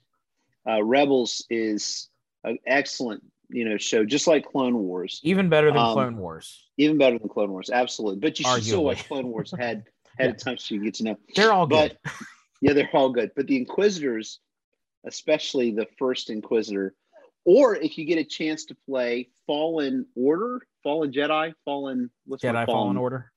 Uh, 0.65 0.83
Rebels 0.83 1.45
is 1.49 2.09
an 2.43 2.57
excellent, 2.65 3.23
you 3.53 3.65
know, 3.65 3.77
show, 3.77 4.03
just 4.03 4.27
like 4.27 4.45
Clone 4.45 4.77
Wars. 4.79 5.19
Even 5.23 5.49
better 5.49 5.67
than 5.67 5.77
Um, 5.77 5.93
Clone 5.93 6.17
Wars. 6.17 6.65
Even 6.77 6.97
better 6.97 7.17
than 7.19 7.29
Clone 7.29 7.51
Wars, 7.51 7.69
absolutely. 7.69 8.19
But 8.19 8.39
you 8.39 8.45
should 8.45 8.63
still 8.63 8.83
watch 8.83 9.07
Clone 9.07 9.27
Wars 9.27 9.53
Had 9.57 9.85
ahead 10.19 10.31
a 10.35 10.37
time 10.37 10.57
so 10.57 10.75
you 10.75 10.83
get 10.83 10.95
to 10.95 11.03
know. 11.03 11.17
They're 11.35 11.53
all 11.53 11.67
good. 11.67 11.97
But 12.03 12.13
yeah, 12.61 12.73
they're 12.73 12.89
all 12.93 13.09
good. 13.09 13.31
But 13.35 13.47
the 13.47 13.57
Inquisitors, 13.57 14.39
especially 15.05 15.71
the 15.71 15.87
first 15.97 16.29
Inquisitor, 16.29 16.95
or 17.45 17.75
if 17.75 17.97
you 17.97 18.05
get 18.05 18.17
a 18.17 18.23
chance 18.23 18.65
to 18.65 18.75
play 18.87 19.29
Fallen 19.45 20.05
Order, 20.15 20.61
Fallen 20.81 21.11
Jedi, 21.11 21.53
Fallen 21.65 22.09
what's 22.25 22.43
Jedi 22.43 22.65
called? 22.65 22.67
Fallen 22.67 22.97
Order. 22.97 23.31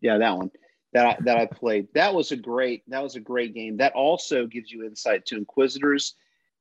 Yeah, 0.00 0.18
that 0.18 0.36
one 0.36 0.50
that 0.92 1.06
I, 1.06 1.16
that 1.24 1.36
I 1.36 1.46
played. 1.46 1.88
That 1.94 2.14
was 2.14 2.32
a 2.32 2.36
great 2.36 2.82
that 2.88 3.02
was 3.02 3.16
a 3.16 3.20
great 3.20 3.54
game. 3.54 3.76
That 3.76 3.92
also 3.92 4.46
gives 4.46 4.70
you 4.70 4.84
insight 4.84 5.26
to 5.26 5.36
Inquisitors 5.36 6.14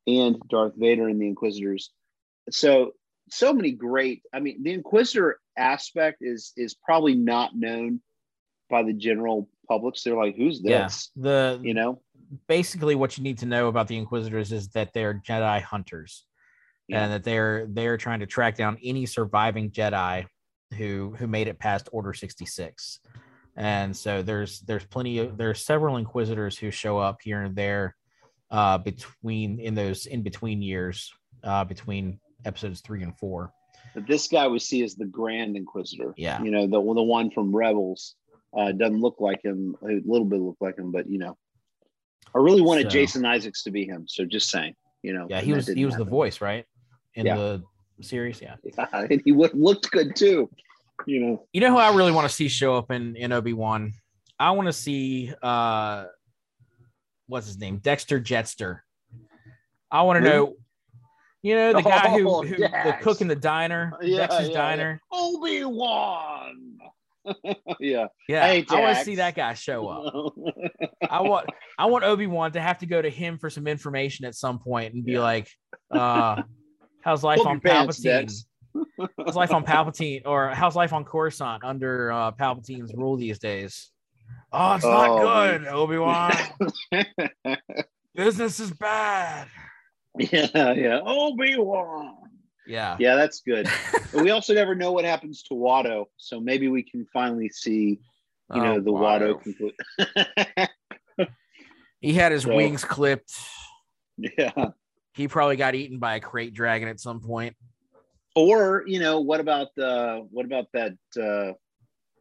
and 0.07 0.40
Darth 0.49 0.73
Vader 0.76 1.07
and 1.07 1.22
the 1.22 1.27
Inquisitors. 1.27 1.91
So 2.52 2.94
so 3.31 3.53
many 3.53 3.72
great. 3.72 4.23
I 4.34 4.39
mean, 4.39 4.64
the 4.64 4.73
Inquisitor 4.73 5.39
aspect 5.57 6.18
is 6.22 6.53
is 6.57 6.73
probably 6.73 7.15
not 7.15 7.56
known 7.56 8.01
by 8.69 8.84
the 8.84 8.93
general 8.93 9.49
public. 9.68 9.97
So 9.97 10.10
they're 10.10 10.19
like, 10.19 10.35
"Who's 10.35 10.61
Yeah. 10.64 10.84
this?" 10.84 11.11
The 11.15 11.60
You 11.64 11.73
know? 11.73 12.01
basically 12.47 12.93
what 12.95 13.18
you 13.18 13.23
need 13.23 13.39
to 13.39 13.45
know 13.47 13.68
about 13.68 13.88
the 13.88 13.97
Inquisitors 13.97 14.51
is 14.51 14.69
that 14.69 14.93
they're 14.93 15.15
Jedi 15.15 15.61
hunters, 15.61 16.26
Yeah. 16.88 17.03
and 17.03 17.14
that 17.14 17.23
they're 17.23 17.68
they're 17.68 17.97
trying 17.97 18.19
to 18.19 18.27
track 18.27 18.56
down 18.56 18.77
any 18.84 19.06
surviving 19.06 19.72
Jedi 19.72 20.26
who 20.77 21.15
who 21.18 21.27
made 21.27 21.47
it 21.47 21.60
past 21.60 21.89
Order 21.91 22.14
sixty 22.14 22.45
six. 22.45 22.99
And 23.56 23.95
so 23.97 24.22
there's 24.22 24.61
there's 24.61 24.85
plenty 24.85 25.18
of 25.19 25.38
there's 25.38 25.65
several 25.65 25.97
Inquisitors 25.97 26.57
who 26.57 26.72
show 26.72 26.97
up 26.97 27.18
here 27.23 27.41
and 27.41 27.56
there 27.56 27.95
uh, 28.51 28.77
between 28.77 29.60
in 29.60 29.76
those 29.76 30.06
in 30.06 30.22
between 30.22 30.61
years 30.61 31.11
uh, 31.43 31.65
between 31.65 32.19
episodes 32.45 32.81
three 32.81 33.03
and 33.03 33.17
four. 33.17 33.51
But 33.95 34.07
this 34.07 34.27
guy 34.27 34.47
we 34.47 34.59
see 34.59 34.83
as 34.83 34.95
the 34.95 35.05
Grand 35.05 35.55
Inquisitor. 35.57 36.13
Yeah. 36.17 36.41
You 36.41 36.51
know, 36.51 36.61
the 36.67 36.81
the 36.81 37.01
one 37.03 37.31
from 37.31 37.55
Rebels 37.55 38.15
uh, 38.55 38.71
doesn't 38.71 38.99
look 39.01 39.17
like 39.19 39.43
him. 39.43 39.75
A 39.83 40.01
little 40.05 40.25
bit 40.25 40.39
look 40.39 40.57
like 40.59 40.77
him, 40.77 40.91
but 40.91 41.09
you 41.09 41.17
know, 41.19 41.37
I 42.35 42.39
really 42.39 42.61
wanted 42.61 42.83
So- 42.83 42.89
Jason 42.89 43.25
Isaacs 43.25 43.63
to 43.63 43.71
be 43.71 43.85
him. 43.85 44.05
So 44.07 44.25
just 44.25 44.49
saying, 44.49 44.75
you 45.01 45.13
know. 45.13 45.27
Yeah, 45.29 45.41
he 45.41 45.53
was 45.53 45.67
he 45.67 45.85
was 45.85 45.95
the 45.95 46.03
voice, 46.05 46.41
right? 46.41 46.65
In 47.15 47.25
Yeah. 47.25 47.35
the 47.35 47.63
series, 48.01 48.41
yeah. 48.41 48.55
and 48.93 49.21
he 49.25 49.31
would 49.31 49.53
looked 49.53 49.89
good 49.91 50.15
too. 50.15 50.49
You 51.05 51.19
know, 51.21 51.45
You 51.53 51.61
know 51.61 51.71
who 51.71 51.77
I 51.77 51.95
really 51.95 52.11
want 52.11 52.27
to 52.29 52.33
see 52.35 52.47
show 52.49 52.75
up 52.75 52.91
in 52.91 53.15
in 53.15 53.31
Obi 53.31 53.53
Wan? 53.53 53.93
I 54.37 54.51
want 54.51 54.67
to 54.67 54.73
see 54.73 55.33
uh, 55.41 56.05
what's 57.27 57.47
his 57.47 57.57
name, 57.57 57.77
Dexter 57.77 58.19
Jettster. 58.19 58.81
I 59.91 60.03
want 60.03 60.23
to 60.23 60.29
Who? 60.29 60.35
know, 60.35 60.53
you 61.41 61.55
know, 61.55 61.73
the 61.73 61.81
guy 61.81 62.09
who, 62.09 62.29
Oh, 62.29 62.41
who 62.43 62.55
the 62.57 62.97
cook 63.01 63.21
in 63.21 63.27
the 63.27 63.35
diner, 63.35 63.93
Yeah, 64.01 64.17
Dexter's 64.27 64.49
yeah, 64.49 64.53
diner. 64.55 65.01
Obi 65.11 65.63
Wan. 65.65 66.77
yeah. 67.79 68.07
Yeah, 68.27 68.45
Hey, 68.47 68.65
I 68.69 68.79
want 68.81 68.97
to 68.97 69.03
see 69.03 69.15
that 69.15 69.35
guy 69.35 69.53
show 69.53 69.87
up. 69.87 70.33
I 71.09 71.21
want 71.21 71.47
I 71.77 71.85
want 71.85 72.03
Obi 72.03 72.27
Wan 72.27 72.51
to 72.53 72.61
have 72.61 72.79
to 72.79 72.85
go 72.85 73.01
to 73.01 73.09
him 73.09 73.37
for 73.37 73.49
some 73.49 73.67
information 73.67 74.25
at 74.25 74.35
some 74.35 74.59
point 74.59 74.93
and 74.93 75.03
be 75.05 75.13
Yeah. 75.13 75.21
like, 75.21 75.47
uh, 75.91 76.41
"How's 77.01 77.23
life 77.23 77.45
on 77.45 77.59
Palpatine? 77.59 78.31
How's 79.17 79.35
life 79.35 79.53
on 79.53 79.65
Palpatine? 79.65 80.23
Or 80.25 80.49
how's 80.49 80.75
life 80.75 80.93
on 80.93 81.03
Coruscant 81.05 81.63
under 81.63 82.11
uh, 82.11 82.31
Palpatine's 82.31 82.93
rule 82.93 83.15
these 83.17 83.39
days?" 83.39 83.91
Oh, 84.51 84.75
it's 84.75 84.83
not 84.85 85.09
Oh, 85.09 85.19
good. 85.59 85.67
Obi 85.67 85.97
Wan. 85.97 86.31
Business 88.15 88.59
is 88.59 88.71
bad. 88.71 89.47
yeah, 90.18 90.73
yeah. 90.73 90.99
Obi 91.06 91.57
Wan. 91.57 92.15
Yeah. 92.68 92.98
Yeah, 92.99 93.15
that's 93.15 93.41
good. 93.41 93.68
But 94.14 94.22
we 94.23 94.30
also 94.31 94.53
never 94.53 94.76
know 94.76 94.91
what 94.91 95.06
happens 95.06 95.44
to 95.44 95.53
Watto, 95.56 96.06
so 96.18 96.40
maybe 96.40 96.68
we 96.68 96.84
can 96.84 97.06
finally 97.11 97.49
see, 97.49 97.99
you 98.53 98.61
know, 98.61 98.76
Oh, 98.76 98.80
the 98.80 98.91
wow. 98.91 99.19
Watto. 99.19 100.68
He 102.02 102.14
had 102.14 102.31
his 102.31 102.44
So- 102.44 102.56
wings 102.56 102.86
clipped. 102.86 103.34
yeah. 104.18 104.69
He 105.15 105.27
probably 105.27 105.57
got 105.57 105.76
eaten 105.76 105.99
by 105.99 106.15
a 106.15 106.22
krayt 106.22 106.53
dragon 106.53 106.88
at 106.88 106.99
some 106.99 107.19
point. 107.19 107.56
Or 108.36 108.84
you 108.88 108.99
know, 109.02 109.19
what 109.19 109.41
about 109.41 109.69
the 109.76 110.26
what 110.31 110.45
about 110.45 110.68
that 110.73 110.94
uh 111.22 111.53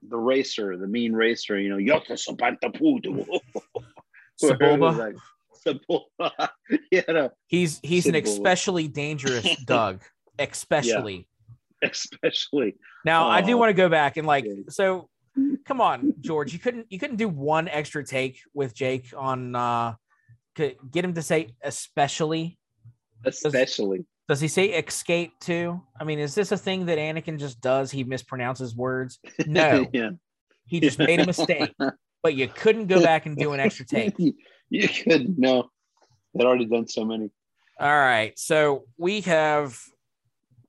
the 0.09 0.17
racer, 0.17 0.77
the 0.77 0.89
mean 0.89 1.13
racer? 1.13 1.57
You 1.61 1.69
know, 1.69 1.77
Yoto 1.77 2.13
Sabantapudu. 2.19 3.25
Sebulba. 4.43 5.15
Sebulba. 5.69 6.49
yeah, 6.91 7.03
no, 7.09 7.31
He's 7.47 7.81
he's 7.83 8.07
an 8.07 8.15
especially 8.15 8.89
dangerous 8.89 9.47
Dug. 9.67 10.03
Especially. 10.39 11.29
especially. 11.83 12.77
Now 13.05 13.29
I 13.29 13.41
do 13.43 13.57
want 13.57 13.71
to 13.71 13.75
go 13.75 13.89
back 13.89 14.17
and 14.17 14.27
like 14.27 14.45
Yeah. 14.45 14.55
so 14.69 15.09
come 15.65 15.81
on, 15.81 16.15
George. 16.21 16.53
You 16.53 16.59
couldn't 16.59 16.87
you 16.91 16.99
couldn't 16.99 17.17
do 17.17 17.29
one 17.29 17.69
extra 17.69 18.05
take 18.05 18.41
with 18.55 18.75
Jake 18.75 19.13
on 19.17 19.55
uh 19.55 19.95
get 20.57 21.05
him 21.05 21.15
to 21.15 21.23
say 21.23 21.55
especially. 21.63 22.59
Especially. 23.25 24.05
Does 24.29 24.41
he 24.41 24.49
say 24.49 24.67
escape 24.67 25.33
too? 25.41 25.81
I 25.99 26.05
mean, 26.05 26.19
is 26.19 26.35
this 26.35 26.53
a 26.53 26.57
thing 26.57 26.87
that 26.87 26.99
Anakin 26.99 27.39
just 27.39 27.61
does? 27.61 27.91
He 27.91 28.05
mispronounces 28.05 28.77
words? 28.77 29.19
No, 29.47 29.87
yeah. 29.93 30.11
he 30.67 30.81
just 30.81 30.99
made 30.99 31.21
a 31.21 31.27
mistake. 31.27 31.73
But 32.23 32.35
you 32.35 32.49
couldn't 32.49 32.89
go 32.89 33.01
back 33.01 33.27
and 33.27 33.37
do 33.37 33.53
an 33.53 33.61
extra 33.61 33.87
take. 33.87 34.15
you 34.71 34.89
could 34.89 35.39
no. 35.39 35.71
I'd 36.39 36.45
already 36.47 36.67
done 36.67 36.87
so 36.87 37.05
many. 37.05 37.31
All 37.81 37.89
right. 37.89 38.39
So 38.39 38.85
we 38.97 39.21
have 39.23 39.79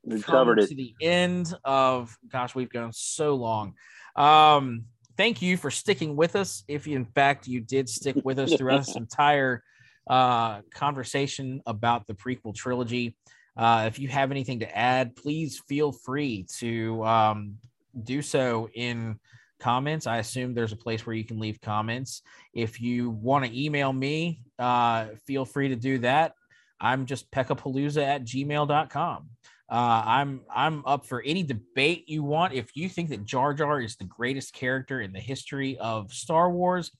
We 0.03 0.21
come 0.21 0.35
covered 0.47 0.57
to 0.59 0.63
it. 0.63 0.75
the 0.75 0.93
end 1.01 1.53
of 1.63 2.15
gosh, 2.31 2.55
we've 2.55 2.69
gone 2.69 2.93
so 2.93 3.35
long. 3.35 3.73
Um, 4.15 4.85
thank 5.17 5.41
you 5.41 5.57
for 5.57 5.69
sticking 5.71 6.15
with 6.15 6.35
us. 6.35 6.63
If 6.67 6.87
you, 6.87 6.95
in 6.95 7.05
fact 7.05 7.47
you 7.47 7.61
did 7.61 7.89
stick 7.89 8.15
with 8.23 8.39
us 8.39 8.53
throughout 8.55 8.85
this 8.85 8.95
entire 8.95 9.63
uh, 10.09 10.61
conversation 10.73 11.61
about 11.65 12.07
the 12.07 12.13
prequel 12.13 12.55
trilogy. 12.55 13.15
Uh, 13.55 13.85
if 13.87 13.99
you 13.99 14.07
have 14.07 14.31
anything 14.31 14.59
to 14.59 14.77
add, 14.77 15.15
please 15.15 15.61
feel 15.67 15.91
free 15.91 16.45
to 16.57 17.03
um, 17.03 17.55
do 18.03 18.21
so 18.21 18.69
in 18.73 19.19
comments. 19.59 20.07
I 20.07 20.17
assume 20.17 20.53
there's 20.53 20.71
a 20.71 20.77
place 20.77 21.05
where 21.05 21.15
you 21.15 21.23
can 21.23 21.39
leave 21.39 21.61
comments. 21.61 22.21
If 22.53 22.81
you 22.81 23.11
want 23.11 23.45
to 23.45 23.63
email 23.63 23.93
me, 23.93 24.41
uh, 24.57 25.07
feel 25.27 25.45
free 25.45 25.69
to 25.69 25.75
do 25.75 25.99
that. 25.99 26.33
I'm 26.81 27.05
just 27.05 27.29
peckapalooza 27.31 28.01
at 28.01 28.23
gmail.com. 28.23 29.29
Uh, 29.71 30.03
I'm 30.05 30.41
I'm 30.53 30.83
up 30.85 31.05
for 31.05 31.21
any 31.21 31.43
debate 31.43 32.09
you 32.09 32.23
want. 32.23 32.53
If 32.53 32.75
you 32.75 32.89
think 32.89 33.09
that 33.09 33.23
Jar 33.23 33.53
Jar 33.53 33.79
is 33.79 33.97
the 33.97 34.05
greatest 34.05 34.53
character 34.53 35.01
in 35.01 35.13
the 35.13 35.19
history 35.19 35.77
of 35.77 36.11
Star 36.11 36.49
Wars, 36.49 36.91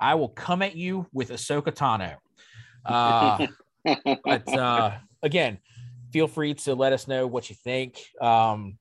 I 0.00 0.16
will 0.16 0.30
come 0.30 0.62
at 0.62 0.74
you 0.74 1.06
with 1.12 1.30
Ahsoka 1.30 1.72
Tano. 1.72 2.16
Uh, 2.84 3.46
but 4.24 4.48
uh, 4.58 4.96
again, 5.22 5.58
feel 6.12 6.26
free 6.26 6.54
to 6.54 6.74
let 6.74 6.92
us 6.92 7.06
know 7.06 7.28
what 7.28 7.48
you 7.48 7.56
think. 7.62 8.02
Um, 8.20 8.78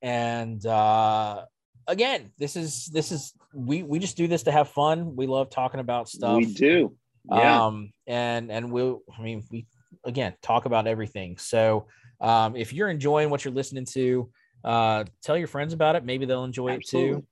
and 0.00 0.64
uh, 0.64 1.44
again, 1.88 2.30
this 2.38 2.54
is 2.54 2.86
this 2.86 3.10
is 3.10 3.32
we 3.52 3.82
we 3.82 3.98
just 3.98 4.16
do 4.16 4.28
this 4.28 4.44
to 4.44 4.52
have 4.52 4.68
fun. 4.68 5.16
We 5.16 5.26
love 5.26 5.50
talking 5.50 5.80
about 5.80 6.08
stuff. 6.08 6.36
we 6.36 6.46
do. 6.46 6.94
Yeah. 7.30 7.66
Um, 7.66 7.90
and 8.06 8.52
and 8.52 8.70
we'll 8.70 9.00
I 9.18 9.22
mean 9.22 9.42
we 9.50 9.66
again 10.04 10.34
talk 10.42 10.66
about 10.66 10.86
everything. 10.86 11.38
So 11.38 11.86
um, 12.20 12.54
if 12.54 12.72
you're 12.72 12.88
enjoying 12.88 13.30
what 13.30 13.44
you're 13.44 13.54
listening 13.54 13.86
to, 13.86 14.30
uh, 14.64 15.04
tell 15.22 15.36
your 15.36 15.48
friends 15.48 15.72
about 15.72 15.96
it. 15.96 16.04
Maybe 16.04 16.26
they'll 16.26 16.44
enjoy 16.44 16.74
it 16.74 16.86
too. 16.86 17.26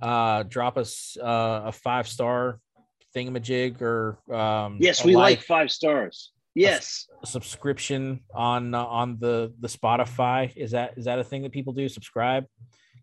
Uh, 0.00 0.44
drop 0.44 0.78
us 0.78 1.16
uh, 1.22 1.62
a 1.66 1.72
five 1.72 2.06
star 2.06 2.60
thingamajig 3.14 3.80
or 3.80 4.18
um, 4.32 4.78
yes, 4.80 5.04
we 5.04 5.16
like 5.16 5.42
five 5.42 5.70
stars. 5.70 6.32
Yes. 6.54 7.06
a 7.22 7.26
subscription 7.26 8.20
on 8.34 8.74
uh, 8.74 8.84
on 8.84 9.18
the 9.18 9.52
the 9.60 9.68
Spotify. 9.68 10.52
Is 10.56 10.70
that 10.70 10.94
is 10.96 11.04
that 11.04 11.18
a 11.18 11.24
thing 11.24 11.42
that 11.42 11.52
people 11.52 11.72
do? 11.72 11.88
Subscribe? 11.88 12.46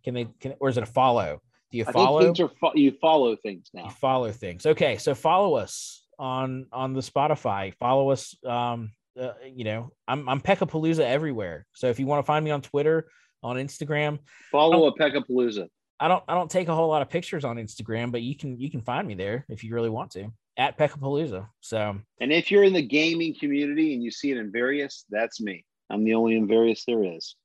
Can 0.03 0.13
they 0.13 0.27
can 0.39 0.55
or 0.59 0.69
is 0.69 0.77
it 0.77 0.83
a 0.83 0.87
follow? 0.87 1.41
Do 1.71 1.77
you 1.77 1.83
I 1.83 1.91
think 1.91 1.95
follow? 1.95 2.21
things 2.21 2.39
are 2.39 2.49
fo- 2.59 2.73
you 2.75 2.91
follow 3.01 3.35
things 3.35 3.69
now. 3.73 3.85
You 3.85 3.91
follow 3.91 4.31
things. 4.31 4.65
Okay, 4.65 4.97
so 4.97 5.15
follow 5.15 5.55
us 5.55 6.05
on 6.19 6.67
on 6.71 6.93
the 6.93 7.01
Spotify. 7.01 7.73
Follow 7.75 8.11
us. 8.11 8.35
Um, 8.45 8.91
uh, 9.19 9.33
you 9.45 9.63
know, 9.63 9.91
I'm 10.07 10.27
I'm 10.27 10.41
Peckapalooza 10.41 10.99
everywhere. 10.99 11.65
So 11.73 11.87
if 11.87 11.99
you 11.99 12.05
want 12.05 12.19
to 12.19 12.25
find 12.25 12.43
me 12.43 12.51
on 12.51 12.61
Twitter, 12.61 13.07
on 13.41 13.57
Instagram, 13.57 14.19
Follow 14.51 14.87
a 14.87 14.97
Peckapalooza. 14.97 15.67
I 15.99 16.07
don't 16.07 16.23
I 16.27 16.33
don't 16.33 16.51
take 16.51 16.67
a 16.67 16.75
whole 16.75 16.89
lot 16.89 17.01
of 17.01 17.09
pictures 17.09 17.45
on 17.45 17.57
Instagram, 17.57 18.11
but 18.11 18.21
you 18.21 18.35
can 18.35 18.59
you 18.59 18.69
can 18.69 18.81
find 18.81 19.07
me 19.07 19.13
there 19.13 19.45
if 19.49 19.63
you 19.63 19.73
really 19.73 19.89
want 19.89 20.11
to 20.11 20.31
at 20.57 20.77
Peckapalooza. 20.77 21.47
So 21.61 21.97
And 22.19 22.33
if 22.33 22.51
you're 22.51 22.63
in 22.63 22.73
the 22.73 22.85
gaming 22.85 23.35
community 23.39 23.93
and 23.93 24.03
you 24.03 24.11
see 24.11 24.31
it 24.31 24.37
in 24.37 24.51
various, 24.51 25.05
that's 25.09 25.39
me. 25.39 25.65
I'm 25.89 26.03
the 26.03 26.13
only 26.13 26.35
in 26.35 26.47
various 26.47 26.83
there 26.85 27.03
is 27.03 27.35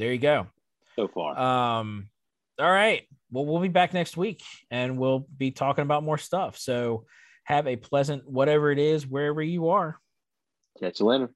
there 0.00 0.12
you 0.12 0.18
go. 0.18 0.46
So 0.96 1.08
far. 1.08 1.38
Um, 1.38 2.08
all 2.58 2.70
right. 2.70 3.06
well, 3.30 3.46
we'll 3.46 3.60
be 3.60 3.68
back 3.68 3.94
next 3.94 4.16
week 4.16 4.42
and 4.70 4.98
we'll 4.98 5.26
be 5.36 5.50
talking 5.50 5.82
about 5.82 6.02
more 6.02 6.18
stuff. 6.18 6.58
So 6.58 7.06
have 7.44 7.66
a 7.66 7.76
pleasant 7.76 8.28
whatever 8.28 8.70
it 8.70 8.78
is, 8.78 9.06
wherever 9.06 9.42
you 9.42 9.70
are. 9.70 9.98
Catch 10.78 11.00
you 11.00 11.06
later. 11.06 11.30